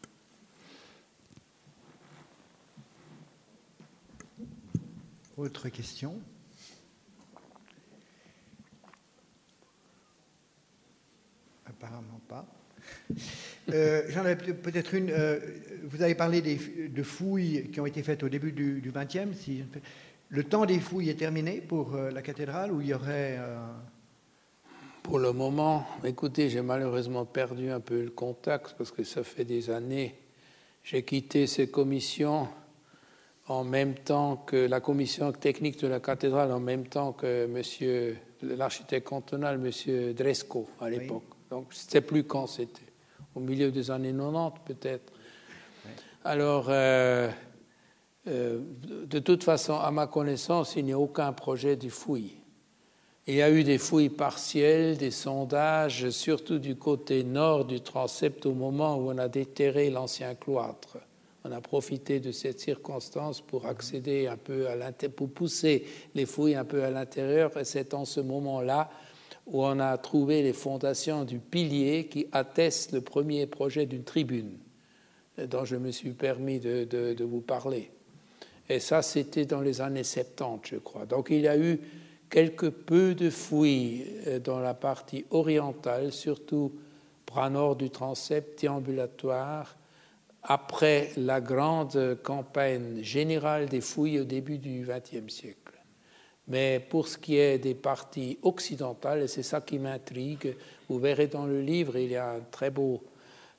Autre 5.35 5.69
question? 5.69 6.21
Apparemment 11.65 12.21
pas. 12.27 12.45
Euh, 13.71 14.03
j'en 14.09 14.21
avais 14.21 14.35
peut-être 14.35 14.93
une. 14.93 15.09
Euh, 15.09 15.39
vous 15.83 16.03
avez 16.03 16.13
parlé 16.13 16.43
des, 16.43 16.57
de 16.87 17.03
fouilles 17.03 17.71
qui 17.71 17.79
ont 17.79 17.87
été 17.87 18.03
faites 18.03 18.21
au 18.21 18.29
début 18.29 18.51
du 18.51 18.91
XXe. 18.93 19.35
Si, 19.35 19.63
le 20.29 20.43
temps 20.43 20.67
des 20.67 20.79
fouilles 20.79 21.09
est 21.09 21.19
terminé 21.19 21.61
pour 21.61 21.95
euh, 21.95 22.11
la 22.11 22.21
cathédrale 22.21 22.71
ou 22.71 22.81
il 22.81 22.87
y 22.87 22.93
aurait. 22.93 23.39
Pour 25.03 25.19
le 25.19 25.33
moment, 25.33 25.85
écoutez, 26.03 26.49
j'ai 26.49 26.61
malheureusement 26.61 27.25
perdu 27.25 27.69
un 27.69 27.79
peu 27.79 28.03
le 28.03 28.11
contact 28.11 28.75
parce 28.77 28.91
que 28.91 29.03
ça 29.03 29.23
fait 29.23 29.45
des 29.45 29.69
années. 29.69 30.15
J'ai 30.83 31.03
quitté 31.03 31.47
ces 31.47 31.69
commissions 31.69 32.47
en 33.47 33.63
même 33.63 33.95
temps 33.95 34.37
que 34.37 34.67
la 34.67 34.79
commission 34.79 35.31
technique 35.31 35.79
de 35.81 35.87
la 35.87 35.99
cathédrale, 35.99 36.51
en 36.51 36.59
même 36.59 36.87
temps 36.87 37.13
que 37.13 37.47
monsieur 37.47 38.17
l'architecte 38.41 39.07
cantonal, 39.07 39.55
M. 39.55 40.13
Dresco, 40.13 40.69
à 40.79 40.89
l'époque. 40.89 41.23
Donc, 41.49 41.67
je 41.71 41.77
ne 41.77 41.89
sais 41.89 42.01
plus 42.01 42.23
quand 42.23 42.47
c'était. 42.47 42.81
Au 43.35 43.39
milieu 43.39 43.71
des 43.71 43.91
années 43.91 44.13
90, 44.13 44.59
peut-être. 44.65 45.13
Alors, 46.23 46.67
euh, 46.69 47.29
euh, 48.27 48.59
de 48.77 49.19
toute 49.19 49.43
façon, 49.43 49.75
à 49.75 49.89
ma 49.91 50.07
connaissance, 50.07 50.75
il 50.75 50.85
n'y 50.85 50.93
a 50.93 50.99
aucun 50.99 51.31
projet 51.33 51.75
de 51.75 51.89
fouille. 51.89 52.40
Il 53.27 53.35
y 53.35 53.41
a 53.43 53.51
eu 53.51 53.63
des 53.63 53.77
fouilles 53.77 54.09
partielles, 54.09 54.97
des 54.97 55.11
sondages, 55.11 56.09
surtout 56.09 56.57
du 56.57 56.75
côté 56.75 57.23
nord 57.23 57.65
du 57.65 57.79
transept, 57.79 58.47
au 58.47 58.53
moment 58.53 58.97
où 58.97 59.11
on 59.11 59.17
a 59.19 59.27
déterré 59.27 59.91
l'ancien 59.91 60.33
cloître. 60.33 60.97
On 61.43 61.51
a 61.51 61.61
profité 61.61 62.19
de 62.19 62.31
cette 62.31 62.59
circonstance 62.59 63.41
pour 63.41 63.67
accéder 63.67 64.25
un 64.25 64.37
peu 64.37 64.67
à 64.67 64.75
l'intérieur, 64.75 65.15
pour 65.15 65.29
pousser 65.29 65.85
les 66.15 66.25
fouilles 66.25 66.55
un 66.55 66.65
peu 66.65 66.83
à 66.83 66.89
l'intérieur. 66.89 67.55
Et 67.57 67.63
c'est 67.63 67.93
en 67.93 68.05
ce 68.05 68.21
moment-là 68.21 68.89
où 69.45 69.63
on 69.63 69.79
a 69.79 69.95
trouvé 69.99 70.41
les 70.41 70.53
fondations 70.53 71.23
du 71.23 71.37
pilier 71.37 72.07
qui 72.07 72.25
atteste 72.31 72.91
le 72.91 73.01
premier 73.01 73.45
projet 73.45 73.85
d'une 73.85 74.03
tribune 74.03 74.57
dont 75.37 75.65
je 75.65 75.75
me 75.75 75.91
suis 75.91 76.11
permis 76.11 76.59
de, 76.59 76.85
de 76.85 77.23
vous 77.23 77.41
parler. 77.41 77.91
Et 78.69 78.79
ça, 78.79 79.01
c'était 79.01 79.45
dans 79.45 79.61
les 79.61 79.81
années 79.81 80.03
70, 80.03 80.69
je 80.69 80.75
crois. 80.77 81.05
Donc 81.05 81.27
il 81.29 81.41
y 81.41 81.47
a 81.47 81.57
eu 81.57 81.79
quelque 82.31 82.65
peu 82.65 83.13
de 83.13 83.29
fouilles 83.29 84.07
euh, 84.25 84.39
dans 84.39 84.59
la 84.59 84.73
partie 84.73 85.25
orientale, 85.29 86.11
surtout 86.11 86.71
bras 87.27 87.51
nord 87.51 87.75
du 87.75 87.91
transept, 87.91 88.59
déambulatoire, 88.61 89.77
après 90.41 91.11
la 91.17 91.39
grande 91.39 92.17
campagne 92.23 93.03
générale 93.03 93.67
des 93.67 93.81
fouilles 93.81 94.21
au 94.21 94.23
début 94.23 94.57
du 94.57 94.87
XXe 94.87 95.31
siècle. 95.31 95.79
Mais 96.47 96.79
pour 96.89 97.07
ce 97.07 97.17
qui 97.17 97.37
est 97.37 97.59
des 97.59 97.75
parties 97.75 98.39
occidentales, 98.41 99.21
et 99.21 99.27
c'est 99.27 99.43
ça 99.43 99.61
qui 99.61 99.77
m'intrigue, 99.77 100.57
vous 100.89 100.99
verrez 100.99 101.27
dans 101.27 101.45
le 101.45 101.61
livre, 101.61 101.97
il 101.97 102.11
y 102.11 102.15
a 102.15 102.31
un 102.31 102.39
très 102.39 102.71
beau 102.71 103.03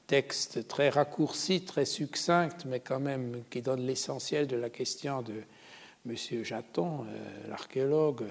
texte, 0.06 0.66
très 0.66 0.88
raccourci, 0.88 1.64
très 1.64 1.84
succinct, 1.84 2.66
mais 2.66 2.80
quand 2.80 3.00
même 3.00 3.44
qui 3.48 3.62
donne 3.62 3.86
l'essentiel 3.86 4.46
de 4.46 4.56
la 4.56 4.68
question 4.68 5.22
de 5.22 5.34
M. 6.06 6.44
Jaton, 6.44 7.04
euh, 7.04 7.48
l'archéologue, 7.48 8.24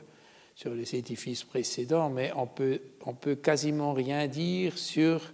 sur 0.56 0.74
les 0.74 0.96
édifices 0.96 1.44
précédents, 1.44 2.10
mais 2.10 2.32
on 2.36 2.48
peut, 2.48 2.82
on 3.06 3.14
peut 3.14 3.36
quasiment 3.36 3.94
rien 3.94 4.28
dire 4.28 4.78
sur 4.78 5.34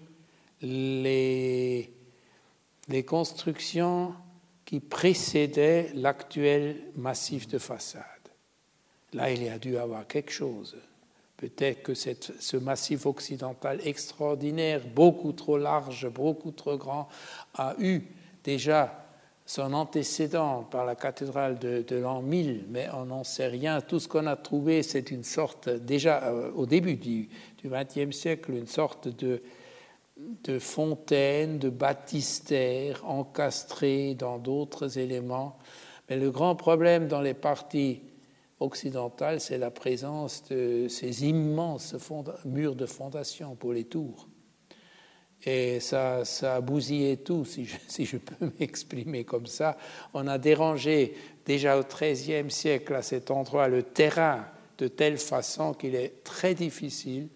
les 0.62 1.98
les 2.88 3.04
constructions 3.04 4.14
qui 4.66 4.80
précédaient 4.80 5.92
l'actuel 5.94 6.78
massif 6.96 7.48
de 7.48 7.58
façade. 7.58 8.04
Là, 9.14 9.32
il 9.32 9.44
y 9.44 9.50
a 9.50 9.60
dû 9.60 9.78
avoir 9.78 10.08
quelque 10.08 10.32
chose. 10.32 10.76
Peut-être 11.38 11.84
que 11.84 11.94
cette, 11.94 12.34
ce 12.42 12.58
massif 12.58 13.06
occidental 13.06 13.80
extraordinaire, 13.86 14.82
beaucoup 14.88 15.32
trop 15.32 15.58
large, 15.58 16.10
beaucoup 16.10 16.52
trop 16.52 16.78
grand, 16.78 17.08
a 17.54 17.76
eu 17.80 18.02
déjà 18.44 19.07
son 19.48 19.74
antécédent 19.74 20.68
par 20.70 20.86
la 20.86 20.96
cathédrale 20.96 21.58
de, 21.58 21.96
l'an 21.96 22.22
1000, 22.22 22.66
mais 22.70 22.88
on 22.94 23.06
n'en 23.06 23.24
sait 23.24 23.48
rien. 23.48 23.82
Tout 23.82 24.00
ce 24.00 24.08
qu'on 24.08 24.28
a 24.28 24.36
trouvé, 24.36 24.84
c'est 24.84 25.10
une 25.10 25.24
sorte, 25.24 25.70
déjà 25.70 26.26
euh, 26.26 26.52
au 26.52 26.68
début 26.68 26.98
du 26.98 27.30
XXe 27.66 28.16
siècle, 28.16 28.52
une 28.52 28.68
sorte 28.68 29.08
de 29.08 29.42
de 30.44 30.60
fontaines, 30.60 31.60
de 31.60 31.70
baptistères 31.70 33.08
encastrés 33.08 34.16
dans 34.16 34.40
d'autres 34.40 34.98
éléments. 34.98 35.58
Mais 36.10 36.18
le 36.18 36.32
grand 36.32 36.56
problème 36.56 37.08
dans 37.08 37.22
les 37.22 37.34
parties 37.34 38.02
occidentales, 38.60 39.40
c'est 39.40 39.58
la 39.58 39.72
présence 39.72 40.44
de 40.50 40.88
ces 40.88 41.26
immenses 41.26 41.96
murs 42.46 42.76
de 42.76 42.86
fondation 42.86 43.56
pour 43.56 43.74
les 43.74 43.84
tours. 43.84 44.28
Et 45.46 45.80
ça, 45.80 46.24
a 46.42 46.62
bousillé 46.62 47.18
tout, 47.18 47.46
si 47.46 47.66
je, 47.66 47.76
si 47.88 48.06
je 48.06 48.18
peux 48.18 48.52
m'exprimer 48.60 49.24
comme 49.24 49.46
ça. 49.46 49.78
On 50.14 50.28
a 50.28 50.38
dérangé 50.38 51.16
déjà 51.46 51.78
au 51.80 51.84
XIIIe 51.84 52.52
siècle 52.52 52.96
à 52.96 53.02
cet 53.02 53.32
endroit 53.32 53.68
le 53.68 53.84
terrain 53.84 54.46
de 54.78 54.88
telle 54.88 55.18
façon 55.18 55.74
qu'il 55.74 55.96
est 55.96 56.24
très 56.24 56.54
difficile 56.54 57.30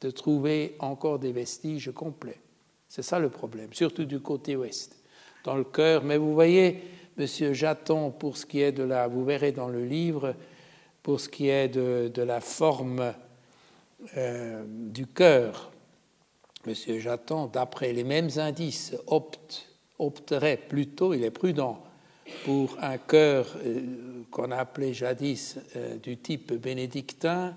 de 0.00 0.10
trouver 0.10 0.76
encore 0.78 1.18
des 1.18 1.32
vestiges 1.32 1.92
complets. 1.92 2.40
C'est 2.88 3.02
ça 3.02 3.18
le 3.18 3.28
problème, 3.28 3.72
surtout 3.72 4.04
du 4.04 4.20
côté 4.20 4.56
ouest, 4.56 4.96
dans 5.44 5.54
le 5.54 5.64
cœur. 5.64 6.02
Mais 6.02 6.16
vous 6.16 6.34
voyez, 6.34 6.82
Monsieur 7.16 7.52
Jaton, 7.52 8.10
pour 8.10 8.36
ce 8.36 8.46
qui 8.46 8.62
est 8.62 8.72
de 8.72 8.82
la, 8.82 9.06
vous 9.06 9.24
verrez 9.24 9.52
dans 9.52 9.68
le 9.68 9.84
livre, 9.84 10.34
pour 11.02 11.20
ce 11.20 11.28
qui 11.28 11.48
est 11.48 11.68
de, 11.68 12.22
la 12.22 12.40
forme 12.40 13.12
euh, 14.16 14.64
du 14.66 15.06
cœur, 15.06 15.69
Monsieur 16.66 16.98
Jaton, 16.98 17.46
d'après 17.46 17.92
les 17.92 18.04
mêmes 18.04 18.28
indices, 18.36 18.94
opte, 19.06 19.66
opterait 19.98 20.58
plutôt, 20.58 21.14
il 21.14 21.24
est 21.24 21.30
prudent, 21.30 21.82
pour 22.44 22.76
un 22.82 22.98
cœur 22.98 23.56
euh, 23.64 24.24
qu'on 24.30 24.50
a 24.50 24.58
appelé 24.58 24.92
jadis 24.92 25.58
euh, 25.76 25.96
du 25.96 26.18
type 26.18 26.52
bénédictin, 26.52 27.54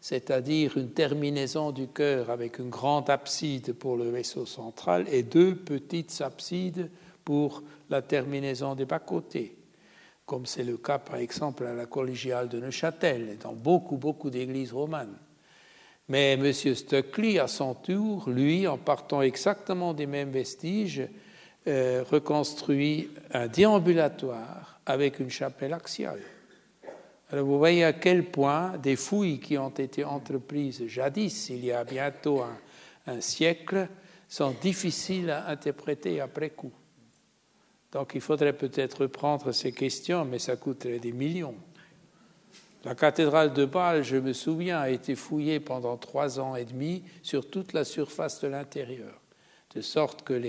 c'est-à-dire 0.00 0.78
une 0.78 0.90
terminaison 0.90 1.70
du 1.70 1.88
chœur 1.88 2.30
avec 2.30 2.58
une 2.58 2.70
grande 2.70 3.10
abside 3.10 3.74
pour 3.74 3.96
le 3.96 4.08
vaisseau 4.08 4.46
central 4.46 5.06
et 5.10 5.22
deux 5.22 5.54
petites 5.54 6.22
absides 6.24 6.90
pour 7.24 7.62
la 7.90 8.02
terminaison 8.02 8.74
des 8.74 8.86
bas-côtés, 8.86 9.56
comme 10.24 10.46
c'est 10.46 10.64
le 10.64 10.78
cas 10.78 10.98
par 10.98 11.16
exemple 11.16 11.66
à 11.66 11.74
la 11.74 11.86
collégiale 11.86 12.48
de 12.48 12.58
Neuchâtel 12.58 13.28
et 13.28 13.36
dans 13.36 13.52
beaucoup, 13.52 13.96
beaucoup 13.96 14.30
d'églises 14.30 14.72
romanes. 14.72 15.18
Mais 16.08 16.32
M. 16.32 16.52
Stöckli, 16.52 17.38
à 17.38 17.48
son 17.48 17.74
tour, 17.74 18.28
lui, 18.28 18.66
en 18.66 18.78
partant 18.78 19.22
exactement 19.22 19.92
des 19.92 20.06
mêmes 20.06 20.30
vestiges, 20.30 21.08
euh, 21.66 22.04
reconstruit 22.08 23.10
un 23.32 23.48
déambulatoire 23.48 24.80
avec 24.86 25.18
une 25.18 25.30
chapelle 25.30 25.72
axiale. 25.72 26.20
Alors 27.30 27.44
vous 27.44 27.58
voyez 27.58 27.82
à 27.82 27.92
quel 27.92 28.24
point 28.24 28.78
des 28.78 28.94
fouilles 28.94 29.40
qui 29.40 29.58
ont 29.58 29.70
été 29.70 30.04
entreprises 30.04 30.86
jadis, 30.86 31.48
il 31.50 31.64
y 31.64 31.72
a 31.72 31.82
bientôt 31.82 32.40
un, 32.40 32.56
un 33.08 33.20
siècle, 33.20 33.88
sont 34.28 34.54
difficiles 34.60 35.30
à 35.30 35.48
interpréter 35.48 36.20
après 36.20 36.50
coup. 36.50 36.72
Donc 37.90 38.12
il 38.14 38.20
faudrait 38.20 38.52
peut-être 38.52 39.02
reprendre 39.02 39.50
ces 39.52 39.72
questions, 39.72 40.24
mais 40.24 40.38
ça 40.38 40.56
coûterait 40.56 40.98
des 40.98 41.12
millions. 41.12 41.56
La 42.84 42.94
cathédrale 42.94 43.52
de 43.52 43.64
Bâle, 43.64 44.04
je 44.04 44.16
me 44.16 44.32
souviens, 44.32 44.78
a 44.78 44.90
été 44.90 45.16
fouillée 45.16 45.58
pendant 45.60 45.96
trois 45.96 46.38
ans 46.38 46.54
et 46.54 46.64
demi 46.64 47.02
sur 47.22 47.50
toute 47.50 47.72
la 47.72 47.84
surface 47.84 48.40
de 48.40 48.48
l'intérieur, 48.48 49.20
de 49.74 49.80
sorte 49.80 50.22
que 50.22 50.40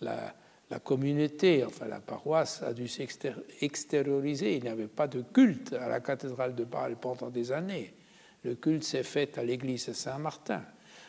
la, 0.00 0.78
communauté, 0.80 1.64
enfin 1.64 1.86
la 1.86 2.00
paroisse, 2.00 2.62
a 2.62 2.74
dû 2.74 2.86
s'extérioriser. 2.86 4.56
Il 4.56 4.64
n'y 4.64 4.68
avait 4.68 4.88
pas 4.88 5.06
de 5.06 5.22
culte 5.22 5.72
à 5.72 5.88
la 5.88 6.00
cathédrale 6.00 6.54
de 6.54 6.64
Bâle 6.64 6.96
pendant 7.00 7.30
des 7.30 7.50
années. 7.50 7.94
Le 8.44 8.54
culte 8.54 8.84
s'est 8.84 9.02
fait 9.02 9.38
à 9.38 9.42
l'église 9.42 9.92
Saint-Martin. 9.92 10.62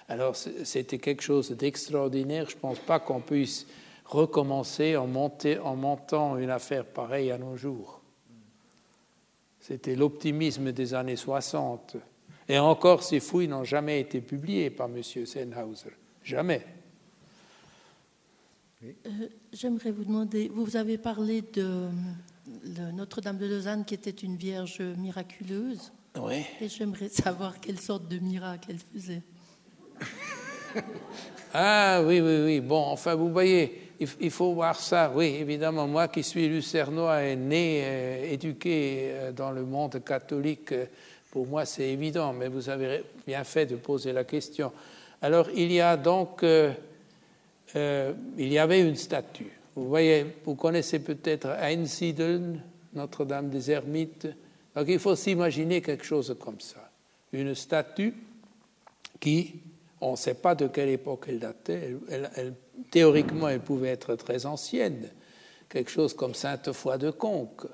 Alors 0.07 0.35
c'était 0.35 0.97
quelque 0.97 1.21
chose 1.21 1.51
d'extraordinaire. 1.51 2.49
Je 2.49 2.55
ne 2.55 2.61
pense 2.61 2.79
pas 2.79 2.99
qu'on 2.99 3.21
puisse 3.21 3.67
recommencer 4.05 4.97
en 4.97 5.07
montant 5.07 6.37
une 6.37 6.49
affaire 6.49 6.85
pareille 6.85 7.31
à 7.31 7.37
nos 7.37 7.55
jours. 7.55 8.00
C'était 9.61 9.95
l'optimisme 9.95 10.71
des 10.71 10.93
années 10.95 11.15
60. 11.15 11.97
Et 12.49 12.57
encore, 12.57 13.03
ces 13.03 13.19
fouilles 13.19 13.47
n'ont 13.47 13.63
jamais 13.63 14.01
été 14.01 14.19
publiées 14.19 14.71
par 14.71 14.87
M. 14.87 15.03
Sennhauser. 15.03 15.91
Jamais. 16.23 16.65
Euh, 18.83 19.09
j'aimerais 19.53 19.91
vous 19.91 20.03
demander, 20.03 20.49
vous 20.51 20.75
avez 20.75 20.97
parlé 20.97 21.43
de 21.53 21.89
Notre-Dame 22.93 23.37
de 23.37 23.45
Lausanne 23.45 23.85
qui 23.85 23.93
était 23.93 24.09
une 24.09 24.35
vierge 24.35 24.81
miraculeuse. 24.81 25.91
Oui. 26.19 26.43
Et 26.59 26.67
j'aimerais 26.67 27.09
savoir 27.09 27.59
quelle 27.59 27.79
sorte 27.79 28.07
de 28.07 28.17
miracle 28.17 28.71
elle 28.71 28.79
faisait. 28.79 29.21
ah 31.53 32.01
oui, 32.03 32.19
oui, 32.19 32.41
oui. 32.43 32.59
Bon, 32.59 32.83
enfin, 32.87 33.13
vous 33.13 33.31
voyez, 33.31 33.90
il, 34.19 34.31
faut 34.31 34.53
voir 34.53 34.79
ça, 34.79 35.11
oui, 35.13 35.37
évidemment. 35.39 35.87
Moi 35.87 36.07
qui 36.07 36.23
suis 36.23 36.47
lucernois 36.47 37.23
et 37.23 37.35
né, 37.35 37.81
euh, 37.83 38.33
éduqué 38.33 39.11
euh, 39.11 39.31
dans 39.31 39.51
le 39.51 39.63
monde 39.63 40.03
catholique, 40.03 40.71
euh, 40.71 40.85
pour 41.29 41.45
moi 41.45 41.65
c'est 41.65 41.89
évident, 41.89 42.33
mais 42.33 42.47
vous 42.47 42.67
avez 42.69 43.03
bien 43.27 43.43
fait 43.43 43.67
de 43.67 43.75
poser 43.75 44.11
la 44.11 44.23
question. 44.23 44.71
Alors 45.21 45.49
il 45.53 45.71
y 45.71 45.79
a 45.79 45.95
donc, 45.97 46.43
il 46.43 48.17
y 48.37 48.57
avait 48.57 48.81
une 48.81 48.95
statue. 48.95 49.51
Vous 49.75 49.87
voyez, 49.87 50.25
vous 50.43 50.55
connaissez 50.55 50.99
peut-être 50.99 51.47
Einsiedeln, 51.61 52.59
Notre-Dame 52.93 53.49
des 53.49 53.71
Ermites. 53.71 54.27
Donc 54.75 54.85
il 54.87 54.99
faut 54.99 55.15
s'imaginer 55.15 55.81
quelque 55.81 56.03
chose 56.03 56.35
comme 56.39 56.59
ça. 56.59 56.89
Une 57.31 57.55
statue 57.55 58.13
qui, 59.19 59.61
on 60.01 60.11
ne 60.11 60.17
sait 60.17 60.33
pas 60.33 60.55
de 60.55 60.67
quelle 60.67 60.89
époque 60.89 61.25
elle 61.29 61.39
datait, 61.39 61.95
elle 62.09 62.53
théoriquement, 62.89 63.49
elle 63.49 63.61
pouvait 63.61 63.89
être 63.89 64.15
très 64.15 64.45
ancienne, 64.45 65.09
quelque 65.69 65.91
chose 65.91 66.13
comme 66.13 66.33
Sainte 66.33 66.71
Foy 66.71 66.97
de 66.97 67.11
Conques, 67.11 67.67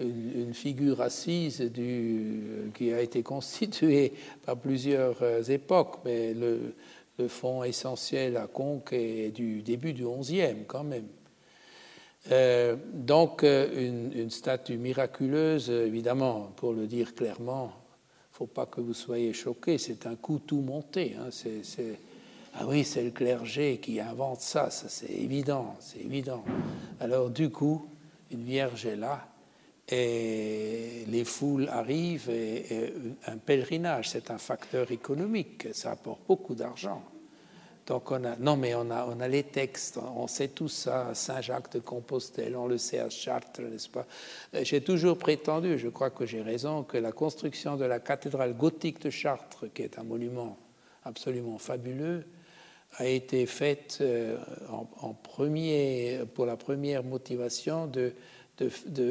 une, 0.00 0.54
figure 0.54 1.00
assise 1.00 1.60
du, 1.60 2.70
qui 2.74 2.92
a 2.92 3.00
été 3.00 3.22
constituée 3.22 4.12
par 4.46 4.56
plusieurs 4.56 5.22
euh, 5.22 5.42
époques, 5.42 5.98
mais 6.04 6.34
le, 6.34 6.74
fond 7.28 7.62
essentiel 7.64 8.38
à 8.38 8.46
Conques 8.46 8.94
est 8.94 9.30
du 9.30 9.60
début 9.60 9.92
du 9.92 10.06
XIe 10.06 10.64
quand 10.66 10.84
même. 10.84 11.06
Euh, 12.32 12.76
donc 12.94 13.42
une, 13.42 14.30
statue 14.30 14.78
miraculeuse, 14.78 15.68
évidemment, 15.68 16.50
pour 16.56 16.72
le 16.72 16.86
dire 16.86 17.14
clairement, 17.14 17.72
il 17.74 18.32
ne 18.32 18.36
faut 18.38 18.46
pas 18.46 18.64
que 18.64 18.80
vous 18.80 18.94
soyez 18.94 19.34
choqués, 19.34 19.76
c'est 19.76 20.06
un 20.06 20.16
coup 20.16 20.38
tout 20.38 20.62
monté. 20.62 21.14
Hein, 21.20 21.28
ah 22.54 22.66
oui, 22.66 22.84
c'est 22.84 23.02
le 23.02 23.10
clergé 23.10 23.78
qui 23.78 24.00
invente 24.00 24.40
ça, 24.40 24.70
ça 24.70 24.88
c'est 24.88 25.12
évident, 25.12 25.76
c'est 25.78 26.00
évident. 26.00 26.44
Alors 27.00 27.30
du 27.30 27.50
coup, 27.50 27.86
une 28.30 28.42
vierge 28.42 28.86
est 28.86 28.96
là 28.96 29.26
et 29.88 31.04
les 31.08 31.24
foules 31.24 31.68
arrivent 31.68 32.30
et, 32.30 32.92
un 33.26 33.38
pèlerinage, 33.38 34.10
c'est 34.10 34.30
un 34.30 34.38
facteur 34.38 34.90
économique, 34.90 35.68
ça 35.72 35.92
apporte 35.92 36.20
beaucoup 36.26 36.54
d'argent. 36.54 37.02
Donc 37.86 38.10
on 38.10 38.24
a, 38.24 38.36
non 38.36 38.56
mais 38.56 38.74
on 38.74 38.90
a, 38.90 39.06
on 39.06 39.20
a 39.20 39.28
les 39.28 39.44
textes, 39.44 39.98
on 39.98 40.26
sait 40.26 40.48
tout 40.48 40.68
ça, 40.68 41.14
Saint-Jacques 41.14 41.72
de 41.72 41.80
Compostelle, 41.80 42.56
on 42.56 42.68
le 42.68 42.78
sait 42.78 43.00
à 43.00 43.10
Chartres, 43.10 43.62
n'est-ce 43.62 43.88
pas? 43.88 44.06
J'ai 44.62 44.80
toujours 44.80 45.18
prétendu, 45.18 45.78
je 45.78 45.88
crois 45.88 46.10
que 46.10 46.26
j'ai 46.26 46.42
raison, 46.42 46.82
que 46.84 46.98
la 46.98 47.10
construction 47.10 47.76
de 47.76 47.84
la 47.84 47.98
cathédrale 47.98 48.56
gothique 48.56 49.00
de 49.00 49.10
Chartres, 49.10 49.72
qui 49.72 49.82
est 49.82 49.98
un 49.98 50.04
monument 50.04 50.56
absolument 51.04 51.58
fabuleux, 51.58 52.24
a 52.98 53.06
été 53.06 53.46
faite 53.46 53.98
euh, 54.00 54.36
en, 54.68 55.14
premier, 55.14 56.20
pour 56.34 56.46
la 56.46 56.56
première 56.56 57.04
motivation 57.04 57.86
de, 57.86 58.12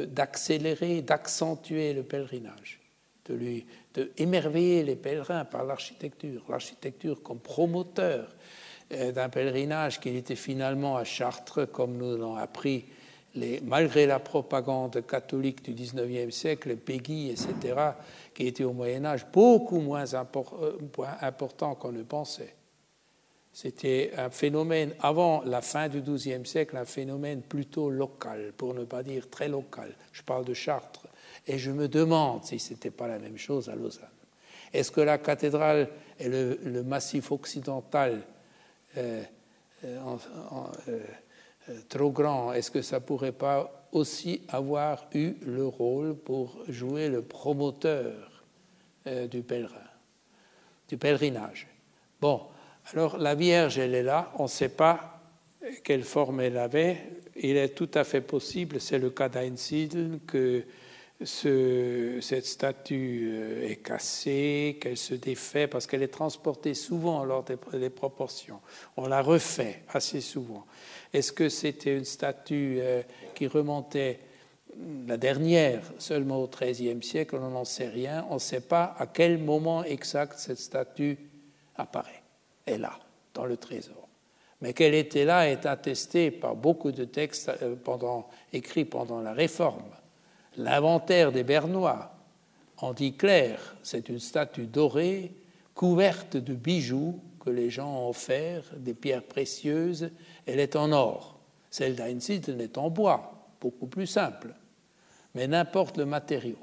d'accélérer, 0.06 1.02
d'accentuer 1.02 1.92
le 1.92 2.02
pèlerinage, 2.02 2.80
de, 3.26 3.34
lui, 3.34 3.66
de 3.94 4.10
émerveiller 4.16 4.82
les 4.82 4.96
pèlerins 4.96 5.44
par 5.44 5.64
l'architecture, 5.64 6.42
l'architecture 6.48 7.22
comme 7.22 7.40
promoteur 7.40 8.34
euh, 8.92 9.12
d'un 9.12 9.28
pèlerinage 9.28 10.00
qui 10.00 10.10
était 10.10 10.36
finalement 10.36 10.96
à 10.96 11.04
Chartres, 11.04 11.70
comme 11.70 11.96
nous 11.96 12.16
l'ont 12.16 12.36
appris, 12.36 12.84
malgré 13.62 14.06
la 14.06 14.18
propagande 14.18 15.06
catholique 15.06 15.62
du 15.62 15.72
XIXe 15.72 16.34
siècle, 16.34 16.76
Peggy, 16.76 17.30
etc., 17.30 17.76
qui 18.34 18.46
était 18.46 18.64
au 18.64 18.72
Moyen 18.72 19.04
Âge 19.04 19.26
beaucoup 19.32 19.80
moins 19.80 20.04
euh, 20.14 20.24
important 21.20 21.74
qu'on 21.74 21.92
ne 21.92 22.02
pensait. 22.02 22.54
C'était 23.52 24.12
un 24.16 24.30
phénomène, 24.30 24.94
avant 25.00 25.42
la 25.42 25.60
fin 25.60 25.88
du 25.88 26.02
XIIe 26.02 26.46
siècle, 26.46 26.76
un 26.76 26.84
phénomène 26.84 27.42
plutôt 27.42 27.90
local, 27.90 28.52
pour 28.56 28.74
ne 28.74 28.84
pas 28.84 29.02
dire 29.02 29.28
très 29.28 29.48
local. 29.48 29.92
Je 30.12 30.22
parle 30.22 30.44
de 30.44 30.54
Chartres. 30.54 31.06
Et 31.46 31.58
je 31.58 31.70
me 31.70 31.88
demande 31.88 32.44
si 32.44 32.58
ce 32.58 32.72
n'était 32.72 32.90
pas 32.90 33.08
la 33.08 33.18
même 33.18 33.38
chose 33.38 33.68
à 33.68 33.74
Lausanne. 33.74 34.08
Est-ce 34.72 34.92
que 34.92 35.00
la 35.00 35.18
cathédrale 35.18 35.88
et 36.18 36.28
le, 36.28 36.82
massif 36.84 37.32
occidental 37.32 38.22
euh, 38.96 39.22
euh, 39.84 40.16
euh, 40.88 41.80
trop 41.88 42.10
grand, 42.10 42.52
est-ce 42.52 42.70
que 42.70 42.82
ça 42.82 43.00
pourrait 43.00 43.32
pas 43.32 43.88
aussi 43.92 44.42
avoir 44.48 45.06
eu 45.14 45.34
le 45.42 45.66
rôle 45.66 46.14
pour 46.14 46.58
jouer 46.68 47.08
le 47.08 47.22
promoteur 47.22 48.44
du 49.06 49.42
pèlerin, 49.42 49.88
du 50.88 50.96
pèlerinage? 50.96 51.66
Bon, 52.20 52.42
alors 52.92 53.18
la 53.18 53.34
Vierge, 53.34 53.78
elle 53.78 53.94
est 53.94 54.02
là, 54.02 54.32
on 54.38 54.44
ne 54.44 54.48
sait 54.48 54.68
pas 54.68 55.20
quelle 55.84 56.02
forme 56.02 56.40
elle 56.40 56.56
avait. 56.56 56.98
Il 57.36 57.56
est 57.56 57.70
tout 57.70 57.90
à 57.94 58.04
fait 58.04 58.20
possible, 58.20 58.80
c'est 58.80 58.98
le 58.98 59.10
cas 59.10 59.28
d'Einsiedel, 59.28 60.20
que 60.26 60.64
cette 61.24 62.46
statue 62.46 63.30
euh, 63.32 63.70
est 63.70 63.76
cassée, 63.76 64.78
qu'elle 64.80 64.96
se 64.96 65.14
défait, 65.14 65.66
parce 65.66 65.86
qu'elle 65.86 66.02
est 66.02 66.08
transportée 66.08 66.74
souvent 66.74 67.24
lors 67.24 67.44
des, 67.44 67.90
proportions. 67.90 68.60
On 68.96 69.06
la 69.06 69.20
refait 69.20 69.82
assez 69.90 70.20
souvent. 70.20 70.66
Est-ce 71.12 71.32
que 71.32 71.48
c'était 71.48 71.96
une 71.96 72.06
statue 72.06 72.78
euh, 72.80 73.02
qui 73.34 73.46
remontait 73.46 74.20
la 75.06 75.18
dernière 75.18 75.82
seulement 75.98 76.42
au 76.42 76.48
XIIIe 76.48 77.02
siècle 77.02 77.36
On 77.36 77.50
n'en 77.50 77.64
sait 77.66 77.88
rien. 77.88 78.26
On 78.30 78.34
ne 78.34 78.38
sait 78.38 78.62
pas 78.62 78.94
à 78.98 79.06
quel 79.06 79.38
moment 79.38 79.84
exact 79.84 80.38
cette 80.38 80.58
statue 80.58 81.18
apparaît 81.76 82.19
est 82.70 82.78
là, 82.78 82.98
dans 83.34 83.44
le 83.44 83.56
trésor. 83.56 84.08
Mais 84.60 84.72
qu'elle 84.72 84.94
était 84.94 85.24
là 85.24 85.48
est 85.48 85.66
attestée 85.66 86.30
par 86.30 86.54
beaucoup 86.54 86.92
de 86.92 87.04
textes 87.04 87.50
euh, 87.62 87.76
écrits 88.52 88.84
pendant 88.84 89.20
la 89.20 89.32
Réforme. 89.32 89.90
L'inventaire 90.56 91.32
des 91.32 91.44
Bernois 91.44 92.12
en 92.78 92.92
dit 92.92 93.14
clair, 93.14 93.76
c'est 93.82 94.08
une 94.08 94.18
statue 94.18 94.66
dorée 94.66 95.32
couverte 95.74 96.36
de 96.36 96.54
bijoux 96.54 97.20
que 97.44 97.50
les 97.50 97.70
gens 97.70 98.04
ont 98.04 98.08
offert, 98.10 98.62
des 98.76 98.94
pierres 98.94 99.22
précieuses. 99.22 100.10
Elle 100.46 100.60
est 100.60 100.76
en 100.76 100.92
or. 100.92 101.38
Celle 101.70 101.94
d'Einstein 101.94 102.60
est 102.60 102.76
en 102.76 102.90
bois, 102.90 103.48
beaucoup 103.60 103.86
plus 103.86 104.06
simple. 104.06 104.54
Mais 105.34 105.46
n'importe 105.46 105.96
le 105.96 106.04
matériau. 106.04 106.58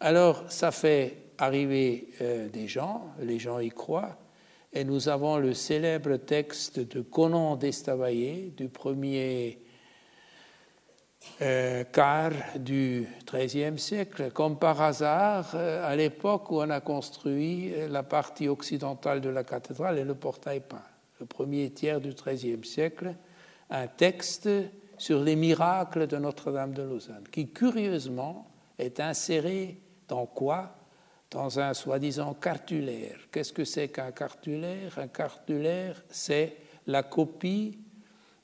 Alors, 0.00 0.50
ça 0.50 0.70
fait 0.70 1.18
arriver 1.38 2.08
euh, 2.20 2.48
des 2.48 2.68
gens, 2.68 3.06
les 3.20 3.38
gens 3.38 3.58
y 3.58 3.70
croient, 3.70 4.16
et 4.74 4.82
nous 4.82 5.08
avons 5.08 5.36
le 5.36 5.54
célèbre 5.54 6.16
texte 6.16 6.80
de 6.80 7.00
Conan 7.00 7.54
d'Estavayer 7.56 8.52
du 8.56 8.68
premier 8.68 9.60
euh, 11.40 11.84
quart 11.84 12.32
du 12.56 13.06
XIIIe 13.24 13.78
siècle, 13.78 14.32
comme 14.32 14.58
par 14.58 14.82
hasard, 14.82 15.52
euh, 15.54 15.88
à 15.88 15.94
l'époque 15.94 16.50
où 16.50 16.56
on 16.60 16.70
a 16.70 16.80
construit 16.80 17.72
la 17.88 18.02
partie 18.02 18.48
occidentale 18.48 19.20
de 19.20 19.28
la 19.28 19.44
cathédrale 19.44 19.98
et 19.98 20.04
le 20.04 20.16
portail 20.16 20.60
peint, 20.60 20.82
le 21.20 21.26
premier 21.26 21.70
tiers 21.70 22.00
du 22.00 22.12
XIIIe 22.12 22.64
siècle, 22.64 23.14
un 23.70 23.86
texte 23.86 24.48
sur 24.98 25.22
les 25.22 25.36
miracles 25.36 26.08
de 26.08 26.16
Notre-Dame 26.16 26.74
de 26.74 26.82
Lausanne, 26.82 27.24
qui 27.30 27.48
curieusement 27.48 28.50
est 28.78 28.98
inséré 28.98 29.80
Dans 30.08 30.26
quoi? 30.26 30.74
Dans 31.34 31.58
un 31.58 31.74
soi-disant 31.74 32.34
cartulaire. 32.34 33.18
Qu'est-ce 33.32 33.52
que 33.52 33.64
c'est 33.64 33.88
qu'un 33.88 34.12
cartulaire? 34.12 35.00
Un 35.00 35.08
cartulaire, 35.08 36.00
c'est 36.08 36.56
la 36.86 37.02
copie 37.02 37.76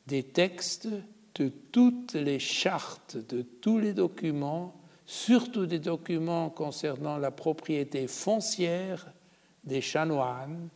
des 0.08 0.24
textes 0.24 0.88
de 1.36 1.48
toutes 1.70 2.14
les 2.14 2.40
chartes, 2.40 3.16
de 3.16 3.42
tous 3.42 3.78
les 3.78 3.92
documents, 3.92 4.74
surtout 5.06 5.66
des 5.66 5.78
documents 5.78 6.50
concernant 6.50 7.16
la 7.16 7.30
propriété 7.30 8.08
foncière 8.08 9.06
des 9.62 9.80
chanoines, 9.80 10.68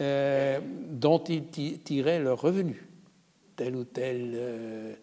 euh, 0.00 0.60
dont 0.88 1.24
ils 1.24 1.48
tiraient 1.82 2.20
leurs 2.20 2.40
revenus. 2.40 2.80
Telle 3.56 3.74
ou 3.74 3.80
euh, 3.80 3.84
euh, 3.98 4.94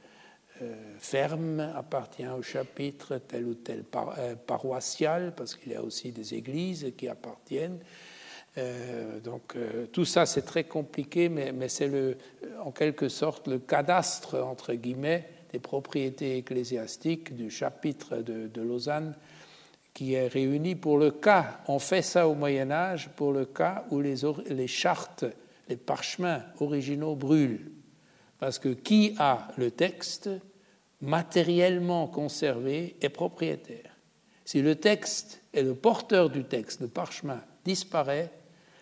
ferme 1.00 1.60
appartient 1.76 2.28
au 2.28 2.42
chapitre, 2.42 3.18
tel 3.28 3.46
ou 3.46 3.54
tel 3.54 3.84
paroissial, 4.46 5.34
parce 5.36 5.56
qu'il 5.56 5.72
y 5.72 5.76
a 5.76 5.84
aussi 5.84 6.12
des 6.12 6.34
églises 6.34 6.94
qui 6.98 7.08
appartiennent. 7.08 7.80
donc 9.24 9.56
tout 9.92 10.06
ça 10.06 10.26
c'est 10.26 10.42
très 10.42 10.64
compliqué, 10.64 11.30
mais, 11.30 11.52
mais 11.52 11.70
c'est 11.70 11.92
en 12.64 12.72
quelque 12.72 13.10
sorte 13.10 13.48
le 13.48 13.60
cadastre 13.60 14.42
entre 14.42 14.74
guillemets 14.74 15.30
des 15.52 15.60
propriétés 15.60 16.38
ecclésiastiques 16.38 17.36
du 17.36 17.50
chapitre 17.50 18.18
de, 18.18 18.62
Lausanne 18.62 19.16
qui 19.94 20.14
est 20.14 20.28
réuni 20.28 20.76
pour 20.76 21.00
le 21.00 21.10
cas, 21.10 21.62
on 21.68 21.80
fait 21.80 22.04
ça 22.04 22.28
au 22.28 22.36
Moyen 22.36 22.70
Âge, 22.70 23.10
pour 23.16 23.32
le 23.32 23.46
cas 23.46 23.86
où 23.90 24.00
les 24.00 24.68
chartes, 24.68 25.26
les 25.70 25.76
parchemins 25.76 26.44
originaux 26.60 27.16
brûlent. 27.16 27.72
Parce 28.40 28.60
que 28.60 28.70
qui 28.70 29.16
a 29.18 29.48
le 29.58 29.72
texte 29.72 30.30
matériellement 31.02 32.08
conservé 32.08 32.96
est 33.02 33.10
propriétaire. 33.10 33.92
Si 34.46 34.62
le 34.62 34.76
texte 34.76 35.42
et 35.54 35.64
le 35.64 35.76
porteur 35.76 36.30
du 36.30 36.44
texte, 36.44 36.82
le 36.82 36.88
parchemin, 36.88 37.42
disparaît, 37.66 38.32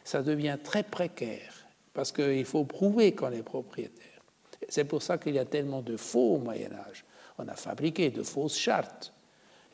ça 0.04 0.22
devient 0.22 0.58
très 0.64 0.84
précaire, 0.84 1.68
parce 1.94 2.12
qu'il 2.12 2.46
faut 2.46 2.66
prouver 2.66 3.16
qu'on 3.16 3.32
est 3.32 3.44
propriétaire. 3.44 4.22
C'est 4.70 4.84
pour 4.84 5.02
ça 5.02 5.18
qu'il 5.18 5.36
y 5.36 5.40
a 5.40 5.46
tellement 5.46 5.82
de 5.82 5.98
faux 5.98 6.36
au 6.36 6.38
Moyen 6.38 6.72
Âge. 6.72 7.04
On 7.38 7.48
a 7.48 7.56
fabriqué 7.56 8.12
de 8.12 8.24
fausses 8.24 8.58
chartes 8.58 9.16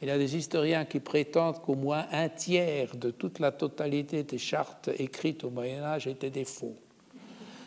il 0.02 0.08
y 0.08 0.12
a 0.12 0.18
des 0.18 0.36
historiens 0.36 0.86
qui 0.86 1.00
prétendent 1.00 1.62
qu'au 1.62 1.76
moins 1.76 2.08
un 2.12 2.28
tiers 2.28 2.96
de 2.96 3.12
toute 3.12 3.38
la 3.38 3.52
totalité 3.52 4.24
des 4.24 4.40
chartes 4.40 4.90
écrites 4.98 5.44
au 5.44 5.52
Moyen 5.52 5.84
Âge 5.84 6.08
étaient 6.08 6.32
des 6.32 6.46
faux. 6.46 6.76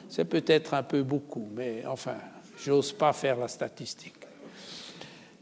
C'est 0.08 0.24
peut-être 0.24 0.74
un 0.74 0.82
peu 0.82 1.02
beaucoup, 1.02 1.48
mais 1.54 1.84
enfin, 1.86 2.16
j'ose 2.62 2.92
pas 2.92 3.12
faire 3.12 3.36
la 3.36 3.48
statistique. 3.48 4.24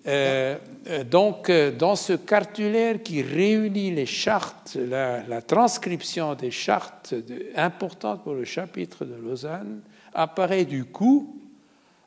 Euh, 0.06 0.58
euh, 0.88 1.04
donc, 1.04 1.48
euh, 1.48 1.70
dans 1.70 1.94
ce 1.94 2.14
cartulaire 2.14 3.02
qui 3.02 3.22
réunit 3.22 3.92
les 3.92 4.06
chartes, 4.06 4.76
la, 4.76 5.42
transcription 5.42 6.34
des 6.34 6.50
chartes 6.50 7.14
importantes 7.54 8.24
pour 8.24 8.34
le 8.34 8.44
chapitre 8.44 9.04
de 9.04 9.14
Lausanne, 9.14 9.82
apparaît 10.12 10.64
du 10.64 10.84
coup 10.84 11.41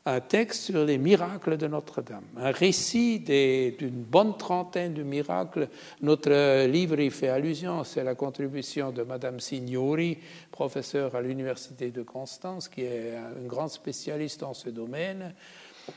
un 0.08 0.20
texte 0.20 0.64
sur 0.64 0.86
les 0.86 1.00
miracles 1.00 1.58
de 1.58 1.68
Notre-Dame, 1.68 2.26
un 2.38 2.52
récit 2.52 3.20
d'une 3.20 4.04
bonne 4.04 4.38
trentaine 4.38 4.94
de 4.94 5.02
miracles. 5.02 5.68
Notre 6.02 6.66
livre 6.68 7.00
y 7.00 7.10
fait 7.10 7.30
allusion, 7.30 7.84
c'est 7.84 8.04
la 8.04 8.14
contribution 8.14 8.92
de 8.92 9.02
Madame 9.02 9.40
Signori, 9.40 10.20
professeure 10.52 11.16
à 11.16 11.22
l'Université 11.22 11.90
de 11.90 12.04
Constance, 12.04 12.70
qui 12.70 12.82
est 12.82 13.14
une 13.42 13.48
grande 13.48 13.72
spécialiste 13.72 14.44
en 14.44 14.54
ce 14.54 14.70
domaine. 14.70 15.34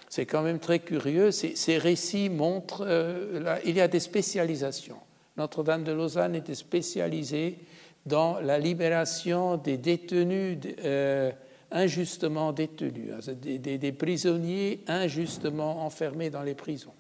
C'est 0.09 0.27
quand 0.27 0.43
même 0.43 0.59
très 0.59 0.79
curieux. 0.79 1.31
Ces, 1.31 1.79
récits 1.79 2.31
montrent, 2.31 2.87
euh, 2.87 3.59
il 3.65 3.77
y 3.77 3.81
a 3.81 3.89
des 3.89 4.01
spécialisations. 4.01 4.99
Notre-Dame 5.37 5.85
de 5.85 5.93
Lausanne 5.93 6.35
était 6.35 6.55
spécialisée 6.55 7.59
dans 8.07 8.41
la 8.41 8.59
libération 8.59 9.57
des 9.59 9.77
détenus. 9.77 10.59
Euh, 10.85 11.31
injustement 11.70 12.53
détenus, 12.53 13.12
hein, 13.12 13.32
des, 13.43 13.93
prisonniers 13.93 14.81
injustement 14.86 15.85
enfermés 15.85 16.31
dans 16.31 16.43
les 16.43 16.55
prisons. 16.55 16.93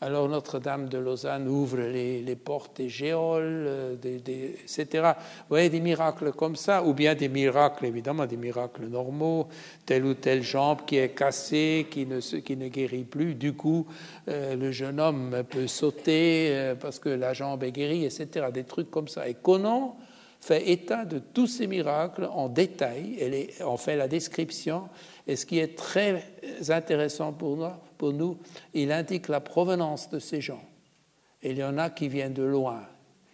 Alors 0.00 0.28
Notre-Dame 0.28 0.88
de 0.88 0.96
Lausanne 0.96 1.48
ouvre 1.48 1.78
les, 1.78 2.36
portes 2.36 2.76
des 2.76 2.88
géoles, 2.88 3.64
euh, 3.66 3.96
etc. 4.04 4.86
Vous 4.94 5.48
voyez 5.48 5.70
des 5.70 5.80
miracles 5.80 6.30
comme 6.30 6.54
ça, 6.54 6.84
ou 6.84 6.94
bien 6.94 7.16
des 7.16 7.28
miracles, 7.28 7.84
évidemment, 7.84 8.24
des 8.24 8.36
miracles 8.36 8.86
normaux, 8.86 9.48
telle 9.84 10.04
ou 10.04 10.14
telle 10.14 10.44
jambe 10.44 10.84
qui 10.86 10.98
est 10.98 11.16
cassée, 11.16 11.88
qui 11.90 12.06
ne, 12.06 12.20
qui 12.20 12.56
ne 12.56 12.68
guérit 12.68 13.02
plus. 13.02 13.34
Du 13.34 13.54
coup, 13.54 13.88
euh, 14.28 14.54
le 14.54 14.70
jeune 14.70 15.00
homme 15.00 15.42
peut 15.50 15.66
sauter 15.66 16.50
euh, 16.52 16.74
parce 16.76 17.00
que 17.00 17.08
la 17.08 17.34
jambe 17.34 17.64
est 17.64 17.72
guérie, 17.72 18.04
etc. 18.04 18.46
Des 18.54 18.64
trucs 18.64 18.92
comme 18.92 19.08
ça. 19.08 19.28
Et 19.28 19.34
Conan 19.34 19.96
fait 20.40 20.70
état 20.70 21.04
de 21.04 21.18
tous 21.18 21.46
ces 21.46 21.66
miracles 21.66 22.28
en 22.32 22.48
détail, 22.48 23.16
elle 23.20 23.64
en 23.64 23.76
fait 23.76 23.96
la 23.96 24.08
description, 24.08 24.88
et 25.26 25.36
ce 25.36 25.44
qui 25.44 25.58
est 25.58 25.76
très 25.76 26.24
intéressant 26.68 27.32
pour 27.32 28.12
nous, 28.12 28.38
il 28.74 28.92
indique 28.92 29.28
la 29.28 29.40
provenance 29.40 30.08
de 30.10 30.18
ces 30.18 30.40
gens. 30.40 30.62
il 31.42 31.58
y 31.58 31.64
en 31.64 31.78
a 31.78 31.90
qui 31.90 32.08
viennent 32.08 32.34
de 32.34 32.44
loin, 32.44 32.82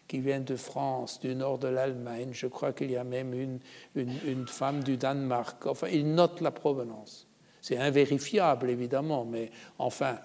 qui 0.08 0.20
viennent 0.20 0.44
de 0.44 0.56
France, 0.56 1.20
du 1.20 1.34
nord 1.34 1.58
de 1.58 1.68
l'Allemagne, 1.68 2.30
je 2.32 2.46
crois 2.46 2.72
qu'il 2.72 2.90
y 2.90 2.96
a 2.96 3.04
même 3.04 3.32
une, 3.34 3.58
une, 3.94 4.46
femme 4.46 4.82
du 4.82 4.96
Danemark, 4.96 5.66
enfin, 5.66 5.88
il 5.88 6.14
note 6.14 6.40
la 6.40 6.50
provenance. 6.50 7.26
C'est 7.60 7.78
invérifiable, 7.78 8.68
évidemment, 8.68 9.24
mais 9.24 9.50
enfin, 9.78 10.18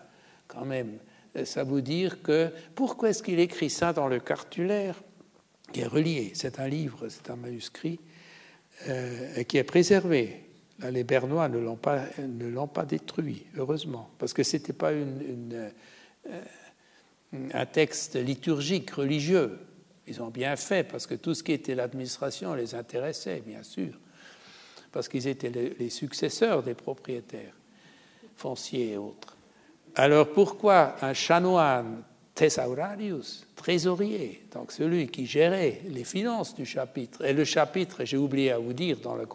quand 0.48 0.66
même, 0.66 1.00
ça 1.46 1.64
veut 1.64 1.82
dire 1.82 2.22
que 2.22 2.52
pourquoi 2.76 3.10
est-ce 3.10 3.24
qu'il 3.24 3.40
écrit 3.40 3.70
ça 3.70 3.94
dans 3.94 4.08
le 4.08 4.20
cartulaire? 4.20 5.02
Qui 5.72 5.82
est 5.82 5.88
relié. 5.88 6.32
C'est 6.34 6.60
un 6.60 6.68
livre, 6.68 7.10
c'est 7.10 7.30
un 7.30 7.36
manuscrit 7.36 8.00
euh, 8.88 9.44
qui 9.44 9.58
est 9.58 9.64
préservé. 9.64 10.44
les 10.92 11.04
Bernois 11.04 11.50
ne 11.50 11.60
l'ont 11.60 11.76
pas, 11.76 12.04
ne 12.20 12.48
l'ont 12.48 12.68
pas 12.68 12.86
détruit, 12.86 13.46
heureusement, 13.58 14.10
parce 14.18 14.34
que 14.34 14.44
ce 14.44 14.58
n'était 14.58 14.74
pas 14.74 14.92
euh, 14.92 15.70
un 17.54 17.66
texte 17.66 18.16
liturgique, 18.16 18.92
religieux. 18.92 19.60
Ils 20.08 20.22
ont 20.22 20.30
bien 20.30 20.56
fait, 20.56 20.84
parce 20.84 21.06
que 21.06 21.16
tout 21.16 21.36
ce 21.36 21.44
qui 21.44 21.52
était 21.52 21.76
l'administration 21.76 22.54
les 22.56 22.74
intéressait, 22.74 23.44
bien 23.46 23.64
sûr, 23.64 23.94
parce 24.92 25.08
qu'ils 25.08 25.28
étaient 25.28 25.52
les 25.52 25.90
successeurs 25.90 26.64
des 26.64 26.74
propriétaires 26.74 27.54
fonciers 28.36 28.94
et 28.94 28.98
autres. 28.98 29.36
Alors 29.96 30.32
pourquoi 30.32 30.96
un 31.02 31.14
chanoine 31.14 32.04
thesaurarius, 32.40 33.46
trésorier, 33.54 34.46
donc 34.54 34.72
celui 34.72 35.10
qui 35.10 35.26
gérait 35.26 35.82
les 35.90 36.06
finances 36.06 36.56
du 36.56 36.66
chapitre. 36.66 37.26
Et 37.26 37.34
le 37.34 37.44
chapitre, 37.44 38.06
j'ai 38.06 38.16
oublié 38.16 38.54
à 38.54 38.60
vous 38.60 38.72
dire, 38.72 38.98
dans 39.00 39.16
le, 39.16 39.28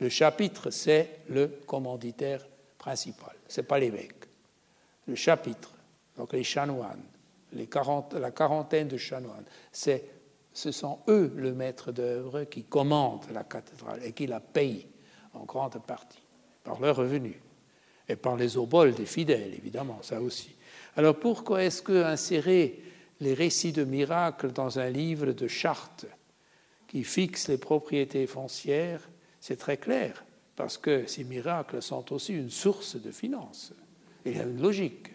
le 0.00 0.08
chapitre, 0.08 0.70
c'est 0.70 1.18
le 1.28 1.48
commanditaire 1.66 2.40
principal, 2.78 3.34
ce 3.46 3.60
n'est 3.60 3.66
pas 3.66 3.78
l'évêque. 3.78 4.24
Le 5.06 5.14
chapitre, 5.14 5.70
donc 6.16 6.32
les 6.32 6.44
chanoines, 6.44 7.02
les 7.52 7.68
la 8.18 8.30
quarantaine 8.30 8.88
de 8.88 8.96
chanoines, 8.96 9.44
ce 9.70 10.72
sont 10.72 11.00
eux 11.08 11.30
le 11.36 11.52
maître 11.52 11.92
d'œuvre 11.92 12.44
qui 12.44 12.62
commande 12.64 13.26
la 13.34 13.44
cathédrale 13.44 14.00
et 14.02 14.12
qui 14.12 14.26
la 14.26 14.40
paye 14.40 14.86
en 15.34 15.44
grande 15.44 15.78
partie 15.86 16.22
par 16.64 16.80
leurs 16.80 16.96
revenus 16.96 17.36
et 18.08 18.16
par 18.16 18.34
les 18.36 18.56
oboles 18.56 18.94
des 18.94 19.04
fidèles, 19.04 19.52
évidemment, 19.52 19.98
ça 20.00 20.22
aussi. 20.22 20.55
Alors 20.96 21.16
pourquoi 21.16 21.62
est-ce 21.62 21.82
que 21.82 22.04
insérer 22.04 22.82
les 23.20 23.34
récits 23.34 23.72
de 23.72 23.84
miracles 23.84 24.52
dans 24.52 24.78
un 24.78 24.88
livre 24.88 25.32
de 25.32 25.46
chartes 25.46 26.06
qui 26.88 27.04
fixe 27.04 27.48
les 27.48 27.58
propriétés 27.58 28.26
foncières 28.26 29.08
C'est 29.40 29.56
très 29.56 29.76
clair, 29.76 30.24
parce 30.54 30.78
que 30.78 31.06
ces 31.06 31.24
miracles 31.24 31.82
sont 31.82 32.12
aussi 32.12 32.32
une 32.32 32.50
source 32.50 32.96
de 32.96 33.10
finances. 33.10 33.72
Il 34.24 34.36
y 34.36 34.40
a 34.40 34.44
une 34.44 34.60
logique. 34.60 35.10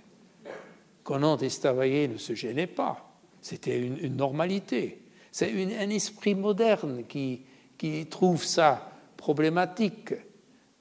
Conan 1.03 1.35
d'Estavayer 1.35 2.07
ne 2.07 2.17
se 2.17 2.35
gênait 2.35 2.67
pas, 2.67 3.11
c'était 3.41 3.79
une, 3.79 4.15
normalité. 4.15 5.01
C'est 5.31 5.51
un 5.51 5.89
esprit 5.89 6.35
moderne 6.35 7.05
qui, 7.07 7.41
qui 7.77 8.05
trouve 8.05 8.43
ça 8.43 8.91
problématique. 9.17 10.13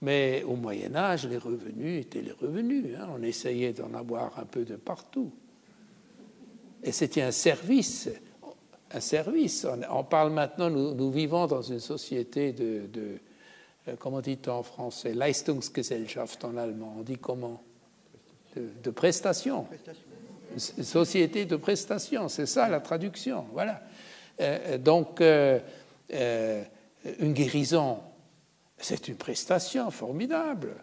Mais 0.03 0.43
au 0.45 0.57
Moyen 0.57 0.95
Âge, 0.97 1.27
les 1.27 1.37
revenus 1.37 2.01
étaient 2.01 2.23
les 2.23 2.33
revenus. 2.33 2.97
Hein. 2.99 3.09
On 3.15 3.23
essayait 3.23 3.73
d'en 3.73 3.93
avoir 3.95 4.39
un 4.39 4.47
peu 4.47 4.65
de 4.65 4.77
partout. 4.77 5.31
Et 6.83 6.93
c'était 6.93 7.23
un 7.23 7.33
service. 7.33 8.09
Un 8.93 9.01
service. 9.01 9.67
On, 9.91 10.03
parle 10.05 10.33
maintenant, 10.33 10.71
nous, 10.71 11.11
vivons 11.11 11.47
dans 11.47 11.63
une 11.63 11.81
société 11.81 12.53
de, 12.53 12.89
euh, 13.89 13.97
comment 13.99 14.21
dit-on 14.21 14.53
en 14.53 14.63
français, 14.63 15.13
Leistungsgesellschaft 15.13 16.45
en 16.45 16.57
allemand. 16.57 16.95
On 16.99 17.03
dit 17.03 17.19
comment? 17.19 17.63
De, 18.57 18.91
prestations. 18.91 19.67
Une 20.53 20.59
société 20.59 21.45
de 21.45 21.55
prestations, 21.55 22.29
c'est 22.29 22.47
ça 22.47 22.69
la 22.69 22.81
traduction. 22.81 23.45
Voilà. 23.53 23.81
Euh, 24.41 24.77
donc, 24.79 25.21
euh, 25.21 25.61
une 27.21 27.33
guérison 27.33 27.99
c'est 28.81 29.09
une 29.09 29.17
prestation 29.17 29.91
formidable. 29.91 30.77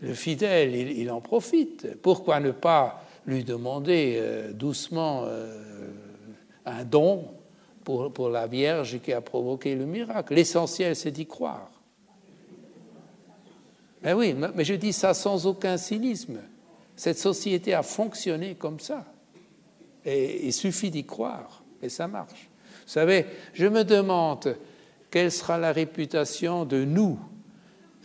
Le 0.00 0.14
fidèle, 0.14 0.74
il, 0.74 1.10
en 1.10 1.20
profite. 1.20 1.96
Pourquoi 2.02 2.40
ne 2.40 2.50
pas 2.50 3.02
lui 3.26 3.44
demander 3.44 4.16
euh, 4.18 4.52
doucement, 4.52 5.22
euh, 5.24 5.90
un 6.66 6.84
don 6.84 7.28
pour, 7.84 8.28
la 8.28 8.46
Vierge 8.46 9.00
qui 9.00 9.12
a 9.12 9.20
provoqué 9.20 9.74
le 9.74 9.86
miracle? 9.86 10.34
L'essentiel, 10.34 10.94
c'est 10.94 11.10
d'y 11.10 11.26
croire. 11.26 11.70
Mais 14.02 14.12
oui, 14.12 14.34
mais 14.54 14.64
je 14.64 14.74
dis 14.74 14.92
ça 14.92 15.14
sans 15.14 15.46
aucun 15.46 15.78
cynisme. 15.78 16.40
Cette 16.94 17.18
société 17.18 17.72
a 17.72 17.82
fonctionné 17.82 18.54
comme 18.54 18.78
ça. 18.78 19.06
Il 20.04 20.52
suffit 20.52 20.90
d'y 20.90 21.06
croire, 21.06 21.62
et 21.80 21.88
ça 21.88 22.06
marche. 22.06 22.50
Vous 22.84 22.92
savez, 22.92 23.24
je 23.54 23.66
me 23.66 23.82
demande 23.82 24.54
quelle 25.14 25.30
sera 25.30 25.58
la 25.58 25.70
réputation 25.70 26.64
de 26.64 26.84
nous 26.84 27.20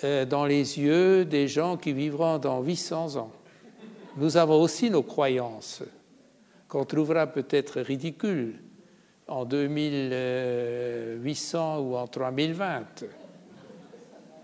euh, 0.04 0.26
dans 0.26 0.46
les 0.46 0.78
yeux 0.78 1.26
des 1.26 1.48
gens 1.48 1.76
qui 1.76 1.92
vivront 1.92 2.38
dans 2.38 2.62
800 2.62 3.16
ans? 3.16 3.32
Nous 4.18 4.38
avons 4.38 4.62
aussi 4.62 4.92
nos 4.92 5.02
croyances, 5.02 5.82
qu'on 6.68 6.86
trouvera 6.86 7.26
peut-être 7.26 7.82
ridicules 7.82 8.60
en 9.28 9.44
2800 9.44 11.80
ou 11.80 11.96
en 11.96 12.06
3020. 12.06 13.06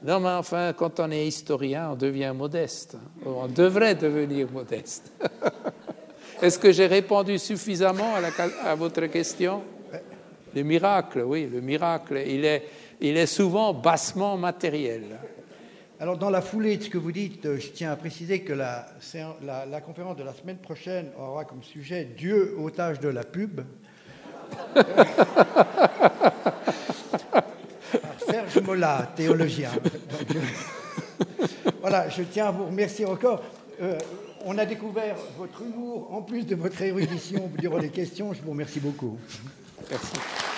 Non, 0.01 0.19
mais 0.19 0.29
enfin, 0.29 0.73
quand 0.73 0.99
on 0.99 1.11
est 1.11 1.27
historien, 1.27 1.91
on 1.91 1.95
devient 1.95 2.33
modeste. 2.35 2.97
On 3.23 3.45
devrait 3.45 3.93
devenir 3.93 4.51
modeste. 4.51 5.11
Est-ce 6.41 6.57
que 6.57 6.71
j'ai 6.71 6.87
répondu 6.87 7.37
suffisamment 7.37 8.15
à, 8.63 8.73
votre 8.73 9.05
question? 9.05 9.61
Le 10.55 10.63
miracle, 10.63 11.21
oui, 11.25 11.49
le 11.51 11.59
miracle, 11.59 12.23
il 12.25 12.45
est, 12.45 12.63
il 13.01 13.17
est 13.17 13.25
souvent 13.25 13.73
bassement 13.73 14.37
matériel. 14.37 15.03
Alors, 15.99 16.17
dans 16.17 16.29
la 16.29 16.41
foulée 16.41 16.77
de 16.77 16.83
ce 16.83 16.89
que 16.89 16.97
vous 16.97 17.11
dites, 17.11 17.45
euh, 17.45 17.59
je 17.59 17.67
tiens 17.67 17.91
à 17.91 17.97
préciser 17.97 18.41
que 18.41 18.53
la, 18.53 18.87
la 19.69 19.81
conférence 19.81 20.15
de 20.15 20.23
la 20.23 20.33
semaine 20.33 20.57
prochaine 20.57 21.09
aura 21.17 21.43
comme 21.45 21.61
sujet 21.61 22.05
Dieu 22.17 22.55
otage 22.57 23.01
de 23.01 23.09
la 23.09 23.23
pub. 23.23 23.61
Serge 28.29 28.61
Mola, 28.61 29.11
théologien. 29.15 29.71
voilà, 31.81 32.07
je 32.09 32.23
tiens 32.23 32.47
à 32.47 32.51
vous 32.51 32.67
remercier 32.67 33.05
encore. 33.05 33.43
Euh, 33.81 33.97
on 34.45 34.57
a 34.57 34.65
découvert 34.65 35.15
votre 35.37 35.61
humour 35.61 36.13
en 36.13 36.21
plus 36.21 36.45
de 36.45 36.55
votre 36.55 36.81
érudition 36.81 37.51
durant 37.57 37.77
les 37.77 37.89
questions. 37.89 38.33
Je 38.33 38.41
vous 38.41 38.51
remercie 38.51 38.79
beaucoup. 38.79 39.17
Obrigado. 39.85 40.54